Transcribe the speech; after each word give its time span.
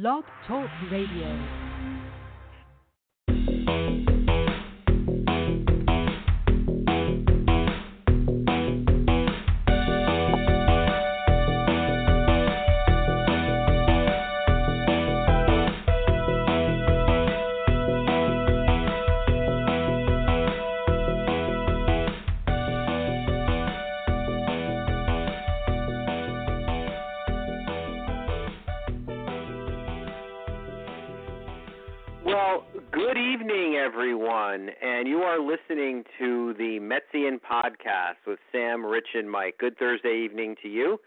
Blog 0.00 0.22
Talk 0.46 0.70
Radio. 0.92 1.67
Podcast 37.50 38.26
with 38.26 38.38
Sam, 38.52 38.84
Rich, 38.84 39.08
and 39.14 39.30
Mike. 39.30 39.56
Good 39.58 39.78
Thursday 39.78 40.22
evening 40.24 40.56
to 40.62 40.68
you. 40.68 40.98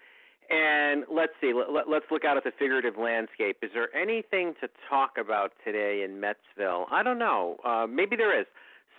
And 0.50 1.06
let's 1.10 1.32
see, 1.40 1.54
let, 1.54 1.88
us 1.88 2.04
look 2.12 2.26
out 2.26 2.36
at 2.36 2.44
the 2.44 2.52
figurative 2.60 2.98
landscape. 2.98 3.58
Is 3.62 3.72
there 3.74 3.88
anything 3.96 4.54
to 4.60 4.68
talk 4.90 5.12
about 5.18 5.54
today 5.64 6.04
in 6.04 6.20
Metsville? 6.20 6.86
I 6.92 7.04
don't 7.04 7.20
know. 7.20 7.56
Uh, 7.64 7.88
maybe 7.90 8.18
there 8.18 8.38
is. 8.38 8.46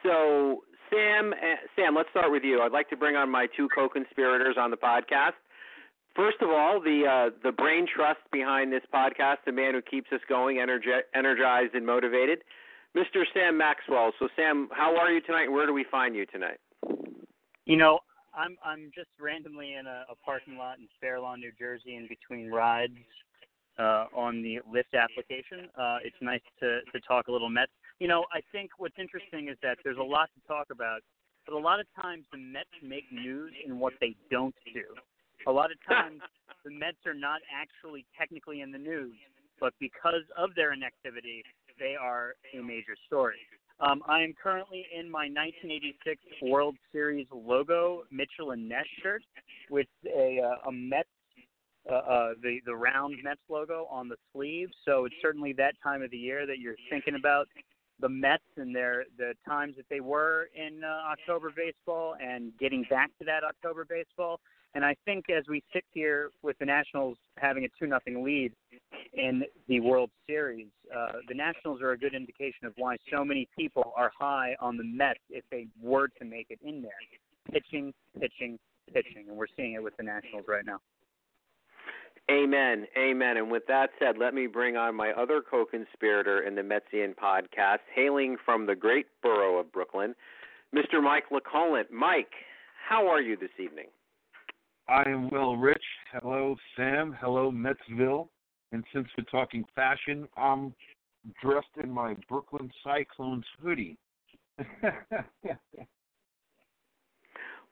So, 0.02 0.62
Sam, 0.88 1.32
uh, 1.32 1.56
Sam, 1.76 1.94
let's 1.94 2.08
start 2.10 2.32
with 2.32 2.42
you. 2.42 2.62
I'd 2.62 2.72
like 2.72 2.88
to 2.90 2.96
bring 2.96 3.16
on 3.16 3.30
my 3.30 3.46
two 3.54 3.68
co-conspirators 3.74 4.56
on 4.58 4.70
the 4.70 4.78
podcast. 4.78 5.36
First 6.16 6.38
of 6.40 6.48
all, 6.50 6.80
the 6.80 7.04
uh, 7.08 7.30
the 7.42 7.52
brain 7.52 7.86
trust 7.86 8.20
behind 8.30 8.72
this 8.72 8.82
podcast, 8.92 9.38
the 9.46 9.52
man 9.52 9.72
who 9.74 9.80
keeps 9.82 10.12
us 10.12 10.20
going, 10.28 10.56
energi- 10.56 11.08
energized, 11.14 11.74
and 11.74 11.86
motivated. 11.86 12.40
Mr. 12.96 13.24
Sam 13.32 13.56
Maxwell. 13.56 14.12
So, 14.18 14.28
Sam, 14.36 14.68
how 14.72 14.96
are 14.96 15.10
you 15.10 15.22
tonight? 15.22 15.50
Where 15.50 15.66
do 15.66 15.72
we 15.72 15.84
find 15.90 16.14
you 16.14 16.26
tonight? 16.26 16.58
You 17.66 17.76
know, 17.76 18.00
I'm 18.34 18.56
I'm 18.64 18.90
just 18.94 19.10
randomly 19.20 19.74
in 19.74 19.86
a, 19.86 20.04
a 20.10 20.16
parking 20.24 20.56
lot 20.56 20.78
in 20.78 20.88
Fair 21.00 21.20
Lawn, 21.20 21.40
New 21.40 21.52
Jersey, 21.58 21.96
in 21.96 22.08
between 22.08 22.50
rides 22.50 22.96
uh, 23.78 24.06
on 24.16 24.42
the 24.42 24.58
Lyft 24.72 24.98
application. 24.98 25.68
Uh, 25.78 25.98
it's 26.04 26.16
nice 26.20 26.40
to 26.60 26.80
to 26.92 27.00
talk 27.06 27.28
a 27.28 27.32
little 27.32 27.50
Mets. 27.50 27.72
You 28.00 28.08
know, 28.08 28.24
I 28.32 28.40
think 28.50 28.70
what's 28.78 28.98
interesting 28.98 29.48
is 29.48 29.56
that 29.62 29.78
there's 29.84 29.98
a 29.98 30.02
lot 30.02 30.30
to 30.34 30.48
talk 30.48 30.68
about, 30.72 31.00
but 31.46 31.54
a 31.54 31.58
lot 31.58 31.78
of 31.78 31.86
times 32.00 32.24
the 32.32 32.38
Mets 32.38 32.70
make 32.82 33.04
news 33.12 33.52
in 33.64 33.78
what 33.78 33.92
they 34.00 34.16
don't 34.30 34.54
do. 34.74 34.84
A 35.46 35.52
lot 35.52 35.70
of 35.70 35.78
times 35.86 36.20
the 36.64 36.70
Mets 36.70 36.98
are 37.06 37.14
not 37.14 37.40
actually 37.52 38.06
technically 38.18 38.60
in 38.60 38.72
the 38.72 38.78
news, 38.78 39.14
but 39.60 39.72
because 39.78 40.26
of 40.36 40.50
their 40.56 40.72
inactivity, 40.72 41.44
they 41.78 41.94
are 42.00 42.34
a 42.54 42.62
major 42.62 42.96
story. 43.06 43.38
Um, 43.82 44.00
I 44.06 44.22
am 44.22 44.32
currently 44.40 44.86
in 44.96 45.10
my 45.10 45.26
1986 45.26 46.22
World 46.42 46.76
Series 46.92 47.26
logo 47.32 48.04
Mitchell 48.12 48.52
and 48.52 48.68
Ness 48.68 48.84
shirt 49.02 49.24
with 49.70 49.88
a, 50.06 50.38
uh, 50.40 50.68
a 50.68 50.72
Mets, 50.72 51.08
uh, 51.90 51.94
uh, 51.94 52.28
the 52.40 52.60
the 52.64 52.76
round 52.76 53.16
Mets 53.24 53.40
logo 53.48 53.88
on 53.90 54.08
the 54.08 54.14
sleeve. 54.32 54.68
So 54.84 55.04
it's 55.04 55.16
certainly 55.20 55.52
that 55.54 55.74
time 55.82 56.00
of 56.00 56.12
the 56.12 56.16
year 56.16 56.46
that 56.46 56.60
you're 56.60 56.76
thinking 56.90 57.16
about 57.16 57.48
the 57.98 58.08
Mets 58.08 58.44
and 58.56 58.74
their 58.74 59.04
the 59.18 59.34
times 59.48 59.74
that 59.76 59.86
they 59.90 60.00
were 60.00 60.48
in 60.54 60.84
uh, 60.84 61.10
October 61.10 61.50
baseball 61.54 62.14
and 62.22 62.52
getting 62.60 62.84
back 62.88 63.10
to 63.18 63.24
that 63.24 63.42
October 63.42 63.84
baseball. 63.84 64.38
And 64.74 64.84
I 64.84 64.96
think 65.04 65.26
as 65.28 65.44
we 65.48 65.62
sit 65.72 65.84
here 65.92 66.30
with 66.42 66.58
the 66.58 66.64
Nationals 66.64 67.18
having 67.36 67.64
a 67.64 67.68
two 67.78 67.86
nothing 67.86 68.24
lead 68.24 68.52
in 69.12 69.42
the 69.68 69.80
World 69.80 70.10
Series, 70.26 70.68
uh, 70.94 71.12
the 71.28 71.34
Nationals 71.34 71.82
are 71.82 71.92
a 71.92 71.98
good 71.98 72.14
indication 72.14 72.66
of 72.66 72.72
why 72.76 72.96
so 73.12 73.24
many 73.24 73.48
people 73.56 73.92
are 73.96 74.10
high 74.18 74.56
on 74.60 74.76
the 74.76 74.84
Mets 74.84 75.20
if 75.28 75.44
they 75.50 75.66
were 75.80 76.08
to 76.18 76.24
make 76.24 76.46
it 76.48 76.58
in 76.64 76.80
there. 76.80 76.92
Pitching, 77.50 77.92
pitching, 78.18 78.58
pitching, 78.92 79.26
and 79.28 79.36
we're 79.36 79.46
seeing 79.56 79.74
it 79.74 79.82
with 79.82 79.96
the 79.98 80.04
Nationals 80.04 80.44
right 80.48 80.64
now. 80.64 80.78
Amen. 82.30 82.86
Amen. 82.96 83.36
And 83.36 83.50
with 83.50 83.64
that 83.66 83.90
said, 83.98 84.16
let 84.16 84.32
me 84.32 84.46
bring 84.46 84.76
on 84.76 84.94
my 84.94 85.10
other 85.10 85.42
co 85.42 85.64
conspirator 85.64 86.40
in 86.40 86.54
the 86.54 86.62
Metsian 86.62 87.14
podcast, 87.14 87.78
hailing 87.94 88.36
from 88.44 88.66
the 88.66 88.76
great 88.76 89.06
borough 89.22 89.58
of 89.58 89.72
Brooklyn, 89.72 90.14
Mr. 90.74 91.02
Mike 91.02 91.24
LeCollant. 91.30 91.90
Mike, 91.90 92.30
how 92.88 93.08
are 93.08 93.20
you 93.20 93.36
this 93.36 93.50
evening? 93.58 93.86
I 94.92 95.08
am 95.08 95.30
well, 95.30 95.56
Rich. 95.56 95.82
Hello, 96.12 96.54
Sam. 96.76 97.16
Hello, 97.18 97.50
Metsville. 97.50 98.28
And 98.72 98.84
since 98.92 99.08
we're 99.16 99.24
talking 99.24 99.64
fashion, 99.74 100.28
I'm 100.36 100.74
dressed 101.42 101.66
in 101.82 101.90
my 101.90 102.14
Brooklyn 102.28 102.70
Cyclones 102.84 103.46
hoodie. 103.62 103.96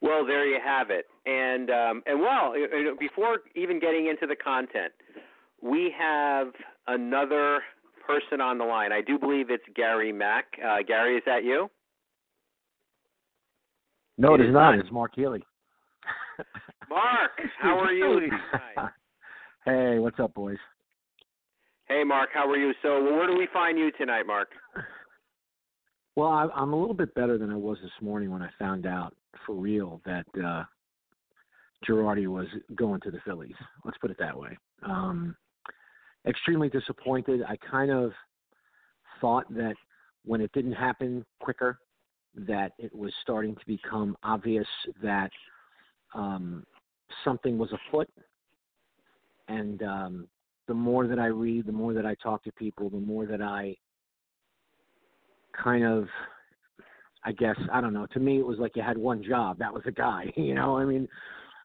well, 0.00 0.24
there 0.26 0.46
you 0.46 0.58
have 0.64 0.88
it. 0.88 1.04
And 1.26 1.68
um, 1.68 2.02
and 2.06 2.20
well, 2.20 2.54
before 2.98 3.40
even 3.54 3.80
getting 3.80 4.06
into 4.06 4.26
the 4.26 4.36
content, 4.36 4.92
we 5.62 5.94
have 5.98 6.48
another 6.86 7.60
person 8.06 8.40
on 8.40 8.56
the 8.56 8.64
line. 8.64 8.92
I 8.92 9.02
do 9.02 9.18
believe 9.18 9.50
it's 9.50 9.64
Gary 9.76 10.10
Mack. 10.10 10.46
Uh, 10.64 10.78
Gary, 10.88 11.16
is 11.16 11.22
that 11.26 11.44
you? 11.44 11.68
No, 14.16 14.32
it, 14.32 14.40
it 14.40 14.48
is 14.48 14.54
not. 14.54 14.70
not. 14.70 14.78
It's 14.78 14.90
Mark 14.90 15.12
Healy. 15.14 15.42
Mark, 16.88 17.30
how 17.58 17.78
are 17.78 17.92
you 17.92 18.30
Hey, 19.64 19.98
what's 19.98 20.18
up, 20.18 20.34
boys? 20.34 20.56
Hey, 21.86 22.02
Mark, 22.04 22.30
how 22.32 22.48
are 22.48 22.56
you? 22.56 22.72
So, 22.82 23.02
where 23.02 23.26
do 23.26 23.36
we 23.36 23.46
find 23.52 23.78
you 23.78 23.90
tonight, 23.92 24.26
Mark? 24.26 24.48
Well, 26.16 26.28
I, 26.28 26.48
I'm 26.54 26.72
a 26.72 26.78
little 26.78 26.94
bit 26.94 27.14
better 27.14 27.38
than 27.38 27.50
I 27.50 27.56
was 27.56 27.78
this 27.82 27.92
morning 28.00 28.30
when 28.30 28.42
I 28.42 28.48
found 28.58 28.86
out 28.86 29.14
for 29.46 29.54
real 29.54 30.00
that 30.04 30.26
uh 30.44 30.64
Girardi 31.88 32.26
was 32.26 32.46
going 32.74 33.00
to 33.02 33.10
the 33.10 33.20
Phillies. 33.24 33.54
Let's 33.84 33.98
put 33.98 34.10
it 34.10 34.18
that 34.18 34.36
way. 34.36 34.58
Um, 34.82 35.34
extremely 36.26 36.68
disappointed. 36.68 37.42
I 37.48 37.56
kind 37.70 37.90
of 37.90 38.12
thought 39.20 39.52
that 39.54 39.74
when 40.24 40.40
it 40.40 40.52
didn't 40.52 40.72
happen 40.72 41.24
quicker, 41.40 41.78
that 42.34 42.72
it 42.78 42.94
was 42.94 43.12
starting 43.22 43.54
to 43.54 43.66
become 43.66 44.16
obvious 44.22 44.66
that 45.02 45.30
um, 46.14 46.64
something 47.24 47.58
was 47.58 47.70
afoot. 47.72 48.08
And 49.48 49.82
um, 49.82 50.28
the 50.68 50.74
more 50.74 51.06
that 51.06 51.18
I 51.18 51.26
read, 51.26 51.66
the 51.66 51.72
more 51.72 51.92
that 51.94 52.06
I 52.06 52.14
talk 52.22 52.44
to 52.44 52.52
people, 52.52 52.90
the 52.90 52.98
more 52.98 53.26
that 53.26 53.42
I 53.42 53.76
kind 55.62 55.84
of, 55.84 56.06
I 57.24 57.32
guess, 57.32 57.56
I 57.72 57.80
don't 57.80 57.92
know. 57.92 58.06
To 58.12 58.20
me, 58.20 58.38
it 58.38 58.46
was 58.46 58.58
like 58.58 58.76
you 58.76 58.82
had 58.82 58.96
one 58.96 59.22
job. 59.22 59.58
That 59.58 59.74
was 59.74 59.82
a 59.86 59.92
guy. 59.92 60.32
You 60.36 60.54
know, 60.54 60.76
I 60.76 60.84
mean, 60.84 61.08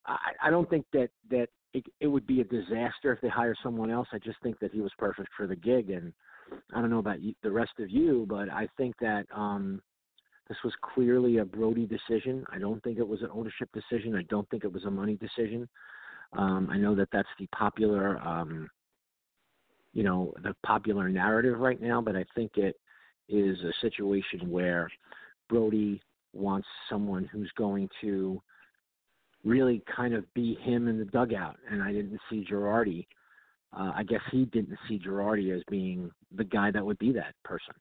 I, 0.05 0.17
I 0.45 0.49
don't 0.49 0.69
think 0.69 0.85
that 0.93 1.09
that 1.29 1.47
it, 1.73 1.85
it 1.99 2.07
would 2.07 2.25
be 2.25 2.41
a 2.41 2.45
disaster 2.45 3.13
if 3.13 3.21
they 3.21 3.29
hire 3.29 3.55
someone 3.61 3.91
else. 3.91 4.07
I 4.11 4.19
just 4.19 4.37
think 4.41 4.59
that 4.59 4.71
he 4.71 4.81
was 4.81 4.91
perfect 4.97 5.29
for 5.35 5.45
the 5.45 5.55
gig, 5.55 5.89
and 5.89 6.13
I 6.73 6.81
don't 6.81 6.89
know 6.89 6.99
about 6.99 7.21
you, 7.21 7.33
the 7.43 7.51
rest 7.51 7.73
of 7.79 7.89
you, 7.89 8.25
but 8.29 8.49
I 8.49 8.67
think 8.77 8.95
that 9.01 9.25
um, 9.33 9.81
this 10.47 10.57
was 10.63 10.73
clearly 10.81 11.37
a 11.37 11.45
Brodie 11.45 11.87
decision. 11.87 12.45
I 12.51 12.59
don't 12.59 12.81
think 12.83 12.99
it 12.99 13.07
was 13.07 13.21
an 13.21 13.29
ownership 13.33 13.69
decision. 13.73 14.15
I 14.15 14.23
don't 14.23 14.47
think 14.49 14.63
it 14.63 14.71
was 14.71 14.85
a 14.85 14.91
money 14.91 15.15
decision. 15.15 15.67
Um, 16.33 16.69
I 16.71 16.77
know 16.77 16.95
that 16.95 17.09
that's 17.11 17.29
the 17.39 17.47
popular, 17.47 18.19
um, 18.19 18.69
you 19.93 20.03
know, 20.03 20.33
the 20.43 20.55
popular 20.65 21.09
narrative 21.09 21.59
right 21.59 21.81
now, 21.81 22.01
but 22.01 22.15
I 22.15 22.25
think 22.35 22.57
it 22.57 22.75
is 23.27 23.57
a 23.61 23.73
situation 23.81 24.49
where 24.49 24.89
Brodie 25.49 26.01
wants 26.33 26.67
someone 26.89 27.25
who's 27.31 27.51
going 27.57 27.89
to 28.01 28.41
really 29.43 29.81
kind 29.95 30.13
of 30.13 30.31
be 30.33 30.55
him 30.55 30.87
in 30.87 30.99
the 30.99 31.05
dugout. 31.05 31.57
And 31.69 31.81
I 31.81 31.91
didn't 31.91 32.19
see 32.29 32.45
Girardi. 32.49 33.07
Uh, 33.73 33.91
I 33.95 34.03
guess 34.03 34.21
he 34.31 34.45
didn't 34.45 34.77
see 34.87 34.99
Girardi 34.99 35.55
as 35.55 35.63
being 35.69 36.11
the 36.35 36.43
guy 36.43 36.71
that 36.71 36.85
would 36.85 36.99
be 36.99 37.11
that 37.13 37.33
person. 37.43 37.73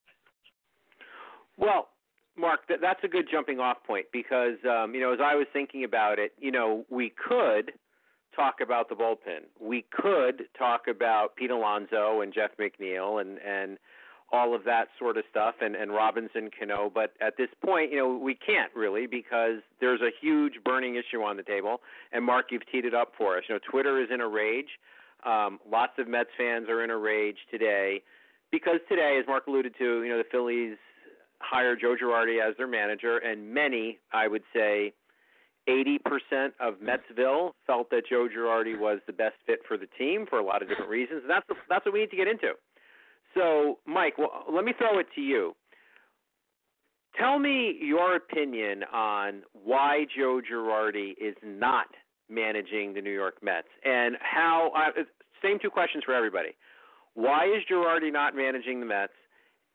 Well, 1.57 1.89
Mark, 2.37 2.67
th- 2.67 2.81
that's 2.81 3.03
a 3.05 3.09
good 3.09 3.27
jumping 3.31 3.61
off 3.61 3.79
point 3.87 4.07
because 4.13 4.57
um, 4.69 4.95
you 4.95 5.01
know, 5.01 5.13
as 5.13 5.21
I 5.23 5.35
was 5.35 5.47
thinking 5.53 5.85
about 5.85 6.19
it, 6.19 6.33
you 6.39 6.51
know, 6.51 6.85
we 6.91 7.11
could 7.11 7.73
talk 8.35 8.57
about 8.61 8.89
the 8.89 8.95
bullpen. 8.95 9.47
We 9.61 9.85
could 9.91 10.45
talk 10.59 10.83
about 10.89 11.37
Pete 11.37 11.51
Alonso 11.51 12.21
and 12.21 12.33
Jeff 12.35 12.51
McNeil 12.59 13.21
and 13.21 13.39
and 13.39 13.79
all 14.33 14.55
of 14.55 14.65
that 14.65 14.89
sort 14.99 15.17
of 15.17 15.25
stuff 15.31 15.57
and 15.61 15.77
and 15.77 15.93
Robinson 15.93 16.51
Cano, 16.59 16.91
but 16.93 17.13
at 17.21 17.37
this 17.37 17.51
point, 17.65 17.93
you 17.93 17.99
know, 17.99 18.17
we 18.17 18.35
can't 18.35 18.75
really 18.75 19.07
because 19.07 19.61
there's 19.81 20.01
a 20.01 20.11
huge 20.21 20.55
burning 20.65 20.97
issue 20.97 21.23
on 21.23 21.37
the 21.37 21.43
table. 21.43 21.81
And 22.13 22.25
Mark, 22.25 22.47
you've 22.51 22.69
teed 22.71 22.85
it 22.85 22.95
up 22.95 23.13
for 23.17 23.37
us. 23.37 23.45
You 23.49 23.55
know, 23.55 23.61
Twitter 23.71 24.03
is 24.03 24.09
in 24.13 24.21
a 24.21 24.29
rage. 24.29 24.81
Um, 25.25 25.61
lots 25.71 25.93
of 25.99 26.09
Mets 26.09 26.31
fans 26.37 26.69
are 26.69 26.83
in 26.83 26.91
a 26.91 26.97
rage 26.97 27.39
today 27.51 28.03
because 28.51 28.81
today, 28.89 29.19
as 29.21 29.27
Mark 29.27 29.47
alluded 29.47 29.75
to, 29.79 30.03
you 30.03 30.09
know, 30.09 30.19
the 30.19 30.29
Phillies 30.31 30.77
hire 31.45 31.77
Joe 31.77 31.97
Girardi 32.01 32.41
as 32.47 32.57
their 32.57 32.67
manager, 32.67 33.19
and 33.19 33.53
many, 33.53 33.99
I 34.13 34.29
would 34.29 34.43
say, 34.55 34.93
80% 35.69 35.99
of 36.61 36.75
Metsville 36.75 37.53
felt 37.67 37.91
that 37.91 38.03
Joe 38.09 38.29
Girardi 38.35 38.79
was 38.79 38.99
the 39.07 39.13
best 39.13 39.37
fit 39.47 39.61
for 39.67 39.77
the 39.79 39.87
team 39.99 40.27
for 40.29 40.39
a 40.39 40.45
lot 40.45 40.63
of 40.63 40.69
different 40.69 40.91
reasons. 40.91 41.23
And 41.23 41.31
that's 41.31 41.47
that's 41.69 41.87
what 41.87 41.95
we 41.95 42.01
need 42.01 42.11
to 42.11 42.17
get 42.17 42.29
into. 42.29 42.53
So, 43.35 43.79
Mike, 43.87 44.19
well, 44.19 44.45
let 44.53 44.65
me 44.65 44.73
throw 44.77 44.99
it 44.99 45.07
to 45.15 45.21
you. 45.21 45.55
Tell 47.19 47.39
me 47.39 47.79
your 47.81 48.17
opinion 48.17 48.83
on 48.93 49.43
why 49.53 50.07
Joe 50.17 50.41
Girardi 50.51 51.13
is 51.21 51.35
not 51.43 51.87
managing 52.29 52.95
the 52.95 53.01
New 53.01 53.13
York 53.13 53.37
Mets 53.43 53.69
and 53.85 54.17
how. 54.21 54.73
Uh, 54.77 55.03
same 55.43 55.59
two 55.61 55.71
questions 55.71 56.05
for 56.05 56.15
everybody. 56.15 56.57
Why 57.15 57.45
is 57.45 57.63
Girardi 57.71 58.13
not 58.13 58.35
managing 58.35 58.81
the 58.81 58.87
Mets? 58.87 59.13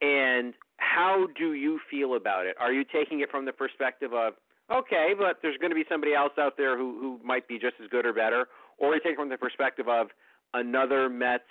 And 0.01 0.53
how 0.79 1.27
do 1.37 1.53
you 1.53 1.79
feel 1.89 2.15
about 2.15 2.45
it? 2.45 2.55
Are 2.59 2.71
you 2.71 2.83
taking 2.83 3.19
it 3.21 3.29
from 3.29 3.45
the 3.45 3.51
perspective 3.51 4.13
of 4.13 4.33
okay, 4.71 5.13
but 5.17 5.37
there's 5.41 5.57
going 5.57 5.71
to 5.71 5.75
be 5.75 5.85
somebody 5.89 6.13
else 6.13 6.33
out 6.39 6.57
there 6.57 6.77
who 6.77 6.99
who 6.99 7.19
might 7.25 7.47
be 7.47 7.59
just 7.59 7.75
as 7.83 7.89
good 7.89 8.05
or 8.05 8.13
better, 8.13 8.47
or 8.77 8.93
you 8.93 9.01
take 9.01 9.13
it 9.13 9.17
from 9.17 9.29
the 9.29 9.37
perspective 9.37 9.87
of 9.87 10.07
another 10.53 11.09
Mets 11.09 11.43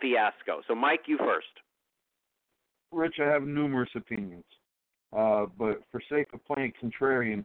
fiasco? 0.00 0.62
So, 0.68 0.74
Mike, 0.74 1.02
you 1.06 1.18
first. 1.18 1.46
Rich, 2.92 3.16
I 3.20 3.24
have 3.24 3.42
numerous 3.42 3.90
opinions. 3.94 4.44
Uh, 5.16 5.46
but 5.58 5.82
for 5.90 6.00
sake 6.10 6.26
of 6.32 6.44
playing 6.44 6.72
contrarian, 6.82 7.44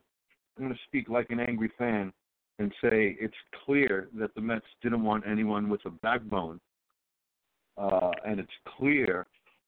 I'm 0.58 0.66
going 0.66 0.74
to 0.74 0.80
speak 0.88 1.10
like 1.10 1.28
an 1.30 1.40
angry 1.40 1.72
fan 1.78 2.12
and 2.58 2.72
say 2.82 3.16
it's 3.20 3.34
clear 3.66 4.10
that 4.16 4.34
the 4.36 4.42
Mets 4.42 4.66
didn't 4.82 5.04
want 5.04 5.24
anyone 5.28 5.70
with 5.70 5.86
a 5.86 5.90
backbone, 5.90 6.60
uh, 7.78 8.12
and 8.26 8.40
it's 8.40 8.52
clear 8.78 9.28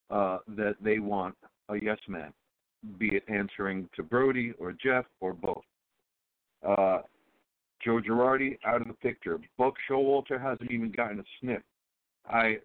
uh, 0.10 0.40
that 0.50 0.76
they 0.82 1.00
want 1.00 1.36
a 1.72 1.82
yes 1.82 1.98
man, 2.08 2.34
be 2.98 3.16
it 3.16 3.24
answering 3.28 3.90
to 3.96 4.04
Brodie 4.04 4.54
or 4.60 4.74
Jeff 4.74 5.06
or 5.20 5.34
both. 5.34 5.64
Uh, 6.68 7.00
Joe 7.84 8.00
Girardi 8.00 8.58
out 8.66 8.82
of 8.82 8.88
the 8.88 8.94
picture. 8.94 9.40
Buck 9.58 9.74
Showalter 9.90 10.40
hasn't 10.40 10.72
even 10.72 10.92
gotten 10.92 11.20
a 11.20 11.24
sniff. 11.40 11.62
I, 12.30 12.58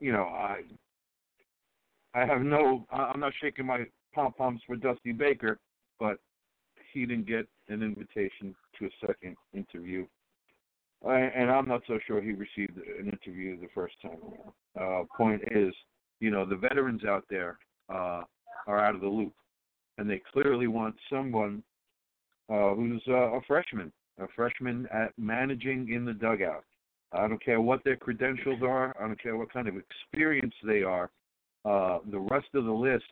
you 0.00 0.12
know, 0.12 0.24
I, 0.24 0.60
I 2.14 2.26
have 2.26 2.42
no. 2.42 2.86
I'm 2.92 3.20
not 3.20 3.32
shaking 3.40 3.66
my 3.66 3.84
pom 4.14 4.32
poms 4.34 4.60
for 4.66 4.76
Dusty 4.76 5.12
Baker, 5.12 5.58
but 5.98 6.18
he 6.92 7.06
didn't 7.06 7.26
get 7.26 7.48
an 7.68 7.82
invitation 7.82 8.54
to 8.78 8.86
a 8.86 9.06
second 9.06 9.36
interview. 9.54 10.06
And 11.02 11.50
I'm 11.50 11.66
not 11.66 11.80
so 11.86 11.98
sure 12.06 12.20
he 12.20 12.32
received 12.32 12.76
an 12.76 13.06
interview 13.10 13.58
the 13.58 13.68
first 13.74 13.94
time. 14.02 14.18
Uh, 14.78 15.04
point 15.16 15.40
is, 15.50 15.72
you 16.18 16.30
know, 16.30 16.44
the 16.44 16.56
veterans 16.56 17.04
out 17.04 17.24
there 17.30 17.58
uh, 17.88 18.22
are 18.66 18.78
out 18.78 18.94
of 18.94 19.00
the 19.00 19.08
loop, 19.08 19.32
and 19.98 20.08
they 20.08 20.22
clearly 20.32 20.66
want 20.66 20.94
someone 21.08 21.62
uh, 22.48 22.74
who's 22.74 23.02
uh, 23.08 23.32
a 23.32 23.40
freshman, 23.46 23.92
a 24.18 24.26
freshman 24.34 24.86
at 24.92 25.12
managing 25.18 25.92
in 25.92 26.04
the 26.04 26.12
dugout. 26.12 26.64
I 27.12 27.26
don't 27.26 27.42
care 27.44 27.60
what 27.60 27.82
their 27.84 27.96
credentials 27.96 28.60
are. 28.62 28.94
I 28.98 29.06
don't 29.06 29.20
care 29.20 29.36
what 29.36 29.52
kind 29.52 29.68
of 29.68 29.74
experience 29.76 30.54
they 30.64 30.82
are. 30.82 31.10
Uh, 31.64 31.98
the 32.10 32.18
rest 32.18 32.48
of 32.54 32.64
the 32.64 32.72
list 32.72 33.04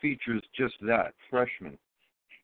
features 0.00 0.42
just 0.56 0.74
that 0.82 1.14
freshman. 1.30 1.76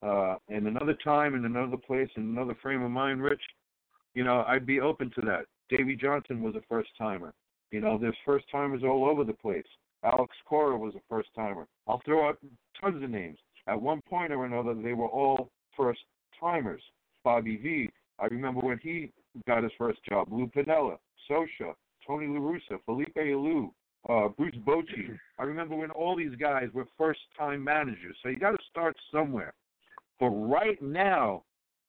Uh, 0.02 0.36
and 0.48 0.66
another 0.66 0.96
time, 1.02 1.34
in 1.34 1.44
another 1.44 1.76
place, 1.76 2.08
in 2.16 2.22
another 2.22 2.56
frame 2.62 2.82
of 2.82 2.90
mind, 2.90 3.22
Rich, 3.22 3.40
you 4.14 4.24
know, 4.24 4.44
I'd 4.46 4.66
be 4.66 4.80
open 4.80 5.10
to 5.16 5.20
that. 5.22 5.46
Davey 5.68 5.96
Johnson 5.96 6.42
was 6.42 6.54
a 6.54 6.62
first 6.68 6.90
timer. 6.96 7.32
You 7.70 7.80
know, 7.80 7.98
there's 7.98 8.16
first 8.24 8.46
timers 8.50 8.82
all 8.82 9.04
over 9.08 9.24
the 9.24 9.32
place. 9.32 9.66
Alex 10.04 10.34
Cora 10.46 10.76
was 10.76 10.94
a 10.94 11.00
first 11.08 11.28
timer. 11.34 11.66
I'll 11.86 12.00
throw 12.04 12.28
out 12.28 12.38
tons 12.80 13.02
of 13.02 13.10
names. 13.10 13.38
At 13.66 13.80
one 13.80 14.00
point 14.08 14.32
or 14.32 14.44
another, 14.44 14.74
they 14.74 14.92
were 14.92 15.08
all 15.08 15.50
first 15.76 16.00
timers. 16.38 16.82
Bobby 17.24 17.56
V. 17.56 17.90
I 18.18 18.26
remember 18.26 18.60
when 18.60 18.78
he 18.82 19.12
got 19.46 19.62
his 19.62 19.72
first 19.76 19.98
job. 20.08 20.28
Lou 20.30 20.46
Piniella, 20.46 20.96
Scioscia, 21.28 21.74
Tony 22.06 22.26
La 22.26 22.40
Russa, 22.40 22.78
Felipe 22.86 23.16
Alou, 23.16 23.70
uh, 24.08 24.28
Bruce 24.28 24.56
Bochy. 24.66 25.18
I 25.38 25.42
remember 25.42 25.76
when 25.76 25.90
all 25.90 26.16
these 26.16 26.34
guys 26.36 26.68
were 26.72 26.86
first 26.96 27.20
time 27.36 27.62
managers. 27.62 28.16
So 28.22 28.28
you 28.28 28.38
got 28.38 28.52
to 28.52 28.64
start 28.70 28.96
somewhere. 29.12 29.52
But 30.18 30.30
right 30.30 30.80
now, 30.80 31.44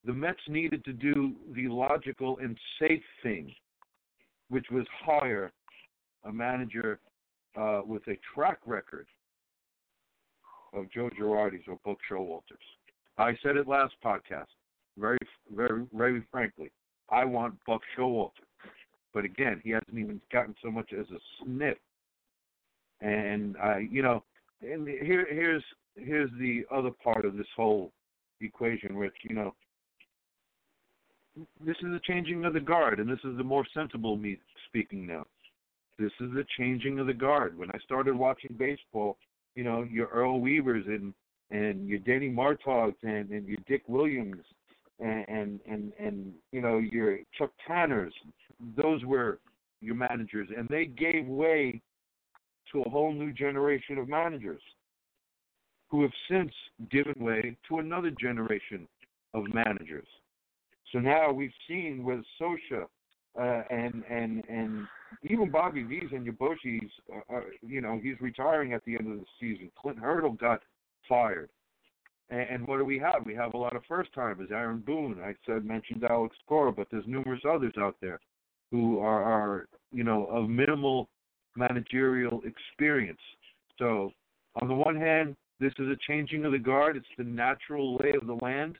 the 0.06 0.14
Mets 0.14 0.40
needed 0.48 0.84
to 0.86 0.94
do 0.94 1.36
the 1.56 1.68
logical 1.68 2.38
and 2.40 2.58
safe 2.80 3.04
thing, 3.24 3.54
which 4.50 4.66
was 4.72 4.86
hire 5.06 5.52
a 6.26 6.32
manager 6.32 7.00
uh, 7.58 7.82
with 7.86 8.06
a 8.08 8.18
track 8.34 8.60
record 8.66 9.08
of 10.74 10.92
Joe 10.92 11.10
Girardi's 11.20 11.68
or 11.68 11.80
Buck 11.84 11.98
Showalter's. 12.10 12.58
I 13.18 13.34
said 13.44 13.58
it 13.58 13.68
last 13.68 13.94
podcast, 14.04 14.46
very, 14.98 15.18
very, 15.56 15.86
very 15.94 16.24
frankly. 16.32 16.72
I 17.10 17.26
want 17.26 17.56
Buck 17.66 17.82
Showalter, 17.98 18.46
but 19.14 19.26
again, 19.26 19.62
he 19.64 19.72
hasn't 19.72 19.98
even 19.98 20.22
gotten 20.32 20.56
so 20.62 20.70
much 20.70 20.94
as 20.94 21.08
a 21.10 21.20
sniff 21.44 21.78
and 23.02 23.56
I, 23.58 23.88
you 23.90 24.02
know, 24.02 24.24
and 24.62 24.88
here 24.88 25.26
here's 25.30 25.64
here's 25.96 26.30
the 26.40 26.64
other 26.72 26.92
part 26.92 27.26
of 27.26 27.38
this 27.38 27.48
whole 27.56 27.92
equation, 28.42 28.96
Rich. 28.96 29.16
You 29.24 29.36
know, 29.36 29.56
this 31.66 31.78
is 31.78 31.92
the 31.92 32.02
changing 32.06 32.46
of 32.46 32.54
the 32.54 32.60
guard, 32.60 33.00
and 33.00 33.10
this 33.10 33.20
is 33.24 33.38
the 33.38 33.44
more 33.44 33.66
sensible 33.74 34.18
me 34.18 34.38
speaking 34.68 35.08
now. 35.08 35.26
This 36.00 36.12
is 36.22 36.32
the 36.34 36.46
changing 36.58 37.00
of 37.00 37.08
the 37.08 37.14
guard. 37.14 37.58
When 37.58 37.70
I 37.72 37.78
started 37.80 38.16
watching 38.16 38.56
baseball, 38.58 39.18
you 39.56 39.66
know, 39.66 39.84
your 39.84 40.08
Earl 40.08 40.40
Weavers 40.40 40.86
and 40.88 41.14
and 41.52 41.88
your 41.88 42.00
Danny 42.00 42.30
Murtaughs 42.30 42.94
and 43.04 43.30
and 43.32 43.46
your 43.46 43.58
Dick 43.68 43.84
Williams 43.88 44.44
and 45.00 45.26
and 45.28 45.60
and, 45.68 45.92
and 46.00 46.34
you 46.52 46.62
know 46.62 46.78
your 46.78 47.20
Chuck 47.38 47.52
Tanners, 47.68 48.14
those 48.78 49.04
were 49.04 49.40
your 49.82 49.96
managers, 49.96 50.48
and 50.56 50.68
they 50.70 50.86
gave 50.86 51.28
way 51.28 51.82
to 52.72 52.82
a 52.82 52.90
whole 52.90 53.12
new 53.12 53.34
generation 53.34 53.98
of 53.98 54.08
managers 54.08 54.62
who 55.90 56.02
have 56.04 56.12
since 56.30 56.52
given 56.92 57.16
way 57.18 57.58
to 57.68 57.80
another 57.80 58.12
generation 58.12 58.88
of 59.34 59.44
managers. 59.54 60.08
So 60.92 61.00
now 61.00 61.32
we've 61.32 61.52
seen 61.68 62.04
with 62.04 62.20
Scioscia 62.40 62.86
uh, 63.40 63.64
and 63.70 64.04
and 64.10 64.44
and 64.48 64.88
even 65.24 65.50
Bobby 65.50 65.84
V's 65.84 66.10
and 66.12 66.26
Yaboshi's, 66.28 66.92
uh, 67.14 67.36
uh, 67.36 67.42
you 67.62 67.82
know, 67.82 68.00
he's 68.02 68.20
retiring 68.20 68.74
at 68.74 68.84
the 68.86 68.96
end 68.96 69.12
of 69.12 69.20
the 69.20 69.26
season. 69.40 69.72
Clint 69.80 70.00
Hurdle 70.00 70.34
got 70.34 70.62
fired. 71.08 71.50
And, 72.30 72.42
and 72.42 72.68
what 72.68 72.78
do 72.78 72.86
we 72.86 73.00
have? 73.00 73.26
We 73.26 73.36
have 73.36 73.54
a 73.54 73.58
lot 73.58 73.76
of 73.76 73.84
first 73.88 74.14
timers. 74.14 74.50
Aaron 74.52 74.80
Boone, 74.80 75.20
I 75.24 75.34
said 75.46 75.66
mentioned 75.66 76.04
Alex 76.10 76.36
Cora, 76.48 76.72
but 76.72 76.88
there's 76.92 77.08
numerous 77.08 77.42
others 77.50 77.74
out 77.80 77.96
there 78.02 78.20
who 78.72 79.00
are, 79.00 79.24
are 79.24 79.68
you 79.92 80.04
know 80.04 80.26
of 80.28 80.50
minimal 80.50 81.10
managerial 81.56 82.42
experience. 82.46 83.20
So, 83.78 84.12
on 84.62 84.68
the 84.68 84.76
one 84.76 84.96
hand, 84.96 85.36
this 85.60 85.74
is 85.80 85.88
a 85.88 85.98
changing 86.08 86.46
of 86.46 86.52
the 86.52 86.60
guard. 86.60 86.96
It's 86.96 87.06
the 87.18 87.24
natural 87.24 87.96
lay 87.96 88.14
of 88.14 88.28
the 88.28 88.38
land, 88.42 88.78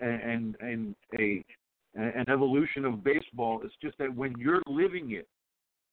and 0.00 0.20
and, 0.20 0.56
and 0.60 0.94
a 1.18 1.44
an 1.94 2.24
evolution 2.28 2.84
of 2.84 3.02
baseball. 3.02 3.60
It's 3.64 3.74
just 3.82 3.98
that 3.98 4.14
when 4.14 4.34
you're 4.38 4.62
living 4.66 5.12
it, 5.12 5.26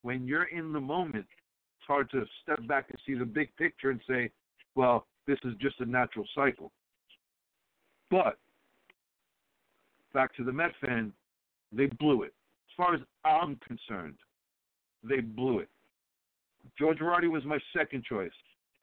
when 0.02 0.28
you're 0.28 0.46
in 0.46 0.72
the 0.74 0.80
moment, 0.80 1.26
it's 1.26 1.88
hard 1.88 2.10
to 2.12 2.26
step 2.44 2.66
back 2.68 2.86
and 2.90 3.00
see 3.06 3.18
the 3.18 3.26
big 3.26 3.56
picture 3.58 3.90
and 3.90 4.02
say, 4.08 4.32
well, 4.76 5.06
this 5.26 5.40
is 5.44 5.54
just 5.60 5.80
a 5.80 5.86
natural 5.86 6.26
cycle. 6.36 6.72
But 8.10 8.38
back 10.14 10.36
to 10.36 10.44
the 10.44 10.54
Met 10.54 10.72
fan, 10.82 11.12
they 11.72 11.88
blew 12.00 12.24
it. 12.24 12.34
As 12.70 12.76
far 12.78 12.94
as 12.94 13.02
I'm 13.26 13.58
concerned, 13.68 14.16
they 15.04 15.20
blew 15.20 15.60
it. 15.60 15.70
George 16.78 17.00
Girardi 17.00 17.30
was 17.30 17.44
my 17.46 17.60
second 17.76 18.04
choice. 18.04 18.32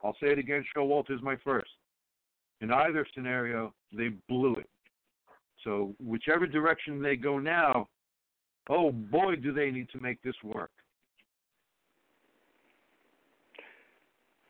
I'll 0.02 0.16
say 0.20 0.28
it 0.28 0.38
again. 0.38 0.64
Showalter's 0.76 1.22
my 1.22 1.36
first. 1.44 1.70
In 2.60 2.70
either 2.70 3.06
scenario, 3.14 3.74
they 3.92 4.08
blew 4.28 4.54
it. 4.54 4.68
So 5.64 5.94
whichever 5.98 6.46
direction 6.46 7.00
they 7.00 7.16
go 7.16 7.38
now, 7.38 7.88
oh 8.68 8.92
boy, 8.92 9.36
do 9.36 9.52
they 9.52 9.70
need 9.70 9.88
to 9.90 10.00
make 10.00 10.22
this 10.22 10.34
work. 10.42 10.70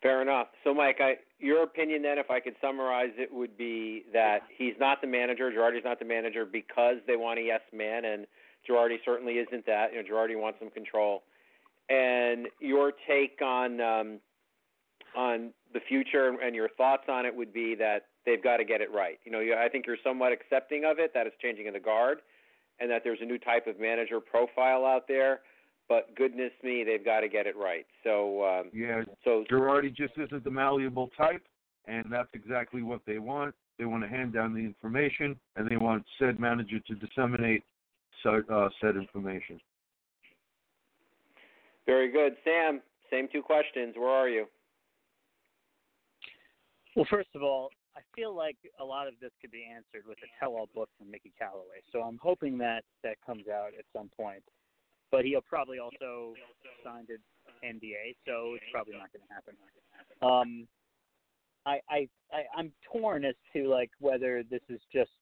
Fair 0.05 0.23
enough. 0.23 0.49
So, 0.63 0.73
Mike, 0.73 0.99
I, 1.01 1.15
your 1.41 1.65
opinion 1.65 2.03
then, 2.03 2.19
if 2.19 2.31
I 2.31 2.39
could 2.39 2.55
summarize 2.61 3.11
it, 3.17 3.33
would 3.33 3.57
be 3.57 4.05
that 4.13 4.41
he's 4.57 4.75
not 4.79 5.01
the 5.01 5.09
manager. 5.09 5.51
Girardi's 5.51 5.85
not 5.85 5.99
the 5.99 6.05
manager 6.05 6.45
because 6.45 6.97
they 7.09 7.17
want 7.17 7.41
a 7.41 7.43
yes 7.43 7.63
man, 7.73 8.05
and 8.05 8.27
Girardi 8.69 8.99
certainly 9.05 9.35
isn't 9.35 9.67
that. 9.67 9.93
You 9.93 10.03
know, 10.03 10.09
Girardi 10.09 10.41
wants 10.41 10.61
some 10.61 10.71
control 10.71 11.23
and 11.89 12.49
your 12.61 12.93
take 13.09 13.41
on 13.43 13.81
um, 13.81 14.21
on 15.17 15.51
the 15.73 15.81
future 15.89 16.35
and 16.43 16.55
your 16.55 16.69
thoughts 16.77 17.05
on 17.09 17.27
it 17.27 17.35
would 17.35 17.53
be 17.53 17.75
that 17.75 18.07
they've 18.25 18.43
got 18.43 18.57
to 18.57 18.65
get 18.65 18.81
it 18.81 18.93
right. 18.93 19.19
You 19.25 19.33
know, 19.33 19.41
I 19.41 19.69
think 19.69 19.87
you're 19.87 19.99
somewhat 20.03 20.33
accepting 20.33 20.85
of 20.85 20.99
it 20.99 21.13
that 21.15 21.27
it's 21.27 21.37
changing 21.41 21.67
in 21.67 21.75
the 21.75 21.81
guard, 21.81 22.19
and 22.81 22.91
that 22.91 23.03
there's 23.05 23.21
a 23.21 23.25
new 23.25 23.39
type 23.39 23.67
of 23.67 23.79
manager 23.79 24.21
profile 24.21 24.85
out 24.85 25.07
there. 25.09 25.41
But 25.89 26.15
goodness 26.17 26.53
me, 26.63 26.83
they've 26.85 27.05
got 27.05 27.21
to 27.21 27.29
get 27.29 27.47
it 27.47 27.57
right. 27.57 27.87
So 28.03 28.45
um, 28.45 28.71
yeah, 28.73 29.03
so 29.25 29.45
Girardi 29.51 29.95
just 29.95 30.15
isn't 30.17 30.43
the 30.45 30.51
malleable 30.51 31.11
type, 31.17 31.43
and 31.87 32.07
that's 32.11 32.31
exactly 32.33 32.83
what 32.83 33.01
they 33.07 33.19
want. 33.19 33.55
They 33.79 33.85
want 33.85 34.03
to 34.03 34.09
hand 34.09 34.33
down 34.33 34.55
the 34.55 34.61
information, 34.61 35.39
and 35.57 35.69
they 35.69 35.77
want 35.77 36.05
said 36.19 36.39
manager 36.41 36.79
to 36.87 36.95
disseminate 36.95 37.63
said, 38.23 38.43
uh, 38.51 38.69
said 38.81 38.97
information. 38.97 39.61
Very 41.87 42.11
good, 42.11 42.35
Sam. 42.45 42.81
Same 43.11 43.29
two 43.31 43.43
questions. 43.43 43.95
Where 43.97 44.09
are 44.09 44.29
you? 44.29 44.47
Well, 46.97 47.07
first 47.11 47.29
of 47.35 47.43
all, 47.43 47.71
I 47.97 48.01
feel 48.17 48.35
like 48.35 48.57
a 48.81 48.85
lot 48.85 49.07
of 49.07 49.15
this 49.21 49.31
could 49.41 49.51
be 49.51 49.67
answered 49.69 50.07
with 50.09 50.19
a 50.19 50.29
tell-all 50.41 50.69
book 50.75 50.89
from 50.99 51.11
Mickey 51.11 51.33
Callaway. 51.39 51.83
So 51.93 52.01
I'm 52.01 52.19
hoping 52.23 52.57
that 52.59 52.85
that 53.03 53.17
comes 53.25 53.45
out 53.49 53.71
at 53.79 53.85
some 53.93 54.11
point. 54.17 54.43
But 55.15 55.25
he'll 55.25 55.43
probably 55.43 55.79
also 55.79 56.35
sign 56.83 57.07
an 57.09 57.23
NDA, 57.63 58.17
so 58.27 58.55
it's 58.55 58.65
probably 58.73 58.95
not 58.95 59.13
going 59.15 59.23
to 59.23 59.33
happen. 59.33 59.55
Um, 60.21 60.67
I, 61.65 61.79
I, 61.89 62.09
I 62.33 62.43
I'm 62.59 62.73
torn 62.93 63.25
as 63.25 63.37
to 63.53 63.69
like 63.69 63.91
whether 64.01 64.43
this 64.51 64.63
is 64.69 64.81
just 64.93 65.13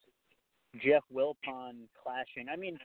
Jeff 0.82 1.02
Wilpon 1.12 1.84
clashing. 2.02 2.48
I 2.50 2.56
mean, 2.56 2.78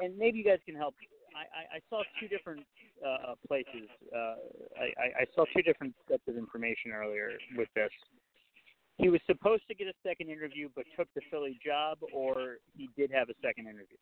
and 0.00 0.18
maybe 0.18 0.38
you 0.38 0.44
guys 0.44 0.58
can 0.66 0.74
help. 0.74 0.96
I, 1.30 1.76
I, 1.76 1.76
I 1.76 1.80
saw 1.88 2.02
two 2.18 2.26
different 2.26 2.66
uh, 3.06 3.34
places. 3.46 3.86
Uh, 4.12 4.34
I, 4.82 5.22
I 5.22 5.24
saw 5.36 5.44
two 5.54 5.62
different 5.62 5.94
sets 6.10 6.24
of 6.26 6.36
information 6.36 6.90
earlier 6.90 7.38
with 7.56 7.68
this. 7.76 7.90
He 8.98 9.10
was 9.10 9.20
supposed 9.26 9.62
to 9.68 9.76
get 9.76 9.86
a 9.86 9.94
second 10.04 10.28
interview, 10.28 10.70
but 10.74 10.86
took 10.98 11.06
the 11.14 11.20
Philly 11.30 11.56
job, 11.64 11.98
or 12.12 12.56
he 12.76 12.90
did 12.96 13.12
have 13.12 13.28
a 13.28 13.34
second 13.44 13.68
interview. 13.68 13.98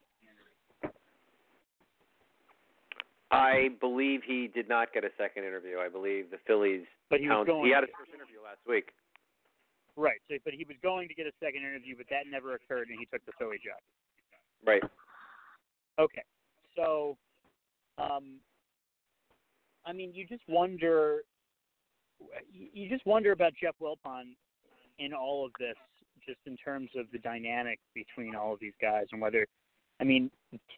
I 3.34 3.70
believe 3.80 4.20
he 4.24 4.46
did 4.46 4.68
not 4.68 4.92
get 4.92 5.04
a 5.04 5.10
second 5.18 5.44
interview. 5.44 5.78
I 5.78 5.88
believe 5.88 6.30
the 6.30 6.38
Phillies. 6.46 6.84
But 7.10 7.20
he 7.20 7.28
was 7.28 7.46
going. 7.46 7.66
He 7.66 7.72
had 7.72 7.82
his 7.82 7.90
first 7.98 8.14
interview 8.14 8.38
last 8.42 8.60
week. 8.66 8.90
Right. 9.96 10.20
So, 10.30 10.36
but 10.44 10.54
he 10.54 10.64
was 10.64 10.76
going 10.82 11.08
to 11.08 11.14
get 11.14 11.26
a 11.26 11.32
second 11.42 11.62
interview, 11.62 11.96
but 11.96 12.06
that 12.10 12.30
never 12.30 12.54
occurred, 12.54 12.88
and 12.88 12.98
he 12.98 13.06
took 13.06 13.24
the 13.26 13.32
Philly 13.38 13.58
job. 13.58 13.78
Right. 14.66 14.82
Okay. 15.98 16.22
So, 16.76 17.16
um, 17.98 18.38
I 19.86 19.92
mean, 19.92 20.12
you 20.14 20.26
just 20.26 20.42
wonder. 20.48 21.22
You 22.52 22.88
just 22.88 23.04
wonder 23.04 23.32
about 23.32 23.52
Jeff 23.60 23.74
Wilpon 23.82 24.36
in 24.98 25.12
all 25.12 25.44
of 25.44 25.52
this, 25.58 25.76
just 26.26 26.38
in 26.46 26.56
terms 26.56 26.90
of 26.96 27.06
the 27.12 27.18
dynamic 27.18 27.80
between 27.94 28.34
all 28.34 28.54
of 28.54 28.60
these 28.60 28.72
guys, 28.80 29.06
and 29.12 29.20
whether, 29.20 29.46
I 30.00 30.04
mean, 30.04 30.30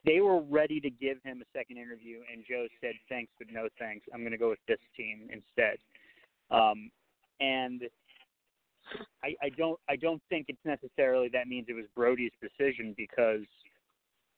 they 0.05 0.21
were 0.21 0.41
ready 0.41 0.81
to 0.81 0.91
give 0.91 1.19
him 1.25 1.43
a 1.43 1.59
second 1.59 1.79
interview, 1.79 2.21
and 2.33 2.45
Joe 2.49 2.67
said 2.81 2.95
thanks, 3.09 3.33
but 3.39 3.49
no 3.51 3.69
thanks. 3.79 4.07
I'm 4.13 4.21
going 4.21 4.33
to 4.33 4.39
go 4.39 4.51
with 4.51 4.59
this 4.69 4.79
team 4.97 5.29
instead. 5.31 5.79
Um, 6.51 6.91
and 7.41 7.83
I, 9.23 9.35
I 9.43 9.49
don't 9.51 9.79
I 9.89 9.97
don't 9.97 10.23
think 10.29 10.47
it's 10.49 10.65
necessarily 10.65 11.29
that 11.33 11.49
means 11.49 11.67
it 11.69 11.75
was 11.75 11.87
Brodie's 11.95 12.33
decision 12.41 12.95
because 12.97 13.43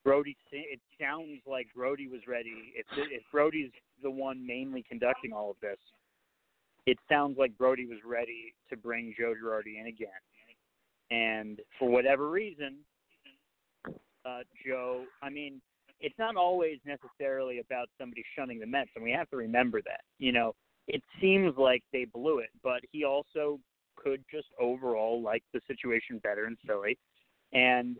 Brodie 0.04 0.36
it 0.52 0.80
sounds 1.00 1.40
like 1.46 1.68
Brodie 1.74 2.08
was 2.08 2.20
ready. 2.26 2.72
If 2.74 2.86
if 2.96 3.22
Brodie's 3.30 3.70
the 4.02 4.10
one 4.10 4.44
mainly 4.46 4.84
conducting 4.88 5.32
all 5.32 5.50
of 5.50 5.56
this, 5.60 5.78
it 6.86 6.98
sounds 7.08 7.36
like 7.38 7.56
Brodie 7.58 7.86
was 7.86 7.98
ready 8.06 8.54
to 8.70 8.76
bring 8.76 9.14
Joe 9.18 9.34
Girardi 9.34 9.80
in 9.80 9.86
again. 9.86 10.08
And 11.10 11.60
for 11.78 11.88
whatever 11.88 12.30
reason, 12.30 12.78
uh, 14.28 14.40
Joe, 14.66 15.04
I 15.22 15.30
mean, 15.30 15.60
it's 16.00 16.18
not 16.18 16.36
always 16.36 16.78
necessarily 16.84 17.58
about 17.58 17.88
somebody 17.98 18.24
shunning 18.36 18.60
the 18.60 18.66
Mets, 18.66 18.90
and 18.94 19.02
we 19.04 19.10
have 19.10 19.28
to 19.30 19.36
remember 19.36 19.80
that. 19.82 20.00
You 20.18 20.32
know, 20.32 20.54
it 20.86 21.02
seems 21.20 21.56
like 21.56 21.82
they 21.92 22.04
blew 22.04 22.38
it, 22.38 22.50
but 22.62 22.80
he 22.92 23.04
also 23.04 23.58
could 23.96 24.22
just 24.30 24.46
overall 24.60 25.20
like 25.20 25.42
the 25.52 25.60
situation 25.66 26.20
better 26.22 26.46
in 26.46 26.56
Philly. 26.66 26.96
And 27.52 27.96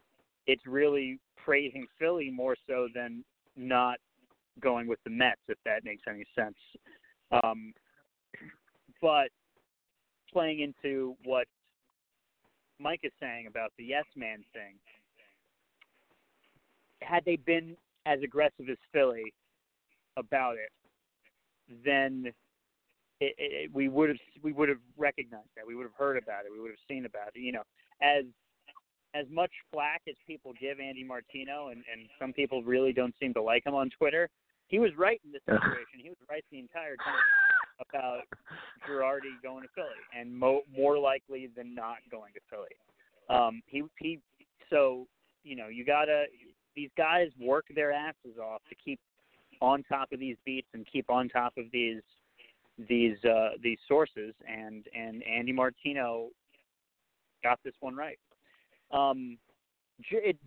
it's 0.47 0.67
really 0.67 1.19
praising 1.37 1.87
Philly 1.99 2.31
more 2.31 2.57
so 2.69 2.89
than 2.95 3.25
not 3.57 3.99
going 4.61 4.87
with 4.87 4.99
the 5.05 5.11
Mets, 5.11 5.41
if 5.49 5.59
that 5.65 5.85
makes 5.85 6.03
any 6.09 6.25
sense. 6.37 6.57
Um, 7.43 7.73
but 9.03 9.29
playing 10.33 10.61
into 10.61 11.17
what 11.25 11.47
Mike 12.79 13.01
is 13.03 13.13
saying 13.21 13.47
about 13.49 13.73
the 13.77 13.85
yes 13.85 14.05
man 14.15 14.45
thing, 14.53 14.75
had 17.03 17.25
they 17.25 17.37
been 17.37 17.77
as 18.07 18.21
aggressive 18.23 18.69
as 18.71 18.77
Philly 18.93 19.33
about 20.17 20.57
it, 20.57 20.71
then 21.85 22.33
it, 23.21 23.35
it, 23.39 23.71
we 23.75 23.89
would 23.89 24.09
have 24.09 24.19
we 24.43 24.53
would 24.53 24.69
have 24.69 24.79
recognized 24.97 25.49
that. 25.57 25.67
We 25.67 25.75
would 25.75 25.85
have 25.85 25.99
heard 25.99 26.17
about 26.17 26.45
it. 26.47 26.53
We 26.53 26.61
would 26.61 26.71
have 26.71 26.79
seen 26.89 27.05
about 27.05 27.29
it. 27.35 27.41
You 27.41 27.53
know, 27.53 27.63
as 28.01 28.25
as 29.15 29.27
much 29.31 29.51
flack 29.73 30.03
as 30.09 30.15
people 30.27 30.53
give 30.61 30.81
Andy 30.81 31.05
Martino, 31.05 31.69
and 31.69 31.83
and 31.91 32.09
some 32.19 32.33
people 32.33 32.63
really 32.63 32.93
don't 32.93 33.15
seem 33.21 33.35
to 33.35 33.43
like 33.43 33.67
him 33.67 33.75
on 33.75 33.91
Twitter. 33.91 34.29
He 34.69 34.79
was 34.79 34.91
right 34.99 35.21
in 35.25 35.33
this 35.33 35.43
situation. 35.47 36.01
he 36.03 36.11
was 36.11 36.19
right 36.31 36.45
the 36.51 36.59
entire 36.59 36.97
time 36.97 37.25
about 37.81 38.21
Girardi 38.89 39.41
going 39.43 39.63
to 39.63 39.69
Philly, 39.75 39.89
and 40.17 40.37
mo- 40.37 40.63
more 40.75 40.99
likely 40.99 41.49
than 41.57 41.75
not 41.75 41.97
going 42.11 42.33
to 42.35 42.41
Philly. 42.51 42.75
Um, 43.29 43.63
he 43.67 43.83
he. 43.99 44.21
So 44.71 45.07
you 45.43 45.57
know, 45.57 45.69
you 45.69 45.85
gotta. 45.85 46.25
These 46.75 46.91
guys 46.97 47.29
work 47.41 47.67
their 47.75 47.93
asses 47.93 48.39
off 48.41 48.63
to 48.69 48.75
keep 48.75 49.01
on 49.61 49.83
top 49.85 50.13
of 50.13 50.21
these 50.21 50.37
beats 50.45 50.69
and 50.75 50.87
keep 50.91 51.11
on 51.11 51.29
top 51.29 51.55
of 51.57 51.65
these 51.73 52.03
these 52.89 53.17
uh, 53.25 53.51
these 53.63 53.79
sources, 53.89 54.35
and 54.47 54.87
and 54.95 55.23
Andy 55.25 55.53
Martino 55.53 56.29
got 57.43 57.59
this 57.65 57.75
one 57.81 57.97
right. 57.97 58.19
Um, 58.93 59.39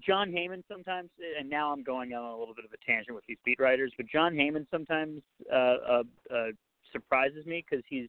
Jon 0.06 0.32
Heyman 0.32 0.64
sometimes, 0.70 1.10
and 1.38 1.50
now 1.50 1.74
I'm 1.74 1.84
going 1.84 2.14
on 2.14 2.24
a 2.24 2.38
little 2.38 2.56
bit 2.56 2.64
of 2.64 2.72
a 2.72 2.86
tangent 2.86 3.14
with 3.14 3.26
these 3.28 3.38
beat 3.44 3.60
writers, 3.60 3.92
but 3.98 4.06
Jon 4.08 4.34
Heyman 4.34 4.66
sometimes 4.72 5.22
uh, 5.52 5.56
uh, 5.56 6.04
uh, 6.34 6.48
surprises 6.92 7.46
me 7.46 7.66
because 7.70 7.84
he's 7.90 8.08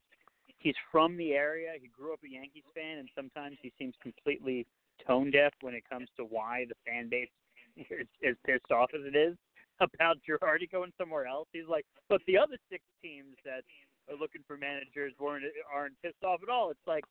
he's 0.59 0.77
from 0.93 1.17
the 1.17 1.33
area. 1.33 1.73
He 1.81 1.89
grew 1.89 2.13
up 2.13 2.21
a 2.25 2.31
Yankees 2.31 2.63
fan, 2.75 2.99
and 2.99 3.09
sometimes 3.15 3.57
he 3.61 3.73
seems 3.77 3.95
completely 4.01 4.67
tone 5.05 5.33
deaf 5.33 5.53
when 5.63 5.75
it 5.75 5.83
comes 5.89 6.09
to 6.17 6.25
why 6.25 6.65
the 6.69 6.75
fan 6.87 7.09
base 7.09 7.29
is 7.91 8.07
as 8.27 8.35
pissed 8.47 8.71
off 8.71 8.91
as 8.95 9.03
it 9.05 9.17
is 9.17 9.37
about 9.81 10.19
Girardi 10.29 10.71
going 10.71 10.93
somewhere 10.99 11.27
else. 11.27 11.49
He's 11.53 11.69
like, 11.69 11.85
but 12.09 12.21
the 12.27 12.39
other 12.39 12.57
six 12.71 12.83
teams 13.03 13.37
that 13.45 13.63
are 14.11 14.19
looking 14.19 14.43
for 14.47 14.57
managers 14.57 15.13
weren't 15.19 15.45
aren't 15.73 15.95
pissed 16.03 16.23
off 16.25 16.41
at 16.43 16.49
all. 16.49 16.71
It's 16.71 16.87
like, 16.87 17.05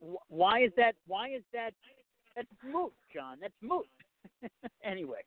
wh- 0.00 0.30
why 0.30 0.62
is 0.62 0.72
that? 0.76 0.94
Why 1.06 1.30
is 1.30 1.42
that? 1.52 1.72
That's 2.34 2.48
moot, 2.64 2.92
John. 3.14 3.38
That's 3.40 3.54
moot. 3.62 3.86
anyway, 4.84 5.22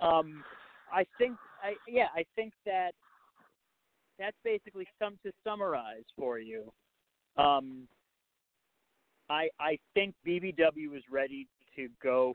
um, 0.00 0.42
I 0.92 1.04
think, 1.18 1.36
I 1.62 1.74
yeah, 1.86 2.06
I 2.14 2.24
think 2.36 2.52
that 2.64 2.92
that's 4.18 4.36
basically 4.44 4.86
some 4.98 5.18
to 5.24 5.32
summarize 5.44 6.04
for 6.16 6.38
you. 6.38 6.72
Um, 7.36 7.86
I 9.30 9.48
I 9.60 9.78
think 9.94 10.14
BVW 10.26 10.96
is 10.96 11.02
ready 11.10 11.46
to 11.76 11.88
go 12.02 12.34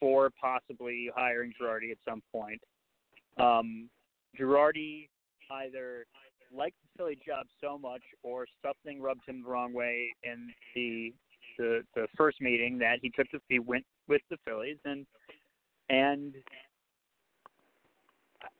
for 0.00 0.30
possibly 0.40 1.10
hiring 1.14 1.52
Girardi 1.60 1.90
at 1.90 1.98
some 2.08 2.22
point. 2.32 2.60
Um, 3.38 3.88
Girardi 4.38 5.08
either 5.50 6.06
liked 6.54 6.76
the 6.82 6.98
Philly 6.98 7.18
job 7.26 7.46
so 7.60 7.78
much, 7.78 8.02
or 8.22 8.46
something 8.64 9.00
rubbed 9.00 9.22
him 9.26 9.42
the 9.42 9.48
wrong 9.48 9.72
way 9.72 10.14
in 10.24 10.52
the 10.74 11.12
the, 11.58 11.82
the 11.94 12.06
first 12.16 12.40
meeting 12.40 12.78
that 12.78 12.98
he 13.00 13.10
took 13.10 13.26
the 13.30 13.40
he 13.48 13.58
went 13.58 13.84
with 14.08 14.20
the 14.30 14.36
Phillies 14.44 14.76
and 14.84 15.06
and 15.88 16.34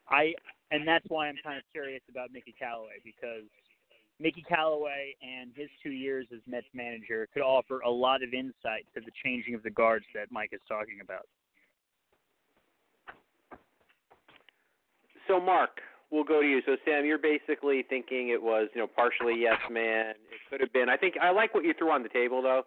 I 0.09 0.35
and 0.71 0.87
that's 0.87 1.05
why 1.09 1.29
I'm 1.29 1.37
kind 1.45 1.59
of 1.59 1.65
curious 1.73 2.03
about 2.11 2.33
Mickey 2.33 2.55
Callaway 2.59 3.01
because 3.05 3.45
Mickey 4.19 4.43
Callaway 4.49 5.15
and 5.23 5.51
his 5.55 5.69
two 5.83 5.91
years 5.91 6.27
as 6.33 6.41
Mets 6.47 6.67
manager 6.73 7.29
could 7.33 7.43
offer 7.43 7.81
a 7.81 7.91
lot 7.91 8.23
of 8.23 8.33
insight 8.33 8.87
to 8.95 9.01
the 9.01 9.13
changing 9.25 9.55
of 9.55 9.63
the 9.63 9.71
guards 9.71 10.07
that 10.15 10.29
Mike 10.31 10.51
is 10.53 10.61
talking 10.67 11.01
about. 11.03 11.27
So, 15.29 15.41
Mark, 15.41 15.81
we'll 16.11 16.25
go 16.25 16.41
to 16.41 16.47
you. 16.47 16.63
So, 16.65 16.77
Sam, 16.85 17.05
you're 17.05 17.19
basically 17.19 17.85
thinking 17.89 18.31
it 18.31 18.43
was, 18.43 18.69
you 18.75 18.81
know, 18.81 18.87
partially 18.87 19.35
yes 19.41 19.59
man. 19.71 20.11
It 20.11 20.41
could 20.49 20.61
have 20.61 20.73
been. 20.73 20.89
I 20.89 20.97
think 20.97 21.15
I 21.21 21.31
like 21.31 21.55
what 21.55 21.65
you 21.65 21.75
threw 21.77 21.91
on 21.91 22.03
the 22.03 22.09
table, 22.09 22.41
though. 22.43 22.63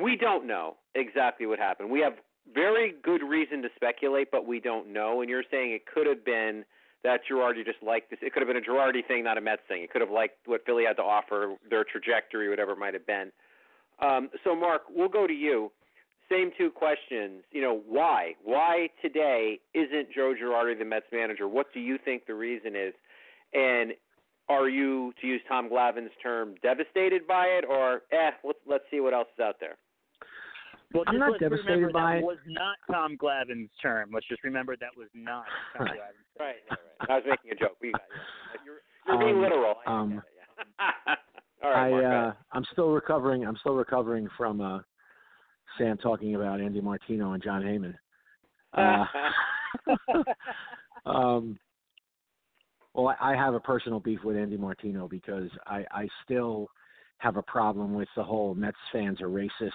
We 0.00 0.16
don't 0.16 0.46
know 0.46 0.76
exactly 0.94 1.46
what 1.46 1.58
happened. 1.58 1.90
We 1.90 2.00
have 2.00 2.14
very 2.54 2.94
good 3.02 3.22
reason 3.22 3.62
to 3.62 3.68
speculate, 3.74 4.28
but 4.30 4.46
we 4.46 4.60
don't 4.60 4.92
know. 4.92 5.20
And 5.20 5.28
you're 5.28 5.44
saying 5.50 5.72
it 5.72 5.82
could 5.92 6.06
have 6.06 6.24
been 6.24 6.64
that 7.06 7.20
Girardi 7.30 7.64
just 7.64 7.82
liked 7.82 8.10
this. 8.10 8.18
It 8.20 8.32
could 8.32 8.42
have 8.42 8.48
been 8.48 8.56
a 8.56 8.60
Girardi 8.60 9.06
thing, 9.06 9.22
not 9.22 9.38
a 9.38 9.40
Mets 9.40 9.62
thing. 9.68 9.82
It 9.82 9.90
could 9.90 10.00
have 10.00 10.10
liked 10.10 10.34
what 10.46 10.66
Philly 10.66 10.84
had 10.84 10.96
to 10.96 11.02
offer, 11.02 11.54
their 11.70 11.84
trajectory, 11.84 12.50
whatever 12.50 12.72
it 12.72 12.78
might 12.78 12.94
have 12.94 13.06
been. 13.06 13.30
Um, 14.00 14.28
so, 14.42 14.56
Mark, 14.56 14.82
we'll 14.90 15.08
go 15.08 15.26
to 15.26 15.32
you 15.32 15.70
same 16.28 16.50
two 16.58 16.70
questions. 16.70 17.44
You 17.52 17.62
know, 17.62 17.80
why? 17.88 18.34
Why 18.44 18.88
today 19.00 19.60
isn't 19.74 20.08
Joe 20.12 20.34
Girardi 20.34 20.78
the 20.78 20.84
Mets 20.84 21.06
manager? 21.12 21.46
What 21.46 21.72
do 21.72 21.80
you 21.80 21.98
think 22.04 22.26
the 22.26 22.34
reason 22.34 22.74
is? 22.74 22.94
And 23.54 23.92
are 24.48 24.68
you, 24.68 25.12
to 25.20 25.26
use 25.26 25.40
Tom 25.48 25.68
Glavine's 25.68 26.10
term, 26.22 26.54
devastated 26.62 27.26
by 27.26 27.44
it, 27.44 27.64
or 27.68 28.02
eh, 28.12 28.30
let's 28.44 28.58
let's 28.66 28.84
see 28.90 29.00
what 29.00 29.14
else 29.14 29.28
is 29.36 29.40
out 29.40 29.56
there? 29.60 29.76
Well, 30.94 31.04
I'm 31.06 31.18
not 31.18 31.38
devastated 31.40 31.92
by 31.92 32.16
it. 32.18 32.24
was 32.24 32.38
not 32.46 32.76
Tom 32.90 33.16
Glavine's 33.16 33.70
term. 33.82 34.10
Let's 34.12 34.26
just 34.28 34.44
remember 34.44 34.76
that 34.76 34.96
was 34.96 35.08
not 35.14 35.44
Tom 35.76 35.86
Right. 35.86 35.96
Glavine's 35.96 36.26
term. 36.38 36.46
Right, 36.46 36.56
right, 36.70 36.78
right. 37.00 37.10
I 37.10 37.14
was 37.16 37.24
making 37.28 37.50
a 37.52 37.54
joke. 37.54 37.76
We 37.82 37.92
got 37.92 38.02
yeah. 38.54 38.60
You're, 38.64 38.76
you're 39.06 39.18
being 39.18 39.36
Um, 39.36 39.42
literal. 39.42 39.74
I 39.86 40.00
um, 40.00 40.10
get 40.10 40.18
it, 40.18 40.24
yeah. 41.08 41.14
All 41.64 41.70
right, 41.70 41.86
I 41.86 41.90
Mark. 41.90 42.02
go 42.02 42.08
uh, 42.08 42.22
ahead. 42.22 42.34
I'm 42.52 42.64
still 42.72 42.90
recovering. 42.90 43.44
I'm 43.46 43.56
still 43.56 43.74
recovering 43.74 44.28
from 44.36 44.60
uh, 44.60 44.78
Sam 45.78 45.98
talking 45.98 46.34
about 46.36 46.60
Andy 46.60 46.80
Martino 46.80 47.32
and 47.32 47.42
Jon 47.42 47.62
Heyman. 47.62 47.94
Uh, 48.74 49.06
um, 51.08 51.58
well, 52.94 53.14
I 53.20 53.32
I 53.32 53.36
have 53.36 53.54
a 53.54 53.60
personal 53.60 54.00
beef 54.00 54.20
with 54.24 54.36
Andy 54.36 54.56
Martino 54.56 55.08
because 55.08 55.50
I, 55.66 55.84
I 55.90 56.08
still 56.24 56.68
have 57.18 57.36
a 57.36 57.42
problem 57.42 57.94
with 57.94 58.08
the 58.16 58.22
whole 58.22 58.54
Mets 58.54 58.76
fans 58.92 59.20
are 59.20 59.28
racist 59.28 59.72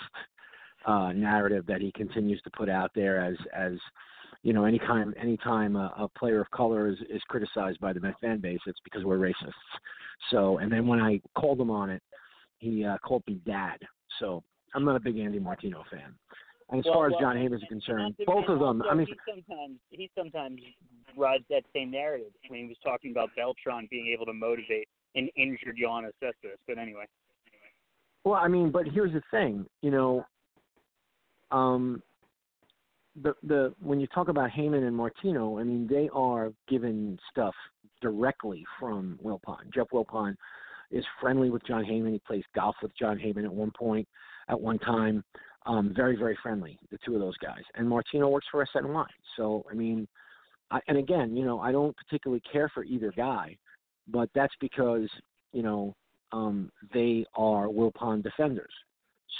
uh, 0.86 1.12
narrative 1.14 1.66
that 1.68 1.82
he 1.82 1.92
continues 1.92 2.42
to 2.42 2.50
put 2.52 2.70
out 2.70 2.92
there 2.96 3.24
as 3.24 3.36
as 3.56 3.74
you 4.44 4.54
know 4.54 4.66
any 4.66 4.80
anytime 4.80 5.14
anytime 5.22 5.76
a, 5.76 5.94
a 5.98 6.08
player 6.18 6.42
of 6.42 6.50
color 6.52 6.88
is, 6.88 6.98
is 7.10 7.22
criticized 7.28 7.80
by 7.80 7.94
the 7.94 8.00
Met 8.00 8.16
fan 8.22 8.40
base, 8.40 8.60
it's 8.66 8.80
because 8.84 9.04
we're 9.04 9.18
racists. 9.18 9.52
So, 10.30 10.58
and 10.60 10.72
then 10.72 10.88
when 10.88 11.00
I 11.00 11.20
called 11.36 11.60
him 11.60 11.72
on 11.72 11.90
it, 11.90 12.02
he 12.60 12.86
uh, 12.86 12.98
called 13.00 13.24
me 13.28 13.42
dad. 13.46 13.78
So 14.20 14.44
I'm 14.76 14.86
not 14.86 14.96
a 14.96 15.00
big 15.00 15.18
Andy 15.18 15.40
Martino 15.40 15.84
fan. 15.92 16.14
And 16.70 16.80
as 16.80 16.86
Well, 16.86 16.94
far 16.94 17.08
as 17.08 17.12
well, 17.14 17.22
Jon 17.22 17.36
Heyman 17.36 17.56
is 17.56 17.64
concerned, 17.68 18.02
and 18.02 18.16
not 18.18 18.18
to- 18.18 18.26
both 18.26 18.50
of 18.50 18.60
them. 18.60 18.82
I 18.90 18.94
mean, 18.94 19.08
he 19.08 19.16
sometimes 19.28 19.78
he 19.90 20.10
sometimes 20.18 20.62
rides 21.18 21.44
that 21.50 21.64
same 21.74 21.92
narrative 21.92 22.32
when 22.48 22.62
he 22.62 22.68
was 22.68 22.78
talking 22.84 23.12
about 23.12 23.30
Beltran 23.36 23.88
being 23.92 24.08
able 24.08 24.26
to 24.26 24.34
motivate 24.34 24.88
an 25.16 25.28
injured 25.36 25.78
Yoenis 25.78 26.12
Cespedes. 26.22 26.58
But 26.68 26.78
anyway, 26.78 27.06
Well, 28.24 28.36
I 28.36 28.48
mean, 28.48 28.72
but 28.72 28.88
here's 28.88 29.12
the 29.12 29.22
thing, 29.32 29.66
you 29.82 29.92
know, 29.92 30.24
um, 31.51 32.01
the 33.22 33.34
the 33.43 33.74
when 33.81 34.00
you 34.00 34.08
talk 34.08 34.29
about 34.29 34.51
Heyman 34.51 34.88
and 34.88 34.96
Martino, 34.96 35.60
I 35.60 35.63
mean, 35.63 35.88
they 35.88 36.10
are 36.13 36.51
given 36.67 37.20
stuff 37.29 37.55
directly 38.01 38.65
from 38.79 39.20
Wilpon. 39.24 39.72
Jeff 39.74 39.88
Wilpon 39.93 40.36
is 40.91 41.05
friendly 41.20 41.50
with 41.50 41.65
Jon 41.65 41.84
Heyman. 41.84 42.13
He 42.13 42.20
plays 42.20 42.43
golf 42.55 42.75
with 42.81 42.96
Jon 42.98 43.17
Heyman 43.17 43.46
at 43.46 43.53
one 43.53 43.72
point, 43.72 44.08
at 44.50 44.60
one 44.60 44.79
time. 44.79 45.24
Um, 45.67 45.93
very, 45.96 46.15
very 46.15 46.36
friendly, 46.41 46.79
the 46.89 46.98
two 47.05 47.13
of 47.13 47.22
those 47.22 47.38
guys. 47.38 47.62
And 47.75 47.88
Martino 47.88 48.29
works 48.29 48.48
for 48.50 48.65
SNY. 48.75 49.05
So, 49.38 49.63
I 49.70 49.75
mean, 49.75 50.08
I, 50.72 50.79
and 50.88 50.98
again, 50.98 51.36
you 51.36 51.46
know, 51.46 51.60
I 51.60 51.72
don't 51.72 51.96
particularly 51.96 52.41
care 52.51 52.67
for 52.70 52.84
either 52.84 53.13
guy, 53.15 53.55
but 54.08 54.27
that's 54.34 54.53
because, 54.60 55.08
you 55.53 55.62
know, 55.62 55.96
um, 56.31 56.72
they 56.93 57.25
are 57.36 57.67
Wilpon 57.67 58.24
defenders. 58.24 58.74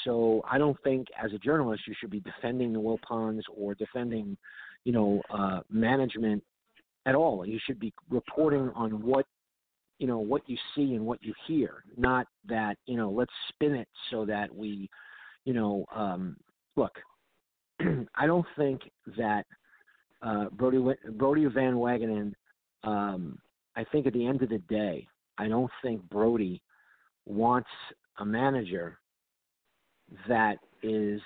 So 0.04 0.44
I 0.50 0.58
don't 0.58 0.78
think, 0.84 1.08
as 1.22 1.34
a 1.34 1.38
journalist, 1.38 1.84
you 1.88 1.94
should 2.00 2.10
be 2.10 2.22
defending 2.22 2.74
the 2.74 2.80
Wilpons 2.80 3.42
or 3.56 3.76
defending, 3.76 4.38
you 4.84 4.94
know, 4.94 5.22
uh, 5.30 5.62
management 5.70 6.44
at 7.06 7.16
all. 7.16 7.46
You 7.46 7.60
should 7.66 7.80
be 7.80 7.94
reporting 8.10 8.72
on 8.76 9.02
what, 9.02 9.26
you 10.00 10.08
know, 10.08 10.20
what 10.20 10.42
you 10.48 10.58
see 10.76 10.96
and 10.96 11.06
what 11.06 11.24
you 11.24 11.34
hear, 11.48 11.84
not 11.98 12.28
that, 12.48 12.78
you 12.86 12.98
know, 12.98 13.12
let's 13.12 13.34
spin 13.50 13.76
it 13.76 13.88
so 14.10 14.26
that 14.26 14.54
we, 14.54 14.90
you 15.46 15.54
know, 15.54 15.86
um, 15.94 16.38
look. 16.76 16.94
I 18.16 18.26
don't 18.26 18.46
think 18.58 18.82
that 19.18 19.46
uh, 20.22 20.46
Brodie 20.52 20.96
Brodie 21.14 21.46
Van 21.46 21.76
Wagenen. 21.76 22.34
Um, 22.84 23.40
I 23.76 23.84
think 23.92 24.06
at 24.08 24.14
the 24.14 24.26
end 24.26 24.42
of 24.42 24.50
the 24.50 24.58
day, 24.70 25.08
I 25.38 25.48
don't 25.48 25.72
think 25.82 26.02
Brodie 26.10 26.62
wants 27.26 27.70
a 28.20 28.26
manager 28.26 29.00
that 30.28 30.58
is 30.84 31.22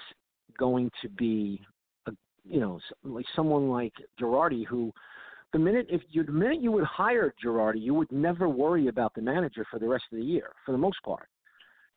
going 0.58 0.92
to 1.02 1.10
be, 1.10 1.62
a, 2.08 2.12
you 2.44 2.60
know, 2.60 2.80
like 3.04 3.26
someone 3.36 3.70
like 3.70 3.94
Girardi, 4.20 4.66
who 4.66 4.92
the 5.54 5.60
minute 5.60 5.88
if 5.90 6.02
you 6.10 6.24
the 6.24 6.32
minute 6.32 6.62
you 6.62 6.72
would 6.72 6.84
hire 6.84 7.34
Girardi, 7.44 7.82
you 7.82 7.94
would 7.94 8.12
never 8.12 8.50
worry 8.50 8.88
about 8.88 9.14
the 9.14 9.22
manager 9.22 9.66
for 9.70 9.80
the 9.80 9.88
rest 9.88 10.06
of 10.12 10.18
the 10.18 10.24
year, 10.24 10.52
for 10.66 10.72
the 10.72 10.78
most 10.78 10.98
part. 11.04 11.28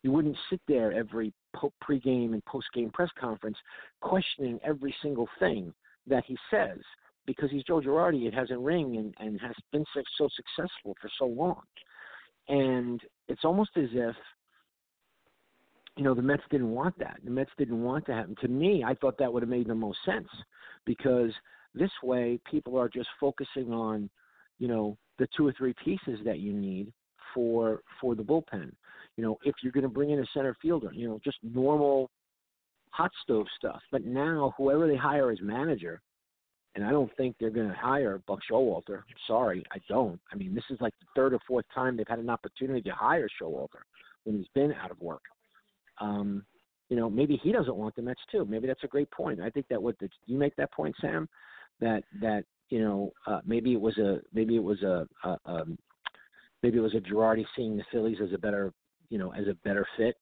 You 0.01 0.13
wouldn't 0.13 0.37
sit 0.49 0.61
there 0.67 0.93
every 0.93 1.33
po- 1.53 1.73
pregame 1.83 2.33
and 2.33 2.43
postgame 2.45 2.91
press 2.93 3.09
conference 3.19 3.57
questioning 4.01 4.59
every 4.63 4.95
single 5.01 5.27
thing 5.39 5.73
that 6.07 6.23
he 6.25 6.37
says 6.49 6.77
because 7.25 7.51
he's 7.51 7.63
Joe 7.63 7.81
Girardi. 7.81 8.25
It 8.27 8.33
has 8.33 8.49
a 8.49 8.57
ring 8.57 8.97
and, 8.97 9.13
and 9.19 9.39
has 9.41 9.55
been 9.71 9.85
so, 9.93 10.01
so 10.17 10.29
successful 10.35 10.95
for 11.01 11.09
so 11.19 11.25
long. 11.25 11.61
And 12.47 13.01
it's 13.27 13.43
almost 13.43 13.71
as 13.75 13.89
if, 13.91 14.15
you 15.99 16.05
know, 16.05 16.13
the 16.13 16.21
Mets 16.21 16.43
didn't 16.49 16.71
want 16.71 16.97
that. 16.99 17.19
The 17.25 17.29
Mets 17.29 17.51
didn't 17.57 17.83
want 17.83 18.05
to 18.05 18.13
happen. 18.13 18.33
To 18.39 18.47
me, 18.47 18.85
I 18.87 18.93
thought 18.93 19.17
that 19.17 19.31
would 19.31 19.43
have 19.43 19.49
made 19.49 19.67
the 19.67 19.75
most 19.75 19.97
sense 20.05 20.29
because 20.85 21.29
this 21.75 21.91
way 22.01 22.39
people 22.49 22.79
are 22.79 22.87
just 22.87 23.09
focusing 23.19 23.73
on, 23.73 24.09
you 24.59 24.69
know, 24.69 24.97
the 25.17 25.27
two 25.35 25.45
or 25.45 25.53
three 25.57 25.75
pieces 25.83 26.21
that 26.23 26.39
you 26.39 26.53
need 26.53 26.93
for 27.33 27.81
for 27.99 28.15
the 28.15 28.23
bullpen. 28.23 28.71
You 29.17 29.25
know, 29.25 29.37
if 29.43 29.55
you're 29.61 29.73
going 29.73 29.83
to 29.83 29.89
bring 29.89 30.11
in 30.11 30.19
a 30.19 30.25
center 30.33 30.55
fielder, 30.61 30.89
you 30.93 31.05
know, 31.05 31.19
just 31.21 31.35
normal 31.43 32.09
hot 32.91 33.11
stove 33.21 33.47
stuff. 33.57 33.81
But 33.91 34.05
now, 34.05 34.53
whoever 34.57 34.87
they 34.87 34.95
hire 34.95 35.31
as 35.31 35.41
manager, 35.41 35.99
and 36.75 36.85
I 36.85 36.91
don't 36.91 37.11
think 37.17 37.35
they're 37.41 37.49
going 37.49 37.67
to 37.67 37.75
hire 37.75 38.21
Buck 38.25 38.39
Showalter. 38.49 39.01
Sorry, 39.27 39.65
I 39.73 39.79
don't. 39.89 40.21
I 40.31 40.37
mean, 40.37 40.55
this 40.55 40.63
is 40.69 40.79
like 40.79 40.93
the 41.01 41.07
third 41.13 41.33
or 41.33 41.39
fourth 41.45 41.65
time 41.75 41.97
they've 41.97 42.07
had 42.07 42.19
an 42.19 42.29
opportunity 42.29 42.83
to 42.83 42.95
hire 42.95 43.27
Showalter 43.41 43.81
when 44.23 44.37
he's 44.37 44.47
been 44.55 44.71
out 44.81 44.91
of 44.91 45.01
work. 45.01 45.23
Um, 45.99 46.43
you 46.89 46.95
know, 46.97 47.09
maybe 47.09 47.39
he 47.41 47.51
doesn't 47.51 47.75
want 47.75 47.95
the 47.95 48.01
Mets 48.01 48.21
too. 48.31 48.45
Maybe 48.45 48.67
that's 48.67 48.83
a 48.83 48.87
great 48.87 49.09
point. 49.11 49.39
I 49.39 49.49
think 49.49 49.67
that 49.69 49.81
what 49.81 49.97
the, 49.99 50.09
you 50.25 50.37
make 50.37 50.55
that 50.55 50.71
point, 50.71 50.95
Sam, 50.99 51.29
that 51.79 52.03
that 52.19 52.43
you 52.69 52.81
know 52.81 53.11
uh, 53.27 53.41
maybe 53.45 53.73
it 53.73 53.81
was 53.81 53.97
a 53.97 54.19
maybe 54.33 54.55
it 54.55 54.63
was 54.63 54.81
a, 54.81 55.07
a 55.23 55.37
um, 55.45 55.77
maybe 56.63 56.77
it 56.77 56.81
was 56.81 56.95
a 56.95 56.99
Girardi 56.99 57.45
seeing 57.55 57.77
the 57.77 57.83
Phillies 57.91 58.17
as 58.23 58.33
a 58.33 58.37
better 58.37 58.73
you 59.09 59.17
know 59.17 59.31
as 59.33 59.47
a 59.47 59.53
better 59.63 59.85
fit. 59.97 60.15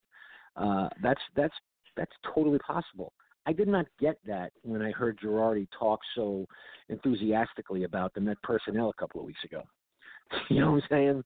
Uh, 0.58 0.90
that's 1.02 1.22
that's 1.36 1.56
that's 1.96 2.12
totally 2.34 2.60
possible. 2.60 3.14
I 3.46 3.54
did 3.54 3.70
not 3.70 3.86
get 3.98 4.18
that 4.26 4.52
when 4.64 4.82
I 4.82 4.92
heard 4.92 5.18
Girardi 5.24 5.68
talk 5.78 6.02
so 6.16 6.46
enthusiastically 6.90 7.86
about 7.86 8.14
the 8.14 8.20
Met 8.20 8.42
personnel 8.44 8.90
a 8.90 8.94
couple 9.02 9.22
of 9.22 9.26
weeks 9.26 9.44
ago. 9.46 9.64
you 10.50 10.60
know 10.60 10.72
what 10.72 10.84
I'm 10.84 10.90
saying? 10.90 11.24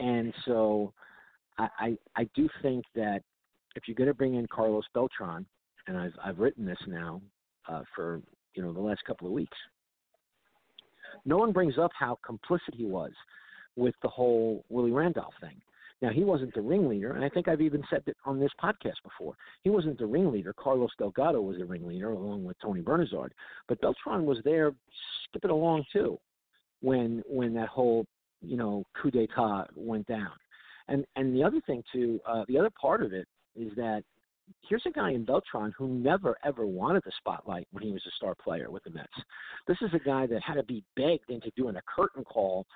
And 0.00 0.34
so 0.44 0.92
I, 1.58 1.68
I 1.78 1.96
I 2.16 2.28
do 2.34 2.48
think 2.60 2.84
that 2.96 3.22
if 3.74 3.84
you're 3.86 3.94
going 3.94 4.08
to 4.08 4.14
bring 4.14 4.34
in 4.34 4.46
Carlos 4.46 4.84
Beltran, 4.94 5.46
and 5.86 5.98
I've 5.98 6.14
I've 6.24 6.38
written 6.38 6.64
this 6.64 6.78
now 6.86 7.20
uh, 7.68 7.82
for 7.94 8.20
you 8.54 8.62
know 8.62 8.72
the 8.72 8.80
last 8.80 9.04
couple 9.04 9.26
of 9.26 9.32
weeks, 9.32 9.56
no 11.24 11.36
one 11.36 11.52
brings 11.52 11.78
up 11.78 11.90
how 11.98 12.18
complicit 12.28 12.74
he 12.74 12.84
was 12.84 13.12
with 13.76 13.94
the 14.02 14.08
whole 14.08 14.64
Willie 14.68 14.92
Randolph 14.92 15.34
thing. 15.40 15.60
Now 16.02 16.10
he 16.10 16.24
wasn't 16.24 16.54
the 16.54 16.60
ringleader, 16.60 17.12
and 17.12 17.24
I 17.24 17.28
think 17.28 17.48
I've 17.48 17.60
even 17.60 17.82
said 17.88 18.02
it 18.06 18.16
on 18.24 18.38
this 18.38 18.50
podcast 18.62 19.02
before. 19.02 19.34
He 19.62 19.70
wasn't 19.70 19.98
the 19.98 20.06
ringleader. 20.06 20.52
Carlos 20.52 20.90
Delgado 20.98 21.40
was 21.40 21.56
the 21.58 21.64
ringleader, 21.64 22.10
along 22.10 22.44
with 22.44 22.58
Tony 22.60 22.82
Bernazard. 22.82 23.30
But 23.68 23.80
Beltran 23.80 24.26
was 24.26 24.38
there, 24.44 24.72
skipping 25.28 25.50
along 25.50 25.84
too, 25.92 26.18
when 26.80 27.22
when 27.28 27.54
that 27.54 27.68
whole 27.68 28.06
you 28.42 28.56
know 28.56 28.84
coup 29.00 29.10
d'état 29.10 29.66
went 29.76 30.06
down. 30.06 30.32
And 30.88 31.06
and 31.16 31.34
the 31.34 31.42
other 31.42 31.60
thing 31.66 31.82
too, 31.92 32.20
uh, 32.26 32.44
the 32.48 32.58
other 32.58 32.70
part 32.80 33.02
of 33.02 33.12
it 33.12 33.26
is 33.56 33.72
that 33.76 34.02
here's 34.68 34.84
a 34.86 34.90
guy 34.90 35.10
in 35.12 35.24
Beltran 35.24 35.72
who 35.76 35.88
never 35.88 36.36
ever 36.44 36.66
wanted 36.66 37.02
the 37.04 37.12
spotlight 37.18 37.66
when 37.72 37.82
he 37.82 37.92
was 37.92 38.02
a 38.06 38.16
star 38.16 38.34
player 38.34 38.70
with 38.70 38.84
the 38.84 38.90
Mets. 38.90 39.08
This 39.66 39.78
is 39.82 39.90
a 39.94 39.98
guy 39.98 40.26
that 40.26 40.42
had 40.42 40.54
to 40.54 40.62
be 40.64 40.84
begged 40.96 41.30
into 41.30 41.50
doing 41.56 41.76
a 41.76 41.82
curtain 41.82 42.24
call 42.24 42.66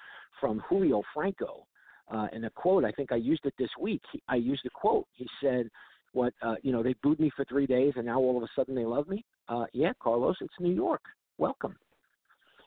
from 0.41 0.62
Julio 0.69 1.03
Franco. 1.14 1.67
Uh, 2.11 2.27
in 2.33 2.45
a 2.45 2.51
quote, 2.51 2.85
I 2.85 2.93
think 2.93 3.12
I 3.12 3.17
used 3.17 3.45
it 3.45 3.55
this 3.59 3.69
week. 3.79 4.01
He, 4.12 4.23
I 4.29 4.37
used 4.37 4.64
a 4.64 4.71
quote. 4.71 5.07
He 5.12 5.27
said, 5.43 5.69
"What 6.12 6.33
uh, 6.43 6.55
you 6.62 6.73
know? 6.73 6.83
They 6.83 6.95
booed 7.03 7.21
me 7.21 7.31
for 7.37 7.45
three 7.45 7.67
days, 7.67 7.93
and 7.97 8.07
now 8.07 8.19
all 8.19 8.38
of 8.38 8.43
a 8.43 8.49
sudden 8.57 8.75
they 8.75 8.87
love 8.87 9.09
me." 9.09 9.25
Uh, 9.49 9.67
yeah, 9.75 9.93
Carlos, 10.01 10.37
it's 10.41 10.55
New 10.59 10.73
York. 10.73 11.03
Welcome. 11.37 11.77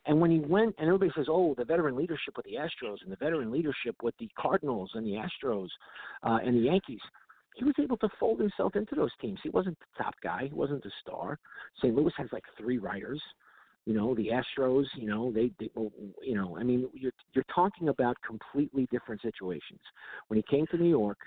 And 0.06 0.20
when 0.20 0.32
he 0.32 0.40
went, 0.40 0.76
and 0.78 0.88
everybody 0.88 1.12
says, 1.16 1.26
"Oh, 1.28 1.56
the 1.58 1.66
veteran 1.66 1.96
leadership 1.96 2.36
with 2.38 2.46
the 2.46 2.54
Astros 2.54 2.98
and 3.04 3.12
the 3.12 3.16
veteran 3.16 3.52
leadership 3.52 3.96
with 4.04 4.16
the 4.20 4.30
Cardinals 4.38 4.92
and 4.94 5.06
the 5.06 5.18
Astros 5.18 5.70
uh, 6.22 6.38
and 6.44 6.56
the 6.56 6.62
Yankees," 6.62 7.02
he 7.62 7.66
was 7.66 7.76
able 7.80 7.98
to 7.98 8.10
fold 8.20 8.40
himself 8.40 8.76
into 8.76 8.96
those 8.96 9.12
teams. 9.22 9.38
He 9.44 9.50
wasn't 9.50 9.78
the 9.78 10.04
top 10.04 10.16
guy. 10.24 10.48
He 10.48 10.54
wasn't 10.56 10.82
the 10.82 10.90
star. 11.00 11.38
St. 11.78 11.94
Louis 11.94 12.12
has 12.18 12.28
like 12.32 12.44
three 12.58 12.80
writers. 12.80 13.22
You 13.86 13.94
know, 13.94 14.16
the 14.16 14.30
Astros. 14.30 14.86
You 14.96 15.08
know, 15.08 15.32
they, 15.32 15.52
they 15.60 15.70
you 16.24 16.34
know, 16.34 16.58
I 16.60 16.64
mean, 16.64 16.90
you're 16.92 17.12
you're 17.34 17.46
talking 17.54 17.90
about 17.90 18.18
completely 18.26 18.88
different 18.90 19.22
situations. 19.22 19.80
When 20.28 20.38
he 20.38 20.44
came 20.50 20.66
to 20.72 20.78
New 20.78 20.90
York, 20.90 21.20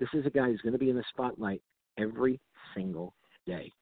this 0.00 0.08
is 0.12 0.26
a 0.26 0.30
guy 0.30 0.46
who's 0.46 0.60
going 0.60 0.72
to 0.72 0.78
be 0.78 0.90
in 0.90 0.96
the 0.96 1.04
spotlight 1.08 1.62
every 1.98 2.40
single 2.74 3.14
day. 3.46 3.72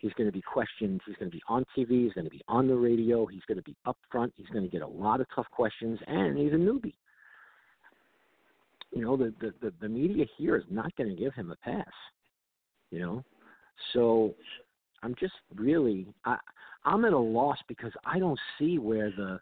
He's 0.00 0.12
going 0.12 0.28
to 0.28 0.32
be 0.32 0.42
questioned. 0.42 1.00
He's 1.06 1.16
going 1.16 1.32
to 1.32 1.36
be 1.36 1.42
on 1.48 1.64
TV. 1.76 2.04
He's 2.04 2.12
going 2.12 2.26
to 2.26 2.30
be 2.30 2.42
on 2.46 2.68
the 2.68 2.76
radio. 2.76 3.26
He's 3.26 3.42
going 3.48 3.58
to 3.58 3.64
be 3.64 3.74
up 3.84 3.98
front. 4.12 4.32
He's 4.36 4.46
going 4.50 4.62
to 4.62 4.70
get 4.70 4.82
a 4.82 4.86
lot 4.86 5.20
of 5.20 5.26
tough 5.34 5.50
questions, 5.50 5.98
and 6.06 6.38
he's 6.38 6.52
a 6.52 6.56
newbie. 6.56 6.94
You 8.92 9.02
know, 9.02 9.16
the 9.16 9.34
the 9.40 9.52
the, 9.60 9.72
the 9.80 9.88
media 9.88 10.26
here 10.36 10.56
is 10.56 10.64
not 10.70 10.94
going 10.96 11.10
to 11.10 11.16
give 11.16 11.34
him 11.34 11.50
a 11.50 11.56
pass. 11.56 11.84
You 12.90 13.00
know, 13.00 13.24
so 13.92 14.34
I'm 15.02 15.14
just 15.18 15.34
really 15.54 16.06
I 16.24 16.36
I'm 16.84 17.04
at 17.04 17.12
a 17.12 17.18
loss 17.18 17.58
because 17.68 17.92
I 18.04 18.18
don't 18.18 18.38
see 18.58 18.78
where 18.78 19.10
the 19.10 19.40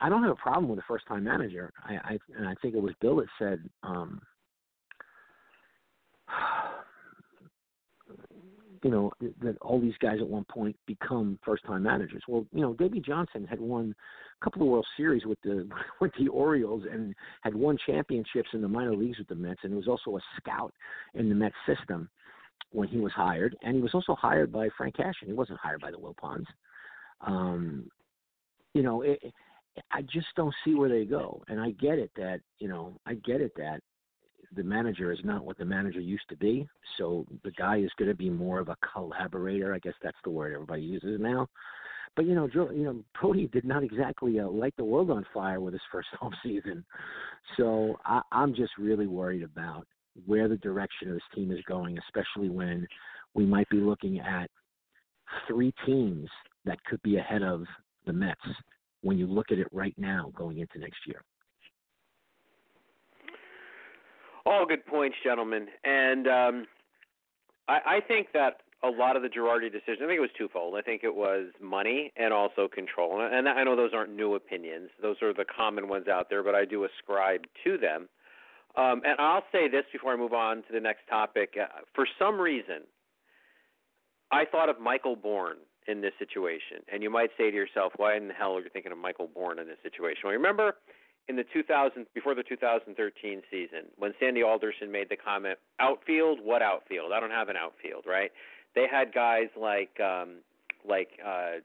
I 0.00 0.08
don't 0.08 0.22
have 0.22 0.32
a 0.32 0.36
problem 0.36 0.68
with 0.68 0.78
a 0.78 0.84
first 0.88 1.06
time 1.06 1.24
manager. 1.24 1.72
I, 1.84 1.94
I 1.94 2.18
and 2.36 2.48
I 2.48 2.54
think 2.60 2.74
it 2.74 2.82
was 2.82 2.92
Bill 3.00 3.16
that 3.16 3.26
said 3.38 3.60
um 3.82 4.20
you 8.82 8.90
know 8.90 9.10
that 9.42 9.56
all 9.60 9.80
these 9.80 9.96
guys 10.00 10.18
at 10.20 10.28
one 10.28 10.44
point 10.44 10.76
become 10.86 11.38
first 11.44 11.64
time 11.64 11.82
managers. 11.82 12.22
Well, 12.28 12.46
you 12.52 12.60
know, 12.60 12.74
Davey 12.74 13.00
Johnson 13.00 13.46
had 13.48 13.60
won 13.60 13.94
a 14.40 14.44
couple 14.44 14.62
of 14.62 14.68
World 14.68 14.86
Series 14.96 15.24
with 15.24 15.38
the 15.42 15.68
with 16.00 16.12
the 16.18 16.28
Orioles 16.28 16.84
and 16.90 17.14
had 17.42 17.54
won 17.54 17.78
championships 17.86 18.50
in 18.52 18.62
the 18.62 18.68
minor 18.68 18.94
leagues 18.94 19.18
with 19.18 19.28
the 19.28 19.34
Mets, 19.34 19.60
and 19.62 19.74
was 19.74 19.88
also 19.88 20.16
a 20.16 20.20
scout 20.38 20.72
in 21.14 21.28
the 21.28 21.34
Mets 21.34 21.54
system 21.66 22.08
when 22.72 22.88
he 22.88 22.98
was 22.98 23.12
hired, 23.12 23.56
and 23.62 23.76
he 23.76 23.82
was 23.82 23.94
also 23.94 24.14
hired 24.14 24.52
by 24.52 24.68
Frank 24.76 24.96
Cashen. 24.96 25.26
He 25.26 25.32
wasn't 25.32 25.60
hired 25.60 25.80
by 25.80 25.90
the 25.90 25.98
Wilpons. 25.98 26.46
Um, 27.20 27.88
you 28.74 28.82
know, 28.82 29.02
it, 29.02 29.20
I 29.90 30.02
just 30.02 30.26
don't 30.36 30.54
see 30.64 30.74
where 30.74 30.88
they 30.88 31.04
go, 31.04 31.42
and 31.48 31.60
I 31.60 31.70
get 31.72 31.98
it 31.98 32.10
that 32.16 32.40
you 32.58 32.68
know 32.68 32.98
I 33.06 33.14
get 33.14 33.40
it 33.40 33.52
that 33.56 33.80
the 34.56 34.64
manager 34.64 35.12
is 35.12 35.18
not 35.22 35.44
what 35.44 35.58
the 35.58 35.64
manager 35.64 36.00
used 36.00 36.28
to 36.30 36.36
be. 36.36 36.66
So 36.98 37.26
the 37.44 37.52
guy 37.52 37.78
is 37.78 37.90
going 37.98 38.08
to 38.08 38.16
be 38.16 38.30
more 38.30 38.58
of 38.58 38.68
a 38.68 38.76
collaborator. 38.92 39.74
I 39.74 39.78
guess 39.78 39.94
that's 40.02 40.16
the 40.24 40.30
word 40.30 40.54
everybody 40.54 40.82
uses 40.82 41.20
now. 41.20 41.48
But 42.16 42.24
you 42.24 42.34
know, 42.34 42.48
you 42.54 42.84
know, 42.84 43.04
Brodie 43.20 43.48
did 43.48 43.64
not 43.64 43.84
exactly 43.84 44.40
uh, 44.40 44.48
light 44.48 44.74
the 44.78 44.84
world 44.84 45.10
on 45.10 45.26
fire 45.34 45.60
with 45.60 45.74
his 45.74 45.82
first 45.92 46.08
home 46.18 46.34
season. 46.42 46.84
So 47.56 47.96
I, 48.04 48.22
I'm 48.32 48.54
just 48.54 48.72
really 48.78 49.06
worried 49.06 49.42
about 49.42 49.86
where 50.24 50.48
the 50.48 50.56
direction 50.56 51.08
of 51.08 51.14
this 51.14 51.22
team 51.34 51.52
is 51.52 51.60
going, 51.68 51.98
especially 51.98 52.48
when 52.48 52.86
we 53.34 53.44
might 53.44 53.68
be 53.68 53.76
looking 53.76 54.18
at 54.18 54.50
three 55.46 55.74
teams 55.84 56.28
that 56.64 56.82
could 56.84 57.02
be 57.02 57.18
ahead 57.18 57.42
of 57.42 57.64
the 58.06 58.12
Mets 58.12 58.40
when 59.02 59.18
you 59.18 59.26
look 59.26 59.52
at 59.52 59.58
it 59.58 59.66
right 59.72 59.94
now 59.98 60.32
going 60.34 60.58
into 60.58 60.78
next 60.78 61.00
year. 61.06 61.22
All 64.46 64.64
good 64.64 64.86
points, 64.86 65.16
gentlemen. 65.24 65.66
And 65.82 66.28
um, 66.28 66.66
I, 67.68 67.80
I 67.86 68.00
think 68.06 68.28
that 68.32 68.58
a 68.84 68.88
lot 68.88 69.16
of 69.16 69.22
the 69.22 69.28
Girardi 69.28 69.72
decision, 69.72 70.04
I 70.04 70.06
think 70.06 70.18
it 70.18 70.20
was 70.20 70.30
twofold. 70.38 70.76
I 70.76 70.82
think 70.82 71.02
it 71.02 71.16
was 71.16 71.46
money 71.60 72.12
and 72.16 72.32
also 72.32 72.68
control. 72.72 73.20
And 73.20 73.48
I 73.48 73.64
know 73.64 73.74
those 73.74 73.90
aren't 73.92 74.14
new 74.14 74.36
opinions; 74.36 74.90
those 75.02 75.16
are 75.20 75.34
the 75.34 75.44
common 75.44 75.88
ones 75.88 76.06
out 76.06 76.30
there. 76.30 76.44
But 76.44 76.54
I 76.54 76.64
do 76.64 76.84
ascribe 76.84 77.42
to 77.64 77.76
them. 77.76 78.08
Um, 78.76 79.02
and 79.04 79.18
I'll 79.18 79.42
say 79.50 79.68
this 79.68 79.84
before 79.92 80.12
I 80.12 80.16
move 80.16 80.32
on 80.32 80.58
to 80.58 80.72
the 80.72 80.80
next 80.80 81.08
topic. 81.08 81.54
Uh, 81.60 81.66
for 81.94 82.06
some 82.16 82.38
reason, 82.38 82.82
I 84.30 84.44
thought 84.44 84.68
of 84.68 84.78
Michael 84.78 85.16
Bourn 85.16 85.56
in 85.88 86.02
this 86.02 86.12
situation. 86.20 86.84
And 86.92 87.02
you 87.02 87.10
might 87.10 87.30
say 87.38 87.50
to 87.50 87.56
yourself, 87.56 87.94
why 87.96 88.16
in 88.16 88.28
the 88.28 88.34
hell 88.34 88.56
are 88.56 88.60
you 88.60 88.68
thinking 88.72 88.92
of 88.92 88.98
Michael 88.98 89.28
Bourn 89.32 89.58
in 89.58 89.66
this 89.66 89.78
situation? 89.82 90.22
Well, 90.24 90.34
remember 90.34 90.74
in 91.28 91.36
the 91.36 91.44
2000 91.52 92.06
before 92.14 92.34
the 92.34 92.42
2013 92.42 93.42
season 93.50 93.78
when 93.96 94.12
Sandy 94.20 94.42
Alderson 94.42 94.90
made 94.92 95.08
the 95.08 95.16
comment, 95.16 95.58
outfield, 95.80 96.38
what 96.42 96.62
outfield? 96.62 97.12
I 97.12 97.20
don't 97.20 97.30
have 97.30 97.48
an 97.48 97.56
outfield, 97.56 98.04
right? 98.06 98.30
They 98.74 98.86
had 98.90 99.12
guys 99.12 99.48
like 99.60 99.98
um 100.00 100.36
like 100.88 101.18
uh 101.24 101.60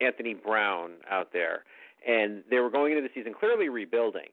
Anthony 0.00 0.34
Brown 0.34 0.92
out 1.10 1.32
there 1.32 1.64
and 2.06 2.42
they 2.50 2.58
were 2.58 2.70
going 2.70 2.92
into 2.92 3.02
the 3.02 3.12
season 3.14 3.34
clearly 3.38 3.68
rebuilding 3.68 4.28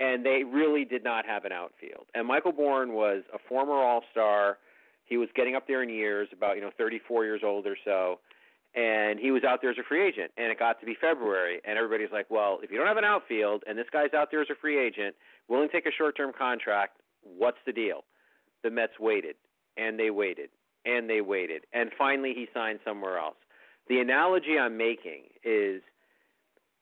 and 0.00 0.24
they 0.24 0.42
really 0.44 0.84
did 0.84 1.02
not 1.04 1.24
have 1.26 1.44
an 1.44 1.52
outfield. 1.52 2.06
And 2.14 2.26
Michael 2.26 2.52
Bourn 2.52 2.92
was 2.92 3.22
a 3.32 3.38
former 3.48 3.72
All-Star. 3.72 4.58
He 5.06 5.16
was 5.16 5.28
getting 5.34 5.56
up 5.56 5.66
there 5.66 5.82
in 5.82 5.88
years, 5.88 6.28
about, 6.32 6.56
you 6.56 6.62
know, 6.62 6.70
34 6.76 7.24
years 7.24 7.40
old 7.42 7.66
or 7.66 7.76
so 7.82 8.18
and 8.76 9.18
he 9.18 9.30
was 9.30 9.42
out 9.42 9.60
there 9.62 9.70
as 9.70 9.78
a 9.78 9.82
free 9.88 10.06
agent 10.06 10.30
and 10.36 10.52
it 10.52 10.58
got 10.58 10.78
to 10.80 10.86
be 10.86 10.94
February 11.00 11.60
and 11.64 11.78
everybody's 11.78 12.12
like, 12.12 12.30
"Well, 12.30 12.60
if 12.62 12.70
you 12.70 12.76
don't 12.76 12.86
have 12.86 12.98
an 12.98 13.04
outfield 13.04 13.64
and 13.66 13.76
this 13.76 13.86
guy's 13.90 14.12
out 14.14 14.30
there 14.30 14.42
as 14.42 14.50
a 14.50 14.54
free 14.54 14.78
agent, 14.78 15.16
willing 15.48 15.68
to 15.68 15.72
take 15.72 15.86
a 15.86 15.96
short-term 15.96 16.32
contract, 16.38 17.00
what's 17.22 17.58
the 17.64 17.72
deal?" 17.72 18.04
The 18.62 18.70
Mets 18.70 19.00
waited 19.00 19.36
and 19.76 19.98
they 19.98 20.10
waited 20.10 20.50
and 20.84 21.08
they 21.08 21.22
waited 21.22 21.64
and 21.72 21.90
finally 21.96 22.34
he 22.34 22.46
signed 22.52 22.80
somewhere 22.84 23.18
else. 23.18 23.36
The 23.88 24.00
analogy 24.00 24.58
I'm 24.58 24.76
making 24.76 25.22
is 25.42 25.82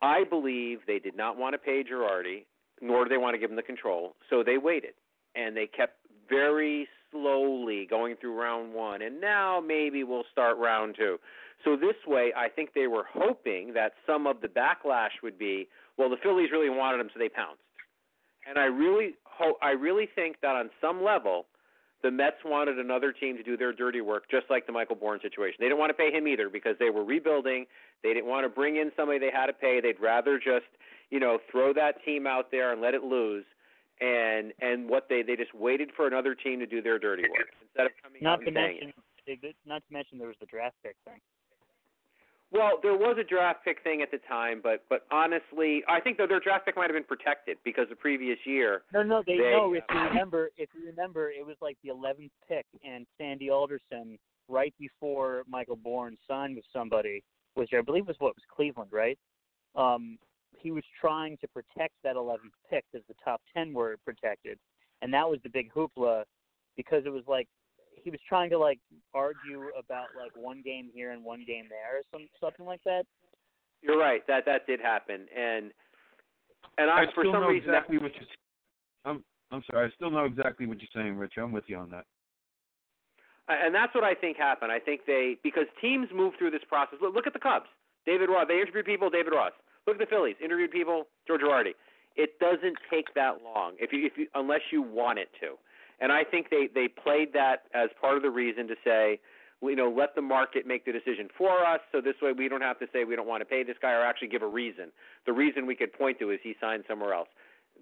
I 0.02 0.24
believe 0.24 0.80
they 0.86 0.98
did 0.98 1.16
not 1.16 1.36
want 1.36 1.54
to 1.54 1.58
pay 1.58 1.84
Girardi 1.84 2.44
nor 2.80 3.04
do 3.04 3.08
they 3.08 3.18
want 3.18 3.34
to 3.34 3.38
give 3.38 3.50
him 3.50 3.56
the 3.56 3.62
control, 3.62 4.16
so 4.28 4.42
they 4.42 4.58
waited 4.58 4.94
and 5.36 5.56
they 5.56 5.66
kept 5.66 5.98
very 6.28 6.88
slowly 7.10 7.86
going 7.88 8.16
through 8.16 8.34
round 8.34 8.74
1 8.74 9.02
and 9.02 9.20
now 9.20 9.60
maybe 9.64 10.02
we'll 10.02 10.24
start 10.32 10.58
round 10.58 10.96
2 10.98 11.18
so 11.64 11.76
this 11.76 11.96
way, 12.06 12.32
I 12.36 12.48
think 12.48 12.74
they 12.74 12.86
were 12.86 13.04
hoping 13.12 13.72
that 13.74 13.92
some 14.06 14.26
of 14.26 14.40
the 14.40 14.48
backlash 14.48 15.22
would 15.22 15.38
be, 15.38 15.68
well, 15.96 16.10
the 16.10 16.16
Phillies 16.22 16.50
really 16.52 16.70
wanted 16.70 17.00
him, 17.00 17.08
so 17.12 17.18
they 17.18 17.28
pounced. 17.28 17.62
And 18.46 18.58
I 18.58 18.64
really 18.64 19.14
hope, 19.24 19.56
I 19.62 19.70
really 19.70 20.08
think 20.14 20.36
that 20.42 20.54
on 20.54 20.70
some 20.80 21.02
level, 21.02 21.46
the 22.02 22.10
Mets 22.10 22.36
wanted 22.44 22.78
another 22.78 23.12
team 23.12 23.36
to 23.38 23.42
do 23.42 23.56
their 23.56 23.72
dirty 23.72 24.02
work, 24.02 24.24
just 24.30 24.44
like 24.50 24.66
the 24.66 24.72
Michael 24.72 24.96
Bourn 24.96 25.20
situation. 25.22 25.56
They 25.58 25.66
didn't 25.66 25.78
want 25.78 25.88
to 25.88 25.94
pay 25.94 26.12
him 26.12 26.28
either 26.28 26.50
because 26.50 26.76
they 26.78 26.90
were 26.90 27.02
rebuilding. 27.02 27.64
They 28.02 28.12
didn't 28.12 28.28
want 28.28 28.44
to 28.44 28.50
bring 28.50 28.76
in 28.76 28.92
somebody 28.94 29.18
they 29.18 29.30
had 29.32 29.46
to 29.46 29.54
pay. 29.54 29.80
They'd 29.80 29.98
rather 29.98 30.36
just, 30.36 30.68
you 31.08 31.18
know, 31.18 31.38
throw 31.50 31.72
that 31.72 32.04
team 32.04 32.26
out 32.26 32.50
there 32.50 32.72
and 32.72 32.82
let 32.82 32.92
it 32.92 33.02
lose. 33.02 33.46
And 34.00 34.52
and 34.60 34.90
what 34.90 35.06
they 35.08 35.22
they 35.22 35.36
just 35.36 35.54
waited 35.54 35.90
for 35.96 36.06
another 36.08 36.34
team 36.34 36.58
to 36.58 36.66
do 36.66 36.82
their 36.82 36.98
dirty 36.98 37.22
work 37.22 37.46
instead 37.62 37.86
of 37.86 37.92
coming 38.02 38.18
not 38.20 38.32
out 38.32 38.38
and 38.40 38.46
to 38.46 38.52
mention, 38.52 38.92
it. 39.26 39.56
Not 39.64 39.82
to 39.86 39.92
mention 39.92 40.18
there 40.18 40.26
was 40.26 40.36
the 40.40 40.46
draft 40.46 40.74
pick 40.82 40.96
thing. 41.06 41.20
Well, 42.54 42.78
there 42.82 42.96
was 42.96 43.16
a 43.20 43.24
draft 43.24 43.64
pick 43.64 43.82
thing 43.82 44.00
at 44.00 44.12
the 44.12 44.20
time, 44.28 44.60
but 44.62 44.84
but 44.88 45.06
honestly, 45.10 45.82
I 45.88 46.00
think 46.00 46.18
that 46.18 46.28
their 46.28 46.38
draft 46.38 46.66
pick 46.66 46.76
might 46.76 46.84
have 46.84 46.94
been 46.94 47.02
protected 47.02 47.56
because 47.64 47.86
the 47.90 47.96
previous 47.96 48.38
year. 48.46 48.82
No, 48.92 49.02
no, 49.02 49.24
they, 49.26 49.38
they 49.38 49.50
no. 49.50 49.74
If 49.74 49.82
you 49.92 50.00
remember, 50.00 50.50
if 50.56 50.68
you 50.72 50.86
remember, 50.86 51.30
it 51.30 51.44
was 51.44 51.56
like 51.60 51.76
the 51.82 51.90
11th 51.90 52.30
pick, 52.48 52.64
and 52.88 53.06
Sandy 53.18 53.50
Alderson, 53.50 54.16
right 54.48 54.72
before 54.78 55.42
Michael 55.48 55.74
Bourn 55.74 56.16
signed 56.28 56.54
with 56.54 56.64
somebody, 56.72 57.24
which 57.54 57.70
I 57.76 57.80
believe 57.80 58.06
was 58.06 58.16
what 58.20 58.36
was 58.36 58.44
Cleveland, 58.54 58.90
right? 58.92 59.18
Um, 59.74 60.16
he 60.56 60.70
was 60.70 60.84
trying 61.00 61.36
to 61.38 61.48
protect 61.48 61.94
that 62.04 62.14
11th 62.14 62.38
pick 62.70 62.84
because 62.92 63.04
the 63.08 63.16
top 63.24 63.42
10 63.56 63.74
were 63.74 63.96
protected, 64.04 64.60
and 65.02 65.12
that 65.12 65.28
was 65.28 65.40
the 65.42 65.50
big 65.50 65.72
hoopla 65.72 66.22
because 66.76 67.02
it 67.04 67.10
was 67.10 67.24
like 67.26 67.48
he 68.04 68.10
was 68.10 68.20
trying 68.28 68.50
to 68.50 68.58
like 68.58 68.78
argue 69.14 69.68
about 69.78 70.08
like 70.20 70.32
one 70.36 70.62
game 70.62 70.90
here 70.94 71.12
and 71.12 71.24
one 71.24 71.44
game 71.46 71.64
there, 71.68 71.98
or 71.98 72.02
some 72.12 72.28
something 72.40 72.66
like 72.66 72.84
that. 72.84 73.04
You're 73.82 73.98
right. 73.98 74.22
That 74.28 74.44
that 74.46 74.66
did 74.66 74.80
happen, 74.80 75.26
and 75.36 75.72
and 76.78 76.90
I, 76.90 77.02
I 77.02 77.04
for 77.14 77.22
still 77.22 77.32
some 77.32 77.42
know 77.42 77.48
reason 77.48 77.70
exactly 77.70 77.98
what 77.98 78.12
you. 78.14 78.26
I'm 79.04 79.24
I'm 79.50 79.62
sorry. 79.70 79.88
I 79.88 79.94
still 79.96 80.10
know 80.10 80.24
exactly 80.24 80.66
what 80.66 80.78
you're 80.80 80.94
saying, 80.94 81.16
Rich. 81.16 81.34
I'm 81.38 81.52
with 81.52 81.64
you 81.66 81.76
on 81.76 81.90
that. 81.90 82.04
and 83.48 83.74
that's 83.74 83.94
what 83.94 84.04
I 84.04 84.14
think 84.14 84.36
happened. 84.36 84.70
I 84.70 84.78
think 84.78 85.02
they 85.06 85.36
because 85.42 85.66
teams 85.80 86.08
move 86.14 86.34
through 86.38 86.50
this 86.50 86.64
process. 86.68 86.98
Look, 87.00 87.14
look 87.14 87.26
at 87.26 87.32
the 87.32 87.40
Cubs. 87.40 87.66
David 88.06 88.28
Ross. 88.28 88.46
They 88.48 88.60
interviewed 88.60 88.86
people. 88.86 89.08
David 89.08 89.32
Ross. 89.32 89.52
Look 89.86 89.96
at 89.96 90.00
the 90.00 90.10
Phillies. 90.10 90.36
Interviewed 90.42 90.70
people. 90.70 91.04
George 91.26 91.40
Girardi. 91.40 91.72
It 92.16 92.38
doesn't 92.38 92.76
take 92.90 93.12
that 93.14 93.42
long 93.42 93.74
if 93.80 93.92
you 93.92 94.06
if 94.06 94.12
you 94.16 94.26
unless 94.34 94.60
you 94.70 94.82
want 94.82 95.18
it 95.18 95.28
to. 95.40 95.56
And 96.00 96.12
I 96.12 96.24
think 96.24 96.50
they 96.50 96.68
they 96.74 96.88
played 96.88 97.32
that 97.34 97.64
as 97.74 97.90
part 98.00 98.16
of 98.16 98.22
the 98.22 98.30
reason 98.30 98.66
to 98.68 98.74
say, 98.84 99.20
you 99.62 99.76
know, 99.76 99.90
let 99.90 100.14
the 100.14 100.22
market 100.22 100.66
make 100.66 100.84
the 100.84 100.92
decision 100.92 101.28
for 101.36 101.64
us, 101.64 101.80
so 101.92 102.00
this 102.00 102.16
way 102.20 102.32
we 102.32 102.48
don't 102.48 102.60
have 102.60 102.78
to 102.80 102.86
say 102.92 103.04
we 103.04 103.16
don't 103.16 103.28
want 103.28 103.40
to 103.40 103.46
pay 103.46 103.62
this 103.62 103.76
guy 103.80 103.92
or 103.92 104.04
actually 104.04 104.28
give 104.28 104.42
a 104.42 104.46
reason. 104.46 104.90
The 105.26 105.32
reason 105.32 105.66
we 105.66 105.74
could 105.74 105.92
point 105.92 106.18
to 106.18 106.30
is 106.30 106.40
he 106.42 106.54
signed 106.60 106.84
somewhere 106.88 107.14
else. 107.14 107.28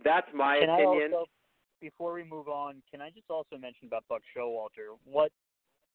That's 0.04 0.28
my 0.34 0.60
can 0.60 0.70
opinion. 0.70 1.12
I 1.12 1.16
also, 1.16 1.30
before 1.80 2.12
we 2.12 2.24
move 2.24 2.48
on, 2.48 2.82
can 2.90 3.00
I 3.00 3.10
just 3.10 3.28
also 3.30 3.56
mention 3.58 3.86
about 3.86 4.04
Buck 4.08 4.22
Showalter? 4.36 4.96
What 5.04 5.32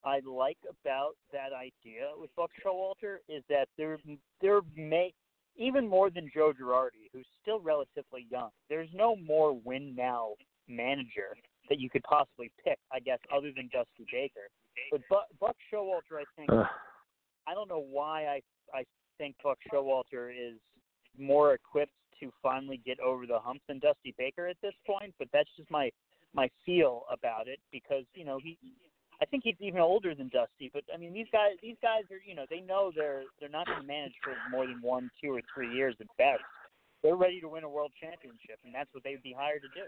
I 0.04 0.20
like 0.26 0.58
about 0.70 1.16
that 1.32 1.54
idea 1.54 2.10
with 2.18 2.30
Buck 2.36 2.52
Showalter 2.66 3.18
is 3.30 3.44
that 3.50 3.68
there 3.78 3.98
there 4.42 4.62
may 4.76 5.14
even 5.58 5.88
more 5.88 6.10
than 6.10 6.30
Joe 6.34 6.54
Girardi, 6.54 7.10
who's 7.12 7.26
still 7.42 7.60
relatively 7.60 8.28
young. 8.30 8.50
There's 8.70 8.90
no 8.94 9.16
more 9.16 9.54
win 9.54 9.96
now 9.96 10.34
manager 10.68 11.36
that 11.70 11.80
you 11.80 11.90
could 11.90 12.04
possibly 12.04 12.52
pick, 12.64 12.78
I 12.92 13.00
guess, 13.00 13.20
other 13.34 13.52
than 13.56 13.70
Dusty 13.74 14.06
Baker. 14.12 14.48
But 14.92 15.02
Buck, 15.10 15.26
Buck 15.40 15.56
Showalter, 15.74 16.20
I 16.20 16.24
think, 16.36 16.50
Ugh. 16.52 16.66
I 17.48 17.54
don't 17.54 17.70
know 17.70 17.84
why 17.90 18.26
I 18.26 18.42
I 18.78 18.84
think 19.18 19.36
Buck 19.44 19.58
Showalter 19.72 20.30
is 20.32 20.60
more 21.18 21.54
equipped 21.54 21.94
to 22.20 22.32
finally 22.42 22.82
get 22.86 23.00
over 23.00 23.26
the 23.26 23.40
hump 23.40 23.62
than 23.68 23.80
Dusty 23.80 24.14
Baker 24.18 24.48
at 24.48 24.58
this 24.62 24.74
point. 24.86 25.14
But 25.18 25.30
that's 25.34 25.50
just 25.58 25.72
my 25.72 25.90
my 26.34 26.50
feel 26.66 27.04
about 27.12 27.48
it 27.48 27.60
because 27.72 28.04
you 28.14 28.26
know 28.26 28.40
he. 28.42 28.58
I 29.20 29.26
think 29.26 29.42
he's 29.44 29.56
even 29.60 29.82
older 29.82 30.14
than 30.14 30.30
Dusty, 30.30 30.70
but 30.72 30.84
I 30.94 30.98
mean 30.98 31.14
these 31.14 31.28
guys 31.32 31.58
these 31.62 31.78
guys 31.82 32.04
are 32.12 32.22
you 32.24 32.36
know 32.36 32.46
they 32.50 32.60
know 32.60 32.92
they're 32.96 33.24
they're 33.40 33.50
not 33.50 33.66
going 33.66 33.82
to 33.82 33.88
manage 33.88 34.14
for 34.24 34.34
more 34.52 34.68
than 34.68 34.80
one, 34.82 35.10
two, 35.22 35.34
or 35.34 35.42
three 35.54 35.74
years 35.74 35.96
at 36.00 36.08
best. 36.18 36.44
They're 37.02 37.16
ready 37.16 37.40
to 37.42 37.48
win 37.48 37.64
a 37.64 37.70
world 37.70 37.92
championship, 38.00 38.60
and 38.66 38.74
that's 38.74 38.94
what 38.94 39.04
they'd 39.04 39.22
be 39.24 39.34
hired 39.38 39.62
to 39.62 39.70
do. 39.70 39.86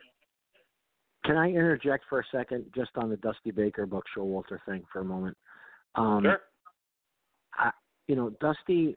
Can 1.25 1.37
I 1.37 1.49
interject 1.49 2.05
for 2.09 2.19
a 2.19 2.23
second, 2.31 2.65
just 2.75 2.91
on 2.95 3.09
the 3.09 3.17
Dusty 3.17 3.51
Baker, 3.51 3.85
Buck 3.85 4.03
Showalter 4.15 4.59
thing 4.65 4.83
for 4.91 5.01
a 5.01 5.05
moment? 5.05 5.37
Um, 5.95 6.23
Sure. 6.23 6.39
I, 7.55 7.71
you 8.07 8.15
know, 8.15 8.29
Dusty. 8.41 8.95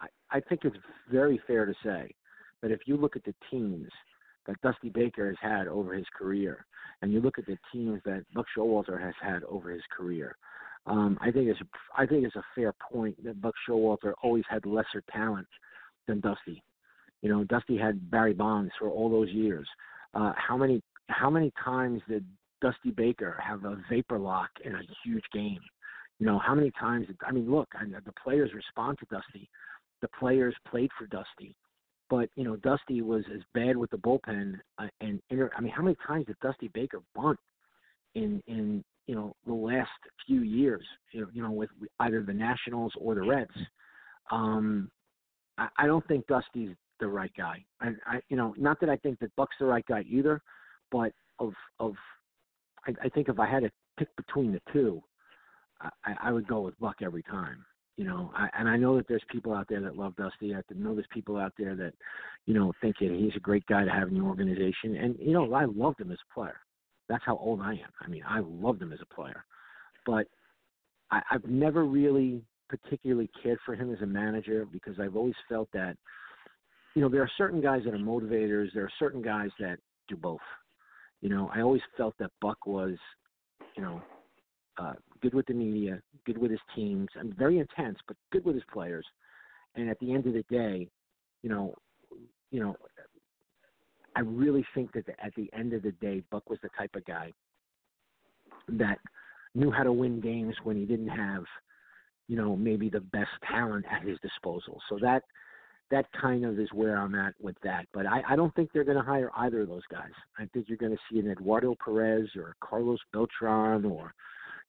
I, 0.00 0.36
I 0.36 0.40
think 0.40 0.62
it's 0.64 0.76
very 1.10 1.40
fair 1.46 1.66
to 1.66 1.74
say 1.84 2.14
that 2.62 2.70
if 2.70 2.80
you 2.86 2.96
look 2.96 3.16
at 3.16 3.24
the 3.24 3.34
teams 3.50 3.88
that 4.46 4.60
Dusty 4.62 4.88
Baker 4.88 5.26
has 5.26 5.36
had 5.40 5.68
over 5.68 5.94
his 5.94 6.06
career, 6.16 6.64
and 7.02 7.12
you 7.12 7.20
look 7.20 7.38
at 7.38 7.46
the 7.46 7.58
teams 7.72 8.00
that 8.04 8.24
Buck 8.32 8.46
Showalter 8.56 9.00
has 9.00 9.14
had 9.20 9.44
over 9.44 9.70
his 9.70 9.82
career, 9.96 10.36
um, 10.86 11.18
I 11.20 11.30
think 11.30 11.48
it's 11.48 11.60
I 11.96 12.06
think 12.06 12.24
it's 12.24 12.36
a 12.36 12.44
fair 12.54 12.72
point 12.92 13.22
that 13.24 13.40
Buck 13.40 13.54
Showalter 13.68 14.12
always 14.22 14.44
had 14.48 14.64
lesser 14.66 15.02
talent 15.12 15.48
than 16.06 16.20
Dusty. 16.20 16.62
You 17.22 17.28
know, 17.28 17.44
Dusty 17.44 17.76
had 17.76 18.10
Barry 18.10 18.34
Bonds 18.34 18.72
for 18.78 18.88
all 18.88 19.10
those 19.10 19.30
years. 19.30 19.68
Uh, 20.16 20.32
how 20.36 20.56
many 20.56 20.80
how 21.08 21.28
many 21.28 21.52
times 21.62 22.00
did 22.08 22.24
Dusty 22.62 22.90
Baker 22.90 23.40
have 23.46 23.64
a 23.64 23.76
vapor 23.90 24.18
lock 24.18 24.50
in 24.64 24.74
a 24.74 24.80
huge 25.04 25.24
game? 25.32 25.60
You 26.18 26.26
know, 26.26 26.38
how 26.38 26.54
many 26.54 26.70
times? 26.80 27.06
I 27.26 27.32
mean, 27.32 27.50
look, 27.50 27.68
I, 27.74 27.84
the 27.84 28.12
players 28.24 28.50
respond 28.54 28.98
to 28.98 29.06
Dusty. 29.06 29.48
The 30.00 30.08
players 30.18 30.54
played 30.68 30.90
for 30.98 31.06
Dusty. 31.06 31.54
But 32.08 32.30
you 32.34 32.44
know, 32.44 32.56
Dusty 32.56 33.02
was 33.02 33.24
as 33.34 33.42
bad 33.52 33.76
with 33.76 33.90
the 33.90 33.98
bullpen, 33.98 34.58
uh, 34.78 34.86
and 35.00 35.20
inter- 35.30 35.50
I 35.56 35.60
mean, 35.60 35.72
how 35.72 35.82
many 35.82 35.96
times 36.06 36.26
did 36.26 36.36
Dusty 36.40 36.68
Baker 36.68 37.02
bunt 37.14 37.38
in 38.14 38.42
in 38.46 38.82
you 39.06 39.14
know 39.14 39.34
the 39.46 39.52
last 39.52 39.90
few 40.26 40.40
years? 40.42 40.84
You 41.12 41.22
know, 41.22 41.26
you 41.32 41.42
know, 41.42 41.50
with 41.50 41.70
either 42.00 42.22
the 42.22 42.32
Nationals 42.32 42.92
or 42.98 43.14
the 43.14 43.22
Reds. 43.22 43.50
Um, 44.30 44.90
I, 45.58 45.68
I 45.78 45.86
don't 45.86 46.06
think 46.08 46.26
Dusty's 46.26 46.74
the 47.00 47.08
right 47.08 47.32
guy. 47.36 47.64
I, 47.80 47.88
I, 48.06 48.20
you 48.28 48.36
know, 48.36 48.54
not 48.56 48.80
that 48.80 48.90
I 48.90 48.96
think 48.96 49.18
that 49.20 49.34
Buck's 49.36 49.56
the 49.58 49.66
right 49.66 49.84
guy 49.86 50.02
either, 50.08 50.40
but 50.90 51.12
of 51.38 51.52
of, 51.80 51.94
I, 52.86 52.92
I 53.04 53.08
think 53.08 53.28
if 53.28 53.38
I 53.38 53.48
had 53.48 53.62
to 53.62 53.70
pick 53.98 54.08
between 54.16 54.52
the 54.52 54.60
two, 54.72 55.02
I, 55.80 56.14
I 56.24 56.32
would 56.32 56.48
go 56.48 56.60
with 56.60 56.78
Buck 56.78 56.96
every 57.02 57.22
time 57.22 57.64
you 57.96 58.04
know, 58.04 58.30
I, 58.36 58.48
and 58.58 58.68
I 58.68 58.76
know 58.76 58.96
that 58.96 59.08
there's 59.08 59.24
people 59.30 59.54
out 59.54 59.66
there 59.68 59.80
that 59.80 59.96
love 59.96 60.14
Dusty. 60.16 60.54
I 60.54 60.60
know 60.74 60.94
there's 60.94 61.06
people 61.12 61.38
out 61.38 61.52
there 61.58 61.74
that, 61.76 61.94
you 62.44 62.52
know, 62.52 62.72
think 62.80 62.96
that 63.00 63.10
he's 63.10 63.34
a 63.36 63.40
great 63.40 63.64
guy 63.66 63.84
to 63.84 63.90
have 63.90 64.08
in 64.08 64.14
the 64.14 64.20
organization. 64.20 64.96
And 64.96 65.16
you 65.18 65.32
know, 65.32 65.52
I 65.54 65.64
loved 65.64 66.00
him 66.00 66.12
as 66.12 66.18
a 66.30 66.34
player. 66.34 66.58
That's 67.08 67.24
how 67.24 67.38
old 67.38 67.60
I 67.60 67.72
am. 67.72 67.92
I 68.02 68.08
mean, 68.08 68.22
I 68.28 68.40
loved 68.40 68.82
him 68.82 68.92
as 68.92 68.98
a 69.00 69.14
player, 69.14 69.44
but 70.04 70.26
I, 71.10 71.22
I've 71.30 71.44
never 71.46 71.86
really 71.86 72.42
particularly 72.68 73.30
cared 73.42 73.58
for 73.64 73.74
him 73.74 73.92
as 73.92 74.02
a 74.02 74.06
manager 74.06 74.66
because 74.70 75.00
I've 75.00 75.16
always 75.16 75.36
felt 75.48 75.68
that, 75.72 75.96
you 76.96 77.02
know, 77.02 77.10
there 77.10 77.20
are 77.20 77.30
certain 77.36 77.60
guys 77.60 77.82
that 77.84 77.92
are 77.92 77.98
motivators. 77.98 78.68
There 78.72 78.82
are 78.82 78.90
certain 78.98 79.20
guys 79.20 79.50
that 79.60 79.76
do 80.08 80.16
both. 80.16 80.40
You 81.20 81.28
know, 81.28 81.50
I 81.54 81.60
always 81.60 81.82
felt 81.94 82.14
that 82.18 82.30
Buck 82.40 82.66
was, 82.66 82.96
you 83.76 83.82
know, 83.82 84.00
uh, 84.78 84.94
good 85.20 85.34
with 85.34 85.44
the 85.44 85.52
media, 85.52 86.00
good 86.24 86.38
with 86.38 86.50
his 86.50 86.60
teams. 86.74 87.08
Mean, 87.14 87.34
very 87.36 87.58
intense, 87.58 87.98
but 88.08 88.16
good 88.32 88.46
with 88.46 88.54
his 88.54 88.64
players. 88.72 89.04
And 89.74 89.90
at 89.90 89.98
the 90.00 90.14
end 90.14 90.26
of 90.26 90.32
the 90.32 90.44
day, 90.50 90.88
you 91.42 91.50
know, 91.50 91.74
you 92.50 92.60
know, 92.60 92.74
I 94.16 94.20
really 94.20 94.64
think 94.74 94.92
that 94.94 95.04
at 95.22 95.34
the 95.36 95.50
end 95.52 95.74
of 95.74 95.82
the 95.82 95.92
day, 95.92 96.22
Buck 96.30 96.48
was 96.48 96.58
the 96.62 96.70
type 96.78 96.96
of 96.96 97.04
guy 97.04 97.30
that 98.68 98.98
knew 99.54 99.70
how 99.70 99.82
to 99.82 99.92
win 99.92 100.18
games 100.22 100.54
when 100.64 100.78
he 100.78 100.86
didn't 100.86 101.08
have, 101.08 101.44
you 102.26 102.36
know, 102.36 102.56
maybe 102.56 102.88
the 102.88 103.00
best 103.00 103.28
talent 103.46 103.84
at 103.90 104.02
his 104.08 104.18
disposal. 104.22 104.80
So 104.88 104.98
that 105.02 105.24
that 105.90 106.06
kind 106.20 106.44
of 106.44 106.58
is 106.58 106.68
where 106.72 106.96
I'm 106.96 107.14
at 107.14 107.34
with 107.40 107.56
that. 107.62 107.86
But 107.92 108.06
I, 108.06 108.22
I 108.30 108.36
don't 108.36 108.54
think 108.54 108.70
they're 108.72 108.84
going 108.84 108.96
to 108.96 109.02
hire 109.02 109.30
either 109.36 109.62
of 109.62 109.68
those 109.68 109.86
guys. 109.90 110.10
I 110.38 110.46
think 110.52 110.68
you're 110.68 110.78
going 110.78 110.92
to 110.92 110.98
see 111.10 111.20
an 111.20 111.30
Eduardo 111.30 111.76
Perez 111.82 112.28
or 112.36 112.56
Carlos 112.60 112.98
Beltran 113.12 113.84
or 113.84 114.12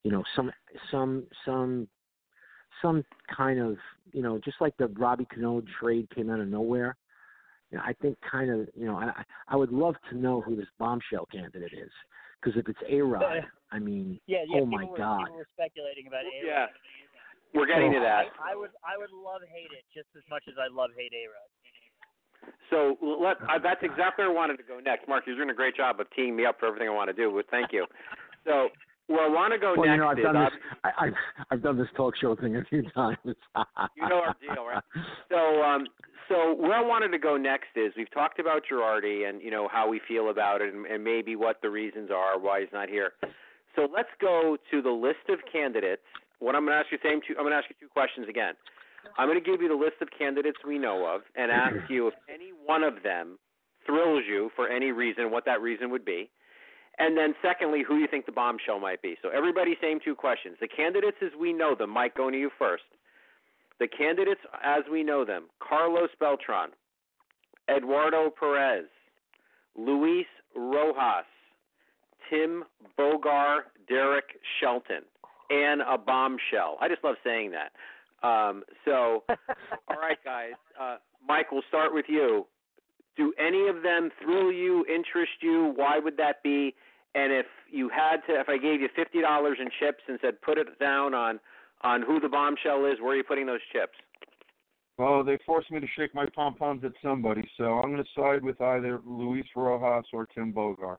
you 0.04 0.12
know 0.12 0.24
some 0.36 0.52
some 0.92 1.26
some 1.44 1.88
some 2.82 3.04
kind 3.36 3.60
of 3.60 3.78
you 4.12 4.22
know 4.22 4.40
just 4.44 4.58
like 4.62 4.76
the 4.78 4.88
Robbie 4.88 5.28
Cano 5.34 5.62
trade 5.80 6.08
came 6.14 6.30
out 6.30 6.40
of 6.40 6.48
nowhere. 6.48 6.96
You 7.72 7.78
know, 7.78 7.84
I 7.86 7.94
think 7.94 8.18
kind 8.30 8.50
of 8.50 8.68
you 8.76 8.86
know 8.86 8.96
I 8.96 9.12
I 9.48 9.56
would 9.56 9.72
love 9.72 9.96
to 10.10 10.18
know 10.18 10.42
who 10.42 10.56
this 10.56 10.68
bombshell 10.78 11.28
candidate 11.32 11.74
is 11.74 11.92
because 12.40 12.58
if 12.58 12.70
it's 12.70 12.80
A 12.88 13.02
Rod, 13.02 13.44
I 13.72 13.80
mean, 13.80 14.20
yeah, 14.28 14.44
yeah, 14.48 14.62
oh 14.62 14.66
my 14.66 14.86
were, 14.86 14.98
God, 14.98 15.26
people 15.26 15.38
were 15.38 15.48
speculating 15.54 16.08
about 16.08 16.22
A 16.22 16.46
Rod. 16.46 16.46
Yeah. 16.46 16.66
We're 17.58 17.66
getting 17.66 17.92
to 17.94 18.00
that. 18.00 18.30
I, 18.38 18.54
I 18.54 18.56
would 18.56 18.70
I 18.86 18.98
would 19.02 19.10
love 19.10 19.42
hate 19.50 19.74
it 19.74 19.82
just 19.90 20.08
as 20.14 20.22
much 20.30 20.44
as 20.48 20.54
I 20.62 20.70
love 20.70 20.92
hate 20.96 21.12
A 21.12 21.26
Rod. 21.26 21.50
So 22.70 22.98
let, 23.02 23.42
uh, 23.42 23.58
that's 23.58 23.82
exactly 23.82 24.24
where 24.26 24.32
I 24.32 24.36
wanted 24.36 24.58
to 24.58 24.64
go 24.64 24.80
next. 24.80 25.08
Mark, 25.08 25.26
you're 25.26 25.36
doing 25.36 25.50
a 25.50 25.58
great 25.58 25.76
job 25.76 26.00
of 26.00 26.08
teeing 26.16 26.36
me 26.36 26.46
up 26.46 26.60
for 26.60 26.68
everything 26.68 26.88
I 26.88 26.94
want 26.94 27.10
to 27.10 27.18
do. 27.18 27.34
But 27.34 27.50
thank 27.50 27.74
you. 27.74 27.86
So 28.46 28.70
where 29.08 29.26
I 29.26 29.30
want 29.30 29.54
to 29.54 29.60
go 29.60 29.74
well, 29.76 29.88
next 29.88 29.98
you 29.98 30.02
know, 30.02 30.08
I've 30.08 30.20
is 30.20 30.24
done 30.24 30.36
this. 30.36 30.54
I, 30.84 30.92
I've 31.00 31.14
I've 31.52 31.64
done 31.64 31.78
this 31.78 31.88
talk 31.98 32.16
show 32.16 32.36
thing 32.36 32.56
a 32.58 32.64
few 32.66 32.84
times. 32.92 33.18
you 33.26 33.34
know 34.08 34.22
our 34.22 34.36
deal, 34.40 34.66
right? 34.66 34.84
So, 35.30 35.64
um, 35.64 35.88
so 36.30 36.54
where 36.54 36.74
I 36.74 36.82
wanted 36.82 37.10
to 37.10 37.20
go 37.20 37.38
next 37.38 37.70
is 37.76 37.94
we've 37.98 38.12
talked 38.12 38.40
about 38.40 38.64
Girardi 38.70 39.28
and 39.28 39.42
you 39.42 39.50
know 39.50 39.68
how 39.72 39.90
we 39.90 40.00
feel 40.08 40.30
about 40.30 40.62
it 40.62 40.74
and, 40.74 40.86
and 40.86 41.04
maybe 41.04 41.36
what 41.36 41.62
the 41.62 41.70
reasons 41.70 42.12
are 42.12 42.40
why 42.40 42.62
he's 42.62 42.70
not 42.72 42.90
here. 42.90 43.14
So 43.76 43.88
let's 43.94 44.10
go 44.20 44.58
to 44.72 44.82
the 44.82 44.90
list 44.90 45.30
of 45.30 45.40
candidates. 45.52 46.04
What 46.40 46.56
I'm 46.56 46.66
going 46.66 46.74
to 46.74 46.80
ask 46.80 46.92
you 46.92 46.98
same 47.04 47.22
two. 47.26 47.34
I'm 47.38 47.44
going 47.44 47.52
to 47.52 47.58
ask 47.58 47.70
you 47.70 47.76
two 47.80 47.90
questions 47.90 48.28
again. 48.30 48.54
I'm 49.18 49.28
going 49.28 49.42
to 49.42 49.46
give 49.46 49.62
you 49.62 49.70
the 49.70 49.76
list 49.76 50.02
of 50.02 50.10
candidates 50.18 50.58
we 50.68 50.78
know 50.78 51.06
of 51.08 51.22
and 51.36 51.52
ask 51.52 51.90
you 51.90 52.08
if 52.08 52.14
any 52.32 52.52
one 52.66 52.84
of 52.84 53.04
them 53.04 53.40
thrills 53.86 54.24
you 54.28 54.52
for 54.56 54.68
any 54.68 54.92
reason, 54.92 55.32
what 55.32 55.46
that 55.46 55.62
reason 55.62 55.90
would 55.92 56.06
be. 56.06 56.30
And 57.00 57.18
then, 57.18 57.36
secondly, 57.42 57.84
who 57.88 57.98
you 57.98 58.08
think 58.10 58.26
the 58.26 58.32
bombshell 58.32 58.80
might 58.80 59.02
be. 59.02 59.16
So, 59.22 59.30
everybody, 59.30 59.78
same 59.82 60.00
two 60.04 60.16
questions. 60.16 60.58
The 60.60 60.68
candidates 60.68 61.18
as 61.22 61.32
we 61.40 61.54
know 61.54 61.76
them, 61.76 61.92
Mike, 61.92 62.18
going 62.18 62.34
to 62.34 62.40
you 62.40 62.50
first. 62.58 62.84
The 63.80 63.88
candidates 63.88 64.42
as 64.64 64.84
we 64.92 65.04
know 65.04 65.24
them 65.24 65.46
Carlos 65.60 66.10
Beltran, 66.20 66.70
Eduardo 67.70 68.32
Perez, 68.32 68.86
Luis 69.76 70.26
Rojas, 70.56 71.26
Tim 72.30 72.64
Bogar, 72.98 73.60
Derek 73.88 74.40
Shelton, 74.60 75.04
and 75.50 75.82
a 75.82 75.98
bombshell. 75.98 76.78
I 76.82 76.88
just 76.88 77.04
love 77.04 77.16
saying 77.24 77.52
that. 77.52 77.72
Um, 78.28 78.64
so, 78.86 79.24
all 79.30 80.00
right, 80.00 80.18
guys. 80.24 80.54
Uh, 80.80 80.98
Mike, 81.28 81.52
we'll 81.52 81.64
start 81.68 81.94
with 81.94 82.06
you. 82.08 82.46
Do 83.16 83.34
any 83.40 83.68
of 83.68 83.84
them 83.84 84.12
thrill 84.22 84.52
you, 84.52 84.86
interest 84.86 85.32
you? 85.42 85.74
Why 85.76 86.00
would 86.00 86.18
that 86.18 86.44
be? 86.44 86.76
And 87.16 87.34
if 87.34 87.48
you 87.72 87.90
had 87.90 88.18
to, 88.28 88.40
if 88.40 88.48
I 88.48 88.58
gave 88.58 88.82
you 88.82 88.90
fifty 88.96 89.22
dollars 89.22 89.58
in 89.60 89.70
chips 89.80 90.04
and 90.08 90.20
said 90.22 90.40
put 90.42 90.58
it 90.60 90.80
down 90.80 91.14
on 91.16 91.40
on 91.82 92.04
who 92.04 92.20
the 92.20 92.30
bombshell 92.30 92.86
is, 92.86 93.00
where 93.02 93.14
are 93.14 93.16
you 93.16 93.24
putting 93.24 93.48
those 93.48 93.62
chips? 93.72 93.98
Well, 94.98 95.24
they 95.24 95.38
forced 95.46 95.72
me 95.72 95.80
to 95.80 95.88
shake 95.96 96.14
my 96.16 96.26
pom 96.36 96.56
poms 96.56 96.84
at 96.84 96.92
somebody, 97.04 97.48
so 97.58 97.66
I'm 97.80 97.92
going 97.92 98.04
to 98.04 98.10
side 98.16 98.44
with 98.44 98.60
either 98.60 99.00
Luis 99.06 99.46
Rojas 99.56 100.06
or 100.12 100.28
Tim 100.28 100.52
Bogar. 100.52 100.98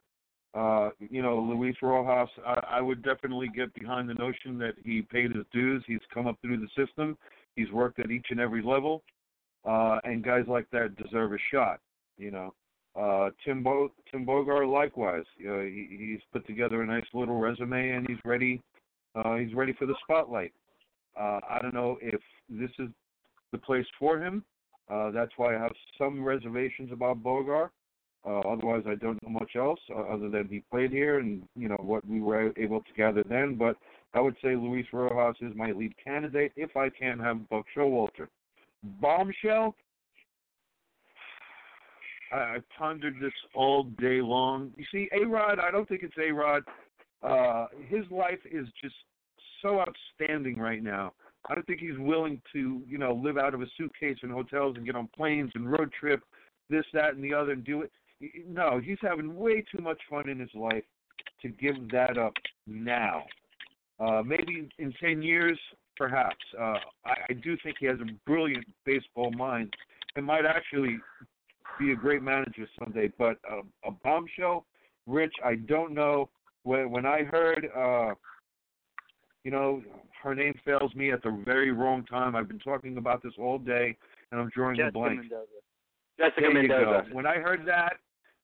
Uh, 0.58 0.90
you 0.98 1.22
know, 1.22 1.38
Luis 1.38 1.76
Rojas, 1.80 2.28
I, 2.44 2.78
I 2.78 2.80
would 2.80 3.04
definitely 3.04 3.48
get 3.54 3.72
behind 3.74 4.08
the 4.08 4.14
notion 4.14 4.58
that 4.58 4.72
he 4.84 5.02
paid 5.02 5.32
his 5.32 5.44
dues. 5.52 5.84
He's 5.86 6.00
come 6.12 6.26
up 6.26 6.36
through 6.42 6.56
the 6.56 6.68
system. 6.84 7.16
He's 7.54 7.70
worked 7.70 8.00
at 8.00 8.10
each 8.10 8.26
and 8.30 8.40
every 8.40 8.62
level, 8.62 9.04
uh, 9.64 10.00
and 10.02 10.24
guys 10.24 10.46
like 10.48 10.68
that 10.72 10.96
deserve 10.96 11.32
a 11.32 11.38
shot. 11.52 11.78
You 12.16 12.32
know, 12.32 12.54
uh, 13.00 13.30
Tim 13.44 13.62
Bo- 13.62 13.92
Tim 14.10 14.26
Bogar 14.26 14.68
likewise. 14.68 15.24
Uh, 15.48 15.60
he, 15.60 15.86
he's 15.90 16.20
put 16.32 16.44
together 16.48 16.82
a 16.82 16.86
nice 16.86 17.06
little 17.14 17.38
resume, 17.38 17.90
and 17.90 18.08
he's 18.08 18.18
ready. 18.24 18.60
Uh, 19.14 19.36
he's 19.36 19.54
ready 19.54 19.74
for 19.74 19.86
the 19.86 19.94
spotlight. 20.02 20.52
Uh, 21.16 21.38
I 21.48 21.60
don't 21.62 21.74
know 21.74 21.98
if 22.02 22.20
this 22.48 22.70
is 22.80 22.88
the 23.52 23.58
place 23.58 23.86
for 23.96 24.18
him. 24.20 24.42
Uh, 24.90 25.12
that's 25.12 25.32
why 25.36 25.54
I 25.54 25.60
have 25.60 25.72
some 25.96 26.24
reservations 26.24 26.90
about 26.90 27.22
Bogar. 27.22 27.70
Uh, 28.26 28.40
otherwise, 28.40 28.82
I 28.86 28.94
don't 28.96 29.22
know 29.22 29.30
much 29.30 29.52
else 29.56 29.80
uh, 29.90 30.00
other 30.00 30.28
than 30.28 30.48
he 30.48 30.62
played 30.70 30.90
here 30.90 31.18
and 31.18 31.42
you 31.56 31.68
know 31.68 31.78
what 31.80 32.06
we 32.06 32.20
were 32.20 32.52
able 32.56 32.80
to 32.80 32.92
gather 32.96 33.22
then. 33.28 33.54
But 33.54 33.76
I 34.14 34.20
would 34.20 34.36
say 34.42 34.56
Luis 34.56 34.86
Rojas 34.92 35.36
is 35.40 35.54
my 35.56 35.72
lead 35.72 35.94
candidate 36.02 36.52
if 36.56 36.76
I 36.76 36.88
can 36.88 37.18
have 37.18 37.48
Buck 37.48 37.66
Showalter. 37.76 38.28
Bombshell. 39.00 39.74
I, 42.32 42.36
I 42.36 42.56
pondered 42.76 43.16
this 43.20 43.32
all 43.54 43.84
day 43.98 44.20
long. 44.20 44.72
You 44.76 44.84
see, 44.92 45.08
A 45.12 45.26
Rod, 45.26 45.58
I 45.58 45.70
don't 45.70 45.88
think 45.88 46.02
it's 46.02 46.16
A 46.18 46.32
Rod. 46.32 46.62
Uh, 47.22 47.66
his 47.88 48.04
life 48.10 48.38
is 48.50 48.66
just 48.82 48.94
so 49.62 49.80
outstanding 49.80 50.58
right 50.58 50.82
now. 50.82 51.12
I 51.48 51.54
don't 51.54 51.66
think 51.66 51.80
he's 51.80 51.98
willing 51.98 52.40
to, 52.52 52.82
you 52.86 52.98
know, 52.98 53.14
live 53.14 53.38
out 53.38 53.54
of 53.54 53.62
a 53.62 53.66
suitcase 53.76 54.18
in 54.22 54.30
hotels 54.30 54.76
and 54.76 54.84
get 54.84 54.96
on 54.96 55.08
planes 55.16 55.50
and 55.54 55.70
road 55.70 55.90
trip, 55.98 56.22
this, 56.68 56.84
that, 56.92 57.14
and 57.14 57.24
the 57.24 57.32
other, 57.32 57.52
and 57.52 57.64
do 57.64 57.82
it. 57.82 57.92
No, 58.48 58.80
he's 58.82 58.98
having 59.00 59.36
way 59.36 59.62
too 59.62 59.82
much 59.82 60.00
fun 60.10 60.28
in 60.28 60.38
his 60.40 60.50
life 60.54 60.84
to 61.42 61.48
give 61.48 61.90
that 61.92 62.18
up 62.18 62.32
now. 62.66 63.24
Uh, 64.00 64.22
maybe 64.24 64.68
in 64.78 64.92
10 65.00 65.22
years, 65.22 65.58
perhaps. 65.96 66.36
Uh, 66.58 66.78
I, 67.04 67.14
I 67.30 67.32
do 67.42 67.56
think 67.62 67.76
he 67.80 67.86
has 67.86 67.98
a 68.00 68.12
brilliant 68.26 68.64
baseball 68.84 69.30
mind 69.32 69.72
and 70.16 70.24
might 70.24 70.46
actually 70.46 70.98
be 71.78 71.92
a 71.92 71.96
great 71.96 72.22
manager 72.22 72.66
someday. 72.78 73.10
But 73.18 73.38
uh, 73.50 73.62
a 73.84 73.90
bombshell, 74.02 74.66
Rich, 75.06 75.34
I 75.44 75.56
don't 75.56 75.94
know. 75.94 76.28
When 76.64 76.90
when 76.90 77.06
I 77.06 77.22
heard, 77.22 77.68
uh, 77.76 78.14
you 79.44 79.50
know, 79.50 79.82
her 80.22 80.34
name 80.34 80.54
fails 80.64 80.94
me 80.94 81.12
at 81.12 81.22
the 81.22 81.42
very 81.44 81.70
wrong 81.72 82.04
time. 82.04 82.36
I've 82.36 82.48
been 82.48 82.58
talking 82.58 82.98
about 82.98 83.22
this 83.22 83.32
all 83.38 83.58
day, 83.58 83.96
and 84.30 84.40
I'm 84.40 84.50
drawing 84.54 84.76
Jessica 84.76 84.88
a 84.88 84.92
blank. 84.92 85.20
Mendoza. 85.20 85.46
Jessica 86.18 86.40
There 86.40 86.50
you 86.62 86.68
Mendoza. 86.68 87.08
go. 87.08 87.14
When 87.14 87.26
I 87.26 87.36
heard 87.36 87.64
that, 87.66 87.94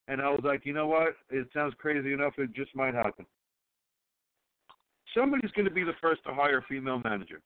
and 0.08 0.20
I 0.20 0.28
was 0.30 0.40
like, 0.44 0.66
you 0.66 0.72
know 0.72 0.86
what? 0.86 1.14
It 1.30 1.48
sounds 1.54 1.74
crazy 1.78 2.12
enough. 2.12 2.34
It 2.38 2.52
just 2.54 2.74
might 2.74 2.94
happen. 2.94 3.26
Somebody's 5.16 5.50
going 5.52 5.66
to 5.66 5.74
be 5.74 5.84
the 5.84 5.94
first 6.00 6.22
to 6.24 6.34
hire 6.34 6.58
a 6.58 6.62
female 6.62 7.00
manager. 7.04 7.40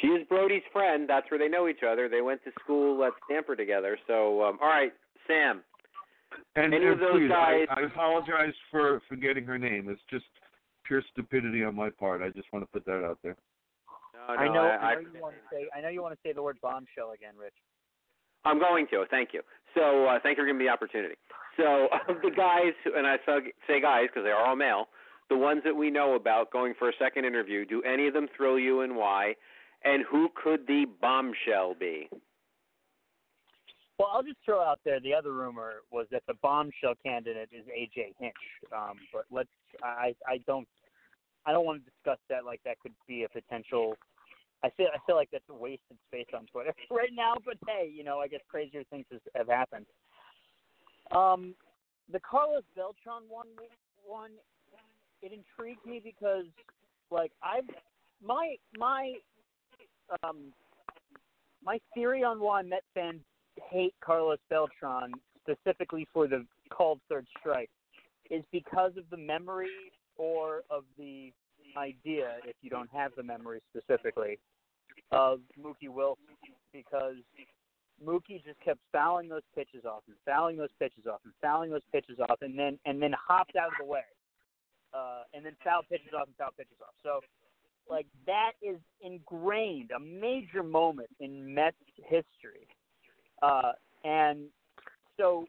She 0.00 0.08
is 0.08 0.26
Brodie's 0.28 0.62
friend. 0.72 1.08
That's 1.08 1.30
where 1.30 1.38
they 1.38 1.48
know 1.48 1.68
each 1.68 1.82
other. 1.86 2.08
They 2.08 2.20
went 2.20 2.42
to 2.44 2.50
school 2.60 3.02
at 3.04 3.12
Stanford 3.24 3.58
together. 3.58 3.98
So, 4.06 4.42
um, 4.44 4.58
all 4.62 4.68
right, 4.68 4.92
Sam. 5.26 5.62
And, 6.56 6.72
Any 6.72 6.86
and 6.86 6.94
of 6.94 7.00
those 7.00 7.12
please, 7.12 7.28
guys- 7.28 7.66
I, 7.70 7.80
I 7.80 7.82
apologize 7.84 8.54
for 8.70 9.02
forgetting 9.08 9.44
her 9.44 9.58
name. 9.58 9.88
It's 9.88 10.00
just 10.08 10.26
pure 10.84 11.02
stupidity 11.12 11.64
on 11.64 11.74
my 11.74 11.90
part. 11.90 12.22
I 12.22 12.30
just 12.30 12.52
want 12.52 12.64
to 12.64 12.70
put 12.72 12.84
that 12.86 13.04
out 13.04 13.18
there. 13.22 13.36
No, 14.14 14.34
no, 14.34 14.40
I 14.40 14.48
know. 14.52 14.60
I, 14.60 14.86
I 14.86 14.94
know 14.94 15.00
you 15.00 15.22
want 15.22 15.34
to 15.34 15.56
say. 15.56 15.68
I 15.76 15.80
know 15.80 15.88
you 15.88 16.02
want 16.02 16.14
to 16.14 16.20
say 16.22 16.32
the 16.32 16.42
word 16.42 16.58
bombshell 16.62 17.12
again, 17.12 17.34
Rich. 17.36 17.54
I'm 18.44 18.58
going 18.58 18.86
to. 18.90 19.04
Thank 19.10 19.30
you. 19.32 19.42
So, 19.74 20.06
uh, 20.06 20.18
thank 20.22 20.36
you 20.36 20.42
for 20.42 20.46
giving 20.46 20.58
me 20.58 20.66
the 20.66 20.70
opportunity. 20.70 21.14
So, 21.56 21.88
of 22.08 22.20
the 22.22 22.30
guys, 22.30 22.74
and 22.96 23.06
I 23.06 23.16
say 23.66 23.80
guys 23.80 24.06
because 24.08 24.24
they 24.24 24.30
are 24.30 24.44
all 24.44 24.56
male, 24.56 24.86
the 25.28 25.36
ones 25.36 25.62
that 25.64 25.74
we 25.74 25.90
know 25.90 26.14
about 26.14 26.50
going 26.50 26.74
for 26.78 26.88
a 26.88 26.92
second 26.98 27.24
interview, 27.24 27.64
do 27.64 27.82
any 27.82 28.08
of 28.08 28.14
them 28.14 28.26
thrill 28.36 28.58
you 28.58 28.80
and 28.80 28.96
why? 28.96 29.34
And 29.84 30.04
who 30.10 30.28
could 30.34 30.66
the 30.66 30.86
bombshell 31.00 31.74
be? 31.78 32.08
Well, 33.98 34.08
I'll 34.12 34.22
just 34.22 34.38
throw 34.44 34.62
out 34.62 34.80
there 34.84 34.98
the 34.98 35.12
other 35.12 35.32
rumor 35.32 35.82
was 35.92 36.06
that 36.10 36.22
the 36.26 36.32
bombshell 36.42 36.94
candidate 37.04 37.50
is 37.52 37.66
AJ 37.66 38.14
Hinch. 38.18 38.34
Um, 38.74 38.96
but 39.12 39.24
let's 39.30 39.48
I 39.82 40.14
I 40.26 40.38
don't 40.46 40.66
I 41.44 41.52
don't 41.52 41.66
want 41.66 41.84
to 41.84 41.90
discuss 41.90 42.18
that 42.30 42.46
like 42.46 42.60
that 42.64 42.78
could 42.80 42.94
be 43.06 43.24
a 43.24 43.28
potential. 43.28 43.94
I 44.62 44.70
feel 44.70 44.88
I 44.94 44.98
feel 45.06 45.16
like 45.16 45.30
that's 45.32 45.48
a 45.48 45.54
wasted 45.54 45.96
space 46.08 46.26
on 46.34 46.46
Twitter 46.46 46.74
right 46.90 47.10
now. 47.12 47.34
But 47.44 47.56
hey, 47.66 47.90
you 47.92 48.04
know 48.04 48.18
I 48.18 48.28
guess 48.28 48.40
crazier 48.48 48.84
things 48.90 49.06
has, 49.10 49.20
have 49.34 49.48
happened. 49.48 49.86
Um, 51.10 51.54
the 52.12 52.20
Carlos 52.20 52.64
Beltran 52.76 53.22
one 53.28 53.46
one 54.04 54.30
it 55.22 55.32
intrigued 55.32 55.84
me 55.86 56.00
because 56.02 56.46
like 57.10 57.32
I've 57.42 57.68
my 58.24 58.56
my 58.78 59.14
um 60.22 60.52
my 61.64 61.78
theory 61.94 62.22
on 62.24 62.40
why 62.40 62.62
Met 62.62 62.84
fans 62.94 63.20
hate 63.70 63.94
Carlos 64.04 64.38
Beltran 64.48 65.12
specifically 65.42 66.06
for 66.12 66.26
the 66.26 66.46
called 66.70 67.00
third 67.08 67.26
strike 67.38 67.70
is 68.30 68.44
because 68.52 68.92
of 68.96 69.04
the 69.10 69.16
memory 69.16 69.68
or 70.16 70.62
of 70.70 70.84
the 70.96 71.32
idea, 71.76 72.36
if 72.44 72.56
you 72.62 72.70
don't 72.70 72.90
have 72.92 73.12
the 73.16 73.22
memory 73.22 73.60
specifically, 73.74 74.38
of 75.12 75.40
Mookie 75.58 75.88
Wilson 75.88 76.24
because 76.72 77.16
Mookie 78.04 78.42
just 78.44 78.60
kept 78.64 78.80
fouling 78.92 79.28
those 79.28 79.42
pitches 79.54 79.84
off 79.84 80.02
and 80.06 80.16
fouling 80.24 80.56
those 80.56 80.70
pitches 80.78 81.06
off 81.06 81.20
and 81.24 81.32
fouling 81.42 81.70
those 81.70 81.82
pitches 81.92 82.18
off 82.20 82.38
and 82.40 82.58
then 82.58 82.78
and 82.86 83.02
then 83.02 83.12
hopped 83.12 83.56
out 83.56 83.68
of 83.68 83.74
the 83.80 83.84
way. 83.84 84.04
Uh, 84.92 85.22
and 85.34 85.44
then 85.44 85.52
foul 85.62 85.82
pitches 85.88 86.12
off 86.16 86.26
and 86.26 86.36
foul 86.36 86.50
pitches 86.56 86.76
off. 86.82 86.94
So 87.02 87.20
like 87.88 88.06
that 88.26 88.52
is 88.62 88.78
ingrained, 89.02 89.90
a 89.90 90.00
major 90.00 90.62
moment 90.62 91.10
in 91.20 91.54
Mets 91.54 91.76
history. 91.96 92.66
Uh, 93.42 93.72
and 94.04 94.46
so 95.16 95.46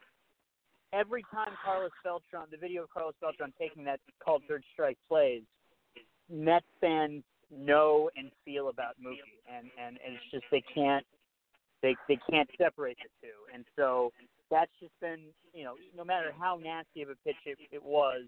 every 0.94 1.24
time 1.34 1.50
Carlos 1.64 1.92
Beltran, 2.04 2.48
the 2.52 2.58
video 2.58 2.84
of 2.84 2.90
Carlos 2.90 3.16
Beltran 3.22 3.54
taking 3.60 3.84
that 3.86 4.00
called 4.24 4.44
third 4.48 4.64
strike 4.74 4.98
plays, 5.08 5.44
Mets 6.32 6.66
fans 6.80 7.24
know 7.52 8.10
and 8.16 8.32
feel 8.46 8.70
about 8.70 8.96
Mookie, 9.04 9.20
and 9.54 9.68
and, 9.84 9.98
it's 10.06 10.24
just 10.32 10.46
they 10.52 10.64
can't 10.74 11.06
they 11.82 11.96
they 12.08 12.18
can't 12.30 12.50
separate 12.58 12.98
the 12.98 13.10
two, 13.28 13.54
and 13.54 13.66
so 13.76 14.12
that's 14.50 14.72
just 14.80 14.98
been 15.02 15.20
you 15.54 15.64
know 15.64 15.76
no 15.96 16.04
matter 16.04 16.32
how 16.38 16.60
nasty 16.62 17.02
of 17.02 17.10
a 17.10 17.16
pitch 17.26 17.36
it, 17.46 17.58
it 17.72 17.84
was, 17.84 18.24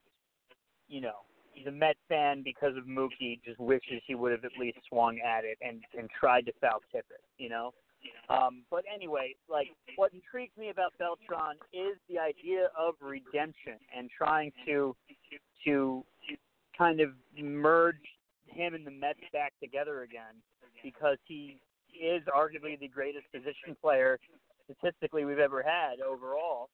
you 0.88 1.02
know 1.02 1.22
the 1.66 1.72
Met 1.72 1.98
fan 2.10 2.42
because 2.44 2.76
of 2.76 2.86
Mookie 2.86 3.40
just 3.46 3.60
wishes 3.60 4.02
he 4.08 4.16
would 4.16 4.32
have 4.32 4.44
at 4.44 4.52
least 4.60 4.80
swung 4.90 5.20
at 5.20 5.46
it 5.46 5.58
and 5.62 5.82
and 5.98 6.10
tried 6.10 6.46
to 6.48 6.52
foul 6.60 6.82
tip 6.92 7.06
it, 7.12 7.22
you 7.38 7.50
know. 7.50 7.74
Um, 8.30 8.64
but 8.70 8.84
anyway, 8.94 9.34
like 9.50 9.68
what 9.96 10.12
intrigues 10.14 10.58
me 10.58 10.70
about 10.70 10.94
Beltran 10.98 11.56
is 11.72 11.98
the 12.10 12.20
idea 12.20 12.68
of 12.78 12.96
redemption 13.02 13.78
and 13.96 14.10
trying 14.10 14.52
to 14.66 14.96
to 15.66 16.04
kind 16.78 17.00
of 17.00 17.10
merge 17.38 17.96
him 18.48 18.74
and 18.74 18.86
the 18.86 18.92
Mets 18.92 19.20
back 19.32 19.54
together 19.62 20.04
again 20.04 20.42
because 20.84 21.18
he 21.26 21.60
is 21.94 22.22
arguably 22.36 22.80
the 22.80 22.88
greatest 22.88 23.26
position 23.32 23.76
player 23.82 24.20
statistically 24.66 25.26
we've 25.26 25.40
ever 25.40 25.64
had 25.64 26.02
overall. 26.02 26.70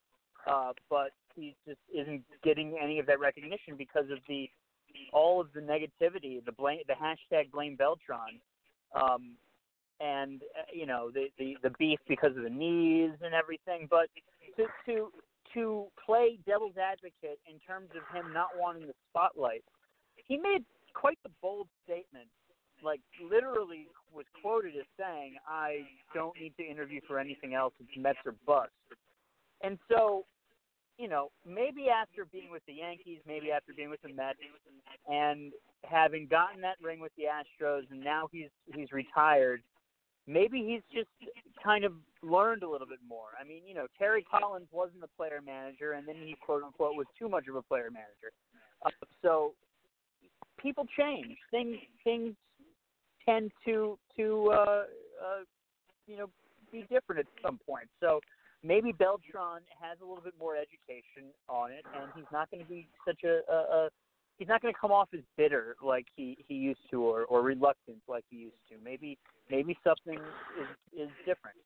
Uh, 0.48 0.72
but 0.90 1.12
he 1.36 1.56
just 1.68 1.80
isn't 1.94 2.24
getting 2.44 2.78
any 2.82 3.00
of 3.00 3.06
that 3.06 3.20
recognition 3.20 3.76
because 3.78 4.06
of 4.12 4.20
the 4.28 4.50
all 5.14 5.40
of 5.40 5.48
the 5.54 5.60
negativity, 5.60 6.44
the 6.44 6.52
blame, 6.52 6.80
the 6.88 6.94
hashtag 6.94 7.52
blame 7.52 7.76
Beltran, 7.76 8.40
um, 8.96 9.36
and 10.00 10.42
uh, 10.58 10.64
you 10.74 10.86
know 10.86 11.12
the, 11.14 11.28
the 11.38 11.58
the 11.62 11.70
beef 11.78 12.00
because 12.08 12.36
of 12.38 12.44
the 12.44 12.50
knees 12.50 13.12
and 13.22 13.34
everything. 13.34 13.88
But 13.90 14.08
to 14.58 14.66
to 14.86 15.12
to 15.54 15.86
play 16.06 16.40
devil's 16.46 16.78
advocate 16.78 17.40
in 17.48 17.60
terms 17.60 17.90
of 17.96 18.16
him 18.16 18.34
not 18.34 18.50
wanting 18.58 18.88
the 18.88 18.94
spotlight, 19.10 19.64
he 20.30 20.38
made 20.38 20.64
quite 20.94 21.20
the 21.24 21.32
bold 21.42 21.68
statement. 21.84 22.28
Like 22.82 23.02
literally 23.22 23.88
was 24.14 24.26
quoted 24.42 24.78
as 24.78 24.86
saying, 24.98 25.36
"I 25.46 25.82
don't 26.14 26.40
need 26.40 26.56
to 26.56 26.64
interview 26.64 27.02
for 27.06 27.20
anything 27.20 27.54
else. 27.54 27.74
It's 27.82 27.98
Mets 27.98 28.20
or 28.26 28.36
bust." 28.46 28.72
And 29.62 29.78
so 29.92 30.24
you 31.00 31.08
know, 31.08 31.32
maybe 31.48 31.88
after 31.90 32.26
being 32.26 32.52
with 32.52 32.62
the 32.68 32.74
Yankees, 32.74 33.20
maybe 33.26 33.52
after 33.52 33.74
being 33.74 33.90
with 33.90 34.02
the 34.02 34.14
Mets, 34.14 34.38
and 35.08 35.54
having 35.86 36.28
gotten 36.28 36.60
that 36.62 36.76
ring 36.84 37.00
with 37.00 37.14
the 37.16 37.24
Astros, 37.24 37.90
and 37.90 38.02
now 38.02 38.28
he's 38.32 38.50
he's 38.76 38.92
retired. 38.92 39.62
Maybe 40.28 40.62
he's 40.62 40.84
just 40.94 41.10
kind 41.64 41.86
of 41.86 41.94
learned 42.22 42.64
a 42.64 42.70
little 42.70 42.86
bit 42.86 43.00
more. 43.08 43.30
I 43.40 43.46
mean, 43.46 43.62
you 43.66 43.74
know, 43.74 43.88
Terry 43.98 44.24
Collins 44.30 44.68
wasn't 44.72 45.04
a 45.04 45.08
player 45.18 45.40
manager, 45.44 45.94
and 45.94 46.06
then 46.06 46.18
he 46.18 46.36
quote 46.46 46.64
unquote 46.64 46.96
was 46.96 47.08
too 47.18 47.30
much 47.30 47.48
of 47.48 47.56
a 47.56 47.62
player 47.62 47.90
manager. 47.90 48.32
Uh, 48.86 48.92
so 49.22 49.54
people 50.62 50.86
change. 50.98 51.38
Things 51.52 51.78
things 52.04 52.34
tend 53.26 53.52
to 53.66 53.98
to 54.18 54.52
uh, 54.54 54.56
uh, 54.56 54.84
you 56.08 56.18
know 56.18 56.30
be 56.72 56.86
different 56.90 57.20
at 57.20 57.26
some 57.44 57.60
point. 57.68 57.88
So 58.00 58.20
maybe 58.64 58.92
Beltran 58.92 59.62
has 59.82 59.98
a 60.02 60.06
little 60.06 60.24
bit 60.24 60.34
more 60.40 60.56
education 60.56 61.32
on 61.48 61.72
it, 61.72 61.86
and 61.96 62.12
he's 62.16 62.30
not 62.32 62.50
going 62.52 62.64
to 62.64 62.70
be 62.70 62.88
such 63.06 63.24
a, 63.24 63.42
a, 63.52 63.56
a 63.56 63.90
he's 64.38 64.48
not 64.48 64.62
going 64.62 64.74
to 64.74 64.80
come 64.80 64.92
off 64.92 65.10
as 65.14 65.22
bitter 65.38 65.76
like 65.82 66.06
he 66.16 66.38
he 66.48 66.56
used 66.56 66.82
to, 66.92 67.02
or 67.02 67.26
or 67.26 67.42
reluctant 67.42 67.98
like 68.08 68.24
he 68.30 68.38
used 68.38 68.62
to. 68.70 68.76
Maybe 68.84 69.18
maybe 69.50 69.78
something 69.84 70.20
is 70.60 71.02
is 71.02 71.10
different. 71.26 71.58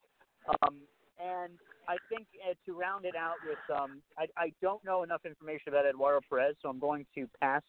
Um, 0.61 0.75
and 1.19 1.53
I 1.87 1.97
think 2.09 2.27
uh, 2.43 2.53
to 2.65 2.77
round 2.77 3.05
it 3.05 3.15
out 3.15 3.35
with, 3.47 3.59
um, 3.77 4.01
I, 4.17 4.27
I 4.37 4.51
don't 4.61 4.83
know 4.83 5.03
enough 5.03 5.21
information 5.25 5.69
about 5.69 5.85
Eduardo 5.85 6.19
Perez, 6.29 6.55
so 6.61 6.69
I'm 6.69 6.79
going 6.79 7.05
to 7.15 7.27
pass 7.39 7.61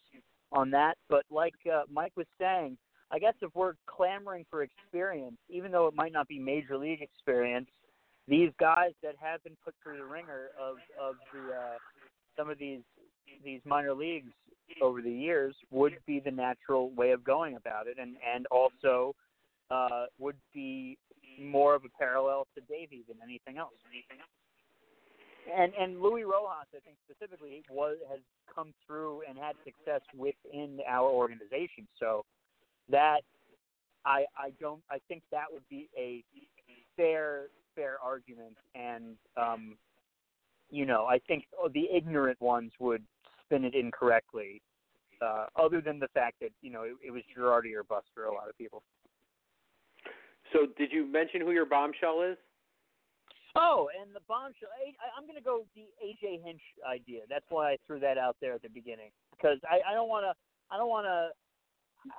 on 0.54 0.70
that. 0.70 0.94
But 1.08 1.24
like 1.30 1.54
uh, 1.70 1.82
Mike 1.92 2.12
was 2.16 2.26
saying, 2.40 2.78
I 3.10 3.18
guess 3.18 3.34
if 3.42 3.54
we're 3.54 3.74
clamoring 3.86 4.46
for 4.50 4.62
experience, 4.62 5.36
even 5.50 5.70
though 5.70 5.86
it 5.86 5.94
might 5.94 6.12
not 6.12 6.28
be 6.28 6.38
major 6.38 6.78
league 6.78 7.02
experience, 7.02 7.68
these 8.26 8.50
guys 8.58 8.92
that 9.02 9.14
have 9.20 9.42
been 9.44 9.56
put 9.62 9.74
through 9.82 9.98
the 9.98 10.04
ringer 10.04 10.48
of 10.58 10.76
of 11.00 11.16
the 11.32 11.54
uh, 11.54 11.76
some 12.36 12.48
of 12.48 12.58
these 12.58 12.80
these 13.44 13.60
minor 13.64 13.92
leagues 13.92 14.30
over 14.80 15.02
the 15.02 15.10
years 15.10 15.54
would 15.70 15.94
be 16.06 16.20
the 16.20 16.30
natural 16.30 16.90
way 16.90 17.10
of 17.10 17.22
going 17.22 17.56
about 17.56 17.87
it, 17.87 17.98
and 18.00 18.16
and 18.35 18.46
also 18.50 19.14
uh, 19.70 20.06
would 20.18 20.37
be 20.54 20.96
more 21.40 21.74
of 21.74 21.85
a 21.85 21.98
parallel 21.98 22.46
to 22.54 22.60
Davey 22.62 23.04
than 23.08 23.16
anything 23.22 23.58
else. 23.58 23.74
And 25.52 25.72
and 25.78 26.00
Louis 26.00 26.24
Rojas, 26.24 26.68
I 26.74 26.80
think 26.84 26.96
specifically, 27.08 27.62
was 27.70 27.96
has 28.10 28.20
come 28.52 28.72
through 28.86 29.22
and 29.28 29.36
had 29.38 29.54
success 29.64 30.00
within 30.16 30.78
our 30.88 31.08
organization. 31.08 31.86
So 31.98 32.24
that 32.90 33.20
I 34.04 34.24
I 34.36 34.52
don't 34.60 34.82
I 34.90 34.98
think 35.08 35.22
that 35.32 35.46
would 35.52 35.68
be 35.68 35.88
a 35.96 36.24
fair 36.96 37.46
fair 37.74 37.96
argument, 38.02 38.56
and 38.74 39.16
um, 39.36 39.76
you 40.70 40.86
know 40.86 41.06
I 41.06 41.18
think 41.26 41.44
the 41.72 41.86
ignorant 41.94 42.40
ones 42.40 42.72
would 42.78 43.02
spin 43.44 43.64
it 43.64 43.74
incorrectly. 43.74 44.62
Uh, 45.22 45.46
other 45.56 45.80
than 45.80 45.98
the 45.98 46.08
fact 46.08 46.36
that 46.40 46.50
you 46.60 46.70
know 46.70 46.82
it, 46.82 46.94
it 47.06 47.10
was 47.10 47.22
Girardi 47.36 47.74
or 47.74 47.84
bust 47.84 48.06
for 48.14 48.24
a 48.24 48.34
lot 48.34 48.48
of 48.48 48.58
people. 48.58 48.82
So, 50.52 50.66
did 50.78 50.92
you 50.92 51.04
mention 51.06 51.40
who 51.40 51.50
your 51.50 51.66
bombshell 51.66 52.22
is? 52.22 52.36
Oh, 53.57 53.88
and 54.00 54.15
the 54.15 54.21
bombshell. 54.27 54.69
I, 54.75 54.90
I- 55.05 55.13
I'm 55.17 55.25
going 55.27 55.37
to 55.38 55.44
go 55.44 55.61
with 55.61 55.73
the 55.75 55.87
AJ 56.05 56.42
Hinch 56.44 56.61
idea. 56.88 57.21
That's 57.29 57.44
why 57.48 57.73
I 57.73 57.77
threw 57.87 58.00
that 58.00 58.19
out 58.19 58.37
there 58.40 58.52
at 58.55 58.63
the 58.63 58.69
beginning 58.69 59.11
because 59.37 59.59
I, 59.71 59.81
I 59.90 59.94
don't 59.94 60.09
want 60.09 60.25
to. 60.25 60.35
I 60.75 60.77
don't 60.79 60.88
want 60.88 61.07
to. 61.07 61.29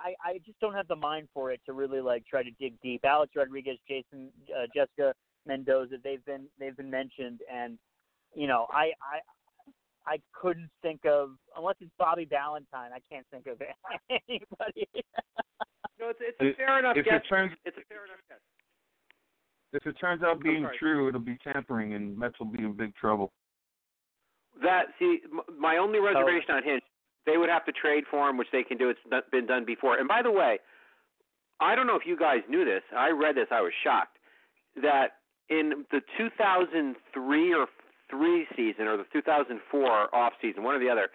I 0.03 0.15
I 0.23 0.39
just 0.45 0.59
don't 0.59 0.73
have 0.73 0.87
the 0.87 0.95
mind 0.95 1.27
for 1.33 1.51
it 1.51 1.61
to 1.65 1.73
really 1.73 2.01
like 2.01 2.25
try 2.25 2.41
to 2.43 2.51
dig 2.59 2.73
deep. 2.81 3.01
Alex 3.03 3.33
Rodriguez, 3.35 3.77
Jason, 3.87 4.29
uh, 4.55 4.65
Jessica 4.73 5.13
Mendoza, 5.45 5.95
they've 6.03 6.23
been 6.25 6.45
they've 6.59 6.75
been 6.77 6.89
mentioned, 6.89 7.41
and 7.53 7.77
you 8.33 8.47
know 8.47 8.65
I 8.71 8.91
I 9.03 9.19
I 10.07 10.17
couldn't 10.33 10.69
think 10.81 11.01
of 11.05 11.31
unless 11.57 11.75
it's 11.81 11.91
Bobby 11.99 12.25
Valentine. 12.25 12.91
I 12.93 12.99
can't 13.11 13.25
think 13.29 13.45
of 13.47 13.61
anybody. 14.09 14.87
no, 15.99 16.09
it's 16.09 16.19
it's 16.21 16.37
a 16.41 16.53
fair 16.57 16.79
enough 16.79 16.97
if 16.97 17.05
guess. 17.05 17.21
It 17.23 17.27
turns, 17.29 17.51
it's 17.65 17.77
a 17.77 17.85
fair 17.89 18.05
enough 18.05 18.21
guess. 18.29 18.39
If 19.75 19.85
it 19.85 19.99
turns 19.99 20.23
out 20.23 20.41
being 20.41 20.63
sorry. 20.63 20.77
true, 20.77 21.07
it'll 21.09 21.19
be 21.19 21.37
tampering, 21.43 21.93
and 21.93 22.17
Mets 22.17 22.39
will 22.39 22.47
be 22.47 22.63
in 22.63 22.73
big 22.73 22.95
trouble. 22.95 23.33
That 24.63 24.85
see, 24.97 25.19
my 25.59 25.77
only 25.77 25.99
reservation 25.99 26.51
on 26.51 26.63
him, 26.63 26.79
they 27.25 27.37
would 27.37 27.49
have 27.49 27.65
to 27.65 27.73
trade 27.73 28.05
for 28.09 28.29
him, 28.29 28.37
which 28.37 28.47
they 28.51 28.63
can 28.63 28.77
do. 28.77 28.89
It's 28.89 28.99
not 29.09 29.29
been 29.31 29.45
done 29.45 29.65
before. 29.65 29.97
And 29.97 30.07
by 30.07 30.21
the 30.21 30.31
way, 30.31 30.59
I 31.59 31.75
don't 31.75 31.87
know 31.87 31.95
if 31.95 32.05
you 32.05 32.17
guys 32.17 32.39
knew 32.49 32.63
this. 32.63 32.83
I 32.95 33.09
read 33.09 33.35
this. 33.35 33.47
I 33.51 33.61
was 33.61 33.73
shocked 33.83 34.17
that 34.81 35.19
in 35.49 35.85
the 35.91 36.01
2003 36.17 37.53
or 37.53 37.67
three 38.09 38.47
season 38.55 38.87
or 38.87 38.97
the 38.97 39.05
2004 39.11 40.15
off 40.15 40.33
season, 40.41 40.63
one 40.63 40.75
or 40.75 40.79
the 40.79 40.89
other, 40.89 41.09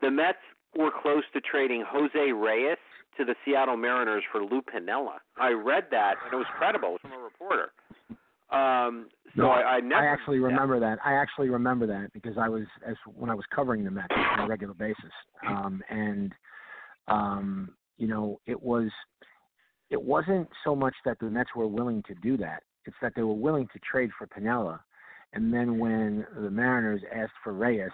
the 0.00 0.10
Mets 0.10 0.38
were 0.76 0.90
close 0.90 1.24
to 1.32 1.40
trading 1.40 1.84
Jose 1.86 2.32
Reyes 2.32 2.78
to 3.16 3.24
the 3.24 3.34
Seattle 3.44 3.76
Mariners 3.76 4.22
for 4.30 4.42
Lou 4.42 4.62
Piniella. 4.62 5.18
I 5.38 5.50
read 5.50 5.84
that 5.90 6.14
and 6.24 6.32
it 6.32 6.36
was 6.36 6.46
credible 6.56 6.98
from 7.00 7.12
a 7.12 7.18
reporter. 7.18 7.72
Um, 8.52 9.08
so 9.36 9.42
No, 9.42 9.50
I, 9.50 9.76
I 9.76 9.80
never. 9.80 10.02
I 10.02 10.12
actually 10.12 10.40
remember 10.40 10.80
that. 10.80 10.98
I 11.04 11.14
actually 11.14 11.50
remember 11.50 11.86
that 11.86 12.12
because 12.12 12.36
I 12.36 12.48
was 12.48 12.64
as 12.86 12.96
when 13.06 13.30
I 13.30 13.34
was 13.34 13.44
covering 13.54 13.84
the 13.84 13.90
Mets 13.90 14.08
on 14.10 14.40
a 14.40 14.48
regular 14.48 14.74
basis, 14.74 15.12
um, 15.46 15.82
and 15.88 16.32
um, 17.06 17.70
you 17.96 18.08
know 18.08 18.40
it 18.46 18.60
was 18.60 18.90
it 19.90 20.02
wasn't 20.02 20.48
so 20.64 20.74
much 20.74 20.94
that 21.04 21.18
the 21.20 21.26
Mets 21.26 21.50
were 21.54 21.68
willing 21.68 22.02
to 22.08 22.14
do 22.16 22.36
that; 22.38 22.64
it's 22.86 22.96
that 23.02 23.12
they 23.14 23.22
were 23.22 23.34
willing 23.34 23.68
to 23.72 23.78
trade 23.78 24.10
for 24.18 24.26
Piniella, 24.26 24.80
and 25.32 25.54
then 25.54 25.78
when 25.78 26.26
the 26.34 26.50
Mariners 26.50 27.02
asked 27.14 27.32
for 27.44 27.52
Reyes, 27.52 27.90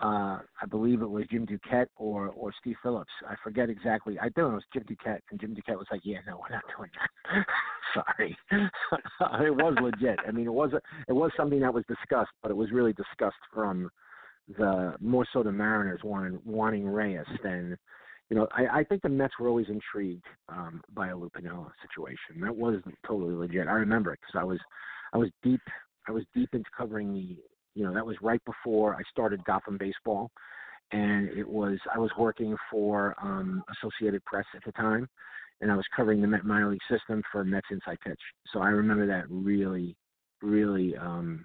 uh, 0.00 0.38
I 0.62 0.66
believe 0.70 1.02
it 1.02 1.10
was 1.10 1.24
Jim 1.30 1.44
Duquette 1.44 1.88
or 1.96 2.28
or 2.28 2.52
Steve 2.60 2.76
Phillips. 2.82 3.10
I 3.28 3.34
forget 3.42 3.68
exactly. 3.68 4.16
I 4.18 4.28
don't 4.28 4.50
know. 4.50 4.50
it 4.52 4.54
was 4.54 4.64
Jim 4.72 4.84
Duquette, 4.84 5.22
and 5.30 5.40
Jim 5.40 5.54
Duquette 5.54 5.76
was 5.76 5.88
like, 5.90 6.02
"Yeah, 6.04 6.18
no, 6.26 6.38
we're 6.38 6.54
not 6.54 6.62
doing 6.76 6.90
that." 7.00 7.46
Sorry, 7.94 8.36
it 9.46 9.54
was 9.56 9.74
legit. 9.82 10.20
I 10.26 10.30
mean, 10.30 10.46
it 10.46 10.52
was 10.52 10.70
it 11.08 11.12
was 11.12 11.32
something 11.36 11.60
that 11.60 11.74
was 11.74 11.84
discussed, 11.88 12.30
but 12.42 12.50
it 12.50 12.56
was 12.56 12.70
really 12.70 12.92
discussed 12.92 13.36
from 13.52 13.90
the 14.56 14.94
more 15.00 15.26
so 15.32 15.42
the 15.42 15.50
Mariners 15.50 16.00
wanting 16.04 16.40
wanting 16.44 16.86
Reyes 16.88 17.26
than. 17.42 17.76
You 18.30 18.36
know, 18.36 18.46
I, 18.52 18.80
I 18.80 18.84
think 18.84 19.00
the 19.00 19.08
Mets 19.08 19.32
were 19.40 19.48
always 19.48 19.70
intrigued 19.70 20.26
um, 20.50 20.82
by 20.94 21.08
a 21.08 21.16
Lou 21.16 21.30
Piniella 21.30 21.70
situation. 21.80 22.42
That 22.42 22.54
was 22.54 22.74
totally 23.06 23.34
legit. 23.34 23.68
I 23.68 23.72
remember 23.72 24.12
it 24.12 24.18
because 24.20 24.38
I 24.38 24.44
was, 24.44 24.58
I 25.14 25.16
was 25.16 25.30
deep, 25.42 25.62
I 26.06 26.12
was 26.12 26.24
deep 26.34 26.50
into 26.52 26.68
covering 26.76 27.14
the 27.14 27.38
you 27.78 27.84
know 27.84 27.94
that 27.94 28.04
was 28.04 28.16
right 28.20 28.44
before 28.44 28.96
I 28.96 29.02
started 29.08 29.44
Gotham 29.44 29.78
baseball, 29.78 30.32
and 30.90 31.28
it 31.28 31.48
was 31.48 31.78
I 31.94 31.98
was 31.98 32.10
working 32.18 32.56
for 32.68 33.14
um, 33.22 33.62
Associated 33.78 34.24
Press 34.24 34.46
at 34.56 34.64
the 34.66 34.72
time, 34.72 35.08
and 35.60 35.70
I 35.70 35.76
was 35.76 35.84
covering 35.94 36.20
the 36.20 36.26
Met 36.26 36.44
minor 36.44 36.72
league 36.72 36.80
system 36.90 37.22
for 37.30 37.44
Mets 37.44 37.68
Inside 37.70 37.98
Pitch. 38.04 38.18
So 38.52 38.58
I 38.58 38.70
remember 38.70 39.06
that 39.06 39.26
really, 39.30 39.96
really 40.42 40.96
um, 40.96 41.44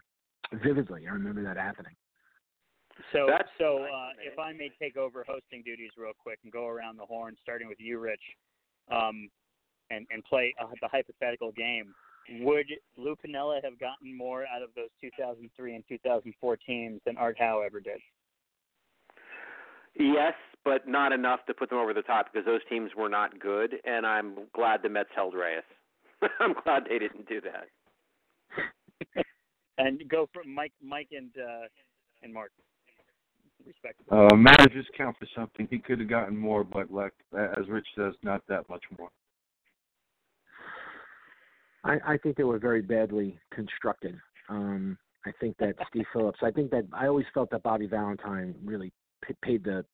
vividly. 0.54 1.06
I 1.08 1.12
remember 1.12 1.44
that 1.44 1.56
happening. 1.56 1.94
So, 3.12 3.28
That's 3.28 3.50
so 3.60 3.84
uh, 3.84 4.10
if 4.24 4.40
I 4.40 4.54
may 4.54 4.72
take 4.82 4.98
over 4.98 5.24
hosting 5.28 5.62
duties 5.64 5.92
real 5.98 6.14
quick 6.18 6.40
and 6.44 6.52
go 6.52 6.68
around 6.68 6.98
the 6.98 7.06
horn, 7.06 7.36
starting 7.44 7.68
with 7.68 7.80
you, 7.80 8.00
Rich, 8.00 8.22
um, 8.92 9.30
and 9.92 10.08
and 10.10 10.24
play 10.24 10.56
uh, 10.60 10.66
the 10.82 10.88
hypothetical 10.88 11.52
game, 11.52 11.94
would 12.40 12.68
Lou 12.98 13.16
Piniella 13.16 13.64
have 13.64 13.80
gotten 13.80 14.16
more 14.16 14.46
out 14.54 14.62
of 14.62 14.70
those 14.76 14.90
2003 15.02 15.76
and 15.76 15.84
2004 15.88 16.58
teams 16.58 17.02
than 17.06 17.18
Art 17.18 17.38
Howe 17.40 17.62
ever 17.66 17.80
did? 17.80 18.00
Yes, 19.96 20.34
but 20.66 20.88
not 20.88 21.12
enough 21.12 21.46
to 21.48 21.54
put 21.54 21.70
them 21.70 21.80
over 21.80 21.94
the 21.94 22.02
top 22.02 22.28
because 22.32 22.46
those 22.46 22.62
teams 22.70 22.92
were 22.98 23.10
not 23.10 23.40
good, 23.40 23.76
and 23.86 24.06
I'm 24.06 24.36
glad 24.54 24.82
the 24.82 24.90
Mets 24.90 25.10
held 25.16 25.36
Reyes. 25.36 25.64
I'm 26.40 26.56
glad 26.64 26.84
they 26.90 27.00
didn't 27.00 27.28
do 27.28 27.42
that. 27.42 27.68
And 29.80 30.08
go 30.08 30.30
for 30.32 30.44
Mike, 30.44 30.72
Mike, 30.84 31.08
and 31.12 31.32
uh, 31.36 31.66
and 32.22 32.32
Mark, 32.32 32.52
respectively. 33.66 34.16
Uh, 34.16 34.36
managers 34.36 34.86
count 34.96 35.18
for 35.18 35.28
something. 35.36 35.68
He 35.70 35.80
could 35.80 36.00
have 36.00 36.08
gotten 36.08 36.38
more, 36.38 36.64
but 36.64 36.92
like 36.92 37.14
as 37.36 37.68
Rich 37.68 37.88
says, 37.98 38.14
not 38.22 38.44
that 38.48 38.70
much 38.70 38.84
more. 39.00 39.10
I, 41.84 41.98
I 42.06 42.18
think 42.18 42.38
they 42.38 42.44
were 42.44 42.60
very 42.60 42.82
badly 42.82 43.38
constructed. 43.54 44.18
Um, 44.50 44.98
I 45.26 45.32
think 45.40 45.58
that 45.58 45.76
Steve 45.90 46.06
Phillips. 46.14 46.40
I 46.42 46.52
think 46.52 46.72
that 46.72 46.86
I 46.94 47.08
always 47.08 47.26
felt 47.34 47.50
that 47.52 47.64
Bobby 47.64 47.88
Valentine 47.88 48.56
really 48.64 48.92
p- 49.26 49.36
paid 49.42 49.64
the, 49.64 49.86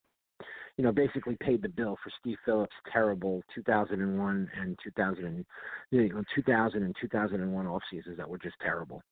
you 0.78 0.84
know, 0.84 0.92
basically 0.92 1.38
paid 1.40 1.62
the 1.62 1.70
bill 1.70 1.98
for 2.04 2.12
Steve 2.20 2.38
Phillips' 2.46 2.74
terrible 2.92 3.44
2001 3.54 4.50
and 4.60 4.80
2000, 4.84 5.26
and, 5.26 5.46
you 5.92 6.10
know, 6.10 6.24
2000 6.34 6.84
and 6.84 6.96
2001 7.00 7.68
off 7.68 7.82
seasons 7.92 8.18
that 8.18 8.30
were 8.30 8.40
just 8.40 8.56
terrible. 8.62 9.04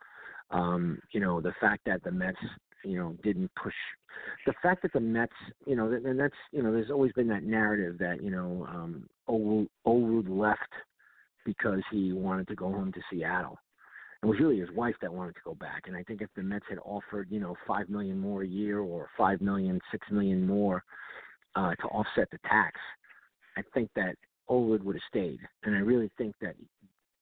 Um, 0.50 1.00
you 1.12 1.20
know, 1.20 1.42
the 1.42 1.54
fact 1.60 1.82
that 1.86 2.04
the 2.04 2.12
Mets, 2.12 2.38
you 2.84 2.98
know, 2.98 3.16
didn't 3.22 3.52
push, 3.62 3.74
the 4.46 4.54
fact 4.64 4.82
that 4.84 4.94
the 4.94 5.00
Mets, 5.00 5.34
you 5.66 5.76
know, 5.76 5.92
and 5.92 6.20
that's, 6.20 6.36
you 6.52 6.64
know, 6.64 6.72
there's 6.72 6.90
always 6.90 7.12
been 7.14 7.28
that 7.28 7.44
narrative 7.44 7.98
that 8.00 8.24
you 8.24 8.32
know, 8.32 8.66
um, 8.70 9.08
Olerud 9.30 10.30
left 10.30 10.74
because 11.48 11.82
he 11.89 12.12
wanted 12.12 12.45
to 12.50 12.56
go 12.56 12.66
home 12.66 12.91
to 12.91 13.00
Seattle. 13.10 13.58
It 14.22 14.26
was 14.26 14.38
really 14.38 14.60
his 14.60 14.70
wife 14.76 14.95
that 15.02 15.14
wanted 15.14 15.36
to 15.36 15.41
go 15.45 15.56
back. 15.56 15.84
And 15.88 15.95
I 15.95 16.04
think 16.04 16.22
if 16.22 16.28
the 16.36 16.43
Mets 16.43 16.66
had 16.68 16.80
offered, 16.84 17.28
you 17.32 17.39
know, 17.39 17.56
five 17.66 17.88
million 17.88 18.20
more 18.20 18.43
a 18.43 18.48
year 18.48 18.80
or 18.80 19.08
five 19.18 19.39
million, 19.39 19.80
six 19.89 20.06
million 20.12 20.45
more 20.45 20.84
uh, 21.56 21.74
to 21.76 21.88
offset 21.88 22.30
the 22.32 22.39
tax, 22.39 22.78
I 23.56 23.62
think 23.74 23.89
that 23.95 24.16
Olerud 24.50 24.84
would 24.84 24.95
have 24.95 25.02
stayed. 25.08 25.39
And 25.64 25.74
I 25.74 25.80
really 25.80 26.12
think 26.18 26.36
that 26.41 26.56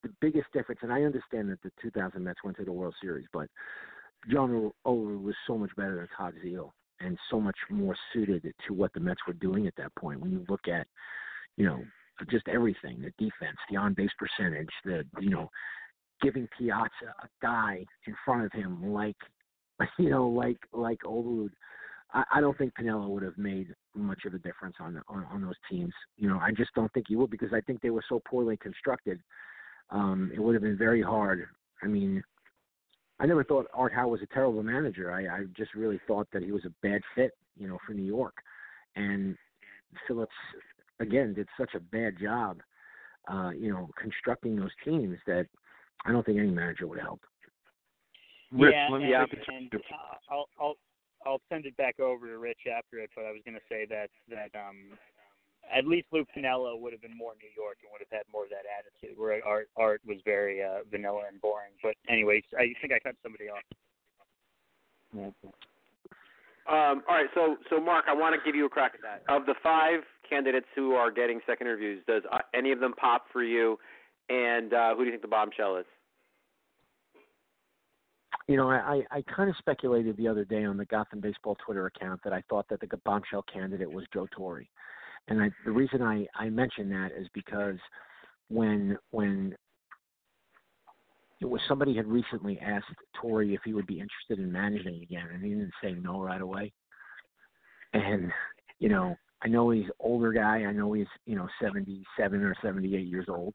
the 0.01 0.09
biggest 0.21 0.47
difference, 0.53 0.79
and 0.81 0.91
I 0.91 1.03
understand 1.03 1.49
that 1.51 1.61
the 1.61 1.71
2000 1.83 2.23
Mets 2.23 2.43
went 2.43 2.57
to 2.57 2.65
the 2.65 2.71
World 2.71 2.95
Series, 2.99 3.27
but 3.31 3.47
John 4.31 4.71
Olerud 4.87 5.21
was 5.21 5.35
so 5.45 5.55
much 5.55 5.75
better 5.75 5.97
than 5.97 6.07
Todd 6.17 6.33
Zeile 6.43 6.71
and 6.99 7.15
so 7.29 7.39
much 7.39 7.57
more 7.69 7.95
suited 8.11 8.51
to 8.67 8.73
what 8.73 8.91
the 8.93 8.99
Mets 8.99 9.21
were 9.27 9.33
doing 9.33 9.67
at 9.67 9.75
that 9.75 9.93
point. 9.95 10.19
When 10.19 10.31
you 10.31 10.43
look 10.49 10.67
at, 10.67 10.87
you 11.57 11.65
know, 11.65 11.83
just 12.29 12.47
everything, 12.47 13.01
the 13.01 13.11
defense, 13.17 13.57
the 13.69 13.77
on 13.77 13.93
base 13.93 14.11
percentage, 14.17 14.69
the 14.83 15.03
you 15.19 15.29
know, 15.29 15.49
giving 16.21 16.47
Piazza 16.57 17.13
a 17.23 17.27
guy 17.41 17.85
in 18.07 18.15
front 18.23 18.45
of 18.45 18.51
him 18.51 18.93
like 18.93 19.17
you 19.99 20.09
know, 20.09 20.27
like 20.27 20.57
like 20.73 20.99
Olerud. 21.05 21.49
I, 22.13 22.23
I 22.35 22.41
don't 22.41 22.57
think 22.57 22.73
Piniella 22.79 23.09
would 23.09 23.23
have 23.23 23.37
made 23.37 23.73
much 23.93 24.25
of 24.25 24.33
a 24.33 24.39
difference 24.39 24.75
on, 24.79 25.01
on 25.07 25.25
on 25.31 25.41
those 25.41 25.55
teams. 25.69 25.93
You 26.17 26.29
know, 26.29 26.39
I 26.39 26.51
just 26.51 26.73
don't 26.75 26.91
think 26.93 27.07
he 27.09 27.15
would 27.15 27.31
because 27.31 27.53
I 27.53 27.61
think 27.61 27.81
they 27.81 27.89
were 27.89 28.03
so 28.07 28.21
poorly 28.27 28.57
constructed. 28.57 29.19
Um, 29.89 30.31
it 30.33 30.39
would 30.39 30.55
have 30.55 30.63
been 30.63 30.77
very 30.77 31.01
hard. 31.01 31.45
I 31.83 31.87
mean, 31.87 32.23
I 33.19 33.25
never 33.25 33.43
thought 33.43 33.67
Art 33.73 33.93
Howe 33.93 34.07
was 34.07 34.21
a 34.21 34.33
terrible 34.33 34.63
manager. 34.63 35.11
I, 35.11 35.27
I 35.27 35.43
just 35.55 35.73
really 35.73 35.99
thought 36.07 36.27
that 36.33 36.43
he 36.43 36.51
was 36.51 36.65
a 36.65 36.73
bad 36.81 37.01
fit, 37.15 37.31
you 37.57 37.67
know, 37.67 37.77
for 37.85 37.93
New 37.93 38.03
York. 38.03 38.35
And 38.95 39.37
Phillips 40.07 40.33
again 40.99 41.33
did 41.33 41.47
such 41.59 41.73
a 41.75 41.79
bad 41.79 42.15
job, 42.21 42.61
uh, 43.31 43.51
you 43.51 43.71
know, 43.71 43.89
constructing 43.99 44.55
those 44.55 44.71
teams 44.83 45.17
that 45.27 45.47
I 46.05 46.11
don't 46.11 46.25
think 46.25 46.37
any 46.37 46.51
manager 46.51 46.87
would 46.87 46.99
help. 46.99 47.21
Rich, 48.51 48.73
yeah, 48.73 48.87
let 48.91 49.01
me 49.01 49.13
and, 49.13 49.29
take 49.29 49.39
and. 49.47 49.71
I'll 50.29 50.47
I'll 50.59 50.75
I'll 51.25 51.41
send 51.49 51.65
it 51.65 51.75
back 51.77 51.99
over 51.99 52.27
to 52.27 52.37
Rich 52.37 52.67
after 52.71 52.99
it, 52.99 53.09
but 53.15 53.25
I 53.25 53.31
was 53.31 53.41
going 53.43 53.55
to 53.55 53.67
say 53.69 53.85
that 53.89 54.09
that 54.29 54.51
um 54.57 54.97
at 55.73 55.87
least 55.87 56.07
Lou 56.11 56.23
Piniella 56.25 56.79
would 56.79 56.93
have 56.93 57.01
been 57.01 57.17
more 57.17 57.33
New 57.41 57.49
York 57.57 57.77
and 57.81 57.89
would 57.91 58.01
have 58.01 58.11
had 58.11 58.25
more 58.31 58.43
of 58.43 58.49
that 58.51 58.69
attitude, 58.69 59.17
where 59.17 59.43
Art 59.45 59.69
Art 59.75 60.01
was 60.05 60.17
very 60.23 60.63
uh, 60.63 60.85
vanilla 60.89 61.23
and 61.31 61.41
boring. 61.41 61.73
But 61.81 61.95
anyways, 62.07 62.43
I 62.57 62.73
think 62.81 62.93
I 62.93 62.99
cut 62.99 63.15
somebody 63.23 63.49
off. 63.49 63.63
Um, 66.67 67.03
all 67.07 67.15
right, 67.15 67.27
so 67.35 67.57
so 67.69 67.79
Mark, 67.79 68.05
I 68.07 68.13
want 68.13 68.33
to 68.33 68.41
give 68.43 68.55
you 68.55 68.65
a 68.65 68.69
crack 68.69 68.93
at 68.95 69.01
that. 69.01 69.33
Of 69.33 69.45
the 69.45 69.53
five 69.61 69.99
candidates 70.27 70.65
who 70.75 70.93
are 70.93 71.11
getting 71.11 71.39
second 71.45 71.67
interviews, 71.67 72.03
does 72.07 72.23
uh, 72.31 72.39
any 72.55 72.71
of 72.71 72.79
them 72.79 72.93
pop 72.93 73.25
for 73.31 73.43
you? 73.43 73.77
And 74.29 74.73
uh, 74.73 74.95
who 74.95 75.01
do 75.01 75.05
you 75.05 75.11
think 75.11 75.21
the 75.21 75.27
bombshell 75.27 75.77
is? 75.77 75.85
You 78.47 78.57
know, 78.57 78.69
I, 78.69 79.01
I, 79.11 79.23
kind 79.23 79.49
of 79.49 79.55
speculated 79.57 80.17
the 80.17 80.27
other 80.27 80.45
day 80.45 80.65
on 80.65 80.77
the 80.77 80.85
Gotham 80.85 81.19
Baseball 81.19 81.57
Twitter 81.65 81.87
account 81.87 82.21
that 82.23 82.33
I 82.33 82.43
thought 82.47 82.67
that 82.69 82.79
the 82.79 82.97
bombshell 83.03 83.43
candidate 83.51 83.91
was 83.91 84.05
Joe 84.13 84.27
Torre. 84.35 84.65
And 85.27 85.41
I, 85.41 85.49
the 85.65 85.71
reason 85.71 86.03
I, 86.03 86.27
I 86.35 86.49
mention 86.49 86.89
that 86.89 87.11
is 87.17 87.27
because 87.33 87.77
when 88.49 88.97
when 89.11 89.55
it 91.41 91.45
was 91.45 91.61
somebody 91.67 91.95
had 91.95 92.07
recently 92.07 92.59
asked 92.59 92.85
Torre 93.19 93.43
if 93.43 93.61
he 93.65 93.73
would 93.73 93.87
be 93.87 93.99
interested 93.99 94.39
in 94.39 94.51
managing 94.51 95.01
again, 95.01 95.27
and 95.33 95.43
he 95.43 95.49
didn't 95.49 95.73
say 95.83 95.93
no 95.93 96.21
right 96.21 96.41
away. 96.41 96.71
And 97.93 98.31
you 98.79 98.89
know, 98.89 99.15
I 99.43 99.47
know 99.47 99.69
he's 99.69 99.89
older 99.99 100.31
guy. 100.31 100.63
I 100.63 100.71
know 100.71 100.93
he's 100.93 101.07
you 101.25 101.35
know 101.35 101.47
77 101.61 102.41
or 102.41 102.55
78 102.61 103.07
years 103.07 103.25
old. 103.29 103.53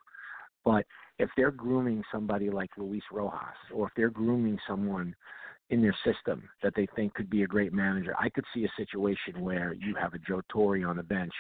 But 0.64 0.85
if 1.18 1.31
they're 1.37 1.51
grooming 1.51 2.03
somebody 2.12 2.51
like 2.51 2.70
Luis 2.76 3.03
Rojas, 3.11 3.57
or 3.74 3.87
if 3.87 3.93
they're 3.97 4.11
grooming 4.11 4.59
someone 4.68 5.14
in 5.70 5.81
their 5.81 5.97
system 6.05 6.43
that 6.62 6.74
they 6.76 6.87
think 6.97 7.14
could 7.14 7.31
be 7.31 7.45
a 7.45 7.47
great 7.47 7.72
manager, 7.72 8.14
I 8.18 8.28
could 8.28 8.45
see 8.53 8.64
a 8.64 8.72
situation 8.76 9.41
where 9.41 9.72
you 9.72 9.95
have 9.95 10.14
a 10.14 10.18
Joe 10.18 10.43
Torre 10.51 10.87
on 10.87 10.97
the 10.97 11.03
bench, 11.03 11.33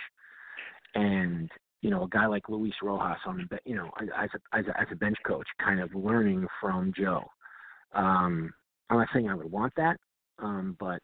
and 0.94 1.50
you 1.80 1.90
know 1.90 2.04
a 2.04 2.08
guy 2.08 2.26
like 2.26 2.48
Luis 2.48 2.74
Rojas 2.82 3.18
on 3.26 3.46
the 3.50 3.58
you 3.64 3.74
know 3.74 3.90
as 4.16 4.28
a, 4.34 4.56
as 4.56 4.66
a 4.66 4.80
as 4.80 4.86
a 4.92 4.96
bench 4.96 5.16
coach, 5.26 5.46
kind 5.62 5.80
of 5.80 5.94
learning 5.94 6.46
from 6.60 6.92
Joe. 6.96 7.24
Um, 7.94 8.52
I'm 8.88 8.98
not 8.98 9.08
saying 9.12 9.28
I 9.28 9.34
would 9.34 9.50
want 9.50 9.72
that, 9.76 9.96
um, 10.38 10.76
but 10.78 11.00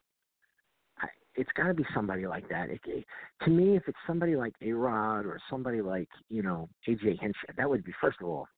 I, 0.99 1.09
it's 1.35 1.51
got 1.57 1.68
to 1.68 1.74
be 1.74 1.85
somebody 1.95 2.27
like 2.27 2.49
that. 2.49 2.70
It, 2.70 2.81
it, 2.87 3.05
to 3.45 3.51
me, 3.51 3.77
if 3.77 3.83
it's 3.87 3.99
somebody 4.07 4.37
like 4.37 4.53
A 4.62 4.72
Rod 4.72 5.27
or 5.27 5.41
somebody 5.51 5.81
like 5.81 6.09
you 6.29 6.43
know 6.43 6.68
AJ 6.89 7.20
Hinch, 7.20 7.37
that 7.57 7.68
would 7.68 7.85
be 7.85 7.93
first 8.01 8.18
of 8.20 8.29
all. 8.29 8.47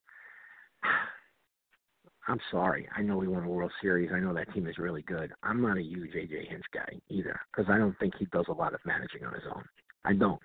I'm 2.27 2.41
sorry. 2.51 2.87
I 2.95 3.01
know 3.01 3.17
we 3.17 3.27
won 3.27 3.45
a 3.45 3.49
World 3.49 3.73
Series. 3.81 4.11
I 4.13 4.21
know 4.21 4.35
that 4.35 4.53
team 4.53 4.67
is 4.67 4.77
really 4.77 5.01
good. 5.01 5.33
I'm 5.43 5.63
not 5.63 5.79
a 5.79 5.83
huge 5.83 6.13
AJ 6.13 6.51
Hinch 6.51 6.65
guy 6.75 7.01
either 7.09 7.41
because 7.51 7.73
I 7.73 7.79
don't 7.79 7.99
think 7.99 8.13
he 8.19 8.27
does 8.27 8.45
a 8.51 8.53
lot 8.53 8.75
of 8.75 8.81
managing 8.85 9.25
on 9.25 9.33
his 9.33 9.45
own. 9.51 9.65
I 10.05 10.13
don't. 10.13 10.41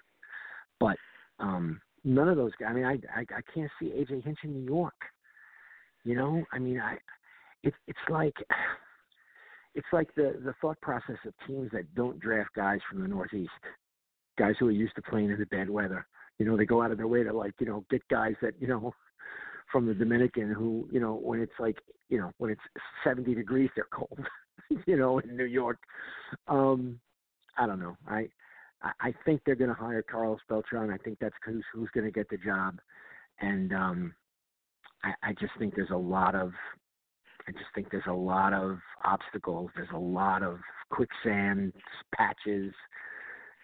But 0.80 0.96
um 1.44 1.82
none 2.04 2.30
of 2.30 2.38
those 2.38 2.52
guys. 2.60 2.70
I 2.72 2.74
mean, 2.74 2.86
I 2.86 2.94
I, 3.16 3.22
I 3.22 3.42
can't 3.54 3.72
see 3.80 3.88
AJ 3.88 4.24
Hinch 4.24 4.40
in 4.44 4.54
New 4.54 4.66
York. 4.66 4.96
You 6.04 6.16
know, 6.16 6.44
I 6.52 6.60
mean, 6.60 6.80
I 6.80 6.98
it's 7.64 7.76
it's 7.88 8.00
like 8.10 8.36
it's 9.76 9.88
like 9.92 10.14
the 10.16 10.40
the 10.44 10.54
thought 10.62 10.80
process 10.82 11.18
of 11.26 11.34
teams 11.48 11.70
that 11.74 11.94
don't 11.96 12.20
draft 12.20 12.52
guys 12.56 12.80
from 12.90 13.02
the 13.02 13.08
Northeast, 13.08 13.52
guys 14.38 14.56
who 14.60 14.68
are 14.68 14.72
used 14.72 14.96
to 14.96 15.02
playing 15.02 15.30
in 15.30 15.40
the 15.40 15.46
bad 15.46 15.70
weather. 15.70 16.06
You 16.40 16.46
know, 16.46 16.58
they 16.58 16.66
go 16.66 16.82
out 16.82 16.92
of 16.92 16.98
their 16.98 17.08
way 17.08 17.24
to 17.24 17.34
like 17.34 17.54
you 17.60 17.68
know 17.68 17.86
get 17.90 18.08
guys 18.10 18.36
that 18.42 18.54
you 18.60 18.68
know 18.68 18.94
from 19.72 19.86
the 19.86 19.94
Dominican 19.94 20.52
who 20.52 20.88
you 20.92 21.00
know 21.00 21.16
when 21.16 21.40
it's 21.40 21.60
like 21.60 21.78
you 22.10 22.18
know 22.18 22.32
when 22.38 22.52
it's 22.52 22.62
70 23.04 23.36
degrees 23.36 23.70
they're 23.76 23.88
cold. 23.94 24.20
you 24.88 24.98
know, 24.98 25.20
in 25.20 25.36
New 25.36 25.46
York. 25.46 25.78
Um, 26.48 27.00
I 27.58 27.68
don't 27.68 27.80
know. 27.80 27.96
I 28.08 28.28
I 29.00 29.14
think 29.26 29.42
they're 29.46 29.56
going 29.56 29.70
to 29.70 29.76
hire 29.76 30.02
Carlos 30.02 30.40
Beltran. 30.50 30.92
I 30.92 30.98
think 30.98 31.18
that's 31.20 31.36
who's 31.46 31.64
who's 31.74 31.90
going 31.94 32.06
to 32.06 32.12
get 32.12 32.30
the 32.30 32.38
job, 32.38 32.80
and 33.40 33.74
um, 33.74 34.14
I, 35.04 35.14
I 35.24 35.34
just 35.34 35.54
think 35.58 35.76
there's 35.76 35.92
a 35.92 35.98
lot 35.98 36.36
of 36.36 36.52
I 37.48 37.52
just 37.52 37.66
think 37.76 37.92
there's 37.92 38.04
a 38.08 38.14
lot 38.14 38.54
of 38.54 38.78
obstacles. 39.04 39.70
There's 39.76 39.90
a 39.94 40.00
lot 40.00 40.44
of 40.44 40.60
quicksand 40.90 41.74
patches. 42.16 42.74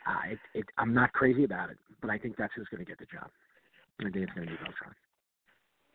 Uh, 0.07 0.31
it, 0.31 0.39
it, 0.53 0.65
I'm 0.77 0.93
not 0.93 1.13
crazy 1.13 1.43
about 1.43 1.69
it, 1.69 1.77
but 2.01 2.09
I 2.09 2.17
think 2.17 2.35
that's 2.37 2.53
who's 2.55 2.67
going 2.69 2.83
to 2.83 2.89
get 2.89 2.99
the 2.99 3.05
job. 3.05 3.29
I 3.99 4.03
think 4.03 4.15
it's 4.15 4.33
going 4.33 4.47
to 4.47 4.53
be 4.53 4.57
Beltran. 4.57 4.95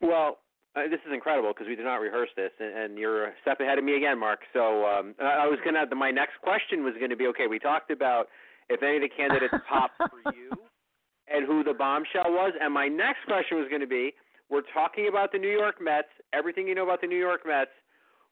Well, 0.01 0.39
uh, 0.77 0.89
this 0.91 1.01
is 1.07 1.13
incredible 1.13 1.53
because 1.53 1.67
we 1.69 1.77
did 1.77 1.85
not 1.85 1.97
rehearse 1.97 2.31
this, 2.37 2.51
and, 2.59 2.77
and 2.77 2.99
you're 2.99 3.27
a 3.27 3.33
step 3.43 3.61
ahead 3.61 3.79
of 3.79 3.85
me 3.85 3.97
again, 3.97 4.19
Mark. 4.19 4.41
So 4.53 4.85
um, 4.87 5.15
I 5.21 5.47
was 5.47 5.59
gonna. 5.65 5.87
My 5.95 6.11
next 6.11 6.41
question 6.43 6.85
was 6.85 6.95
going 6.99 7.11
to 7.11 7.17
be, 7.17 7.27
okay, 7.29 7.47
we 7.49 7.59
talked 7.59 7.91
about 7.91 8.29
if 8.69 8.83
any 8.83 8.97
of 8.97 9.03
the 9.03 9.09
candidates 9.09 9.55
popped 9.69 9.97
for 9.99 10.33
you, 10.33 10.51
and 11.29 11.47
who 11.47 11.65
the 11.65 11.75
bombshell 11.75 12.29
was, 12.29 12.53
and 12.61 12.73
my 12.73 12.87
next 12.87 13.25
question 13.27 13.59
was 13.59 13.67
going 13.69 13.81
to 13.81 13.87
be, 13.87 14.13
we're 14.51 14.63
talking 14.75 15.09
about 15.09 15.33
the 15.33 15.39
New 15.39 15.51
York 15.51 15.77
Mets, 15.81 16.09
everything 16.33 16.69
you 16.69 16.75
know 16.75 16.85
about 16.85 17.01
the 17.01 17.07
New 17.07 17.19
York 17.19 17.41
Mets. 17.47 17.71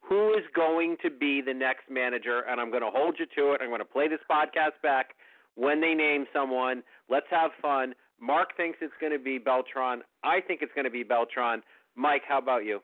Who 0.09 0.33
is 0.33 0.43
going 0.53 0.97
to 1.01 1.09
be 1.09 1.41
the 1.41 1.53
next 1.53 1.89
manager? 1.89 2.41
And 2.49 2.59
I'm 2.59 2.69
going 2.69 2.83
to 2.83 2.91
hold 2.91 3.15
you 3.17 3.25
to 3.37 3.53
it. 3.53 3.61
I'm 3.61 3.69
going 3.69 3.79
to 3.79 3.85
play 3.85 4.09
this 4.09 4.19
podcast 4.29 4.81
back 4.83 5.15
when 5.55 5.79
they 5.79 5.93
name 5.93 6.25
someone. 6.33 6.83
Let's 7.09 7.25
have 7.31 7.51
fun. 7.61 7.93
Mark 8.19 8.55
thinks 8.57 8.79
it's 8.81 8.93
going 8.99 9.13
to 9.13 9.19
be 9.19 9.37
Beltran. 9.37 10.01
I 10.23 10.41
think 10.41 10.61
it's 10.61 10.73
going 10.75 10.85
to 10.85 10.91
be 10.91 11.03
Beltran. 11.03 11.61
Mike, 11.95 12.23
how 12.27 12.37
about 12.37 12.65
you? 12.65 12.81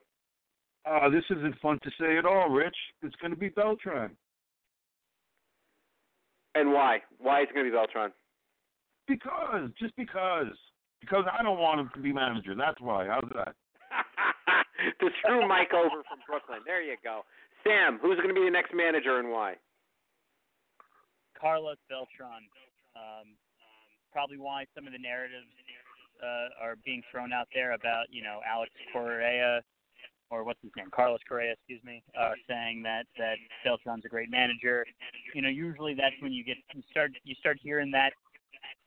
Uh, 0.88 1.10
this 1.10 1.24
isn't 1.30 1.58
fun 1.60 1.78
to 1.82 1.90
say 2.00 2.16
at 2.16 2.24
all, 2.24 2.48
Rich. 2.48 2.76
It's 3.02 3.16
going 3.16 3.32
to 3.32 3.36
be 3.38 3.48
Beltran. 3.48 4.16
And 6.54 6.72
why? 6.72 7.00
Why 7.18 7.42
is 7.42 7.48
it 7.50 7.54
going 7.54 7.66
to 7.66 7.70
be 7.70 7.76
Beltran? 7.76 8.12
Because, 9.06 9.70
just 9.78 9.94
because. 9.96 10.52
Because 11.00 11.24
I 11.30 11.42
don't 11.42 11.58
want 11.58 11.80
him 11.80 11.90
to 11.94 12.00
be 12.00 12.12
manager. 12.12 12.54
That's 12.54 12.80
why. 12.80 13.06
How's 13.06 13.30
that? 13.34 13.54
to 15.00 15.08
screw 15.22 15.46
Mike 15.48 15.72
over 15.72 16.02
from 16.08 16.20
Brooklyn. 16.26 16.60
There 16.66 16.82
you 16.82 16.96
go. 17.02 17.22
Sam, 17.64 17.98
who's 18.00 18.16
going 18.16 18.28
to 18.28 18.34
be 18.34 18.44
the 18.44 18.50
next 18.50 18.72
manager 18.74 19.18
and 19.18 19.30
why? 19.30 19.54
Carlos 21.38 21.78
Beltran. 21.88 22.44
Um, 22.96 23.36
probably 24.12 24.36
why 24.36 24.66
some 24.74 24.86
of 24.86 24.92
the 24.92 24.98
narratives 24.98 25.48
uh, 26.20 26.52
are 26.60 26.76
being 26.84 27.02
thrown 27.10 27.32
out 27.32 27.48
there 27.54 27.72
about 27.72 28.06
you 28.10 28.22
know 28.22 28.40
Alex 28.44 28.72
Correa 28.92 29.62
or 30.30 30.44
what's 30.44 30.60
his 30.62 30.70
name, 30.76 30.86
Carlos 30.94 31.20
Correa, 31.28 31.52
excuse 31.52 31.82
me, 31.84 32.02
uh, 32.18 32.32
saying 32.48 32.82
that 32.82 33.06
that 33.18 33.36
Beltran's 33.66 34.04
a 34.04 34.08
great 34.08 34.30
manager. 34.30 34.86
You 35.34 35.42
know, 35.42 35.48
usually 35.48 35.94
that's 35.94 36.14
when 36.20 36.32
you 36.32 36.44
get 36.44 36.56
you 36.74 36.82
start 36.90 37.12
you 37.24 37.34
start 37.34 37.58
hearing 37.60 37.90
that 37.92 38.12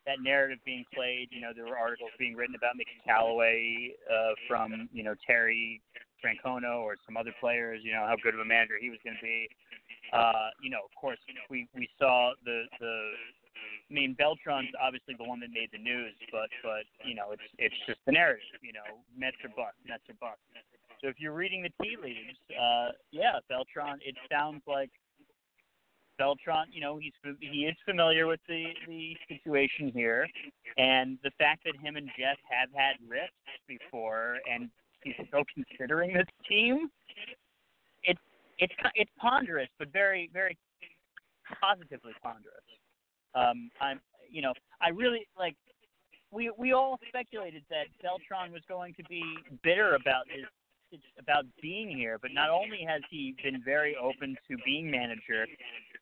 that 0.06 0.18
narrative 0.22 0.60
being 0.66 0.86
played. 0.94 1.30
You 1.32 1.42
know, 1.42 1.52
there 1.56 1.66
were 1.66 1.78
articles 1.78 2.12
being 2.20 2.36
written 2.36 2.56
about 2.56 2.76
Mickey 2.76 3.00
Callaway 3.06 3.96
uh, 4.10 4.34
from 4.48 4.90
you 4.94 5.04
know 5.04 5.16
Terry 5.26 5.82
Francona 6.24 6.80
or 6.80 6.96
some 7.06 7.18
other 7.18 7.34
players. 7.40 7.82
You 7.84 7.94
know 7.94 8.06
how 8.08 8.16
good 8.22 8.34
of 8.34 8.40
a 8.40 8.46
manager 8.46 8.76
he 8.80 8.90
was 8.90 9.00
going 9.04 9.18
to 9.18 9.24
be. 9.24 9.48
Uh, 10.12 10.50
you 10.62 10.70
know, 10.70 10.80
of 10.84 10.92
course, 11.00 11.20
we 11.50 11.68
we 11.76 11.90
saw 12.00 12.32
the 12.46 12.64
the. 12.80 13.12
I 13.90 13.94
mean, 13.94 14.16
Beltran's 14.18 14.74
obviously 14.82 15.14
the 15.18 15.28
one 15.28 15.40
that 15.42 15.52
made 15.52 15.70
the 15.72 15.78
news, 15.78 16.16
but 16.32 16.50
but 16.64 16.88
you 17.06 17.16
know, 17.16 17.32
it's 17.32 17.50
it's 17.58 17.76
just 17.86 18.00
the 18.06 18.12
narrative. 18.12 18.62
You 18.62 18.74
know, 18.74 19.04
Mets 19.18 19.38
are 19.44 19.54
bust, 19.54 19.78
Mets 19.88 20.04
are 20.10 20.18
bust. 20.20 20.42
So 21.04 21.10
if 21.10 21.16
you're 21.20 21.34
reading 21.34 21.64
the 21.64 21.84
tea 21.84 21.98
leaves, 22.02 22.38
uh, 22.52 22.92
yeah, 23.12 23.34
Beltran. 23.50 24.00
It 24.06 24.16
sounds 24.32 24.62
like 24.66 24.90
Beltran, 26.18 26.68
you 26.72 26.80
know, 26.80 26.98
he's 26.98 27.12
he 27.42 27.66
is 27.66 27.76
familiar 27.86 28.26
with 28.26 28.40
the 28.48 28.64
the 28.88 29.18
situation 29.28 29.92
here, 29.94 30.26
and 30.78 31.18
the 31.24 31.32
fact 31.38 31.66
that 31.66 31.76
him 31.76 31.98
and 31.98 32.08
Jeff 32.18 32.38
have 32.50 32.70
had 32.74 32.96
rifts 33.06 33.36
before, 33.68 34.38
and 34.50 34.70
he's 35.04 35.16
still 35.28 35.44
considering 35.54 36.14
this 36.14 36.28
team, 36.48 36.90
it's 38.04 38.22
it's 38.60 38.74
it's 38.96 39.12
ponderous, 39.20 39.70
but 39.80 39.92
very 39.92 40.30
very 40.32 40.58
positively 41.60 42.14
ponderous. 42.24 42.64
Um, 43.36 43.70
I'm, 43.82 44.00
you 44.30 44.42
know, 44.42 44.54
I 44.82 44.90
really 44.90 45.28
like. 45.38 45.56
We 46.32 46.50
we 46.58 46.72
all 46.72 46.98
speculated 47.10 47.64
that 47.70 47.88
Beltran 48.02 48.54
was 48.54 48.62
going 48.70 48.94
to 48.94 49.04
be 49.10 49.22
bitter 49.64 49.96
about 49.96 50.26
his 50.30 50.46
about 51.20 51.46
being 51.62 51.90
here, 51.90 52.18
but 52.22 52.32
not 52.34 52.50
only 52.50 52.86
has 52.88 53.02
he 53.10 53.36
been 53.44 53.62
very 53.64 53.96
open 53.96 54.36
to 54.50 54.58
being 54.66 54.90
manager 54.90 55.46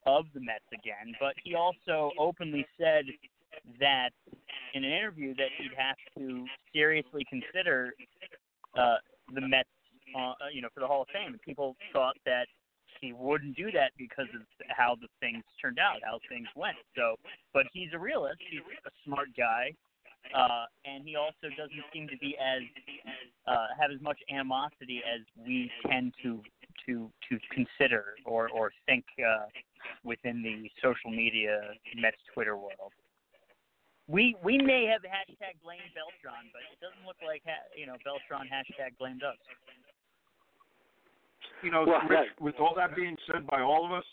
of 0.06 0.26
the 0.34 0.40
Mets 0.40 0.66
again, 0.74 1.14
but 1.20 1.34
he 1.44 1.56
also 1.56 2.12
openly 2.18 2.66
said 2.78 3.06
that 3.80 4.10
in 4.74 4.84
an 4.84 4.92
interview 4.92 5.36
that 5.36 5.50
he'd 5.58 5.72
have 5.78 5.98
to 6.18 6.46
seriously 6.74 7.26
consider 7.30 7.94
uh, 8.78 8.96
the 9.34 9.42
Mets, 9.42 9.70
uh, 10.18 10.34
you 10.54 10.62
know, 10.62 10.70
for 10.74 10.80
the 10.80 10.88
Hall 10.88 11.04
of 11.04 11.08
Fame. 11.14 11.38
People 11.44 11.76
thought 11.94 12.16
that 12.26 12.48
he 13.00 13.14
wouldn't 13.14 13.56
do 13.56 13.72
that 13.72 13.92
because 13.98 14.28
of 14.36 14.42
how 14.70 14.96
the 14.96 15.08
things 15.20 15.44
turned 15.62 15.80
out, 15.80 15.98
how 16.04 16.20
things 16.30 16.48
went. 16.56 16.78
So, 16.96 17.16
but 17.54 17.66
he's 17.74 17.90
a 17.94 18.00
realist. 18.00 18.40
He's 18.50 18.62
a 18.86 18.92
smart 19.06 19.30
guy 19.38 19.74
uh, 20.36 20.66
and 20.86 21.04
he 21.06 21.16
also 21.16 21.50
doesn't 21.58 21.84
seem 21.94 22.08
to 22.08 22.18
be 22.18 22.38
as 22.38 22.62
uh, 23.48 23.68
have 23.80 23.92
as 23.92 24.02
much 24.02 24.20
animosity 24.32 25.02
as 25.04 25.22
we 25.36 25.70
tend 25.90 26.14
to 26.24 26.42
to 26.86 27.10
to 27.30 27.40
consider 27.52 28.16
or 28.26 28.50
or 28.50 28.72
think 28.86 29.06
uh, 29.20 29.46
within 30.04 30.42
the 30.42 30.70
social 30.82 31.12
media 31.12 31.60
Mets 31.96 32.18
Twitter 32.34 32.56
world. 32.56 32.94
We 34.08 34.36
we 34.44 34.58
may 34.58 34.86
have 34.86 35.02
hashtag 35.02 35.60
blamed 35.64 35.92
Beltran, 35.96 36.50
but 36.54 36.62
it 36.72 36.80
doesn't 36.82 37.06
look 37.06 37.18
like 37.26 37.44
ha- 37.46 37.68
you 37.76 37.86
know 37.86 37.96
Beltran 38.04 38.48
hashtag 38.48 38.98
blamed 39.00 39.24
us. 39.24 39.38
You 41.64 41.72
know, 41.72 41.86
Well, 41.86 42.02
Rich, 42.10 42.30
with 42.40 42.56
all 42.60 42.74
that 42.76 42.96
being 42.96 43.16
said 43.32 43.46
by 43.46 43.62
all 43.62 43.86
of 43.86 43.92
us, 43.92 44.06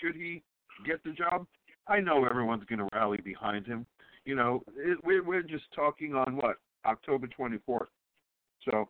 should 0.00 0.14
he 0.14 0.42
get 0.86 1.02
the 1.04 1.10
job, 1.10 1.46
I 1.88 2.00
know 2.00 2.24
everyone's 2.24 2.64
going 2.64 2.78
to 2.78 2.88
rally 2.92 3.18
behind 3.24 3.66
him 3.66 3.86
you 4.24 4.34
know, 4.34 4.62
it, 4.76 4.98
we're 5.04 5.22
we're 5.24 5.42
just 5.42 5.64
talking 5.74 6.14
on 6.14 6.36
what 6.36 6.56
October 6.86 7.28
24th. 7.38 7.86
So 8.68 8.88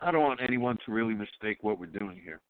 I 0.00 0.10
don't 0.10 0.22
want 0.22 0.40
anyone 0.46 0.76
to 0.86 0.92
really 0.92 1.14
mistake 1.14 1.58
what 1.62 1.78
we're 1.78 1.86
doing 1.86 2.20
here. 2.24 2.40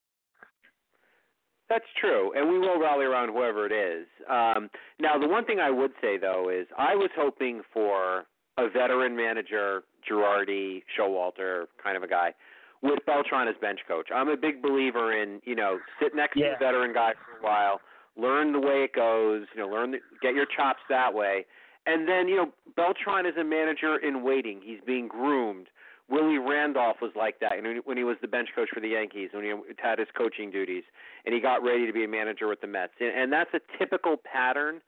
That's 1.69 1.85
true, 2.01 2.33
and 2.35 2.49
we 2.51 2.59
will 2.59 2.81
rally 2.81 3.05
around 3.05 3.29
whoever 3.29 3.65
it 3.65 3.71
is. 3.73 4.07
Um, 4.29 4.69
now, 4.99 5.17
the 5.19 5.29
one 5.29 5.45
thing 5.45 5.61
I 5.61 5.71
would 5.71 5.93
say 6.01 6.19
though 6.19 6.49
is 6.51 6.67
I 6.77 6.97
was 6.97 7.11
hoping 7.17 7.63
for 7.73 8.25
a 8.59 8.69
veteran 8.69 9.15
manager, 9.17 9.85
Girardi, 10.11 10.83
Showalter 10.99 11.67
kind 11.83 11.97
of 11.97 12.03
a 12.03 12.09
guy, 12.09 12.35
with 12.83 12.99
Beltran 13.07 13.47
as 13.47 13.55
bench 13.61 13.79
coach. 13.87 14.09
I'm 14.13 14.29
a 14.29 14.37
big 14.37 14.61
believer 14.63 15.13
in 15.13 15.41
you 15.45 15.55
know 15.55 15.79
sit 16.03 16.13
next 16.15 16.37
Yeah. 16.37 16.51
to 16.51 16.55
a 16.57 16.59
veteran 16.59 16.93
guy 16.93 17.13
for 17.25 17.39
a 17.39 17.43
while, 17.49 17.81
learn 18.17 18.53
the 18.53 18.59
way 18.61 18.83
it 18.83 18.93
goes, 18.93 19.47
you 19.55 19.61
know, 19.61 19.69
learn 19.69 19.93
the, 19.93 19.99
get 20.21 20.35
your 20.35 20.47
chops 20.47 20.81
that 20.89 21.15
way, 21.15 21.47
And 21.91 22.09
then 22.09 22.29
you 22.29 22.37
know 22.37 22.53
Beltran 22.77 23.27
is 23.27 23.37
a 23.39 23.45
manager 23.45 23.97
in 23.97 24.23
waiting. 24.23 24.61
He's 24.63 24.81
being 24.87 25.09
groomed. 25.09 25.67
Willie 26.09 26.39
Randolph 26.39 26.97
was 27.01 27.13
like 27.15 27.39
that 27.39 27.53
when 27.85 27.97
he 27.97 28.03
was 28.03 28.17
the 28.21 28.29
bench 28.29 28.49
coach 28.55 28.69
for 28.75 28.81
the 28.81 28.89
Yankees, 28.89 29.31
when 29.33 29.45
he 29.45 29.53
had 29.79 29.99
his 29.99 30.09
coaching 30.17 30.51
duties, 30.51 30.83
and 31.25 31.33
he 31.33 31.41
got 31.41 31.63
ready 31.63 31.87
to 31.87 31.93
be 31.93 32.03
a 32.03 32.09
manager 32.09 32.49
with 32.49 32.61
the 32.61 32.67
Mets. 32.67 32.93
And 33.01 33.33
that's 33.33 33.51
a 33.55 33.61
typical 33.79 34.17
pattern. 34.17 34.81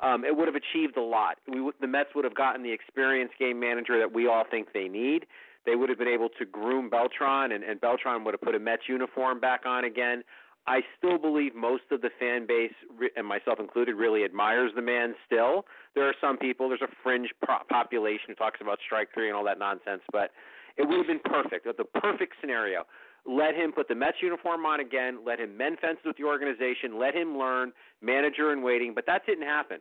Um, 0.00 0.24
it 0.24 0.36
would 0.36 0.46
have 0.46 0.54
achieved 0.54 0.96
a 0.96 1.02
lot. 1.02 1.38
We, 1.48 1.68
the 1.80 1.88
Mets 1.88 2.10
would 2.14 2.24
have 2.24 2.36
gotten 2.36 2.62
the 2.62 2.70
experienced 2.70 3.34
game 3.40 3.58
manager 3.58 3.98
that 3.98 4.12
we 4.12 4.28
all 4.28 4.44
think 4.48 4.72
they 4.72 4.86
need. 4.86 5.26
They 5.66 5.74
would 5.74 5.88
have 5.88 5.98
been 5.98 6.06
able 6.06 6.28
to 6.38 6.44
groom 6.44 6.88
Beltran, 6.88 7.50
and, 7.50 7.64
and 7.64 7.80
Beltran 7.80 8.22
would 8.24 8.34
have 8.34 8.40
put 8.40 8.54
a 8.54 8.60
Mets 8.60 8.82
uniform 8.88 9.40
back 9.40 9.66
on 9.66 9.84
again. 9.84 10.22
I 10.68 10.82
still 10.98 11.16
believe 11.16 11.54
most 11.54 11.84
of 11.90 12.02
the 12.02 12.10
fan 12.20 12.46
base, 12.46 12.74
and 13.16 13.26
myself 13.26 13.58
included, 13.58 13.94
really 13.94 14.22
admires 14.22 14.70
the 14.76 14.82
man 14.82 15.14
still. 15.24 15.64
There 15.94 16.06
are 16.06 16.14
some 16.20 16.36
people, 16.36 16.68
there's 16.68 16.82
a 16.82 16.92
fringe 17.02 17.30
population 17.70 18.26
who 18.28 18.34
talks 18.34 18.60
about 18.60 18.78
strike 18.84 19.08
three 19.14 19.28
and 19.28 19.36
all 19.36 19.44
that 19.44 19.58
nonsense, 19.58 20.02
but 20.12 20.30
it 20.76 20.86
would 20.86 20.98
have 20.98 21.06
been 21.06 21.24
perfect. 21.24 21.64
The 21.64 21.84
perfect 21.84 22.34
scenario. 22.42 22.84
Let 23.24 23.54
him 23.54 23.72
put 23.72 23.88
the 23.88 23.94
Mets 23.94 24.18
uniform 24.20 24.66
on 24.66 24.80
again. 24.80 25.20
Let 25.26 25.40
him 25.40 25.56
mend 25.56 25.78
fences 25.80 26.04
with 26.04 26.18
the 26.18 26.24
organization. 26.24 26.98
Let 26.98 27.14
him 27.14 27.38
learn 27.38 27.72
manager 28.02 28.52
in 28.52 28.62
waiting. 28.62 28.92
But 28.94 29.06
that 29.06 29.24
didn't 29.24 29.46
happen. 29.48 29.78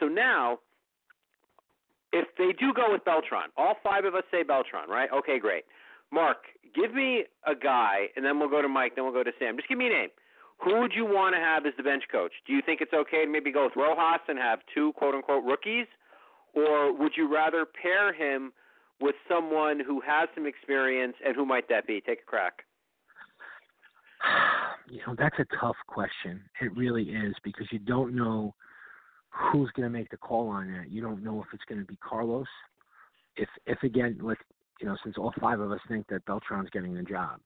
So 0.00 0.06
now, 0.06 0.58
if 2.12 2.26
they 2.38 2.52
do 2.58 2.72
go 2.72 2.90
with 2.90 3.04
Beltran, 3.04 3.52
all 3.58 3.76
five 3.84 4.06
of 4.06 4.14
us 4.14 4.24
say 4.30 4.42
Beltran, 4.42 4.88
right? 4.88 5.10
Okay, 5.12 5.38
great. 5.38 5.64
Mark, 6.10 6.38
give 6.74 6.94
me 6.94 7.24
a 7.46 7.54
guy, 7.54 8.08
and 8.16 8.24
then 8.24 8.40
we'll 8.40 8.48
go 8.48 8.62
to 8.62 8.68
Mike, 8.68 8.96
then 8.96 9.04
we'll 9.04 9.14
go 9.14 9.22
to 9.22 9.32
Sam. 9.38 9.56
Just 9.56 9.68
give 9.68 9.78
me 9.78 9.86
a 9.86 9.90
name. 9.90 10.08
Who 10.64 10.80
would 10.80 10.92
you 10.94 11.04
want 11.04 11.34
to 11.34 11.40
have 11.40 11.64
as 11.64 11.72
the 11.76 11.82
bench 11.82 12.04
coach? 12.12 12.32
Do 12.46 12.52
you 12.52 12.60
think 12.64 12.80
it's 12.80 12.92
okay 12.92 13.24
to 13.24 13.30
maybe 13.30 13.50
go 13.50 13.64
with 13.64 13.76
Rojas 13.76 14.20
and 14.28 14.38
have 14.38 14.60
two 14.74 14.92
quote 14.94 15.14
unquote 15.14 15.44
rookies? 15.44 15.86
Or 16.54 16.92
would 16.96 17.12
you 17.16 17.32
rather 17.32 17.64
pair 17.64 18.12
him 18.12 18.52
with 19.00 19.14
someone 19.28 19.80
who 19.80 20.00
has 20.00 20.28
some 20.34 20.46
experience, 20.46 21.14
and 21.24 21.34
who 21.34 21.46
might 21.46 21.68
that 21.68 21.86
be? 21.86 22.00
Take 22.00 22.20
a 22.20 22.30
crack. 22.30 22.64
You 24.90 24.98
know, 25.06 25.14
that's 25.16 25.36
a 25.38 25.46
tough 25.60 25.76
question. 25.86 26.42
It 26.60 26.76
really 26.76 27.04
is 27.04 27.32
because 27.44 27.68
you 27.70 27.78
don't 27.78 28.12
know 28.12 28.56
who's 29.28 29.70
going 29.76 29.84
to 29.84 29.98
make 29.98 30.10
the 30.10 30.16
call 30.16 30.48
on 30.48 30.66
that. 30.72 30.90
You 30.90 31.00
don't 31.00 31.22
know 31.22 31.40
if 31.40 31.46
it's 31.52 31.62
going 31.68 31.80
to 31.80 31.86
be 31.86 31.96
Carlos. 32.02 32.48
If, 33.36 33.48
if 33.66 33.80
again, 33.84 34.18
like 34.20 34.38
you 34.80 34.88
know, 34.88 34.96
since 35.04 35.16
all 35.16 35.32
five 35.40 35.60
of 35.60 35.70
us 35.70 35.78
think 35.86 36.08
that 36.08 36.24
Beltran's 36.26 36.70
getting 36.70 36.92
the 36.92 37.04
job, 37.04 37.38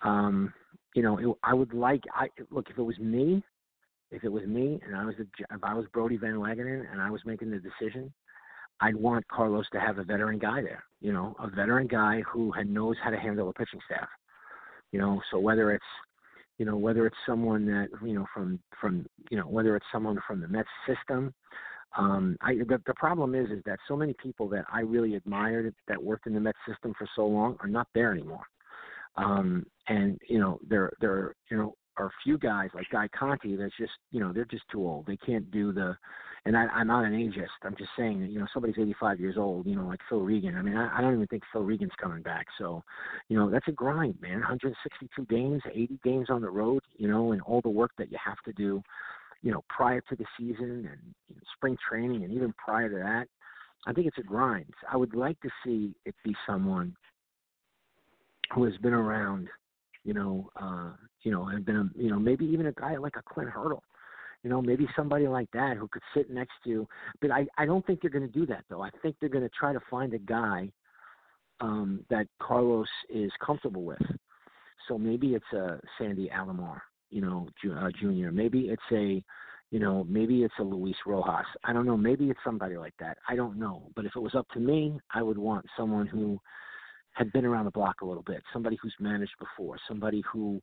um, 0.00 0.54
you 0.96 1.02
know, 1.02 1.18
it, 1.18 1.36
I 1.44 1.52
would 1.52 1.74
like. 1.74 2.02
I 2.14 2.28
look 2.50 2.70
if 2.70 2.78
it 2.78 2.82
was 2.82 2.98
me, 2.98 3.44
if 4.10 4.24
it 4.24 4.32
was 4.32 4.44
me, 4.46 4.80
and 4.84 4.96
I 4.96 5.04
was 5.04 5.14
the, 5.18 5.26
if 5.54 5.62
I 5.62 5.74
was 5.74 5.84
Brodie 5.92 6.16
Van 6.16 6.36
Wagenen 6.36 6.90
and 6.90 7.02
I 7.02 7.10
was 7.10 7.20
making 7.26 7.50
the 7.50 7.58
decision, 7.60 8.12
I'd 8.80 8.96
want 8.96 9.28
Carlos 9.28 9.66
to 9.74 9.78
have 9.78 9.98
a 9.98 10.04
veteran 10.04 10.38
guy 10.38 10.62
there. 10.62 10.82
You 11.02 11.12
know, 11.12 11.36
a 11.38 11.48
veteran 11.48 11.86
guy 11.86 12.22
who 12.22 12.50
knows 12.64 12.96
how 13.04 13.10
to 13.10 13.18
handle 13.18 13.50
a 13.50 13.52
pitching 13.52 13.80
staff. 13.84 14.08
You 14.90 14.98
know, 14.98 15.20
so 15.30 15.38
whether 15.38 15.70
it's 15.70 15.84
you 16.56 16.64
know 16.64 16.78
whether 16.78 17.06
it's 17.06 17.16
someone 17.26 17.66
that 17.66 17.88
you 18.02 18.14
know 18.14 18.24
from 18.32 18.58
from 18.80 19.04
you 19.30 19.36
know 19.36 19.46
whether 19.46 19.76
it's 19.76 19.86
someone 19.92 20.18
from 20.26 20.40
the 20.40 20.48
Mets 20.48 20.68
system. 20.86 21.34
Um, 21.98 22.38
I 22.40 22.54
the, 22.54 22.80
the 22.86 22.94
problem 22.94 23.34
is 23.34 23.50
is 23.50 23.62
that 23.66 23.80
so 23.86 23.96
many 23.96 24.14
people 24.14 24.48
that 24.48 24.64
I 24.72 24.80
really 24.80 25.14
admired 25.14 25.74
that 25.88 26.02
worked 26.02 26.26
in 26.26 26.32
the 26.32 26.40
Mets 26.40 26.58
system 26.66 26.94
for 26.96 27.06
so 27.14 27.26
long 27.26 27.58
are 27.60 27.68
not 27.68 27.88
there 27.94 28.12
anymore. 28.12 28.44
Um, 29.16 29.66
and 29.88 30.20
you 30.28 30.38
know 30.38 30.58
there 30.68 30.92
there 31.00 31.34
you 31.50 31.56
know 31.56 31.74
are 31.96 32.06
a 32.06 32.22
few 32.22 32.36
guys 32.38 32.68
like 32.74 32.86
Guy 32.90 33.08
Conti 33.18 33.56
that's 33.56 33.76
just 33.78 33.92
you 34.10 34.20
know 34.20 34.32
they're 34.32 34.44
just 34.44 34.64
too 34.70 34.86
old. 34.86 35.06
They 35.06 35.16
can't 35.16 35.50
do 35.50 35.72
the 35.72 35.96
and 36.46 36.56
I, 36.56 36.66
I'm 36.66 36.86
not 36.86 37.04
an 37.04 37.12
ageist. 37.12 37.48
I'm 37.64 37.74
just 37.76 37.90
saying 37.98 38.20
that 38.20 38.30
you 38.30 38.38
know 38.38 38.46
somebody's 38.54 38.78
85 38.78 39.20
years 39.20 39.36
old. 39.36 39.66
You 39.66 39.74
know, 39.74 39.86
like 39.86 39.98
Phil 40.08 40.20
Regan. 40.20 40.56
I 40.56 40.62
mean, 40.62 40.76
I, 40.76 40.96
I 40.96 41.00
don't 41.00 41.14
even 41.14 41.26
think 41.26 41.42
Phil 41.52 41.62
Regan's 41.62 41.92
coming 42.00 42.22
back. 42.22 42.46
So, 42.56 42.82
you 43.28 43.36
know, 43.36 43.50
that's 43.50 43.66
a 43.66 43.72
grind, 43.72 44.14
man. 44.20 44.38
162 44.38 45.26
games, 45.26 45.60
80 45.68 45.98
games 46.04 46.30
on 46.30 46.40
the 46.40 46.48
road. 46.48 46.82
You 46.96 47.08
know, 47.08 47.32
and 47.32 47.42
all 47.42 47.60
the 47.60 47.68
work 47.68 47.90
that 47.98 48.12
you 48.12 48.18
have 48.24 48.38
to 48.44 48.52
do. 48.52 48.80
You 49.42 49.52
know, 49.52 49.64
prior 49.68 50.00
to 50.08 50.16
the 50.16 50.24
season 50.38 50.88
and 50.90 51.14
you 51.28 51.34
know, 51.34 51.42
spring 51.56 51.76
training, 51.88 52.22
and 52.22 52.32
even 52.32 52.54
prior 52.64 52.88
to 52.88 52.96
that, 52.96 53.26
I 53.86 53.92
think 53.92 54.06
it's 54.06 54.18
a 54.18 54.22
grind. 54.22 54.72
I 54.90 54.96
would 54.96 55.14
like 55.14 55.40
to 55.40 55.50
see 55.64 55.94
it 56.04 56.14
be 56.24 56.34
someone 56.46 56.94
who 58.54 58.64
has 58.64 58.76
been 58.78 58.94
around. 58.94 59.48
You 60.04 60.14
know, 60.14 60.50
uh, 60.60 60.92
you 61.22 61.32
know, 61.32 61.48
and 61.48 61.64
been, 61.64 61.90
you 61.96 62.10
know, 62.10 62.18
maybe 62.18 62.44
even 62.44 62.66
a 62.66 62.72
guy 62.72 62.96
like 62.96 63.16
a 63.16 63.22
Clint 63.22 63.50
Hurdle 63.50 63.82
you 64.46 64.50
know, 64.50 64.62
maybe 64.62 64.86
somebody 64.94 65.26
like 65.26 65.50
that 65.52 65.76
who 65.76 65.88
could 65.88 66.02
sit 66.14 66.30
next 66.30 66.52
to. 66.62 66.86
But 67.20 67.32
I, 67.32 67.46
I 67.58 67.66
don't 67.66 67.84
think 67.84 68.00
they're 68.00 68.10
going 68.10 68.30
to 68.30 68.32
do 68.32 68.46
that 68.46 68.62
though. 68.70 68.80
I 68.80 68.90
think 69.02 69.16
they're 69.18 69.28
going 69.28 69.42
to 69.42 69.50
try 69.58 69.72
to 69.72 69.80
find 69.90 70.14
a 70.14 70.18
guy 70.18 70.70
um, 71.60 72.04
that 72.10 72.28
Carlos 72.40 72.86
is 73.10 73.32
comfortable 73.44 73.82
with. 73.82 74.02
So 74.86 74.98
maybe 74.98 75.34
it's 75.34 75.52
a 75.52 75.80
Sandy 75.98 76.30
Alomar, 76.32 76.80
you 77.10 77.22
know, 77.22 77.48
uh, 77.76 77.88
Junior. 78.00 78.30
Maybe 78.30 78.68
it's 78.68 78.82
a, 78.92 79.20
you 79.72 79.80
know, 79.80 80.06
maybe 80.08 80.44
it's 80.44 80.54
a 80.60 80.62
Luis 80.62 80.94
Rojas. 81.04 81.44
I 81.64 81.72
don't 81.72 81.84
know. 81.84 81.96
Maybe 81.96 82.30
it's 82.30 82.38
somebody 82.44 82.76
like 82.76 82.94
that. 83.00 83.18
I 83.28 83.34
don't 83.34 83.58
know. 83.58 83.90
But 83.96 84.04
if 84.04 84.12
it 84.14 84.20
was 84.20 84.36
up 84.36 84.48
to 84.50 84.60
me, 84.60 85.00
I 85.12 85.22
would 85.22 85.38
want 85.38 85.66
someone 85.76 86.06
who 86.06 86.38
had 87.16 87.32
been 87.32 87.46
around 87.46 87.64
the 87.64 87.70
block 87.70 88.02
a 88.02 88.04
little 88.04 88.22
bit, 88.22 88.42
somebody 88.52 88.78
who's 88.80 88.94
managed 89.00 89.32
before, 89.38 89.76
somebody 89.88 90.22
who 90.30 90.60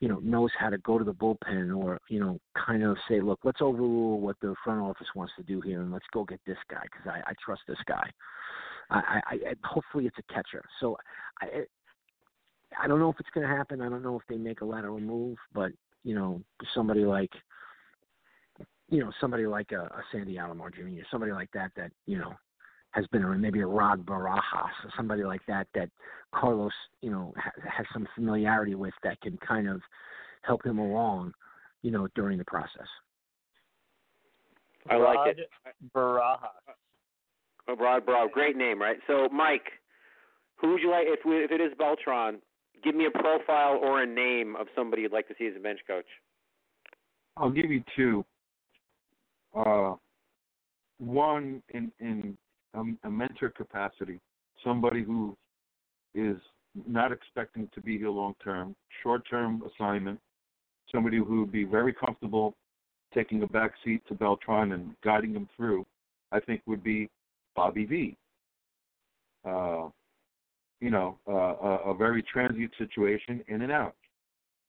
you 0.00 0.08
know 0.08 0.18
knows 0.22 0.50
how 0.58 0.70
to 0.70 0.78
go 0.78 0.98
to 0.98 1.04
the 1.04 1.14
bullpen 1.14 1.76
or 1.76 2.00
you 2.08 2.20
know 2.20 2.38
kind 2.66 2.82
of 2.82 2.96
say 3.08 3.20
look 3.20 3.40
let's 3.44 3.60
overrule 3.60 4.20
what 4.20 4.36
the 4.40 4.54
front 4.64 4.80
office 4.80 5.08
wants 5.14 5.32
to 5.36 5.42
do 5.42 5.60
here 5.60 5.80
and 5.80 5.92
let's 5.92 6.06
go 6.12 6.24
get 6.24 6.40
this 6.46 6.58
guy 6.70 6.82
because 6.84 7.06
I, 7.06 7.30
I 7.30 7.34
trust 7.44 7.62
this 7.66 7.78
guy 7.86 8.08
I, 8.90 9.20
I, 9.26 9.34
I 9.34 9.54
hopefully 9.64 10.06
it's 10.06 10.16
a 10.18 10.32
catcher 10.32 10.64
so 10.80 10.96
I 11.42 11.64
I 12.80 12.86
don't 12.86 13.00
know 13.00 13.10
if 13.10 13.18
it's 13.18 13.30
going 13.34 13.48
to 13.48 13.52
happen 13.52 13.80
I 13.80 13.88
don't 13.88 14.04
know 14.04 14.16
if 14.16 14.22
they 14.28 14.36
make 14.36 14.60
a 14.60 14.64
lateral 14.64 15.00
move 15.00 15.36
but 15.52 15.72
you 16.04 16.14
know 16.14 16.42
somebody 16.74 17.04
like 17.04 17.32
you 18.88 19.00
know 19.00 19.10
somebody 19.20 19.46
like 19.46 19.72
a, 19.72 19.80
a 19.80 20.02
Sandy 20.12 20.36
Alomar 20.36 20.72
Jr. 20.72 21.02
somebody 21.10 21.32
like 21.32 21.50
that 21.54 21.72
that 21.76 21.90
you 22.06 22.18
know 22.18 22.34
has 22.98 23.06
been 23.08 23.22
around, 23.22 23.40
maybe 23.40 23.60
a 23.60 23.66
Rod 23.66 24.04
Barajas 24.04 24.74
or 24.84 24.90
somebody 24.96 25.22
like 25.22 25.40
that 25.46 25.68
that 25.74 25.88
Carlos, 26.34 26.72
you 27.00 27.10
know, 27.10 27.32
ha- 27.36 27.52
has 27.76 27.86
some 27.92 28.06
familiarity 28.14 28.74
with 28.74 28.94
that 29.04 29.20
can 29.20 29.38
kind 29.38 29.68
of 29.68 29.80
help 30.42 30.64
him 30.66 30.78
along, 30.78 31.32
you 31.82 31.92
know, 31.92 32.08
during 32.16 32.38
the 32.38 32.44
process. 32.44 32.88
I 34.90 34.96
like 34.96 35.16
Rod 35.16 35.28
it. 35.28 35.50
Barajas. 35.94 36.38
Oh, 37.68 37.76
Rod 37.76 38.04
Barajas, 38.04 38.32
great 38.32 38.56
name, 38.56 38.80
right? 38.80 38.96
So, 39.06 39.28
Mike, 39.28 39.66
who 40.56 40.72
would 40.72 40.82
you 40.82 40.90
like 40.90 41.06
if 41.06 41.20
we, 41.24 41.36
if 41.44 41.52
it 41.52 41.60
is 41.60 41.72
Beltran? 41.78 42.40
Give 42.82 42.94
me 42.94 43.06
a 43.06 43.10
profile 43.10 43.78
or 43.80 44.02
a 44.02 44.06
name 44.06 44.56
of 44.56 44.66
somebody 44.74 45.02
you'd 45.02 45.12
like 45.12 45.28
to 45.28 45.34
see 45.38 45.46
as 45.46 45.54
a 45.56 45.60
bench 45.60 45.80
coach. 45.86 46.06
I'll 47.36 47.50
give 47.50 47.70
you 47.70 47.82
two. 47.96 48.24
Uh, 49.54 49.94
one 50.98 51.62
in 51.70 51.92
in 52.00 52.36
a, 52.74 52.82
a 53.04 53.10
mentor 53.10 53.50
capacity, 53.50 54.20
somebody 54.64 55.02
who 55.02 55.36
is 56.14 56.36
not 56.86 57.12
expecting 57.12 57.68
to 57.74 57.80
be 57.80 57.98
here 57.98 58.10
long 58.10 58.34
term, 58.42 58.74
short 59.02 59.22
term 59.28 59.62
assignment, 59.74 60.18
somebody 60.92 61.18
who 61.18 61.40
would 61.40 61.52
be 61.52 61.64
very 61.64 61.92
comfortable 61.92 62.54
taking 63.14 63.42
a 63.42 63.46
back 63.46 63.72
seat 63.84 64.02
to 64.08 64.14
Beltran 64.14 64.72
and 64.72 64.94
guiding 65.02 65.32
him 65.32 65.48
through, 65.56 65.86
I 66.30 66.40
think 66.40 66.60
would 66.66 66.82
be 66.82 67.08
Bobby 67.56 67.84
V. 67.84 68.16
Uh, 69.44 69.88
you 70.80 70.90
know, 70.90 71.18
uh, 71.26 71.32
a, 71.32 71.90
a 71.90 71.94
very 71.94 72.22
transient 72.22 72.72
situation, 72.78 73.42
in 73.48 73.62
and 73.62 73.72
out. 73.72 73.94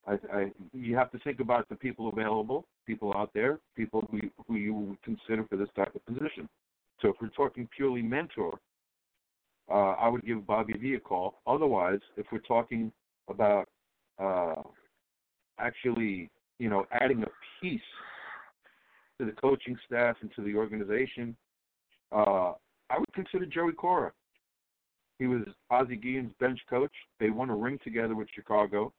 I, 0.08 0.14
I, 0.34 0.52
you 0.74 0.96
have 0.96 1.12
to 1.12 1.20
think 1.20 1.40
about 1.40 1.68
the 1.70 1.76
people 1.76 2.10
available, 2.10 2.66
people 2.88 3.14
out 3.16 3.30
there, 3.34 3.60
people 3.76 4.08
who, 4.10 4.20
who 4.48 4.56
you 4.56 4.74
would 4.74 5.02
consider 5.04 5.46
for 5.48 5.58
this 5.58 5.70
type 5.76 5.94
of 5.94 6.06
position. 6.06 6.50
Talking 7.60 7.70
purely 7.76 8.02
mentor, 8.02 8.58
uh, 9.70 9.92
I 10.00 10.08
would 10.08 10.26
give 10.26 10.48
Bobby 10.48 10.74
V 10.74 10.94
a 10.94 11.00
call. 11.00 11.42
Otherwise, 11.46 12.00
if 12.16 12.26
we're 12.32 12.40
talking 12.40 12.90
about 13.28 13.68
uh, 14.18 14.62
actually, 15.60 16.30
you 16.60 16.70
know, 16.70 16.86
adding 16.92 17.22
a 17.24 17.28
piece 17.62 17.82
to 19.20 19.26
the 19.26 19.34
coaching 19.34 19.78
staff 19.86 20.16
and 20.22 20.32
to 20.38 20.42
the 20.42 20.56
organization, 20.56 21.36
uh, 22.14 22.54
I 22.90 22.98
would 22.98 23.12
consider 23.14 23.46
Joey 23.46 23.74
Cora. 23.74 24.14
He 25.18 25.28
was 25.28 25.42
Ozzie 25.70 25.98
Guillen's 25.98 26.32
bench 26.40 26.62
coach. 26.70 26.94
They 27.20 27.30
won 27.30 27.50
a 27.50 27.56
ring 27.56 27.78
together 27.84 28.16
with 28.16 28.30
Chicago. 28.34 28.94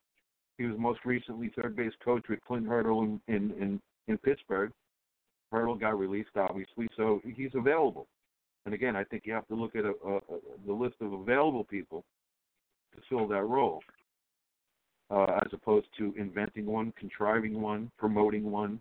He 0.58 0.66
was 0.66 0.76
most 0.78 1.00
recently 1.06 1.50
third 1.56 1.76
base 1.76 1.94
coach 2.04 2.24
with 2.28 2.40
Clint 2.46 2.66
Hurdle 2.66 3.04
in, 3.04 3.20
in, 3.26 3.52
in, 3.52 3.80
in 4.08 4.18
Pittsburgh. 4.18 4.70
Hurdle 5.50 5.76
got 5.76 5.98
released, 5.98 6.36
obviously, 6.36 6.88
so 6.94 7.22
he's 7.24 7.52
available. 7.54 8.06
And 8.66 8.74
again, 8.74 8.96
I 8.96 9.04
think 9.04 9.22
you 9.24 9.32
have 9.32 9.46
to 9.48 9.54
look 9.54 9.74
at 9.74 9.84
a, 9.84 9.92
a, 10.06 10.16
a, 10.16 10.20
the 10.66 10.72
list 10.72 10.96
of 11.00 11.12
available 11.12 11.64
people 11.64 12.04
to 12.94 13.00
fill 13.08 13.26
that 13.28 13.42
role, 13.42 13.80
uh, 15.10 15.38
as 15.44 15.52
opposed 15.52 15.86
to 15.98 16.14
inventing 16.18 16.66
one, 16.66 16.92
contriving 16.98 17.60
one, 17.60 17.90
promoting 17.98 18.50
one, 18.50 18.80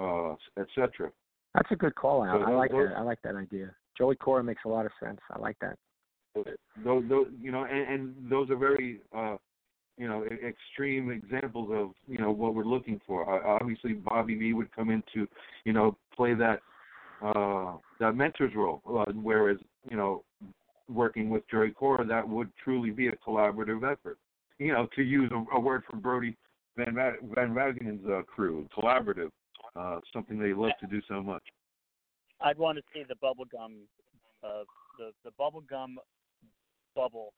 uh, 0.00 0.34
etc. 0.58 1.10
That's 1.54 1.70
a 1.72 1.76
good 1.76 1.94
call 1.94 2.22
out. 2.22 2.40
So 2.40 2.46
I 2.46 2.54
like 2.54 2.70
those- 2.70 2.88
that. 2.90 2.98
I 2.98 3.02
like 3.02 3.20
that 3.22 3.34
idea. 3.34 3.74
Joey 3.96 4.14
Cora 4.14 4.44
makes 4.44 4.62
a 4.64 4.68
lot 4.68 4.86
of 4.86 4.92
sense. 5.02 5.18
I 5.30 5.40
like 5.40 5.58
that. 5.60 5.76
those, 6.84 7.02
those 7.08 7.26
you 7.40 7.50
know, 7.50 7.64
and, 7.64 7.88
and 7.92 8.30
those 8.30 8.48
are 8.48 8.56
very, 8.56 9.00
uh, 9.12 9.36
you 9.96 10.06
know, 10.06 10.24
extreme 10.24 11.10
examples 11.10 11.68
of 11.72 11.90
you 12.06 12.18
know 12.18 12.30
what 12.30 12.54
we're 12.54 12.62
looking 12.62 13.00
for. 13.04 13.28
Uh, 13.28 13.56
obviously, 13.60 13.94
Bobby 13.94 14.36
V 14.36 14.52
would 14.52 14.70
come 14.70 14.90
in 14.90 15.02
to, 15.14 15.26
you 15.64 15.72
know, 15.72 15.96
play 16.14 16.34
that 16.34 16.60
uh, 17.22 17.76
that 18.00 18.14
mentor's 18.14 18.54
role, 18.54 18.82
uh, 18.88 19.10
whereas 19.12 19.58
you 19.90 19.96
know, 19.96 20.24
working 20.88 21.30
with 21.30 21.42
Jerry 21.50 21.72
Cora, 21.72 22.06
that 22.06 22.26
would 22.28 22.50
truly 22.62 22.90
be 22.90 23.08
a 23.08 23.16
collaborative 23.16 23.90
effort. 23.90 24.18
You 24.58 24.72
know, 24.72 24.88
to 24.96 25.02
use 25.02 25.30
a, 25.32 25.56
a 25.56 25.60
word 25.60 25.82
from 25.88 26.00
Brodie 26.00 26.36
Van 26.76 26.94
Va- 26.94 27.16
Van 27.34 27.54
Wagenen's 27.54 28.06
uh, 28.08 28.22
crew, 28.22 28.68
collaborative, 28.76 29.30
uh, 29.76 30.00
something 30.12 30.38
they 30.38 30.52
love 30.52 30.72
to 30.80 30.86
do 30.86 31.00
so 31.08 31.22
much. 31.22 31.42
I'd 32.40 32.58
want 32.58 32.78
to 32.78 32.84
see 32.94 33.02
the 33.08 33.16
bubble 33.16 33.44
gum, 33.44 33.82
uh, 34.44 34.62
the 34.98 35.10
the 35.24 35.30
bubble 35.38 35.62
gum 35.68 35.98
bubble 36.94 37.32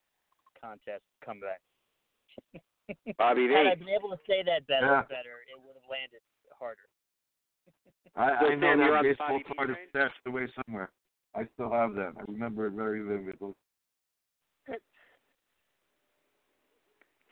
contest 0.61 1.03
come 1.25 1.39
back. 1.39 1.61
Bobby 3.17 3.47
V. 3.47 3.53
Had 3.57 3.67
I 3.67 3.75
been 3.75 3.89
able 3.89 4.09
to 4.09 4.19
say 4.27 4.43
that 4.45 4.67
better, 4.67 4.85
Yeah. 4.85 5.01
better, 5.09 5.41
it 5.49 5.57
would 5.57 5.73
have 5.73 5.89
landed 5.89 6.21
harder. 6.57 6.85
I, 8.15 8.29
I 8.31 8.55
know 8.55 8.77
that 8.77 9.03
baseball 9.03 9.27
Bobby 9.29 9.43
V 9.47 9.53
card 9.55 9.69
is 9.69 9.75
train? 9.75 9.87
stashed 9.89 10.19
away 10.27 10.47
somewhere. 10.65 10.89
I 11.35 11.43
still 11.53 11.71
have 11.71 11.93
that. 11.95 12.11
I 12.19 12.23
remember 12.27 12.67
it 12.67 12.73
very 12.73 13.01
vividly. 13.01 13.53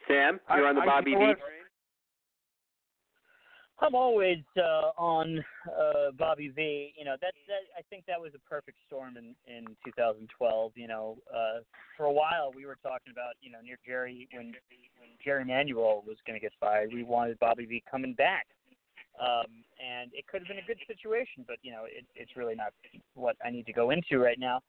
Sam, 0.08 0.40
you're 0.56 0.66
I- 0.66 0.70
on 0.70 0.76
the 0.76 0.82
I- 0.82 0.86
Bobby 0.86 1.12
you 1.12 1.18
V 1.18 1.24
know 1.24 1.30
what? 1.30 1.38
train. 1.40 1.56
I'm 3.82 3.96
always 3.96 4.40
uh, 4.58 4.92
on 4.98 5.40
uh, 5.66 6.12
Bobby 6.18 6.50
V. 6.50 6.94
You 6.98 7.06
know 7.06 7.16
that 7.22 7.34
that 7.48 7.64
I 7.78 7.82
think 7.90 8.04
that 8.08 8.20
was 8.20 8.32
a 8.36 8.50
perfect 8.50 8.78
storm 8.88 9.16
in 9.16 9.34
in 9.48 9.66
2012. 9.86 10.72
You 10.76 10.88
know, 10.90 11.18
uh, 11.34 11.60
for 11.96 12.06
a 12.06 12.12
while 12.12 12.52
we 12.54 12.66
were 12.66 12.78
talking 12.84 13.12
about 13.14 13.36
you 13.42 13.50
know 13.52 13.60
near 13.64 13.78
Jerry 13.86 14.28
when 14.34 14.48
when 14.48 15.10
Jerry 15.24 15.46
Manuel 15.46 16.04
was 16.06 16.18
going 16.28 16.38
to 16.38 16.42
get 16.44 16.52
fired, 16.60 16.92
we 16.94 17.04
wanted 17.04 17.40
Bobby 17.40 17.66
V 17.66 17.82
coming 17.90 18.14
back, 18.16 18.48
um, 19.20 19.64
and 19.78 20.12
it 20.14 20.28
could 20.28 20.42
have 20.42 20.48
been 20.48 20.64
a 20.64 20.68
good 20.68 20.80
situation. 20.88 21.46
But 21.48 21.58
you 21.62 21.72
know, 21.72 21.86
it, 21.86 22.06
it's 22.16 22.36
really 22.36 22.56
not 22.56 22.74
what 23.14 23.36
I 23.46 23.50
need 23.50 23.66
to 23.68 23.74
go 23.74 23.92
into 23.92 24.20
right 24.20 24.40
now. 24.40 24.62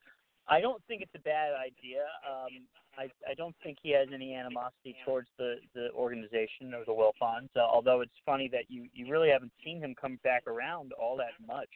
I 0.48 0.60
don't 0.60 0.82
think 0.88 1.02
it's 1.02 1.14
a 1.14 1.22
bad 1.22 1.52
idea. 1.54 2.02
Um, 2.26 2.66
I, 2.98 3.04
I 3.28 3.34
don't 3.34 3.54
think 3.62 3.78
he 3.82 3.90
has 3.90 4.08
any 4.12 4.34
animosity 4.34 4.96
towards 5.04 5.28
the, 5.38 5.56
the 5.74 5.90
organization 5.92 6.74
or 6.74 6.84
the 6.84 6.92
Wilpons. 6.92 7.48
Uh, 7.54 7.60
although 7.60 8.00
it's 8.00 8.18
funny 8.26 8.48
that 8.48 8.64
you, 8.68 8.88
you 8.92 9.10
really 9.10 9.30
haven't 9.30 9.52
seen 9.64 9.80
him 9.80 9.94
come 9.98 10.18
back 10.24 10.46
around 10.48 10.92
all 10.92 11.16
that 11.16 11.38
much, 11.46 11.70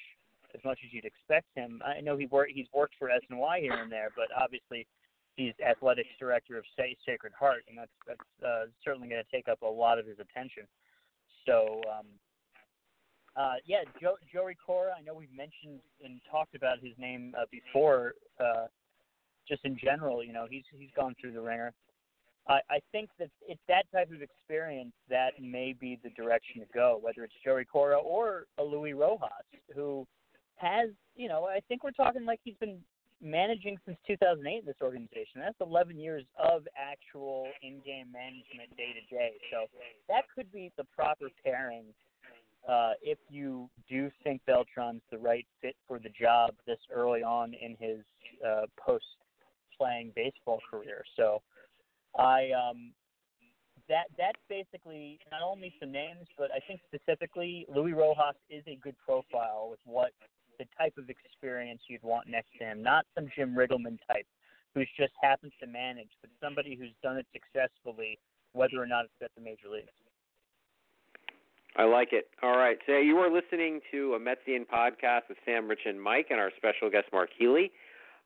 as 0.54 0.60
much 0.64 0.78
as 0.84 0.92
you'd 0.92 1.04
expect 1.04 1.46
him. 1.54 1.80
I 1.86 2.00
know 2.00 2.16
he 2.16 2.26
work, 2.26 2.48
he's 2.52 2.66
worked 2.74 2.94
for 2.98 3.08
SNY 3.08 3.60
here 3.60 3.74
and 3.80 3.92
there, 3.92 4.10
but 4.16 4.26
obviously 4.36 4.88
he's 5.36 5.54
athletics 5.64 6.10
director 6.18 6.58
of 6.58 6.64
Sa- 6.76 6.98
Sacred 7.06 7.32
Heart, 7.38 7.64
and 7.68 7.78
that's 7.78 7.94
that's 8.08 8.44
uh, 8.44 8.66
certainly 8.84 9.08
going 9.08 9.22
to 9.22 9.30
take 9.36 9.48
up 9.48 9.62
a 9.62 9.66
lot 9.66 9.98
of 9.98 10.06
his 10.06 10.18
attention. 10.18 10.64
So. 11.46 11.80
Um, 11.88 12.06
uh, 13.36 13.54
yeah, 13.66 13.82
Joe, 14.00 14.16
Joey 14.32 14.56
Cora. 14.64 14.94
I 14.98 15.02
know 15.02 15.14
we've 15.14 15.34
mentioned 15.34 15.80
and 16.04 16.20
talked 16.30 16.54
about 16.54 16.78
his 16.80 16.92
name 16.98 17.34
uh, 17.38 17.44
before. 17.50 18.14
Uh, 18.38 18.66
just 19.48 19.64
in 19.64 19.76
general, 19.76 20.24
you 20.24 20.32
know, 20.32 20.46
he's 20.48 20.64
he's 20.72 20.90
gone 20.96 21.14
through 21.20 21.32
the 21.32 21.40
ringer. 21.40 21.72
I, 22.48 22.60
I 22.70 22.78
think 22.92 23.10
that 23.18 23.30
it's 23.48 23.60
that 23.68 23.84
type 23.92 24.10
of 24.12 24.22
experience 24.22 24.92
that 25.08 25.32
may 25.40 25.74
be 25.78 25.98
the 26.02 26.10
direction 26.10 26.60
to 26.60 26.66
go, 26.74 26.98
whether 27.00 27.24
it's 27.24 27.34
Joey 27.44 27.64
Cora 27.64 27.98
or 27.98 28.46
a 28.58 28.62
Louis 28.62 28.92
Rojas, 28.92 29.30
who 29.74 30.06
has, 30.56 30.90
you 31.16 31.28
know, 31.28 31.44
I 31.44 31.60
think 31.68 31.82
we're 31.82 31.92
talking 31.92 32.24
like 32.26 32.40
he's 32.44 32.56
been 32.60 32.78
managing 33.22 33.78
since 33.86 33.96
2008 34.06 34.60
in 34.60 34.66
this 34.66 34.76
organization. 34.82 35.40
That's 35.40 35.56
11 35.60 35.98
years 35.98 36.24
of 36.38 36.68
actual 36.76 37.48
in-game 37.62 38.12
management 38.12 38.76
day 38.76 38.92
to 38.92 39.14
day. 39.14 39.32
So 39.50 39.66
that 40.08 40.24
could 40.34 40.52
be 40.52 40.70
the 40.76 40.84
proper 40.94 41.28
pairing 41.42 41.84
uh, 42.68 42.92
if 43.02 43.18
you 43.28 43.68
do 43.88 44.10
think 44.22 44.40
Beltran's 44.48 45.02
the 45.10 45.18
right 45.18 45.46
fit 45.60 45.76
for 45.86 45.98
the 45.98 46.08
job 46.08 46.54
this 46.66 46.78
early 46.92 47.22
on 47.22 47.54
in 47.54 47.76
his 47.78 48.00
uh, 48.46 48.62
post 48.78 49.04
playing 49.76 50.12
baseball 50.14 50.60
career. 50.70 51.04
So 51.16 51.42
I 52.18 52.50
um, 52.52 52.92
that 53.88 54.06
that's 54.16 54.40
basically 54.48 55.18
not 55.30 55.42
only 55.42 55.74
some 55.80 55.92
names, 55.92 56.26
but 56.38 56.50
I 56.54 56.60
think 56.66 56.80
specifically 56.86 57.66
Louis 57.74 57.92
Rojas 57.92 58.36
is 58.48 58.62
a 58.66 58.76
good 58.76 58.96
profile 59.04 59.68
with 59.70 59.80
what 59.84 60.12
the 60.58 60.64
type 60.78 60.94
of 60.96 61.10
experience 61.10 61.80
you'd 61.88 62.02
want 62.02 62.28
next 62.28 62.50
to 62.58 62.64
him. 62.64 62.82
Not 62.82 63.04
some 63.14 63.28
Jim 63.34 63.54
Riggleman 63.54 63.98
type 64.06 64.26
who's 64.74 64.88
just 64.98 65.12
happens 65.22 65.52
to 65.60 65.66
manage, 65.66 66.10
but 66.20 66.30
somebody 66.42 66.76
who's 66.76 66.94
done 67.02 67.16
it 67.16 67.26
successfully, 67.32 68.18
whether 68.52 68.80
or 68.80 68.86
not 68.86 69.04
it's 69.04 69.14
at 69.22 69.30
the 69.36 69.40
major 69.40 69.68
leagues. 69.70 69.92
I 71.76 71.84
like 71.84 72.12
it. 72.12 72.28
All 72.42 72.56
right. 72.56 72.78
So 72.86 72.98
you 72.98 73.16
are 73.18 73.30
listening 73.30 73.80
to 73.90 74.14
a 74.14 74.18
Metsian 74.20 74.66
podcast 74.66 75.28
with 75.28 75.38
Sam, 75.44 75.68
Rich, 75.68 75.80
and 75.86 76.00
Mike, 76.00 76.28
and 76.30 76.38
our 76.38 76.52
special 76.56 76.88
guest, 76.90 77.06
Mark 77.12 77.30
Healy. 77.36 77.72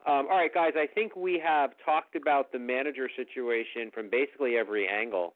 Um, 0.07 0.27
all 0.31 0.37
right, 0.37 0.53
guys, 0.53 0.73
I 0.77 0.87
think 0.87 1.17
we 1.17 1.43
have 1.45 1.71
talked 1.85 2.15
about 2.15 2.53
the 2.53 2.59
manager 2.59 3.09
situation 3.15 3.91
from 3.93 4.09
basically 4.11 4.57
every 4.57 4.87
angle. 4.89 5.35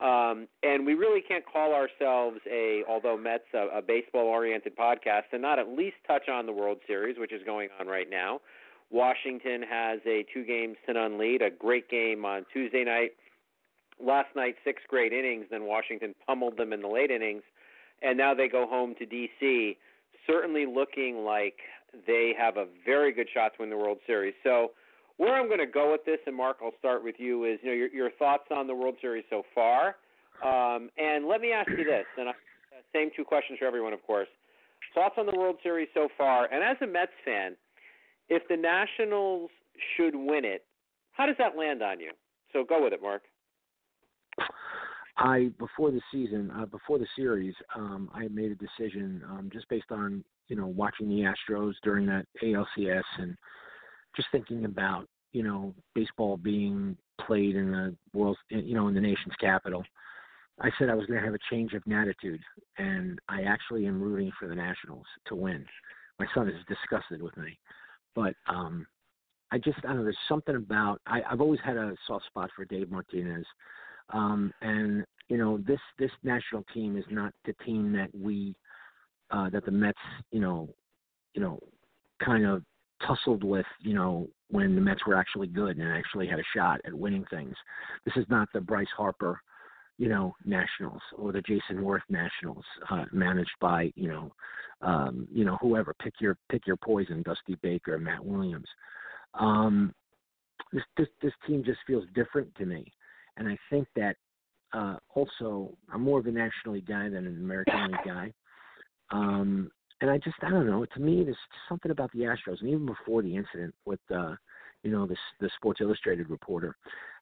Um, 0.00 0.48
and 0.62 0.86
we 0.86 0.94
really 0.94 1.20
can't 1.20 1.44
call 1.44 1.74
ourselves 1.74 2.38
a, 2.50 2.82
although 2.88 3.18
Mets 3.18 3.44
a, 3.54 3.78
a 3.78 3.82
baseball-oriented 3.82 4.74
podcast, 4.76 5.24
and 5.32 5.42
not 5.42 5.58
at 5.58 5.68
least 5.68 5.96
touch 6.06 6.28
on 6.28 6.46
the 6.46 6.52
World 6.52 6.78
Series, 6.86 7.18
which 7.18 7.32
is 7.32 7.42
going 7.44 7.68
on 7.78 7.86
right 7.86 8.08
now. 8.08 8.40
Washington 8.90 9.62
has 9.62 10.00
a 10.06 10.24
two 10.32 10.44
games 10.44 10.76
to 10.86 10.94
none 10.94 11.18
lead, 11.18 11.42
a 11.42 11.50
great 11.50 11.88
game 11.88 12.24
on 12.24 12.46
Tuesday 12.52 12.82
night. 12.82 13.12
Last 14.02 14.34
night, 14.34 14.56
six 14.64 14.82
great 14.88 15.12
innings. 15.12 15.46
Then 15.50 15.64
Washington 15.64 16.14
pummeled 16.26 16.56
them 16.56 16.72
in 16.72 16.80
the 16.80 16.88
late 16.88 17.10
innings, 17.10 17.42
and 18.02 18.16
now 18.16 18.34
they 18.34 18.48
go 18.48 18.66
home 18.66 18.94
to 18.98 19.06
D.C. 19.06 19.76
Certainly 20.26 20.66
looking 20.66 21.24
like 21.24 21.54
they 22.06 22.32
have 22.38 22.56
a 22.56 22.66
very 22.84 23.12
good 23.12 23.28
shot 23.32 23.52
to 23.56 23.62
win 23.62 23.70
the 23.70 23.76
World 23.76 23.98
Series. 24.06 24.34
So, 24.44 24.72
where 25.16 25.34
I'm 25.34 25.48
going 25.48 25.60
to 25.60 25.66
go 25.66 25.92
with 25.92 26.04
this, 26.06 26.18
and 26.26 26.34
Mark, 26.34 26.58
I'll 26.62 26.72
start 26.78 27.04
with 27.04 27.16
you, 27.18 27.44
is 27.44 27.58
you 27.62 27.68
know 27.68 27.74
your, 27.74 27.88
your 27.88 28.10
thoughts 28.12 28.44
on 28.50 28.66
the 28.66 28.74
World 28.74 28.94
Series 29.00 29.24
so 29.28 29.42
far. 29.54 29.96
Um, 30.42 30.88
and 30.96 31.28
let 31.28 31.42
me 31.42 31.52
ask 31.52 31.68
you 31.68 31.84
this, 31.84 32.06
and 32.16 32.30
I, 32.30 32.32
same 32.94 33.10
two 33.14 33.24
questions 33.24 33.58
for 33.58 33.66
everyone, 33.66 33.92
of 33.92 34.02
course. 34.06 34.28
Thoughts 34.94 35.16
on 35.18 35.26
the 35.26 35.36
World 35.36 35.56
Series 35.62 35.88
so 35.92 36.08
far, 36.16 36.46
and 36.50 36.64
as 36.64 36.76
a 36.82 36.86
Mets 36.86 37.12
fan, 37.24 37.56
if 38.28 38.42
the 38.48 38.56
Nationals 38.56 39.50
should 39.96 40.14
win 40.14 40.44
it, 40.44 40.64
how 41.12 41.26
does 41.26 41.36
that 41.38 41.56
land 41.56 41.82
on 41.82 42.00
you? 42.00 42.12
So 42.52 42.64
go 42.64 42.82
with 42.82 42.92
it, 42.92 43.02
Mark. 43.02 43.22
I 45.20 45.50
before 45.58 45.90
the 45.90 46.00
season, 46.10 46.50
uh, 46.50 46.64
before 46.64 46.98
the 46.98 47.06
series, 47.14 47.54
um, 47.76 48.10
I 48.14 48.28
made 48.28 48.50
a 48.50 48.54
decision 48.54 49.22
um, 49.28 49.50
just 49.52 49.68
based 49.68 49.92
on 49.92 50.24
you 50.48 50.56
know 50.56 50.66
watching 50.66 51.08
the 51.08 51.30
Astros 51.30 51.74
during 51.84 52.06
that 52.06 52.26
ALCS 52.42 53.02
and 53.18 53.36
just 54.16 54.28
thinking 54.32 54.64
about 54.64 55.06
you 55.32 55.42
know 55.42 55.74
baseball 55.94 56.38
being 56.38 56.96
played 57.26 57.54
in 57.54 57.70
the 57.70 57.94
world, 58.14 58.38
you 58.48 58.74
know, 58.74 58.88
in 58.88 58.94
the 58.94 59.00
nation's 59.00 59.34
capital. 59.38 59.84
I 60.58 60.70
said 60.78 60.88
I 60.88 60.94
was 60.94 61.06
going 61.06 61.18
to 61.18 61.24
have 61.24 61.34
a 61.34 61.38
change 61.50 61.74
of 61.74 61.82
attitude, 61.90 62.40
and 62.78 63.18
I 63.28 63.42
actually 63.42 63.86
am 63.86 64.02
rooting 64.02 64.32
for 64.38 64.48
the 64.48 64.54
Nationals 64.54 65.06
to 65.26 65.34
win. 65.34 65.64
My 66.18 66.26
son 66.34 66.48
is 66.48 66.56
disgusted 66.66 67.22
with 67.22 67.36
me, 67.36 67.58
but 68.14 68.34
um, 68.46 68.86
I 69.52 69.58
just 69.58 69.78
I 69.84 69.88
don't 69.88 69.98
know. 69.98 70.04
There's 70.04 70.16
something 70.28 70.56
about 70.56 71.02
I, 71.06 71.20
I've 71.30 71.42
always 71.42 71.60
had 71.62 71.76
a 71.76 71.94
soft 72.06 72.24
spot 72.24 72.48
for 72.56 72.64
Dave 72.64 72.90
Martinez. 72.90 73.44
Um, 74.12 74.52
and 74.60 75.04
you 75.30 75.38
know 75.38 75.58
this 75.66 75.80
this 75.98 76.10
national 76.22 76.64
team 76.74 76.96
is 76.96 77.04
not 77.10 77.32
the 77.46 77.54
team 77.64 77.92
that 77.92 78.08
we 78.12 78.54
uh, 79.30 79.48
that 79.50 79.64
the 79.64 79.70
Mets 79.70 79.98
you 80.32 80.40
know 80.40 80.68
you 81.34 81.40
know 81.40 81.58
kind 82.22 82.44
of 82.44 82.62
tussled 83.06 83.44
with 83.44 83.66
you 83.80 83.94
know 83.94 84.28
when 84.50 84.74
the 84.74 84.80
Mets 84.80 85.06
were 85.06 85.14
actually 85.14 85.46
good 85.46 85.78
and 85.78 85.88
actually 85.88 86.26
had 86.26 86.40
a 86.40 86.50
shot 86.54 86.80
at 86.84 86.92
winning 86.92 87.24
things. 87.30 87.54
This 88.04 88.16
is 88.16 88.26
not 88.28 88.48
the 88.52 88.60
Bryce 88.60 88.92
Harper 88.96 89.40
you 89.98 90.08
know 90.08 90.34
Nationals 90.44 91.02
or 91.16 91.32
the 91.32 91.42
Jayson 91.42 91.78
Werth 91.78 92.00
Nationals 92.08 92.64
uh, 92.90 93.04
managed 93.12 93.54
by 93.60 93.92
you 93.94 94.08
know 94.08 94.32
um, 94.82 95.28
you 95.30 95.44
know 95.44 95.56
whoever 95.60 95.94
pick 96.02 96.14
your 96.20 96.36
pick 96.50 96.66
your 96.66 96.76
poison 96.76 97.22
Dusty 97.22 97.56
Baker 97.62 97.98
Matt 97.98 98.24
Williams. 98.24 98.68
Um, 99.34 99.94
this 100.72 100.82
this 100.96 101.08
this 101.22 101.32
team 101.46 101.62
just 101.64 101.78
feels 101.86 102.04
different 102.14 102.52
to 102.56 102.66
me 102.66 102.92
and 103.36 103.48
I 103.48 103.56
think 103.70 103.88
that 103.96 104.16
uh, 104.72 104.96
also 105.14 105.76
I'm 105.92 106.02
more 106.02 106.18
of 106.18 106.26
a 106.26 106.30
National 106.30 106.74
League 106.74 106.86
guy 106.86 107.04
than 107.04 107.26
an 107.26 107.38
American 107.38 107.88
League 107.88 108.00
guy. 108.04 108.32
Um, 109.10 109.70
and 110.00 110.10
I 110.10 110.18
just 110.18 110.36
I 110.42 110.50
don't 110.50 110.66
know. 110.66 110.84
To 110.84 111.00
me, 111.00 111.24
there's 111.24 111.36
something 111.68 111.90
about 111.90 112.10
the 112.12 112.20
Astros, 112.20 112.60
and 112.60 112.68
even 112.68 112.86
before 112.86 113.22
the 113.22 113.36
incident 113.36 113.74
with 113.84 114.00
uh, 114.14 114.34
you 114.82 114.90
know 114.90 115.06
this 115.06 115.18
the 115.40 115.50
Sports 115.56 115.80
Illustrated 115.80 116.30
reporter, 116.30 116.74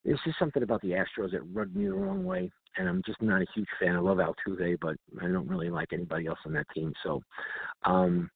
there's 0.04 0.20
just 0.24 0.38
something 0.38 0.62
about 0.62 0.80
the 0.82 0.90
Astros 0.90 1.32
that 1.32 1.42
rubbed 1.52 1.74
me 1.74 1.86
the 1.86 1.94
wrong 1.94 2.24
way. 2.24 2.50
And 2.76 2.88
I'm 2.88 3.02
just 3.04 3.20
not 3.20 3.42
a 3.42 3.46
huge 3.54 3.68
fan. 3.80 3.96
I 3.96 3.98
love 3.98 4.18
Altuve, 4.18 4.78
but 4.80 4.96
I 5.20 5.26
don't 5.26 5.48
really 5.48 5.70
like 5.70 5.92
anybody 5.92 6.26
else 6.26 6.38
on 6.46 6.52
that 6.52 6.66
team. 6.72 6.92
So, 7.02 7.20
um, 7.84 8.30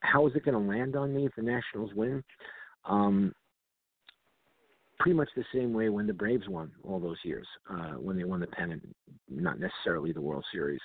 how 0.00 0.26
is 0.26 0.34
it 0.34 0.44
going 0.44 0.60
to 0.60 0.68
land 0.68 0.96
on 0.96 1.14
me 1.14 1.26
if 1.26 1.32
the 1.36 1.42
Nationals 1.42 1.92
win? 1.94 2.24
Um, 2.84 3.32
pretty 4.98 5.16
much 5.16 5.28
the 5.36 5.44
same 5.54 5.72
way 5.72 5.88
when 5.88 6.06
the 6.06 6.12
Braves 6.12 6.48
won 6.48 6.70
all 6.82 6.98
those 6.98 7.18
years, 7.24 7.46
uh, 7.70 7.92
when 7.92 8.16
they 8.16 8.24
won 8.24 8.40
the 8.40 8.46
pennant, 8.48 8.82
not 9.28 9.58
necessarily 9.60 10.12
the 10.12 10.20
World 10.20 10.44
Series. 10.52 10.80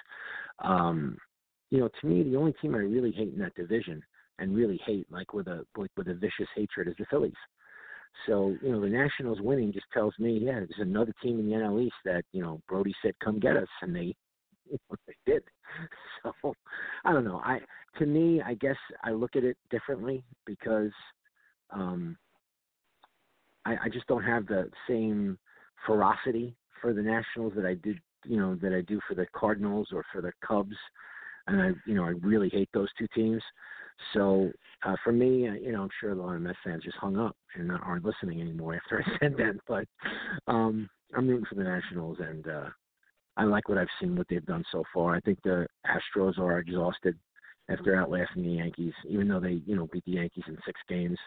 Um, 0.59 1.17
you 1.69 1.79
know, 1.79 1.89
to 2.01 2.07
me, 2.07 2.23
the 2.23 2.35
only 2.35 2.53
team 2.61 2.75
I 2.75 2.79
really 2.79 3.11
hate 3.11 3.33
in 3.33 3.39
that 3.39 3.55
division 3.55 4.01
and 4.39 4.55
really 4.55 4.79
hate, 4.85 5.07
like 5.11 5.33
with 5.33 5.47
a 5.47 5.65
like 5.77 5.91
with 5.97 6.07
a 6.07 6.13
vicious 6.13 6.47
hatred, 6.55 6.87
is 6.87 6.95
the 6.99 7.05
Phillies. 7.09 7.33
So 8.27 8.55
you 8.61 8.71
know, 8.71 8.81
the 8.81 8.89
Nationals 8.89 9.41
winning 9.41 9.73
just 9.73 9.87
tells 9.93 10.13
me, 10.19 10.39
yeah, 10.43 10.59
there's 10.59 10.69
another 10.77 11.13
team 11.21 11.39
in 11.39 11.47
the 11.47 11.55
NL 11.55 11.83
East 11.83 11.95
that 12.05 12.23
you 12.31 12.41
know 12.41 12.61
Brodie 12.67 12.93
said, 13.01 13.13
"Come 13.23 13.39
get 13.39 13.57
us," 13.57 13.67
and 13.81 13.95
they 13.95 14.15
they 15.07 15.15
did. 15.25 15.43
So 16.23 16.53
I 17.03 17.11
don't 17.11 17.25
know. 17.25 17.41
I 17.43 17.59
to 17.97 18.05
me, 18.05 18.41
I 18.41 18.53
guess 18.55 18.77
I 19.03 19.11
look 19.11 19.35
at 19.35 19.43
it 19.43 19.57
differently 19.69 20.23
because 20.45 20.91
um, 21.71 22.15
I, 23.65 23.75
I 23.85 23.89
just 23.89 24.07
don't 24.07 24.23
have 24.23 24.47
the 24.47 24.69
same 24.87 25.37
ferocity 25.85 26.55
for 26.81 26.93
the 26.93 27.01
Nationals 27.01 27.53
that 27.55 27.65
I 27.65 27.75
did, 27.75 27.99
you 28.25 28.37
know, 28.37 28.55
that 28.55 28.73
I 28.73 28.81
do 28.81 28.99
for 29.07 29.15
the 29.15 29.25
Cardinals 29.33 29.89
or 29.93 30.03
for 30.11 30.21
the 30.21 30.31
Cubs, 30.45 30.75
and 31.47 31.61
I, 31.61 31.71
you 31.85 31.95
know, 31.95 32.03
I 32.03 32.13
really 32.21 32.49
hate 32.49 32.69
those 32.73 32.89
two 32.97 33.07
teams. 33.13 33.41
So 34.13 34.51
uh, 34.85 34.95
for 35.03 35.11
me, 35.11 35.47
uh, 35.47 35.53
you 35.53 35.71
know, 35.71 35.83
I'm 35.83 35.89
sure 35.99 36.11
a 36.11 36.15
lot 36.15 36.35
of 36.35 36.41
Mets 36.41 36.57
fans 36.63 36.83
just 36.83 36.97
hung 36.97 37.17
up 37.17 37.35
and 37.55 37.71
aren't 37.71 38.05
listening 38.05 38.41
anymore 38.41 38.75
after 38.83 39.03
I 39.03 39.19
said 39.19 39.35
that. 39.37 39.55
But 39.67 39.85
um, 40.51 40.89
I'm 41.15 41.27
rooting 41.27 41.45
for 41.45 41.55
the 41.55 41.63
Nationals, 41.63 42.17
and 42.19 42.47
uh, 42.47 42.69
I 43.37 43.43
like 43.43 43.69
what 43.69 43.77
I've 43.77 43.87
seen, 43.99 44.15
what 44.15 44.27
they've 44.29 44.45
done 44.45 44.63
so 44.71 44.83
far. 44.93 45.15
I 45.15 45.19
think 45.21 45.39
the 45.43 45.67
Astros 45.85 46.37
are 46.37 46.59
exhausted 46.59 47.17
after 47.69 47.95
outlasting 47.95 48.43
the 48.43 48.49
Yankees, 48.49 48.93
even 49.07 49.27
though 49.27 49.39
they, 49.39 49.61
you 49.65 49.75
know, 49.75 49.87
beat 49.91 50.03
the 50.05 50.13
Yankees 50.13 50.43
in 50.47 50.57
six 50.65 50.79
games. 50.89 51.17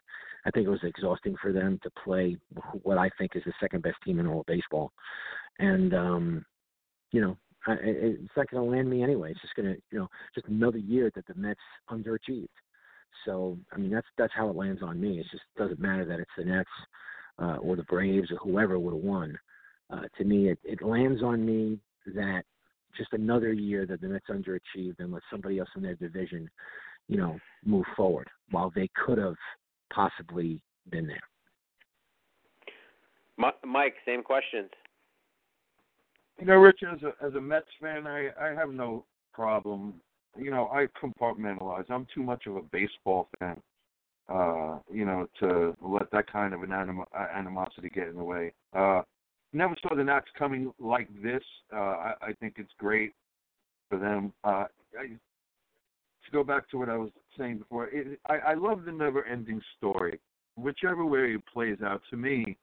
I 0.45 0.51
think 0.51 0.67
it 0.67 0.71
was 0.71 0.81
exhausting 0.83 1.35
for 1.41 1.53
them 1.53 1.79
to 1.83 1.91
play 2.05 2.37
what 2.83 2.99
I 2.99 3.11
think 3.19 3.33
is 3.35 3.43
the 3.45 3.53
second 3.61 3.83
best 3.83 3.97
team 4.05 4.19
in 4.19 4.27
all 4.27 4.41
of 4.41 4.47
baseball. 4.47 4.93
And, 5.59 5.95
um, 5.95 6.45
you 7.13 7.21
know, 7.21 7.37
I, 7.67 7.77
it's 7.83 8.37
not 8.37 8.51
going 8.51 8.63
to 8.63 8.77
land 8.77 8.89
me 8.89 9.03
anyway. 9.03 9.31
It's 9.31 9.41
just 9.41 9.55
going 9.55 9.75
to, 9.75 9.81
you 9.91 9.99
know, 9.99 10.09
just 10.35 10.47
another 10.49 10.79
year 10.79 11.11
that 11.15 11.27
the 11.27 11.35
Mets 11.35 11.61
underachieved. 11.91 12.49
So, 13.25 13.59
I 13.73 13.79
mean, 13.79 13.91
that's 13.91 14.07
that's 14.19 14.33
how 14.37 14.49
it 14.51 14.57
lands 14.57 14.83
on 14.83 15.01
me. 15.01 15.19
It 15.19 15.27
just 15.31 15.45
doesn't 15.57 15.81
matter 15.81 16.05
that 16.05 16.21
it's 16.21 16.31
the 16.37 16.45
Nets 16.45 16.69
uh, 17.41 17.57
or 17.57 17.77
the 17.77 17.83
Braves 17.85 18.31
or 18.31 18.37
whoever 18.37 18.79
would 18.79 18.95
have 18.95 19.03
won. 19.03 19.39
Uh, 19.91 20.03
to 20.19 20.25
me, 20.25 20.51
it, 20.51 20.59
it 20.65 20.83
lands 20.83 21.23
on 21.23 21.45
me 21.45 21.79
that 22.15 22.43
just 22.97 23.13
another 23.13 23.53
year 23.53 23.87
that 23.87 24.01
the 24.01 24.09
Mets 24.09 24.27
underachieved 24.31 24.99
and 24.99 25.13
let 25.13 25.23
somebody 25.31 25.59
else 25.59 25.69
in 25.77 25.83
their 25.83 25.95
division, 25.95 26.49
you 27.09 27.17
know, 27.19 27.39
move 27.65 27.85
forward 27.97 28.29
while 28.51 28.73
they 28.75 28.89
could 29.05 29.19
have 29.19 29.37
possibly 29.93 30.61
been 30.91 31.07
there. 31.07 31.23
Mike, 33.65 33.95
same 34.05 34.23
questions. 34.23 34.71
You 36.39 36.47
know, 36.47 36.57
Rich, 36.57 36.81
as 36.91 37.03
a 37.03 37.25
as 37.25 37.35
a 37.35 37.41
Mets 37.41 37.67
fan, 37.81 38.07
I 38.07 38.29
I 38.41 38.49
have 38.55 38.71
no 38.71 39.05
problem. 39.33 39.95
You 40.37 40.51
know, 40.51 40.69
I 40.69 40.87
compartmentalize. 41.03 41.85
I'm 41.91 42.07
too 42.15 42.23
much 42.23 42.47
of 42.47 42.57
a 42.57 42.63
baseball 42.63 43.29
fan, 43.39 43.61
uh, 44.29 44.79
you 44.93 45.07
know, 45.07 45.27
to 45.41 45.75
let 45.81 46.11
that 46.11 46.31
kind 46.31 46.53
of 46.53 46.63
an 46.63 46.73
anim- 46.73 47.05
animosity 47.35 47.89
get 47.89 48.09
in 48.09 48.17
the 48.17 48.25
way. 48.25 48.53
Uh, 48.75 49.03
never 49.57 49.75
saw 49.83 49.95
the 49.95 50.05
Nats 50.05 50.27
coming 50.39 50.73
like 50.79 51.09
this. 51.23 51.43
Uh, 51.73 51.77
I, 51.77 52.15
I 52.23 52.33
think 52.41 52.55
it's 52.59 52.73
great 52.79 53.13
for 53.89 53.99
them. 53.99 54.33
Uh, 54.45 54.67
I, 54.99 55.07
to 55.07 56.33
go 56.33 56.43
back 56.43 56.69
to 56.71 56.79
what 56.79 56.89
I 56.89 56.97
was 56.97 57.11
saying 57.39 57.59
before, 57.59 57.89
it, 57.89 58.19
I, 58.29 58.39
I 58.39 58.55
love 58.55 58.85
the 58.85 58.93
never-ending 58.93 59.61
story. 59.79 60.19
Whichever 60.57 61.05
way 61.05 61.35
it 61.35 61.43
plays 61.53 61.79
out, 61.85 62.03
to 62.11 62.17
me, 62.17 62.57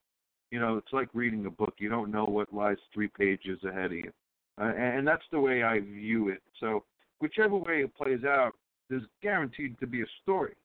you 0.52 0.60
know, 0.60 0.78
it's 0.78 0.92
like 0.92 1.08
reading 1.14 1.46
a 1.46 1.50
book. 1.50 1.76
You 1.78 1.90
don't 1.90 2.12
know 2.12 2.26
what 2.26 2.54
lies 2.54 2.78
three 2.94 3.08
pages 3.08 3.60
ahead 3.64 3.86
of 3.86 3.94
you, 3.94 4.12
uh, 4.60 4.74
and 4.76 5.08
that's 5.08 5.24
the 5.32 5.40
way 5.40 5.64
I 5.64 5.80
view 5.80 6.30
it. 6.30 6.42
So, 6.60 6.84
whichever 7.20 7.56
way 7.56 7.82
it 7.84 7.96
plays 7.96 8.24
out, 8.24 8.52
there's 8.90 9.04
guaranteed 9.22 9.80
to 9.80 9.88
be 9.88 10.02
a 10.02 10.06
story, 10.22 10.56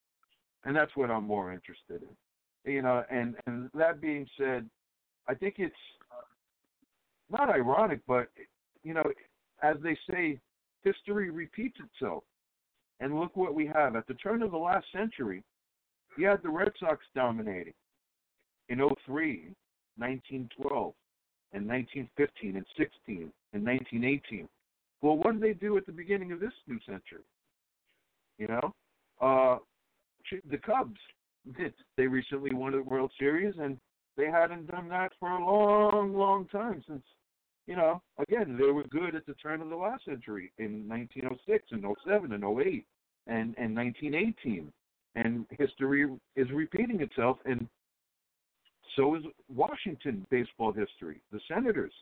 and 0.65 0.75
that's 0.75 0.95
what 0.97 1.11
I'm 1.11 1.25
more 1.25 1.53
interested 1.53 2.03
in. 2.03 2.73
You 2.73 2.83
know, 2.83 3.05
and 3.11 3.37
and 3.47 3.71
that 3.75 4.01
being 4.01 4.27
said, 4.37 4.69
I 5.29 5.35
think 5.35 5.57
it's 5.59 5.75
not 7.31 7.51
ironic, 7.51 8.01
but 8.07 8.29
you 8.83 8.95
know, 8.95 9.05
as 9.63 9.77
they 9.83 9.97
say, 10.11 10.39
history 10.83 11.31
repeats 11.31 11.79
itself. 11.81 12.25
And 13.01 13.19
look 13.19 13.37
what 13.37 13.55
we 13.55 13.67
have. 13.67 13.95
At 13.95 14.07
the 14.09 14.15
turn 14.15 14.43
of 14.43 14.51
the 14.51 14.57
last 14.57 14.87
century, 14.93 15.45
you 16.17 16.27
had 16.27 16.43
the 16.43 16.49
Red 16.49 16.73
Sox 16.81 17.05
dominating 17.15 17.75
in 18.69 18.79
03, 18.79 19.55
1912, 19.97 20.95
and 21.53 21.67
1915, 21.67 22.57
and 22.57 22.67
16, 22.77 23.33
and 23.53 23.65
1918. 23.65 24.49
Well, 25.01 25.17
what 25.17 25.33
did 25.33 25.43
they 25.43 25.53
do 25.53 25.77
at 25.77 25.87
the 25.87 25.93
beginning 25.93 26.33
of 26.33 26.41
this 26.41 26.53
new 26.67 26.79
century? 26.81 27.23
You 28.39 28.49
know, 28.49 28.75
uh, 29.21 29.59
the 30.51 30.59
Cubs. 30.59 31.01
They 31.97 32.07
recently 32.07 32.55
won 32.55 32.73
the 32.73 32.83
World 32.83 33.11
Series, 33.19 33.55
and 33.59 33.79
they 34.19 34.27
hadn't 34.27 34.71
done 34.71 34.89
that 34.91 35.13
for 35.19 35.31
a 35.31 35.45
long, 35.45 36.15
long 36.15 36.47
time 36.47 36.85
since 36.87 37.03
you 37.69 37.77
know, 37.77 38.01
again, 38.19 38.57
they 38.59 38.73
were 38.73 38.85
good 38.85 39.15
at 39.15 39.27
the 39.27 39.35
turn 39.35 39.61
of 39.61 39.69
the 39.69 39.77
last 39.77 40.07
century 40.07 40.51
in 40.57 40.89
1906 40.89 41.65
and 41.71 41.85
07 42.03 42.33
and 42.33 42.43
08 42.43 42.87
and, 43.27 43.55
and 43.59 43.77
1918. 43.77 44.73
And 45.15 45.45
history 45.51 46.07
is 46.35 46.49
repeating 46.51 47.03
itself, 47.03 47.37
and 47.45 47.69
so 48.97 49.17
is 49.17 49.23
Washington 49.55 50.27
baseball 50.31 50.73
history. 50.73 51.21
The 51.31 51.41
Senators, 51.47 51.93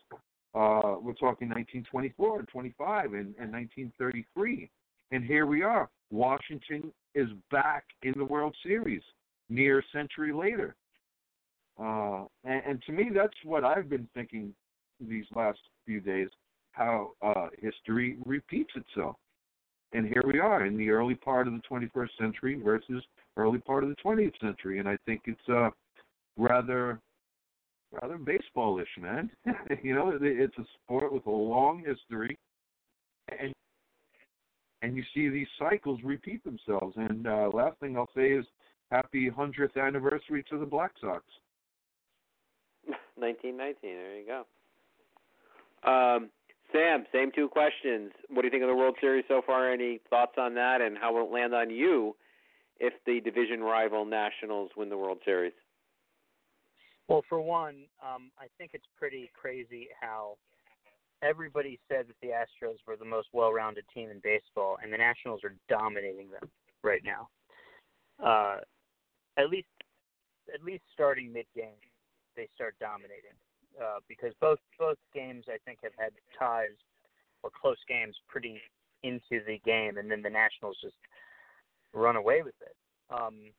uh, 0.55 0.95
we're 1.01 1.13
talking 1.13 1.49
1924 1.49 2.39
and 2.39 2.47
25 2.47 3.05
and, 3.05 3.35
and 3.37 3.51
1933. 3.51 4.69
And 5.11 5.23
here 5.25 5.47
we 5.47 5.63
are. 5.63 5.89
Washington 6.11 6.93
is 7.13 7.27
back 7.51 7.83
in 8.03 8.13
the 8.15 8.25
World 8.25 8.55
Series 8.63 9.01
near 9.49 9.79
a 9.79 9.83
century 9.91 10.31
later. 10.31 10.75
Uh, 11.77 12.23
and, 12.45 12.61
and 12.65 12.83
to 12.85 12.93
me, 12.93 13.09
that's 13.13 13.37
what 13.43 13.65
I've 13.65 13.89
been 13.89 14.07
thinking 14.13 14.53
these 14.99 15.25
last 15.35 15.59
few 15.85 15.99
days 15.99 16.29
how 16.71 17.11
uh, 17.21 17.47
history 17.59 18.17
repeats 18.25 18.71
itself. 18.75 19.15
And 19.93 20.05
here 20.05 20.23
we 20.25 20.39
are 20.39 20.65
in 20.65 20.77
the 20.77 20.89
early 20.89 21.15
part 21.15 21.47
of 21.47 21.53
the 21.53 21.61
21st 21.69 22.09
century 22.19 22.61
versus 22.63 23.03
early 23.35 23.59
part 23.59 23.83
of 23.83 23.89
the 23.89 23.95
20th 24.03 24.39
century, 24.41 24.79
and 24.79 24.87
I 24.87 24.97
think 25.05 25.21
it's 25.25 25.49
uh, 25.49 25.69
rather 26.37 26.99
rather 28.01 28.17
baseballish, 28.17 28.85
man. 28.99 29.29
you 29.81 29.95
know, 29.95 30.17
it's 30.21 30.57
a 30.57 30.65
sport 30.83 31.13
with 31.13 31.25
a 31.25 31.31
long 31.31 31.83
history, 31.85 32.37
and 33.39 33.53
and 34.81 34.95
you 34.95 35.03
see 35.13 35.29
these 35.29 35.47
cycles 35.57 35.99
repeat 36.03 36.43
themselves. 36.43 36.95
And 36.97 37.25
uh, 37.25 37.49
last 37.53 37.79
thing 37.79 37.97
I'll 37.97 38.09
say 38.15 38.31
is 38.31 38.45
happy 38.91 39.29
hundredth 39.29 39.77
anniversary 39.77 40.43
to 40.49 40.59
the 40.59 40.65
Black 40.65 40.91
Sox. 41.01 41.23
1919. 43.15 43.75
There 43.81 44.19
you 44.19 44.25
go. 44.25 44.45
Um, 45.83 46.29
Sam, 46.71 47.05
same 47.13 47.31
two 47.33 47.47
questions. 47.47 48.11
What 48.29 48.41
do 48.41 48.47
you 48.47 48.51
think 48.51 48.63
of 48.63 48.69
the 48.69 48.75
World 48.75 48.97
Series 48.99 49.25
so 49.27 49.41
far? 49.45 49.71
Any 49.71 49.99
thoughts 50.09 50.33
on 50.37 50.53
that, 50.55 50.81
and 50.81 50.97
how 50.97 51.13
will 51.13 51.25
it 51.25 51.31
land 51.31 51.53
on 51.53 51.69
you 51.69 52.15
if 52.79 52.93
the 53.05 53.21
division 53.21 53.61
rival 53.61 54.05
Nationals 54.05 54.71
win 54.75 54.89
the 54.89 54.97
World 54.97 55.19
Series? 55.23 55.53
Well, 57.07 57.23
for 57.29 57.39
one, 57.39 57.85
um, 58.03 58.31
I 58.37 58.47
think 58.57 58.71
it's 58.73 58.87
pretty 58.97 59.31
crazy 59.33 59.87
how 60.01 60.37
everybody 61.23 61.79
said 61.87 62.07
that 62.09 62.15
the 62.21 62.27
Astros 62.27 62.77
were 62.85 62.97
the 62.97 63.05
most 63.05 63.29
well-rounded 63.31 63.85
team 63.93 64.09
in 64.09 64.19
baseball, 64.19 64.77
and 64.83 64.91
the 64.91 64.97
Nationals 64.97 65.41
are 65.43 65.55
dominating 65.69 66.29
them 66.29 66.49
right 66.83 67.01
now. 67.03 67.29
Uh, 68.23 68.57
at 69.37 69.49
least, 69.49 69.67
at 70.53 70.63
least 70.63 70.83
starting 70.93 71.31
mid-game, 71.31 71.79
they 72.35 72.49
start 72.55 72.75
dominating 72.79 73.31
uh, 73.81 73.99
because 74.07 74.33
both 74.41 74.59
both 74.79 74.97
games 75.13 75.45
I 75.47 75.57
think 75.65 75.79
have 75.83 75.93
had 75.97 76.11
ties 76.37 76.77
or 77.43 77.49
close 77.61 77.77
games 77.87 78.15
pretty 78.27 78.59
into 79.03 79.43
the 79.45 79.59
game, 79.65 79.97
and 79.97 80.09
then 80.09 80.21
the 80.21 80.29
Nationals 80.29 80.77
just 80.81 80.95
run 81.93 82.15
away 82.15 82.41
with 82.41 82.55
it. 82.61 82.75
Um, 83.09 83.51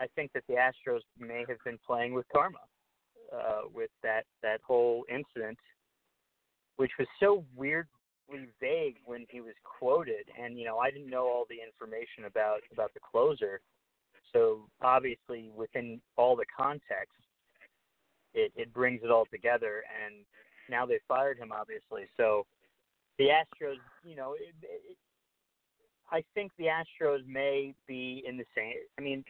I 0.00 0.06
think 0.14 0.32
that 0.32 0.44
the 0.48 0.54
Astros 0.54 1.00
may 1.18 1.44
have 1.48 1.58
been 1.64 1.78
playing 1.86 2.14
with 2.14 2.26
karma 2.32 2.58
uh, 3.32 3.62
with 3.72 3.90
that 4.02 4.24
that 4.42 4.60
whole 4.66 5.04
incident, 5.08 5.58
which 6.76 6.92
was 6.98 7.08
so 7.20 7.44
weirdly 7.56 7.88
vague 8.60 8.96
when 9.04 9.26
he 9.30 9.40
was 9.40 9.54
quoted, 9.64 10.26
and 10.40 10.58
you 10.58 10.64
know 10.64 10.78
I 10.78 10.90
didn't 10.90 11.10
know 11.10 11.26
all 11.26 11.46
the 11.48 11.58
information 11.64 12.24
about 12.26 12.60
about 12.72 12.92
the 12.94 13.00
closer, 13.00 13.60
so 14.32 14.68
obviously 14.82 15.50
within 15.54 16.00
all 16.16 16.36
the 16.36 16.46
context, 16.56 17.23
it 18.34 18.52
it 18.56 18.72
brings 18.72 19.00
it 19.02 19.10
all 19.10 19.26
together. 19.30 19.82
And 20.04 20.24
now 20.68 20.86
they 20.86 20.98
fired 21.06 21.38
him, 21.38 21.52
obviously. 21.52 22.06
So 22.16 22.46
the 23.18 23.26
Astros, 23.26 23.76
you 24.04 24.16
know, 24.16 24.34
it, 24.34 24.54
it, 24.62 24.96
I 26.10 26.22
think 26.34 26.52
the 26.58 26.66
Astros 26.66 27.26
may 27.26 27.74
be 27.86 28.22
in 28.26 28.36
the 28.36 28.44
same. 28.56 28.74
I 28.98 29.02
mean, 29.02 29.24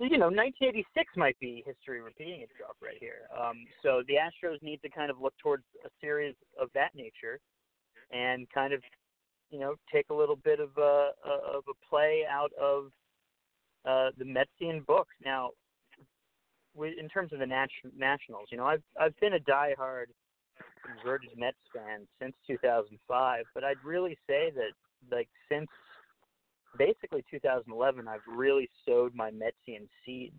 you 0.00 0.18
know, 0.18 0.26
1986 0.26 1.16
might 1.16 1.38
be 1.40 1.62
history 1.66 2.00
repeating 2.00 2.40
itself 2.40 2.76
right 2.82 2.96
here. 2.98 3.28
Um, 3.36 3.64
so 3.82 4.02
the 4.08 4.14
Astros 4.14 4.62
need 4.62 4.80
to 4.82 4.88
kind 4.88 5.10
of 5.10 5.20
look 5.20 5.34
towards 5.42 5.64
a 5.84 5.88
series 6.00 6.34
of 6.60 6.68
that 6.74 6.94
nature, 6.94 7.38
and 8.10 8.48
kind 8.52 8.72
of, 8.72 8.82
you 9.50 9.58
know, 9.58 9.74
take 9.92 10.06
a 10.10 10.14
little 10.14 10.36
bit 10.36 10.60
of 10.60 10.70
a 10.78 11.10
of 11.24 11.64
a 11.68 11.88
play 11.88 12.22
out 12.30 12.52
of 12.60 12.86
uh, 13.84 14.10
the 14.18 14.24
Metsian 14.24 14.84
book. 14.86 15.08
Now, 15.24 15.50
in 16.76 17.08
terms 17.08 17.32
of 17.32 17.38
the 17.38 17.46
nat- 17.46 17.68
Nationals, 17.96 18.48
you 18.50 18.58
know, 18.58 18.66
I've 18.66 18.82
I've 19.00 19.18
been 19.20 19.34
a 19.34 19.40
diehard 19.40 20.06
converted 20.84 21.30
Mets 21.36 21.56
fan 21.74 22.06
since 22.20 22.34
2005, 22.46 23.44
but 23.54 23.64
I'd 23.64 23.76
really 23.84 24.16
say 24.26 24.50
that 24.54 24.72
like 25.10 25.28
since 25.48 25.68
basically 26.78 27.24
2011, 27.30 28.08
I've 28.08 28.20
really 28.26 28.68
sowed 28.86 29.14
my 29.14 29.30
Metsian 29.30 29.88
seeds. 30.04 30.34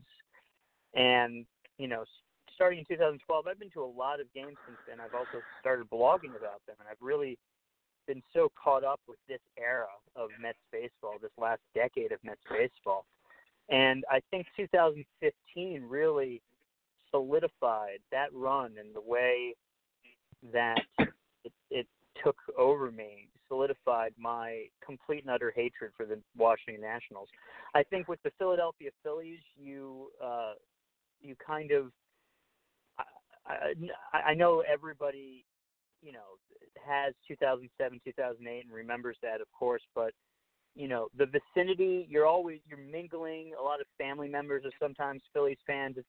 And, 0.93 1.45
you 1.77 1.87
know, 1.87 2.03
starting 2.55 2.79
in 2.79 2.85
2012, 2.85 3.47
I've 3.47 3.59
been 3.59 3.71
to 3.71 3.83
a 3.83 3.85
lot 3.85 4.19
of 4.19 4.31
games 4.33 4.57
since 4.65 4.77
then. 4.87 4.99
I've 4.99 5.13
also 5.13 5.43
started 5.59 5.89
blogging 5.89 6.35
about 6.37 6.61
them, 6.67 6.75
and 6.79 6.87
I've 6.89 7.01
really 7.01 7.37
been 8.07 8.21
so 8.33 8.51
caught 8.61 8.83
up 8.83 8.99
with 9.07 9.19
this 9.27 9.39
era 9.57 9.87
of 10.15 10.29
Mets 10.41 10.57
baseball, 10.71 11.15
this 11.21 11.31
last 11.37 11.61
decade 11.75 12.11
of 12.11 12.19
Mets 12.23 12.41
baseball. 12.49 13.05
And 13.71 14.03
I 14.11 14.21
think 14.29 14.47
2015 14.57 15.83
really 15.87 16.41
solidified 17.09 17.99
that 18.11 18.33
run 18.33 18.75
and 18.79 18.93
the 18.93 19.01
way 19.01 19.55
that 20.53 20.81
it, 20.99 21.53
it 21.69 21.87
took 22.23 22.37
over 22.57 22.91
me 22.91 23.27
solidified 23.47 24.13
my 24.17 24.63
complete 24.83 25.23
and 25.23 25.29
utter 25.29 25.51
hatred 25.53 25.91
for 25.97 26.05
the 26.05 26.17
Washington 26.37 26.81
Nationals. 26.81 27.27
I 27.75 27.83
think 27.83 28.07
with 28.07 28.21
the 28.23 28.31
Philadelphia 28.37 28.91
Phillies, 29.03 29.39
you 29.57 30.07
uh, 30.23 30.53
you 31.21 31.35
kind 31.45 31.71
of 31.71 31.91
I, 33.45 33.73
I, 34.13 34.17
I 34.31 34.33
know 34.33 34.63
everybody 34.71 35.45
you 36.01 36.13
know 36.13 36.37
has 36.85 37.13
2007 37.27 37.99
2008 38.03 38.65
and 38.65 38.73
remembers 38.73 39.17
that 39.21 39.41
of 39.41 39.47
course 39.51 39.81
but 39.93 40.13
you 40.75 40.87
know 40.87 41.07
the 41.17 41.25
vicinity 41.25 42.07
you're 42.09 42.25
always 42.25 42.59
you're 42.67 42.79
mingling. 42.79 43.51
A 43.59 43.63
lot 43.63 43.81
of 43.81 43.87
family 43.97 44.29
members 44.29 44.63
are 44.65 44.71
sometimes 44.79 45.21
phillies 45.33 45.57
fans. 45.67 45.95
It's 45.97 46.07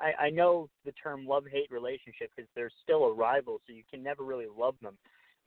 i 0.00 0.08
i, 0.08 0.26
I 0.26 0.30
know 0.30 0.68
the 0.84 0.92
term 0.92 1.26
love 1.26 1.44
hate 1.50 1.70
relationship 1.70 2.30
because 2.34 2.48
they're 2.54 2.70
still 2.82 3.04
a 3.04 3.12
rival 3.12 3.60
so 3.66 3.72
you 3.72 3.84
can 3.90 4.02
never 4.02 4.24
really 4.24 4.48
love 4.56 4.74
them. 4.82 4.96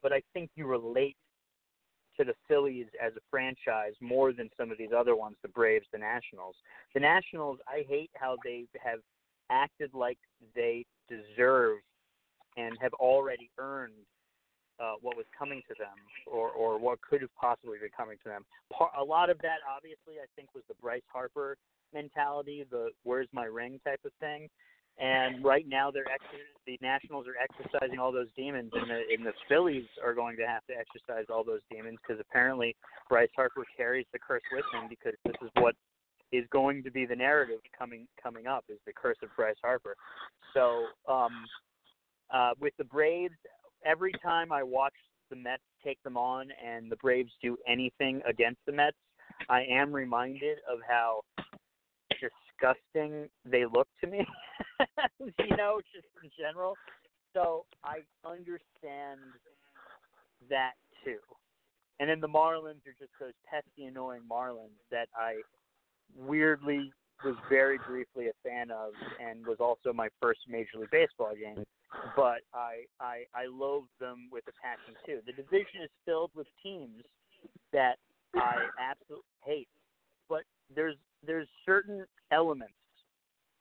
But 0.02 0.14
i 0.14 0.22
think 0.34 0.52
you 0.56 0.68
relate 0.68 1.18
to 2.18 2.24
the 2.24 2.34
Phillies 2.48 2.88
as 3.04 3.14
a 3.16 3.20
franchise 3.30 3.94
more 4.00 4.32
than 4.34 4.50
some 4.58 4.72
of 4.72 4.78
these 4.78 4.92
other 4.96 5.16
ones, 5.16 5.36
the 5.42 5.50
Braves, 5.50 5.86
the 5.92 5.98
Nationals. 5.98 6.56
The 6.94 7.00
Nationals, 7.00 7.60
I 7.68 7.84
hate 7.88 8.12
how 8.16 8.38
they 8.44 8.66
have 8.82 9.00
acted 9.50 9.94
like 9.94 10.18
they 10.56 10.86
deserve 11.10 11.80
and 12.58 12.78
have 12.82 12.94
already 12.94 13.50
earned 13.58 13.94
uh, 14.80 14.94
what 15.02 15.16
was 15.16 15.26
coming 15.38 15.62
to 15.68 15.76
them 15.78 15.96
or, 16.28 16.50
or 16.50 16.78
what 16.78 17.00
could 17.02 17.22
have 17.22 17.34
possibly 17.40 17.78
been 17.80 17.94
coming 17.96 18.18
to 18.24 18.30
them. 18.30 18.46
a 19.00 19.04
lot 19.04 19.30
of 19.30 19.38
that, 19.40 19.60
obviously, 19.66 20.16
I 20.22 20.28
think 20.36 20.50
was 20.54 20.64
the 20.68 20.76
Bryce 20.82 21.06
Harper 21.12 21.58
mentality, 21.94 22.66
the 22.70 22.90
"Where's 23.04 23.30
my 23.32 23.46
ring" 23.46 23.80
type 23.86 24.02
of 24.06 24.12
thing. 24.20 24.50
And 24.98 25.44
right 25.44 25.68
now, 25.68 25.92
they're 25.92 26.08
ex- 26.08 26.24
the 26.66 26.80
Nationals 26.82 27.26
are 27.28 27.36
exercising 27.36 28.00
all 28.00 28.14
those 28.14 28.30
demons, 28.38 28.72
and 28.74 28.90
the, 28.90 29.02
and 29.14 29.26
the 29.26 29.34
Phillies 29.50 29.86
are 30.04 30.14
going 30.14 30.38
to 30.38 30.48
have 30.48 30.66
to 30.68 30.74
exercise 30.74 31.26
all 31.30 31.44
those 31.44 31.60
demons 31.70 31.98
because 32.02 32.20
apparently 32.22 32.76
Bryce 33.10 33.30
Harper 33.36 33.66
carries 33.76 34.06
the 34.14 34.20
curse 34.20 34.44
with 34.54 34.64
him 34.74 34.88
because 34.90 35.14
this 35.26 35.36
is 35.42 35.50
what 35.56 35.76
is 36.32 36.46
going 36.50 36.82
to 36.84 36.92
be 36.92 37.06
the 37.06 37.16
narrative 37.16 37.60
coming 37.78 38.08
coming 38.22 38.48
up 38.48 38.64
is 38.70 38.80
the 38.86 38.94
curse 38.94 39.18
of 39.22 39.30
Bryce 39.36 39.56
Harper. 39.62 39.96
So 40.54 40.86
um, 41.10 41.46
uh, 42.34 42.52
with 42.60 42.74
the 42.78 42.86
Braves, 42.86 43.36
every 43.86 44.12
time 44.24 44.52
I 44.52 44.64
watch 44.64 44.94
the 45.30 45.36
Mets 45.36 45.64
take 45.84 46.02
them 46.04 46.18
on 46.18 46.48
and 46.64 46.92
the 46.92 46.96
Braves 46.98 47.32
do 47.42 47.58
anything 47.68 48.22
against 48.28 48.60
the 48.66 48.72
Mets, 48.72 48.98
I 49.50 49.64
am 49.64 49.94
reminded 49.94 50.60
of 50.72 50.80
how 50.88 51.22
disgusting 52.10 53.30
they 53.46 53.66
look 53.66 53.88
to 54.02 54.08
me. 54.08 54.26
you 55.20 55.58
know, 55.58 55.80
just 55.94 56.08
in 56.24 56.30
general. 56.38 56.76
So 57.34 57.66
I 57.84 58.00
understand 58.26 59.20
that 60.50 60.74
too. 61.04 61.18
And 62.00 62.10
then 62.10 62.20
the 62.20 62.28
Marlins 62.28 62.86
are 62.86 62.96
just 63.00 63.12
those 63.20 63.34
pesky, 63.50 63.86
annoying 63.86 64.22
Marlins 64.30 64.80
that 64.92 65.08
I 65.16 65.36
weirdly 66.18 66.92
was 67.24 67.36
very 67.50 67.80
briefly 67.88 68.28
a 68.28 68.34
fan 68.44 68.70
of, 68.72 68.92
and 69.26 69.46
was 69.46 69.58
also 69.60 69.94
my 69.94 70.10
first 70.22 70.42
Major 70.48 70.80
League 70.80 70.92
Baseball 70.92 71.34
game. 71.36 71.64
But 72.16 72.42
I 72.54 72.86
I 73.00 73.24
I 73.34 73.46
loathe 73.52 73.90
them 74.00 74.30
with 74.32 74.44
a 74.48 74.54
passion 74.62 74.96
too. 75.06 75.20
The 75.26 75.34
division 75.34 75.82
is 75.84 75.90
filled 76.06 76.32
with 76.36 76.48
teams 76.62 77.04
that 77.74 77.96
I 78.36 78.68
absolutely 78.80 79.26
hate, 79.44 79.70
but 80.30 80.44
there's 80.74 80.96
there's 81.26 81.48
certain 81.66 82.06
elements 82.32 82.74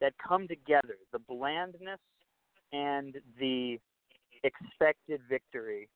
that 0.01 0.13
come 0.27 0.47
together 0.49 0.97
the 1.13 1.19
blandness 1.19 2.01
and 2.73 3.17
the 3.39 3.79
expected 4.43 5.21
victory, 5.29 5.89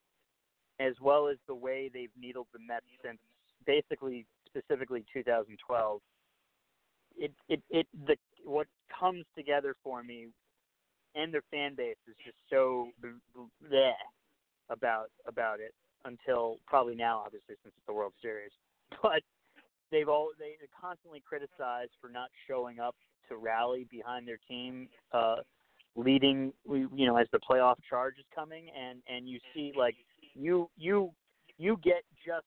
as 0.79 0.93
well 1.01 1.27
as 1.27 1.37
the 1.47 1.55
way 1.55 1.89
they've 1.93 2.09
needled 2.19 2.47
the 2.53 2.59
Mets 2.59 2.85
since 3.03 3.19
basically 3.65 4.25
specifically 4.47 5.05
2012. 5.13 6.01
It 7.17 7.31
it 7.47 7.61
it 7.69 7.87
the 8.07 8.15
what 8.43 8.67
comes 8.97 9.25
together 9.35 9.75
for 9.83 10.03
me 10.03 10.27
and 11.19 11.33
their 11.33 11.43
fan 11.51 11.75
base 11.75 11.97
is 12.07 12.15
just 12.23 12.37
so 12.49 12.89
bleh 13.03 13.91
about 14.69 15.07
about 15.27 15.59
it 15.59 15.73
until 16.05 16.57
probably 16.65 16.95
now, 16.95 17.21
obviously 17.25 17.55
since 17.63 17.73
it's 17.75 17.87
the 17.87 17.93
World 17.93 18.13
Series. 18.21 18.51
But 19.03 19.21
they've 19.91 20.09
all 20.09 20.31
they're 20.39 20.49
constantly 20.79 21.21
criticized 21.27 21.91
for 22.01 22.09
not 22.09 22.29
showing 22.47 22.79
up 22.79 22.95
to 23.29 23.37
rally 23.37 23.87
behind 23.89 24.27
their 24.27 24.39
team, 24.47 24.89
uh, 25.13 25.37
leading 25.95 26.51
you 26.67 27.05
know 27.05 27.15
as 27.17 27.27
the 27.31 27.39
playoff 27.39 27.75
charge 27.87 28.15
is 28.17 28.25
coming, 28.33 28.65
and 28.77 29.01
and 29.07 29.29
you 29.29 29.39
see 29.53 29.71
like 29.77 29.95
you 30.33 30.69
you 30.75 31.11
you 31.57 31.77
get 31.83 32.03
just 32.25 32.45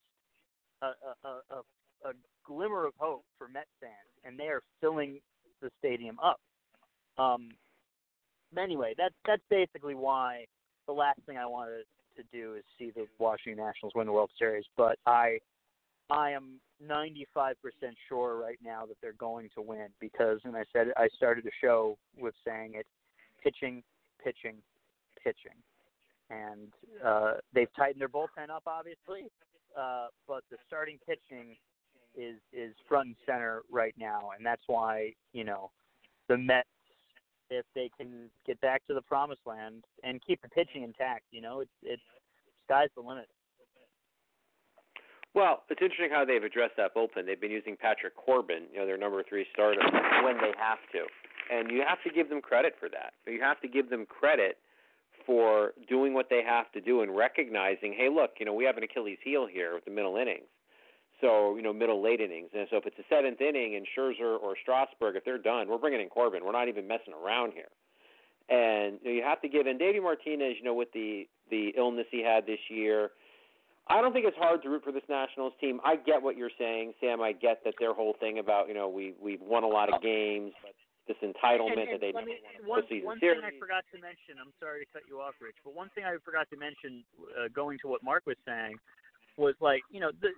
a 0.82 0.86
a, 1.24 1.28
a, 1.28 2.08
a 2.08 2.12
glimmer 2.44 2.86
of 2.86 2.92
hope 2.98 3.24
for 3.38 3.48
Met 3.48 3.68
fans, 3.80 3.92
and 4.24 4.38
they 4.38 4.48
are 4.48 4.62
filling 4.80 5.20
the 5.60 5.70
stadium 5.78 6.18
up. 6.22 6.40
Um, 7.18 7.50
anyway, 8.58 8.94
that's 8.96 9.14
that's 9.26 9.42
basically 9.50 9.94
why 9.94 10.46
the 10.86 10.92
last 10.92 11.20
thing 11.26 11.36
I 11.38 11.46
wanted 11.46 11.84
to 12.16 12.22
do 12.32 12.54
is 12.54 12.64
see 12.78 12.90
the 12.94 13.06
Washington 13.18 13.64
Nationals 13.64 13.92
win 13.94 14.06
the 14.06 14.12
World 14.12 14.30
Series. 14.38 14.64
But 14.76 14.98
I 15.06 15.38
I 16.10 16.30
am 16.30 16.60
95% 16.86 17.54
sure 18.08 18.36
right 18.36 18.58
now 18.62 18.84
that 18.86 18.96
they're 19.00 19.12
going 19.14 19.48
to 19.54 19.62
win 19.62 19.88
because, 20.00 20.40
and 20.44 20.56
I 20.56 20.64
said 20.72 20.88
I 20.96 21.08
started 21.16 21.44
the 21.44 21.50
show 21.60 21.96
with 22.18 22.34
saying 22.46 22.72
it, 22.74 22.86
pitching, 23.42 23.82
pitching, 24.22 24.56
pitching, 25.22 25.56
and 26.30 26.68
uh, 27.04 27.34
they've 27.54 27.72
tightened 27.76 28.00
their 28.00 28.08
bullpen 28.08 28.50
up, 28.50 28.64
obviously, 28.66 29.30
uh, 29.78 30.08
but 30.26 30.42
the 30.50 30.56
starting 30.66 30.98
pitching 31.06 31.56
is 32.14 32.36
is 32.52 32.74
front 32.88 33.06
and 33.06 33.16
center 33.24 33.62
right 33.70 33.94
now, 33.98 34.30
and 34.36 34.44
that's 34.44 34.62
why 34.66 35.12
you 35.32 35.44
know 35.44 35.70
the 36.28 36.36
Mets, 36.36 36.68
if 37.52 37.66
they 37.74 37.90
can 37.96 38.30
get 38.46 38.60
back 38.60 38.86
to 38.86 38.94
the 38.94 39.02
promised 39.02 39.42
land 39.46 39.84
and 40.02 40.20
keep 40.26 40.40
the 40.42 40.48
pitching 40.48 40.82
intact, 40.82 41.24
you 41.30 41.40
know, 41.40 41.60
it's 41.60 41.70
it's 41.82 42.02
sky's 42.64 42.88
the 42.96 43.02
limit. 43.02 43.28
Well, 45.34 45.62
it's 45.70 45.80
interesting 45.80 46.10
how 46.12 46.24
they've 46.26 46.42
addressed 46.42 46.76
that 46.76 46.94
bullpen. 46.94 47.24
They've 47.24 47.40
been 47.40 47.50
using 47.50 47.76
Patrick 47.76 48.14
Corbin, 48.16 48.64
you 48.72 48.78
know, 48.80 48.86
their 48.86 48.98
number 48.98 49.22
three 49.26 49.46
starter, 49.52 49.80
when 50.24 50.36
they 50.36 50.52
have 50.58 50.78
to, 50.92 51.06
and 51.50 51.70
you 51.70 51.82
have 51.88 52.02
to 52.04 52.10
give 52.10 52.28
them 52.28 52.42
credit 52.42 52.74
for 52.78 52.90
that. 52.90 53.14
You 53.26 53.40
have 53.40 53.60
to 53.62 53.68
give 53.68 53.88
them 53.88 54.04
credit 54.04 54.58
for 55.24 55.72
doing 55.88 56.12
what 56.12 56.28
they 56.28 56.42
have 56.46 56.70
to 56.72 56.80
do 56.80 57.00
and 57.00 57.16
recognizing, 57.16 57.94
hey, 57.96 58.08
look, 58.12 58.32
you 58.40 58.46
know, 58.46 58.52
we 58.52 58.64
have 58.64 58.76
an 58.76 58.82
Achilles 58.82 59.18
heel 59.24 59.46
here 59.50 59.74
with 59.74 59.84
the 59.84 59.90
middle 59.90 60.16
innings. 60.16 60.48
So, 61.22 61.54
you 61.56 61.62
know, 61.62 61.72
middle 61.72 62.02
late 62.02 62.20
innings. 62.20 62.50
And 62.52 62.66
so 62.68 62.76
if 62.76 62.84
it's 62.84 62.96
the 62.96 63.04
seventh 63.08 63.40
inning 63.40 63.76
and 63.76 63.86
Scherzer 63.96 64.36
or 64.42 64.54
Strasburg, 64.60 65.14
if 65.16 65.24
they're 65.24 65.38
done, 65.38 65.68
we're 65.68 65.78
bringing 65.78 66.00
in 66.00 66.08
Corbin. 66.08 66.44
We're 66.44 66.52
not 66.52 66.68
even 66.68 66.88
messing 66.88 67.14
around 67.14 67.52
here. 67.54 67.70
And 68.50 68.98
you, 69.02 69.08
know, 69.08 69.16
you 69.16 69.22
have 69.22 69.40
to 69.42 69.48
give 69.48 69.68
in 69.68 69.78
Davey 69.78 70.00
Martinez, 70.00 70.56
you 70.58 70.64
know, 70.64 70.74
with 70.74 70.92
the 70.92 71.28
the 71.48 71.72
illness 71.76 72.06
he 72.10 72.24
had 72.24 72.44
this 72.44 72.58
year, 72.68 73.10
I 73.88 74.00
don't 74.00 74.12
think 74.12 74.26
it's 74.26 74.36
hard 74.36 74.62
to 74.62 74.70
root 74.70 74.84
for 74.84 74.92
this 74.92 75.02
Nationals 75.08 75.52
team. 75.60 75.80
I 75.84 75.96
get 75.96 76.22
what 76.22 76.36
you're 76.36 76.54
saying, 76.58 76.94
Sam. 77.00 77.20
I 77.20 77.32
get 77.32 77.62
that 77.64 77.74
their 77.78 77.94
whole 77.94 78.14
thing 78.18 78.38
about 78.38 78.68
you 78.68 78.74
know 78.74 78.88
we 78.88 79.14
we've 79.20 79.40
won 79.40 79.64
a 79.64 79.68
lot 79.68 79.92
of 79.92 80.02
games, 80.02 80.52
but 80.62 80.74
this 81.06 81.18
entitlement 81.18 81.72
and, 81.72 81.80
and, 81.80 81.92
that 81.94 82.00
they 82.00 82.12
let 82.14 82.24
me, 82.24 82.38
one, 82.64 82.82
season 82.88 83.06
one 83.06 83.18
series. 83.18 83.42
thing 83.42 83.50
I 83.50 83.58
forgot 83.58 83.82
to 83.90 83.98
mention. 83.98 84.38
I'm 84.38 84.54
sorry 84.62 84.86
to 84.86 84.88
cut 84.92 85.02
you 85.10 85.18
off, 85.18 85.34
Rich, 85.42 85.58
but 85.64 85.74
one 85.74 85.90
thing 85.94 86.04
I 86.04 86.14
forgot 86.24 86.46
to 86.50 86.56
mention, 86.56 87.02
uh, 87.34 87.50
going 87.50 87.78
to 87.82 87.88
what 87.90 88.02
Mark 88.06 88.22
was 88.26 88.38
saying, 88.46 88.78
was 89.36 89.54
like, 89.60 89.82
you 89.90 90.00
know, 90.00 90.10
the, 90.20 90.28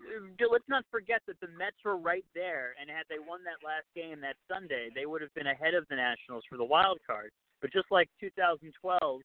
let's 0.51 0.68
not 0.68 0.84
forget 0.90 1.20
that 1.26 1.40
the 1.40 1.49
Mets 1.59 1.76
were 1.84 1.97
right 1.97 2.24
there, 2.34 2.74
and 2.80 2.88
had 2.88 3.05
they 3.09 3.18
won 3.18 3.40
that 3.45 3.64
last 3.66 3.86
game 3.95 4.20
that 4.20 4.36
Sunday, 4.49 4.88
they 4.95 5.07
would 5.07 5.20
have 5.20 5.34
been 5.34 5.49
ahead 5.49 5.74
of 5.74 5.84
the 5.90 5.97
Nationals 5.97 6.45
for 6.49 6.57
the 6.57 6.64
wild 6.64 6.99
card. 7.07 7.30
But 7.61 7.72
just 7.72 7.86
like 7.90 8.09
2012, 8.20 9.20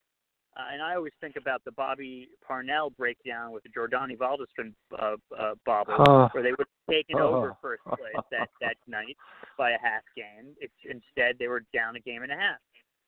uh, 0.57 0.73
and 0.73 0.81
I 0.81 0.95
always 0.95 1.13
think 1.21 1.35
about 1.35 1.63
the 1.63 1.71
Bobby 1.71 2.29
Parnell 2.45 2.89
breakdown 2.89 3.51
with 3.51 3.63
the 3.63 3.69
Jordany 3.69 4.17
Valdespin 4.17 4.73
uh, 4.97 5.15
uh, 5.37 5.53
bobble, 5.65 5.93
Oh. 6.07 6.27
where 6.31 6.41
they 6.41 6.51
would 6.51 6.65
have 6.65 6.93
taken 6.95 7.19
Oh. 7.19 7.35
over 7.35 7.57
first 7.61 7.83
place 7.83 8.15
that 8.31 8.49
that 8.61 8.75
night 8.87 9.15
by 9.57 9.71
a 9.71 9.79
half 9.81 10.01
game. 10.15 10.55
It's, 10.59 10.73
instead, 10.83 11.37
they 11.37 11.47
were 11.47 11.61
down 11.73 11.95
a 11.95 11.99
game 11.99 12.23
and 12.23 12.31
a 12.31 12.35
half. 12.35 12.57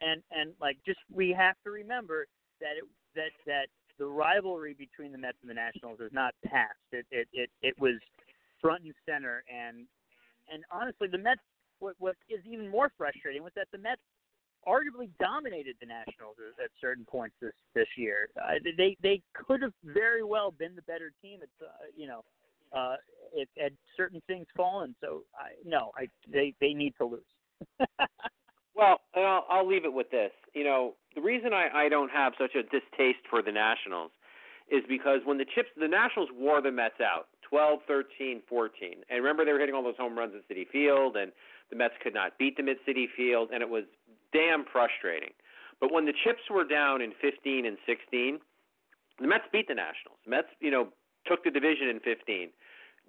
And 0.01 0.21
and 0.31 0.53
like 0.61 0.77
just 0.85 0.99
we 1.11 1.31
have 1.31 1.55
to 1.63 1.71
remember 1.71 2.27
that 2.59 2.77
it 2.77 2.83
that 3.15 3.31
that 3.45 3.67
the 4.01 4.07
rivalry 4.07 4.73
between 4.73 5.11
the 5.11 5.17
Mets 5.17 5.37
and 5.41 5.49
the 5.49 5.53
Nationals 5.53 5.99
is 5.99 6.11
not 6.11 6.33
past. 6.43 6.81
It 6.91 7.05
it 7.11 7.27
it, 7.31 7.49
it 7.61 7.79
was 7.79 8.01
front 8.59 8.83
and 8.83 8.93
center 9.05 9.43
and 9.47 9.85
and 10.51 10.63
honestly 10.71 11.07
the 11.07 11.19
Mets 11.19 11.41
what 11.77 11.93
what 11.99 12.15
is 12.27 12.39
even 12.49 12.67
more 12.67 12.91
frustrating 12.97 13.43
was 13.43 13.51
that 13.55 13.67
the 13.71 13.77
Mets 13.77 14.01
arguably 14.67 15.09
dominated 15.19 15.75
the 15.79 15.85
Nationals 15.85 16.35
at, 16.63 16.71
certain 16.81 17.05
points 17.05 17.35
this 17.39 17.53
this 17.75 17.87
year. 17.95 18.29
Uh, 18.35 18.57
they 18.75 18.97
they 19.03 19.21
could 19.35 19.61
have 19.61 19.73
very 19.85 20.23
well 20.23 20.49
been 20.49 20.75
the 20.75 20.81
better 20.81 21.11
team 21.21 21.39
at 21.43 21.49
uh, 21.63 21.69
you 21.95 22.07
know 22.07 22.23
uh 22.75 22.95
if 23.33 23.47
had 23.55 23.73
certain 23.95 24.21
things 24.25 24.47
fallen. 24.57 24.95
So 24.99 25.25
I 25.35 25.53
no, 25.63 25.91
I 25.95 26.07
they 26.27 26.55
they 26.59 26.73
need 26.73 26.95
to 26.97 27.05
lose. 27.05 27.79
Well, 28.75 29.01
and 29.15 29.25
I'll, 29.25 29.45
I'll 29.49 29.67
leave 29.67 29.85
it 29.85 29.93
with 29.93 30.11
this. 30.11 30.31
You 30.53 30.63
know, 30.63 30.93
the 31.15 31.21
reason 31.21 31.53
I, 31.53 31.85
I 31.85 31.89
don't 31.89 32.11
have 32.11 32.33
such 32.39 32.55
a 32.55 32.63
distaste 32.63 33.25
for 33.29 33.41
the 33.41 33.51
Nationals 33.51 34.11
is 34.71 34.83
because 34.87 35.19
when 35.25 35.37
the 35.37 35.45
Chips, 35.45 35.69
the 35.75 35.87
Nationals 35.87 36.29
wore 36.33 36.61
the 36.61 36.71
Mets 36.71 37.01
out, 37.03 37.27
12, 37.49 37.79
13, 37.87 38.41
14. 38.47 38.93
And 39.09 39.17
remember, 39.19 39.43
they 39.43 39.51
were 39.51 39.59
hitting 39.59 39.75
all 39.75 39.83
those 39.83 39.99
home 39.99 40.17
runs 40.17 40.33
at 40.35 40.47
Citi 40.47 40.67
Field, 40.67 41.17
and 41.17 41.31
the 41.69 41.75
Mets 41.75 41.95
could 42.01 42.13
not 42.13 42.37
beat 42.39 42.55
them 42.55 42.69
at 42.69 42.77
Citi 42.87 43.05
Field, 43.15 43.49
and 43.53 43.61
it 43.61 43.69
was 43.69 43.83
damn 44.31 44.63
frustrating. 44.71 45.35
But 45.81 45.91
when 45.91 46.05
the 46.05 46.13
Chips 46.23 46.47
were 46.49 46.63
down 46.63 47.01
in 47.01 47.11
15 47.19 47.65
and 47.65 47.77
16, 47.85 48.39
the 49.19 49.27
Mets 49.27 49.43
beat 49.51 49.67
the 49.67 49.75
Nationals. 49.75 50.17
The 50.23 50.31
Mets, 50.31 50.47
you 50.61 50.71
know, 50.71 50.87
took 51.27 51.43
the 51.43 51.51
division 51.51 51.89
in 51.89 51.99
15 51.99 52.49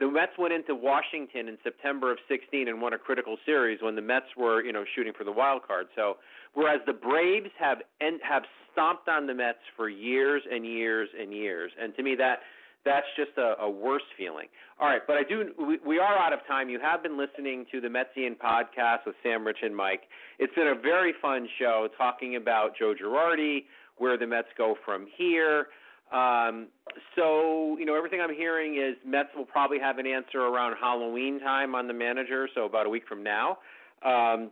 the 0.02 0.10
Mets 0.10 0.32
went 0.36 0.52
into 0.52 0.74
Washington 0.74 1.46
in 1.46 1.56
September 1.62 2.10
of 2.10 2.18
16 2.28 2.66
and 2.66 2.82
won 2.82 2.92
a 2.92 2.98
critical 2.98 3.36
series 3.46 3.78
when 3.80 3.94
the 3.94 4.02
Mets 4.02 4.26
were, 4.36 4.64
you 4.64 4.72
know, 4.72 4.84
shooting 4.96 5.12
for 5.16 5.22
the 5.22 5.30
wild 5.30 5.62
card. 5.64 5.86
So, 5.94 6.16
whereas 6.54 6.80
the 6.86 6.92
Braves 6.92 7.50
have 7.60 7.78
and 8.00 8.18
have 8.28 8.42
stomped 8.72 9.08
on 9.08 9.28
the 9.28 9.34
Mets 9.34 9.62
for 9.76 9.88
years 9.88 10.42
and 10.50 10.66
years 10.66 11.08
and 11.16 11.32
years, 11.32 11.70
and 11.80 11.94
to 11.94 12.02
me 12.02 12.16
that 12.16 12.40
that's 12.84 13.06
just 13.16 13.38
a, 13.38 13.54
a 13.62 13.70
worse 13.70 14.02
feeling. 14.18 14.48
All 14.80 14.88
right, 14.88 15.02
but 15.06 15.16
I 15.16 15.22
do. 15.22 15.52
We, 15.56 15.78
we 15.86 15.98
are 16.00 16.18
out 16.18 16.32
of 16.32 16.40
time. 16.48 16.68
You 16.68 16.80
have 16.80 17.04
been 17.04 17.16
listening 17.16 17.64
to 17.70 17.80
the 17.80 17.86
Metsian 17.86 18.36
podcast 18.36 19.06
with 19.06 19.14
Sam, 19.22 19.46
Rich, 19.46 19.58
and 19.62 19.76
Mike. 19.76 20.02
It's 20.40 20.52
been 20.56 20.66
a 20.66 20.74
very 20.74 21.12
fun 21.22 21.46
show 21.60 21.86
talking 21.96 22.34
about 22.34 22.72
Joe 22.76 22.92
Girardi, 23.00 23.66
where 23.98 24.18
the 24.18 24.26
Mets 24.26 24.48
go 24.58 24.74
from 24.84 25.06
here. 25.16 25.66
Um, 26.12 26.68
so, 27.16 27.76
you 27.78 27.86
know, 27.86 27.96
everything 27.96 28.20
I'm 28.20 28.34
hearing 28.34 28.76
is 28.76 28.96
Mets 29.06 29.30
will 29.34 29.46
probably 29.46 29.78
have 29.78 29.98
an 29.98 30.06
answer 30.06 30.40
around 30.40 30.76
Halloween 30.80 31.40
time 31.40 31.74
on 31.74 31.86
the 31.86 31.94
manager, 31.94 32.48
so 32.54 32.66
about 32.66 32.86
a 32.86 32.90
week 32.90 33.04
from 33.08 33.22
now. 33.22 33.58
Um, 34.04 34.50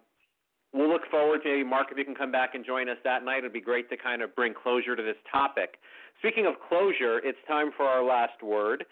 we'll 0.72 0.88
look 0.88 1.02
forward 1.10 1.42
to 1.42 1.48
maybe, 1.48 1.64
Mark, 1.64 1.88
if 1.90 1.98
you 1.98 2.04
can 2.04 2.14
come 2.14 2.32
back 2.32 2.54
and 2.54 2.64
join 2.64 2.88
us 2.88 2.96
that 3.04 3.24
night. 3.24 3.38
It'd 3.38 3.52
be 3.52 3.60
great 3.60 3.90
to 3.90 3.96
kind 3.96 4.22
of 4.22 4.34
bring 4.34 4.54
closure 4.54 4.96
to 4.96 5.02
this 5.02 5.16
topic. 5.30 5.74
Speaking 6.20 6.46
of 6.46 6.54
closure, 6.68 7.18
it's 7.18 7.38
time 7.46 7.70
for 7.76 7.84
our 7.84 8.04
last 8.04 8.42
word, 8.42 8.84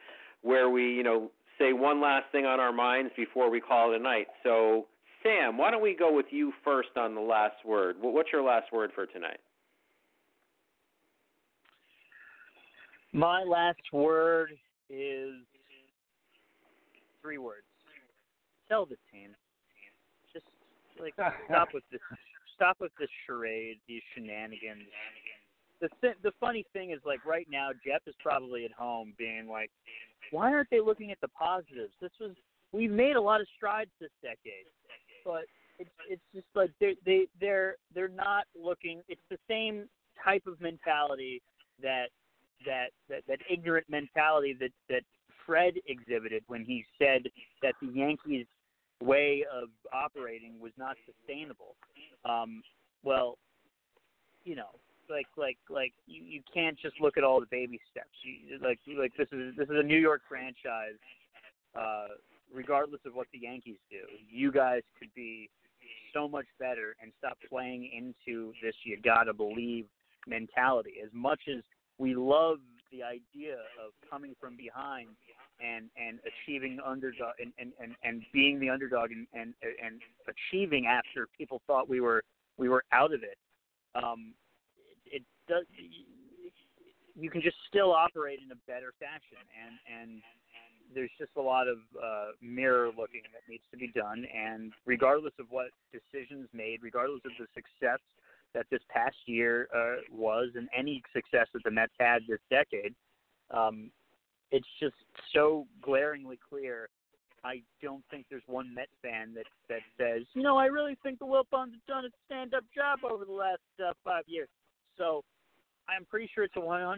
where 0.43 0.69
we, 0.69 0.93
you 0.93 1.03
know, 1.03 1.31
say 1.59 1.73
one 1.73 2.01
last 2.01 2.27
thing 2.33 2.47
on 2.47 2.61
our 2.61 2.73
minds 2.73 3.13
before 3.17 3.51
we 3.51 3.61
call 3.61 3.93
it 3.93 4.01
a 4.01 4.03
night. 4.03 4.27
So, 4.43 4.87
Sam, 5.23 5.59
why 5.59 5.71
don't 5.71 5.83
we 5.83 5.97
go 5.99 6.15
with 6.15 6.27
you 6.31 6.53
first 6.65 6.91
on 6.97 7.15
the 7.15 7.21
last 7.21 7.57
word? 7.67 7.97
What's 8.01 8.29
your 8.33 8.43
last 8.43 8.73
word 8.73 8.91
for 8.95 9.07
tonight? 9.07 9.39
My 13.13 13.43
last 13.43 13.81
word 13.93 14.53
is 14.91 15.35
three 17.23 17.39
words. 17.39 17.65
Tell 18.69 18.85
the 18.85 18.97
team. 19.13 19.31
Just 20.33 20.47
like 21.01 21.15
stop 21.15 21.69
with 21.73 21.85
this. 21.91 22.01
Stop 22.57 22.79
with 22.81 22.91
this 22.99 23.09
charade, 23.25 23.79
these 23.87 24.03
shenanigans. 24.13 24.83
The 25.81 25.89
th- 26.01 26.17
the 26.25 26.33
funny 26.41 26.67
thing 26.73 26.91
is, 26.91 26.99
like 27.07 27.25
right 27.25 27.47
now, 27.49 27.71
Jeff 27.87 28.03
is 28.09 28.17
probably 28.21 28.65
at 28.65 28.73
home, 28.73 29.15
being 29.17 29.47
like, 29.47 29.71
"Why 30.33 30.53
aren't 30.53 30.69
they 30.69 30.81
looking 30.81 31.13
at 31.13 31.21
the 31.21 31.29
positives? 31.29 31.93
This 32.01 32.11
was 32.21 32.33
we've 32.73 32.91
made 32.91 33.15
a 33.15 33.21
lot 33.21 33.41
of 33.41 33.47
strides 33.57 33.93
this 34.01 34.11
decade, 34.23 34.67
but 35.25 35.45
it's 35.79 35.91
it's 36.11 36.23
just 36.35 36.49
like 36.57 36.71
they 36.81 36.97
they 37.07 37.29
they're 37.41 37.77
they're 37.95 38.09
not 38.09 38.47
looking. 38.61 39.03
It's 39.09 39.21
the 39.31 39.39
same 39.49 39.89
type 40.25 40.43
of 40.49 40.61
mentality 40.61 41.41
that 41.81 42.09
that 42.67 42.89
that, 43.09 43.23
that 43.29 43.39
ignorant 43.51 43.87
mentality 43.89 44.57
that 44.61 44.73
that 44.89 45.03
Fred 45.47 45.75
exhibited 45.87 46.43
when 46.47 46.65
he 46.65 46.85
said 46.99 47.23
that 47.63 47.75
the 47.81 47.89
Yankees 47.89 48.47
way 49.03 49.45
of 49.53 49.69
operating 49.93 50.61
was 50.61 50.73
not 50.77 50.97
sustainable. 51.07 51.77
Um, 52.25 52.63
well, 53.03 53.39
you 54.45 54.57
know, 54.57 54.71
like 55.09 55.27
like 55.37 55.59
like 55.71 55.93
you, 56.07 56.23
you 56.23 56.43
can't 56.53 56.79
just 56.79 57.01
look 57.01 57.17
at 57.17 57.25
all 57.25 57.41
the 57.41 57.47
baby 57.47 57.81
steps. 57.91 58.09
You, 58.23 58.59
like 58.63 58.79
like 58.99 59.13
this 59.17 59.29
is 59.33 59.57
this 59.57 59.69
is 59.69 59.77
a 59.79 59.83
New 59.83 59.99
York 59.99 60.23
franchise. 60.29 60.99
Uh, 61.79 62.09
regardless 62.53 63.01
of 63.07 63.15
what 63.15 63.27
the 63.33 63.39
Yankees 63.39 63.79
do, 63.91 64.01
you 64.31 64.51
guys 64.51 64.83
could 64.99 65.15
be 65.15 65.49
so 66.15 66.27
much 66.27 66.47
better 66.59 66.97
and 67.01 67.13
stop 67.19 67.39
playing 67.49 67.91
into 67.95 68.53
this 68.63 68.75
you 68.85 68.99
gotta 69.03 69.33
believe 69.33 69.87
mentality. 70.27 70.95
As 71.05 71.11
much 71.13 71.41
as 71.49 71.63
we 71.99 72.15
love 72.15 72.59
the 72.91 73.03
idea 73.03 73.55
of 73.85 73.93
coming 74.09 74.35
from 74.41 74.57
behind 74.57 75.09
and 75.61 75.91
and 75.97 76.19
achieving 76.25 76.79
underdog 76.85 77.35
and 77.41 77.53
and 77.59 77.73
and, 77.81 77.95
and 78.03 78.23
being 78.33 78.61
the 78.61 78.71
underdog 78.71 79.11
and, 79.11 79.27
and 79.35 79.55
and 79.85 80.01
achieving 80.27 80.87
after 80.87 81.29
people 81.37 81.61
thought 81.67 81.89
we 81.89 82.01
were 82.01 82.23
we 82.57 82.69
were 82.69 82.85
out 82.93 83.13
of 83.13 83.23
it. 83.23 83.37
Um 83.95 84.35
it, 85.13 85.17
it 85.17 85.23
does 85.49 85.65
you 87.15 87.31
can 87.31 87.43
just 87.43 87.57
still 87.69 87.93
operate 87.93 88.39
in 88.45 88.51
a 88.53 88.61
better 88.67 88.93
fashion. 88.99 89.43
And 89.51 89.75
and 90.01 90.23
there's 90.95 91.11
just 91.19 91.33
a 91.37 91.43
lot 91.43 91.67
of 91.69 91.79
uh 92.01 92.33
mirror 92.41 92.89
looking 92.97 93.23
that 93.33 93.43
needs 93.49 93.65
to 93.73 93.77
be 93.77 93.89
done. 93.89 94.25
And 94.33 94.73
regardless 94.87 95.35
of 95.41 95.47
what 95.51 95.71
decisions 95.93 96.49
made 96.55 96.83
regardless 96.83 97.21
of 97.27 97.33
the 97.39 97.47
success 97.53 98.01
that 98.55 98.67
this 98.71 98.81
past 98.91 99.17
year 99.27 99.69
uh, 99.75 100.01
was 100.11 100.51
and 100.55 100.69
any 100.77 101.03
success 101.13 101.47
that 101.53 101.63
the 101.65 101.71
Mets 101.71 101.93
had 101.99 102.23
this 102.29 102.41
decade. 102.51 102.95
Um, 103.51 103.91
it's 104.51 104.69
just 104.81 104.95
so 105.35 105.67
glaringly 105.83 106.39
clear. 106.49 106.89
I 107.45 107.63
don't 107.83 108.03
think 108.11 108.27
there's 108.31 108.43
one 108.47 108.75
Met 108.75 108.89
fan 109.03 109.35
that 109.35 109.45
that 109.69 109.81
says, 109.97 110.27
you 110.35 110.43
know, 110.43 110.57
I 110.57 110.67
really 110.67 110.97
think 111.03 111.19
the 111.19 111.27
Wilpons 111.27 111.73
have 111.73 111.87
done 111.87 112.05
a 112.05 112.09
stand-up 112.27 112.65
job 112.75 112.99
over 113.09 113.25
the 113.25 113.33
last 113.33 113.61
uh, 113.81 113.93
five 114.05 114.25
years. 114.27 114.49
So 114.97 115.23
I'm 115.89 116.05
pretty 116.05 116.29
sure 116.35 116.45
it's 116.45 116.57
a 116.57 116.61
100% 116.61 116.97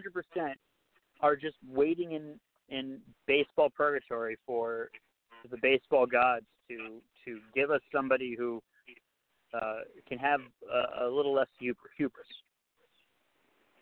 are 1.21 1.35
just 1.35 1.57
waiting 1.67 2.13
in 2.13 2.39
in 2.69 2.99
baseball 3.27 3.69
purgatory 3.69 4.37
for 4.45 4.89
the 5.49 5.57
baseball 5.61 6.05
gods 6.05 6.45
to 6.69 7.01
to 7.25 7.39
give 7.53 7.69
us 7.69 7.81
somebody 7.93 8.35
who 8.37 8.61
uh, 9.53 9.79
can 10.07 10.17
have 10.17 10.41
a, 10.71 11.05
a 11.05 11.07
little 11.09 11.33
less 11.33 11.47
hubris. 11.59 12.27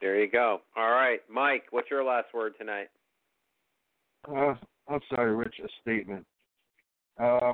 There 0.01 0.19
you 0.19 0.31
go. 0.31 0.61
All 0.77 0.91
right, 0.91 1.19
Mike, 1.29 1.63
what's 1.71 1.89
your 1.89 2.03
last 2.03 2.33
word 2.33 2.53
tonight? 2.57 2.87
Uh, 4.27 4.55
I'm 4.87 5.01
sorry, 5.13 5.35
Rich. 5.35 5.55
A 5.63 5.67
statement. 5.81 6.25
Uh, 7.21 7.53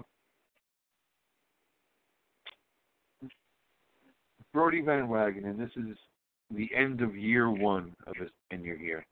Brodie 4.54 4.82
Van 4.82 5.08
Wagenen. 5.08 5.58
This 5.58 5.72
is 5.76 5.98
the 6.56 6.70
end 6.76 7.02
of 7.02 7.16
year 7.16 7.50
one 7.50 7.94
of 8.08 8.16
his 8.16 8.30
tenure 8.50 8.78
here, 8.78 9.06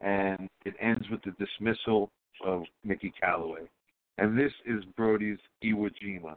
and 0.00 0.48
it 0.64 0.74
ends 0.80 1.04
with 1.10 1.20
the 1.22 1.32
dismissal 1.32 2.10
of 2.44 2.62
Mickey 2.84 3.12
Callaway. 3.20 3.68
And 4.18 4.36
this 4.36 4.52
is 4.64 4.82
Brodie's 4.96 5.38
Iwo 5.62 5.90
Jima 6.02 6.36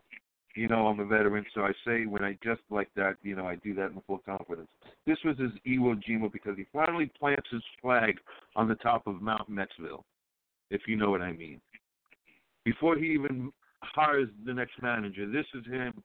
you 0.56 0.68
know, 0.68 0.88
I'm 0.88 1.00
a 1.00 1.06
veteran, 1.06 1.46
so 1.54 1.62
I 1.62 1.72
say 1.86 2.06
when 2.06 2.24
I 2.24 2.38
just 2.44 2.62
like 2.70 2.90
that, 2.96 3.16
you 3.22 3.36
know, 3.36 3.46
I 3.46 3.56
do 3.58 3.74
that 3.76 3.92
in 3.92 4.02
full 4.08 4.20
confidence. 4.20 4.68
This 5.06 5.18
was 5.24 5.38
his 5.38 5.52
Iwo 5.68 6.02
Jima 6.04 6.32
because 6.32 6.58
he 6.58 6.66
finally 6.74 7.12
plants 7.20 7.48
his 7.52 7.62
flag 7.82 8.18
on 8.56 8.68
the 8.68 8.76
top 8.76 9.06
of 9.08 9.22
Mount 9.22 9.48
Metzville, 9.50 10.06
if 10.72 10.82
you 10.88 10.96
know 10.96 11.12
what 11.12 11.22
I 11.22 11.32
mean. 11.32 11.62
Before 12.66 12.98
he 12.98 13.08
even 13.08 13.52
hires 13.82 14.30
the 14.46 14.54
next 14.54 14.82
manager, 14.82 15.32
this 15.32 15.46
is 15.54 15.66
him. 15.66 16.04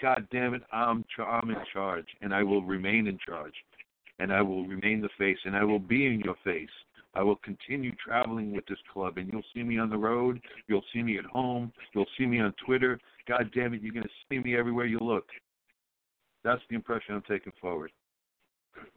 God 0.00 0.26
damn 0.30 0.54
it, 0.54 0.62
I'm 0.72 1.04
I'm 1.18 1.50
in 1.50 1.56
charge, 1.72 2.06
and 2.20 2.32
I 2.32 2.44
will 2.44 2.62
remain 2.62 3.08
in 3.08 3.18
charge, 3.26 3.54
and 4.20 4.32
I 4.32 4.40
will 4.40 4.64
remain 4.64 5.00
the 5.00 5.08
face, 5.18 5.38
and 5.44 5.56
I 5.56 5.64
will 5.64 5.80
be 5.80 6.06
in 6.06 6.20
your 6.20 6.36
face 6.44 6.70
I 7.14 7.22
will 7.22 7.36
continue 7.36 7.92
traveling 8.04 8.54
with 8.54 8.64
this 8.66 8.78
club, 8.92 9.18
and 9.18 9.30
you'll 9.30 9.44
see 9.54 9.62
me 9.62 9.78
on 9.78 9.90
the 9.90 9.96
road. 9.96 10.40
You'll 10.66 10.84
see 10.92 11.02
me 11.02 11.18
at 11.18 11.24
home. 11.26 11.72
You'll 11.94 12.06
see 12.18 12.24
me 12.24 12.40
on 12.40 12.54
Twitter. 12.64 12.98
God 13.28 13.50
damn 13.54 13.74
it, 13.74 13.82
you're 13.82 13.92
going 13.92 14.04
to 14.04 14.08
see 14.30 14.38
me 14.38 14.56
everywhere 14.56 14.86
you 14.86 14.98
look. 15.00 15.26
That's 16.44 16.62
the 16.70 16.74
impression 16.74 17.14
I'm 17.14 17.22
taking 17.28 17.52
forward. 17.60 17.92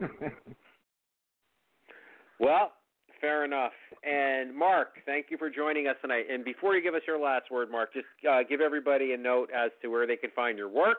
well, 2.40 2.72
fair 3.20 3.44
enough. 3.44 3.72
And 4.02 4.56
Mark, 4.56 4.94
thank 5.04 5.26
you 5.30 5.36
for 5.36 5.50
joining 5.50 5.86
us 5.86 5.96
tonight. 6.00 6.24
And 6.30 6.44
before 6.44 6.74
you 6.74 6.82
give 6.82 6.94
us 6.94 7.02
your 7.06 7.20
last 7.20 7.50
word, 7.50 7.70
Mark, 7.70 7.92
just 7.92 8.06
uh, 8.28 8.40
give 8.48 8.60
everybody 8.60 9.12
a 9.12 9.16
note 9.16 9.50
as 9.54 9.70
to 9.82 9.88
where 9.88 10.06
they 10.06 10.16
can 10.16 10.30
find 10.34 10.56
your 10.56 10.68
work, 10.68 10.98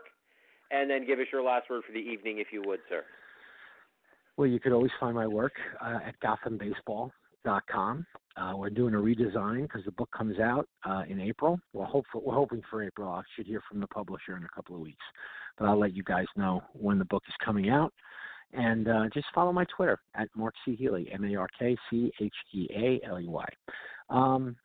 and 0.72 0.90
then 0.90 1.06
give 1.06 1.20
us 1.20 1.26
your 1.32 1.44
last 1.44 1.70
word 1.70 1.84
for 1.86 1.94
the 1.94 2.00
evening, 2.00 2.38
if 2.40 2.48
you 2.52 2.62
would, 2.66 2.80
sir. 2.90 3.04
Well, 4.38 4.48
you 4.48 4.60
could 4.60 4.72
always 4.72 4.92
find 5.00 5.16
my 5.16 5.26
work 5.26 5.54
uh, 5.82 5.98
at 6.06 6.16
GothamBaseball.com. 6.20 8.06
Uh, 8.38 8.54
we're 8.56 8.70
doing 8.70 8.94
a 8.94 8.98
redesign 8.98 9.64
because 9.64 9.84
the 9.84 9.92
book 9.92 10.10
comes 10.16 10.40
out 10.40 10.70
uh, 10.86 11.02
in 11.10 11.20
April. 11.20 11.60
We're, 11.74 11.88
we're 12.14 12.36
hoping 12.36 12.62
for 12.70 12.84
April. 12.84 13.10
I 13.10 13.24
should 13.36 13.48
hear 13.48 13.64
from 13.68 13.80
the 13.80 13.88
publisher 13.88 14.38
in 14.38 14.44
a 14.44 14.50
couple 14.56 14.76
of 14.76 14.82
weeks, 14.82 15.04
but 15.58 15.66
I'll 15.66 15.80
let 15.80 15.96
you 15.96 16.04
guys 16.04 16.28
know 16.36 16.62
when 16.74 17.00
the 17.00 17.06
book 17.06 17.24
is 17.28 17.34
coming 17.44 17.72
out. 17.72 17.92
And 18.54 18.88
uh, 18.88 19.06
just 19.12 19.26
follow 19.34 19.52
my 19.52 19.66
Twitter 19.76 20.00
at 20.16 20.30
Mark 20.36 20.54
C. 20.64 20.76
Healey, 20.76 21.10
M 21.12 21.26
A 21.26 21.36
R 21.36 21.50
K 21.58 21.76
C 21.90 22.12
H 22.22 22.34
E 22.54 22.68
A 22.76 23.02
L 23.10 23.20
E 23.20 23.28
Y. 23.28 23.46
Um, 24.10 24.56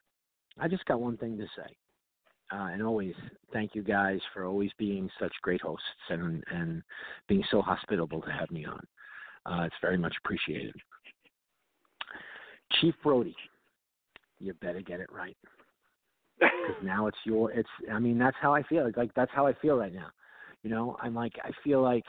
I 0.61 0.69
just 0.69 0.85
got 0.85 1.01
one 1.01 1.17
thing 1.17 1.39
to 1.39 1.47
say. 1.57 1.75
Uh, 2.53 2.67
and 2.67 2.83
always 2.83 3.15
thank 3.55 3.75
you 3.75 3.83
guys 3.83 4.21
for 4.35 4.45
always 4.45 4.71
being 4.79 5.09
such 5.19 5.33
great 5.41 5.63
hosts 5.63 5.87
and, 6.11 6.45
and 6.53 6.83
being 7.27 7.43
so 7.51 7.63
hospitable 7.63 8.21
to 8.21 8.31
have 8.31 8.51
me 8.51 8.67
on. 8.67 8.87
Uh, 9.47 9.63
it's 9.63 9.75
very 9.81 9.99
much 9.99 10.15
appreciated. 10.25 10.75
Chief 12.81 12.95
Brodie, 13.03 13.37
you 14.39 14.55
better 14.55 14.81
get 14.81 15.01
it 15.01 15.11
right. 15.13 15.37
Because 16.39 16.77
now 16.83 17.07
it's 17.07 17.19
your, 17.25 17.51
it's, 17.53 17.69
I 17.93 17.99
mean, 17.99 18.19
that's 18.19 18.37
how 18.41 18.55
I 18.55 18.63
feel. 18.63 18.91
Like, 18.97 19.15
that's 19.15 19.31
how 19.35 19.47
I 19.47 19.55
feel 19.55 19.77
right 19.77 19.95
now. 19.95 20.09
You 20.63 20.71
know, 20.71 20.97
I'm 21.03 21.15
like, 21.15 21.33
I 21.43 21.51
feel 21.65 21.83
like, 21.83 22.05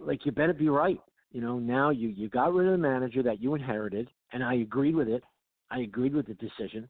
like 0.00 0.24
you 0.24 0.32
better 0.32 0.54
be 0.54 0.68
right. 0.68 0.98
You 1.30 1.40
know, 1.40 1.58
now 1.58 1.90
you, 1.90 2.08
you 2.08 2.28
got 2.28 2.52
rid 2.52 2.66
of 2.66 2.72
the 2.72 2.78
manager 2.78 3.22
that 3.22 3.40
you 3.40 3.54
inherited, 3.54 4.08
and 4.32 4.42
I 4.42 4.54
agreed 4.54 4.94
with 4.94 5.08
it. 5.08 5.22
I 5.70 5.80
agreed 5.80 6.14
with 6.14 6.26
the 6.26 6.34
decision 6.34 6.88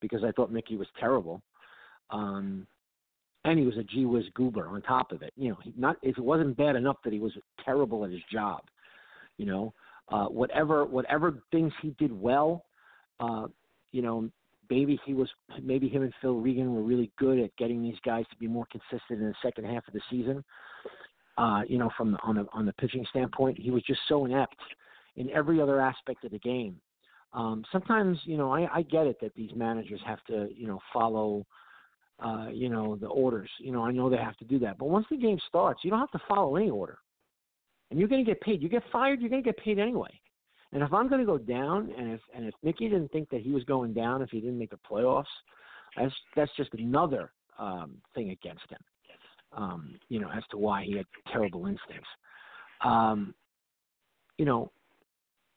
because 0.00 0.22
I 0.24 0.30
thought 0.32 0.52
Mickey 0.52 0.76
was 0.76 0.86
terrible. 0.98 1.42
Um, 2.10 2.66
and 3.44 3.58
he 3.58 3.64
was 3.64 3.76
a 3.78 3.84
gee 3.84 4.04
whiz 4.04 4.24
goober 4.34 4.68
on 4.68 4.82
top 4.82 5.12
of 5.12 5.22
it. 5.22 5.32
You 5.36 5.50
know, 5.50 5.58
he 5.62 5.72
not 5.76 5.96
it 6.02 6.18
wasn't 6.18 6.56
bad 6.56 6.76
enough 6.76 6.96
that 7.04 7.12
he 7.12 7.18
was 7.18 7.32
terrible 7.64 8.04
at 8.04 8.10
his 8.10 8.22
job. 8.32 8.62
You 9.36 9.46
know, 9.46 9.74
uh, 10.08 10.26
whatever 10.26 10.84
whatever 10.84 11.42
things 11.50 11.72
he 11.82 11.90
did 11.98 12.12
well, 12.12 12.64
uh, 13.20 13.46
you 13.92 14.02
know, 14.02 14.30
maybe 14.68 15.00
he 15.04 15.14
was 15.14 15.28
maybe 15.62 15.88
him 15.88 16.02
and 16.02 16.12
Phil 16.20 16.36
Regan 16.36 16.74
were 16.74 16.82
really 16.82 17.10
good 17.18 17.38
at 17.38 17.56
getting 17.56 17.82
these 17.82 17.98
guys 18.04 18.24
to 18.30 18.36
be 18.36 18.46
more 18.46 18.66
consistent 18.70 19.20
in 19.20 19.26
the 19.26 19.34
second 19.42 19.64
half 19.64 19.86
of 19.88 19.94
the 19.94 20.00
season. 20.10 20.44
Uh, 21.38 21.62
you 21.66 21.78
know, 21.78 21.90
from 21.96 22.12
the, 22.12 22.18
on 22.22 22.36
the 22.36 22.46
on 22.52 22.66
the 22.66 22.72
pitching 22.74 23.06
standpoint, 23.10 23.58
he 23.58 23.70
was 23.70 23.82
just 23.84 24.00
so 24.08 24.24
inept 24.24 24.56
in 25.16 25.30
every 25.30 25.60
other 25.60 25.80
aspect 25.80 26.24
of 26.24 26.32
the 26.32 26.38
game. 26.38 26.76
Um, 27.32 27.64
sometimes, 27.70 28.18
you 28.24 28.36
know, 28.36 28.52
I, 28.52 28.68
I 28.78 28.82
get 28.82 29.06
it 29.06 29.20
that 29.20 29.34
these 29.36 29.50
managers 29.54 30.00
have 30.04 30.22
to, 30.24 30.48
you 30.52 30.66
know, 30.66 30.80
follow 30.92 31.46
uh, 32.22 32.48
you 32.52 32.68
know, 32.68 32.96
the 32.96 33.06
orders. 33.06 33.50
You 33.58 33.72
know, 33.72 33.82
I 33.82 33.92
know 33.92 34.10
they 34.10 34.16
have 34.16 34.36
to 34.38 34.44
do 34.44 34.58
that. 34.60 34.78
But 34.78 34.88
once 34.88 35.06
the 35.10 35.16
game 35.16 35.38
starts, 35.48 35.80
you 35.82 35.90
don't 35.90 36.00
have 36.00 36.10
to 36.12 36.20
follow 36.28 36.56
any 36.56 36.70
order. 36.70 36.98
And 37.90 37.98
you're 37.98 38.08
going 38.08 38.24
to 38.24 38.30
get 38.30 38.40
paid. 38.40 38.62
You 38.62 38.68
get 38.68 38.82
fired, 38.92 39.20
you're 39.20 39.30
going 39.30 39.42
to 39.42 39.48
get 39.52 39.58
paid 39.58 39.78
anyway. 39.78 40.20
And 40.72 40.82
if 40.82 40.92
I'm 40.92 41.08
going 41.08 41.20
to 41.20 41.26
go 41.26 41.38
down, 41.38 41.92
and 41.98 42.12
if 42.12 42.20
and 42.34 42.46
if 42.46 42.54
Mickey 42.62 42.88
didn't 42.88 43.10
think 43.10 43.28
that 43.30 43.40
he 43.40 43.50
was 43.50 43.64
going 43.64 43.92
down 43.92 44.22
if 44.22 44.30
he 44.30 44.40
didn't 44.40 44.58
make 44.58 44.70
the 44.70 44.78
playoffs, 44.88 45.24
that's 45.96 46.14
that's 46.36 46.52
just 46.56 46.70
another 46.74 47.32
um, 47.58 47.96
thing 48.14 48.30
against 48.30 48.68
him. 48.70 48.78
Um, 49.52 49.98
you 50.08 50.20
know, 50.20 50.30
as 50.30 50.44
to 50.52 50.58
why 50.58 50.84
he 50.84 50.96
had 50.96 51.06
terrible 51.32 51.66
instincts. 51.66 52.08
Um, 52.84 53.34
you 54.38 54.44
know, 54.44 54.70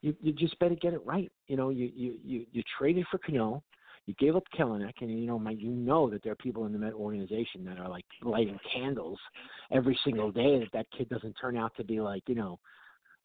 you 0.02 0.16
you 0.20 0.34
just 0.34 0.58
better 0.58 0.76
get 0.76 0.94
it 0.94 1.06
right. 1.06 1.32
You 1.48 1.58
know, 1.58 1.70
you 1.70 1.92
you 1.96 2.16
you, 2.24 2.46
you 2.52 2.64
traded 2.78 3.06
for 3.12 3.20
Cano. 3.20 3.64
You 4.06 4.14
gave 4.20 4.36
up 4.36 4.44
Kelenic, 4.58 4.94
and 5.00 5.10
you 5.10 5.28
know, 5.28 5.40
my, 5.40 5.52
you 5.52 5.70
know 5.70 6.10
that 6.10 6.24
there 6.24 6.34
are 6.34 6.38
people 6.38 6.66
in 6.66 6.74
the 6.74 6.78
Met 6.78 6.94
organization 6.94 7.64
that 7.66 7.80
are 7.80 7.88
like 7.88 8.06
lighting 8.22 8.60
candles 8.74 9.18
every 9.72 9.98
single 10.04 10.32
day 10.32 10.60
that 10.60 10.70
that 10.74 10.88
kid 10.98 11.08
doesn't 11.08 11.34
turn 11.40 11.58
out 11.58 11.72
to 11.78 11.86
be 11.86 12.02
like, 12.02 12.24
you 12.28 12.36
know, 12.36 12.60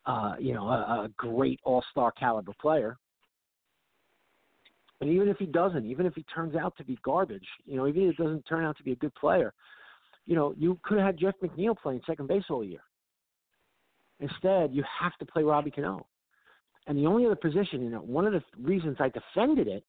uh, 0.07 0.35
you 0.39 0.55
know, 0.55 0.69
a, 0.69 1.05
a 1.05 1.09
great 1.17 1.59
all-star 1.65 2.13
caliber 2.13 2.53
player. 2.61 2.97
And 5.01 5.11
even 5.11 5.29
if 5.29 5.37
he 5.39 5.47
doesn't, 5.47 5.85
even 5.87 6.07
if 6.07 6.15
he 6.15 6.25
turns 6.35 6.57
out 6.57 6.77
to 6.77 6.85
be 6.85 6.99
garbage, 7.05 7.47
you 7.67 7.77
know, 7.77 7.87
even 7.87 8.05
if 8.05 8.19
it 8.19 8.23
doesn't 8.23 8.47
turn 8.47 8.65
out 8.65 8.77
to 8.79 8.83
be 8.83 8.93
a 8.93 8.97
good 8.97 9.15
player, 9.15 9.53
you 10.27 10.35
know, 10.35 10.55
you 10.57 10.79
could 10.83 10.99
have 10.99 11.07
had 11.07 11.19
Jeff 11.19 11.35
McNeil 11.43 11.77
playing 11.77 12.03
second 12.07 12.29
base 12.29 12.45
all 12.51 12.65
year. 12.65 12.83
Instead, 14.21 14.73
you 14.73 14.85
have 15.01 15.17
to 15.19 15.27
play 15.27 15.43
Robbie 15.43 15.71
Cano. 15.71 16.07
And 16.87 16.97
the 16.97 17.07
only 17.07 17.27
other 17.27 17.37
position, 17.37 17.83
you 17.83 17.91
know, 17.91 18.01
one 18.01 18.27
of 18.27 18.33
the 18.33 18.43
reasons 18.61 18.97
I 18.99 19.11
defended 19.11 19.69
it 19.69 19.85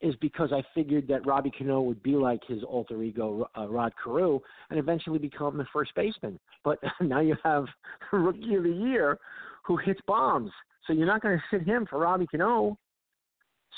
is 0.00 0.14
because 0.16 0.52
I 0.52 0.62
figured 0.74 1.08
that 1.08 1.26
Robbie 1.26 1.52
Cano 1.56 1.80
would 1.80 2.02
be 2.02 2.16
like 2.16 2.40
his 2.46 2.62
alter 2.62 3.02
ego 3.02 3.48
uh, 3.56 3.68
Rod 3.68 3.92
Carew 4.02 4.40
and 4.70 4.78
eventually 4.78 5.18
become 5.18 5.56
the 5.56 5.66
first 5.72 5.94
baseman. 5.94 6.38
But 6.62 6.78
now 7.00 7.20
you 7.20 7.36
have 7.44 7.66
rookie 8.12 8.54
of 8.54 8.64
the 8.64 8.70
year 8.70 9.18
who 9.64 9.76
hits 9.76 10.00
bombs, 10.06 10.50
so 10.86 10.92
you're 10.92 11.06
not 11.06 11.22
going 11.22 11.38
to 11.38 11.44
sit 11.50 11.66
him 11.66 11.86
for 11.88 11.98
Robbie 11.98 12.26
Cano. 12.26 12.78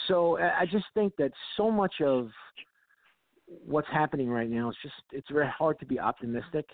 So 0.08 0.38
I 0.38 0.66
just 0.70 0.84
think 0.94 1.14
that 1.16 1.32
so 1.56 1.70
much 1.70 1.94
of 2.04 2.28
what's 3.46 3.88
happening 3.90 4.28
right 4.28 4.50
now 4.50 4.70
is 4.70 4.76
just 4.82 4.94
it's 5.12 5.30
very 5.30 5.48
hard 5.48 5.78
to 5.80 5.86
be 5.86 5.98
optimistic, 5.98 6.66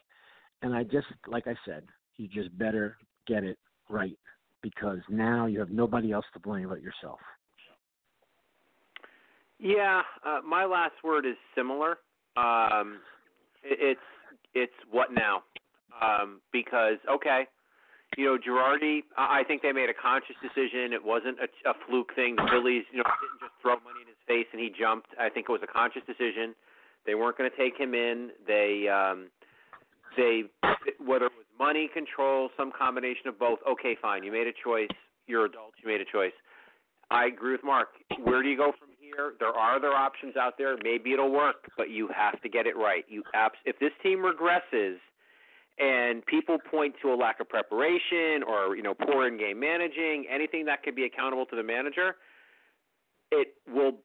and 0.62 0.74
I 0.74 0.82
just 0.82 1.06
like 1.28 1.46
I 1.46 1.54
said, 1.64 1.84
you 2.16 2.26
just 2.26 2.56
better 2.58 2.96
get 3.26 3.44
it 3.44 3.58
right 3.88 4.18
because 4.62 4.98
now 5.08 5.46
you 5.46 5.58
have 5.58 5.70
nobody 5.70 6.12
else 6.12 6.24
to 6.32 6.40
blame 6.40 6.68
but 6.68 6.82
yourself. 6.82 7.18
Yeah, 9.62 10.02
uh, 10.26 10.40
my 10.44 10.64
last 10.64 10.94
word 11.04 11.24
is 11.24 11.36
similar. 11.54 11.98
Um, 12.36 12.98
it's 13.62 14.00
it's 14.54 14.72
what 14.90 15.14
now? 15.14 15.44
Um, 16.02 16.40
because 16.52 16.98
okay, 17.08 17.46
you 18.16 18.24
know 18.24 18.36
Girardi, 18.36 19.04
I 19.16 19.44
think 19.46 19.62
they 19.62 19.70
made 19.70 19.88
a 19.88 19.94
conscious 19.94 20.34
decision. 20.42 20.92
It 20.92 21.04
wasn't 21.04 21.38
a, 21.38 21.70
a 21.70 21.74
fluke 21.86 22.10
thing. 22.16 22.34
The 22.34 22.48
Phillies, 22.50 22.82
you 22.90 22.98
know, 22.98 23.04
didn't 23.06 23.38
just 23.38 23.54
throw 23.62 23.78
money 23.86 24.02
in 24.02 24.08
his 24.08 24.18
face 24.26 24.50
and 24.50 24.60
he 24.60 24.68
jumped. 24.68 25.14
I 25.14 25.28
think 25.28 25.46
it 25.48 25.52
was 25.52 25.62
a 25.62 25.70
conscious 25.70 26.02
decision. 26.10 26.56
They 27.06 27.14
weren't 27.14 27.38
going 27.38 27.48
to 27.48 27.56
take 27.56 27.78
him 27.78 27.94
in. 27.94 28.30
They 28.44 28.90
um, 28.90 29.30
they 30.16 30.42
whether 30.98 31.26
it 31.26 31.38
was 31.38 31.46
money, 31.56 31.88
control, 31.94 32.50
some 32.56 32.72
combination 32.76 33.28
of 33.28 33.38
both. 33.38 33.60
Okay, 33.62 33.96
fine. 34.02 34.24
You 34.24 34.32
made 34.32 34.48
a 34.48 34.56
choice. 34.58 34.90
You're 35.28 35.44
adults. 35.44 35.78
You 35.84 35.88
made 35.88 36.00
a 36.00 36.10
choice. 36.10 36.34
I 37.12 37.26
agree 37.26 37.52
with 37.52 37.62
Mark. 37.62 37.88
Where 38.24 38.42
do 38.42 38.48
you 38.48 38.56
go 38.56 38.72
from 38.76 38.88
here. 39.14 39.32
There 39.38 39.48
are 39.48 39.76
other 39.76 39.92
options 39.92 40.36
out 40.36 40.54
there. 40.58 40.76
Maybe 40.82 41.12
it'll 41.12 41.32
work, 41.32 41.70
but 41.76 41.90
you 41.90 42.08
have 42.14 42.40
to 42.42 42.48
get 42.48 42.66
it 42.66 42.76
right. 42.76 43.04
You 43.08 43.22
abs- 43.34 43.58
if 43.64 43.78
this 43.78 43.92
team 44.02 44.18
regresses 44.18 44.96
and 45.78 46.24
people 46.26 46.58
point 46.58 46.94
to 47.02 47.12
a 47.12 47.16
lack 47.16 47.40
of 47.40 47.48
preparation 47.48 48.42
or 48.46 48.76
you 48.76 48.82
know 48.82 48.94
poor 48.94 49.26
in-game 49.26 49.58
managing, 49.58 50.26
anything 50.30 50.66
that 50.66 50.82
could 50.82 50.94
be 50.94 51.04
accountable 51.04 51.46
to 51.46 51.56
the 51.56 51.62
manager, 51.62 52.16
it 53.30 53.54
will 53.68 53.98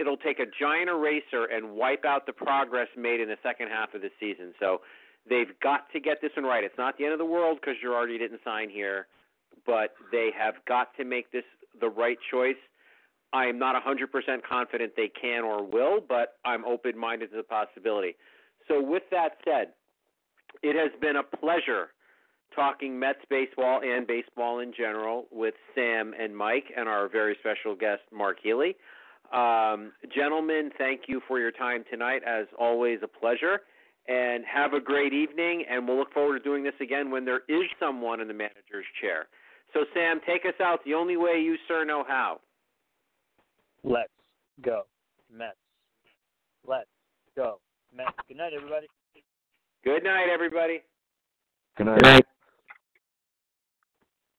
it'll 0.00 0.16
take 0.16 0.40
a 0.40 0.46
giant 0.58 0.88
eraser 0.88 1.44
and 1.52 1.72
wipe 1.72 2.04
out 2.04 2.26
the 2.26 2.32
progress 2.32 2.88
made 2.96 3.20
in 3.20 3.28
the 3.28 3.36
second 3.42 3.68
half 3.68 3.94
of 3.94 4.00
the 4.02 4.10
season. 4.18 4.52
So 4.58 4.80
they've 5.28 5.52
got 5.62 5.90
to 5.92 6.00
get 6.00 6.20
this 6.20 6.30
one 6.36 6.44
right. 6.44 6.64
It's 6.64 6.78
not 6.78 6.98
the 6.98 7.04
end 7.04 7.12
of 7.12 7.18
the 7.18 7.26
world 7.26 7.58
because 7.60 7.76
Girardi 7.84 8.18
didn't 8.18 8.40
sign 8.44 8.70
here, 8.70 9.06
but 9.64 9.94
they 10.10 10.30
have 10.36 10.54
got 10.66 10.96
to 10.96 11.04
make 11.04 11.30
this 11.30 11.44
the 11.80 11.88
right 11.88 12.18
choice. 12.30 12.56
I'm 13.36 13.58
not 13.58 13.74
100% 13.82 14.06
confident 14.48 14.92
they 14.96 15.10
can 15.20 15.44
or 15.44 15.62
will, 15.62 16.00
but 16.06 16.34
I'm 16.44 16.64
open 16.64 16.98
minded 16.98 17.30
to 17.32 17.36
the 17.36 17.42
possibility. 17.42 18.16
So, 18.66 18.82
with 18.82 19.02
that 19.10 19.38
said, 19.44 19.68
it 20.62 20.74
has 20.74 20.90
been 21.00 21.16
a 21.16 21.22
pleasure 21.22 21.88
talking 22.54 22.98
Mets 22.98 23.18
baseball 23.28 23.80
and 23.82 24.06
baseball 24.06 24.60
in 24.60 24.72
general 24.76 25.26
with 25.30 25.54
Sam 25.74 26.14
and 26.18 26.34
Mike 26.34 26.64
and 26.76 26.88
our 26.88 27.08
very 27.08 27.36
special 27.40 27.76
guest, 27.76 28.02
Mark 28.10 28.38
Healey. 28.42 28.76
Um, 29.32 29.92
gentlemen, 30.14 30.70
thank 30.78 31.02
you 31.08 31.20
for 31.28 31.38
your 31.38 31.52
time 31.52 31.84
tonight. 31.90 32.22
As 32.26 32.46
always, 32.58 33.00
a 33.02 33.08
pleasure. 33.08 33.60
And 34.08 34.44
have 34.46 34.72
a 34.72 34.80
great 34.80 35.12
evening. 35.12 35.64
And 35.68 35.86
we'll 35.86 35.98
look 35.98 36.12
forward 36.14 36.38
to 36.38 36.44
doing 36.44 36.64
this 36.64 36.78
again 36.80 37.10
when 37.10 37.24
there 37.24 37.42
is 37.48 37.64
someone 37.78 38.20
in 38.20 38.28
the 38.28 38.34
manager's 38.34 38.86
chair. 39.00 39.26
So, 39.74 39.80
Sam, 39.92 40.20
take 40.26 40.46
us 40.46 40.58
out 40.62 40.80
the 40.84 40.94
only 40.94 41.16
way 41.16 41.42
you, 41.44 41.56
sir, 41.68 41.84
know 41.84 42.04
how. 42.06 42.40
Let's 43.84 44.10
go, 44.62 44.82
Mets. 45.32 45.56
Let's 46.66 46.88
go, 47.36 47.60
Mets. 47.94 48.10
Good 48.28 48.36
night, 48.36 48.52
everybody. 48.56 48.86
Good 49.84 50.04
night, 50.04 50.28
everybody. 50.32 50.82
Good 51.76 51.86
night. 51.86 52.02
Good 52.02 52.04
night. 52.04 52.24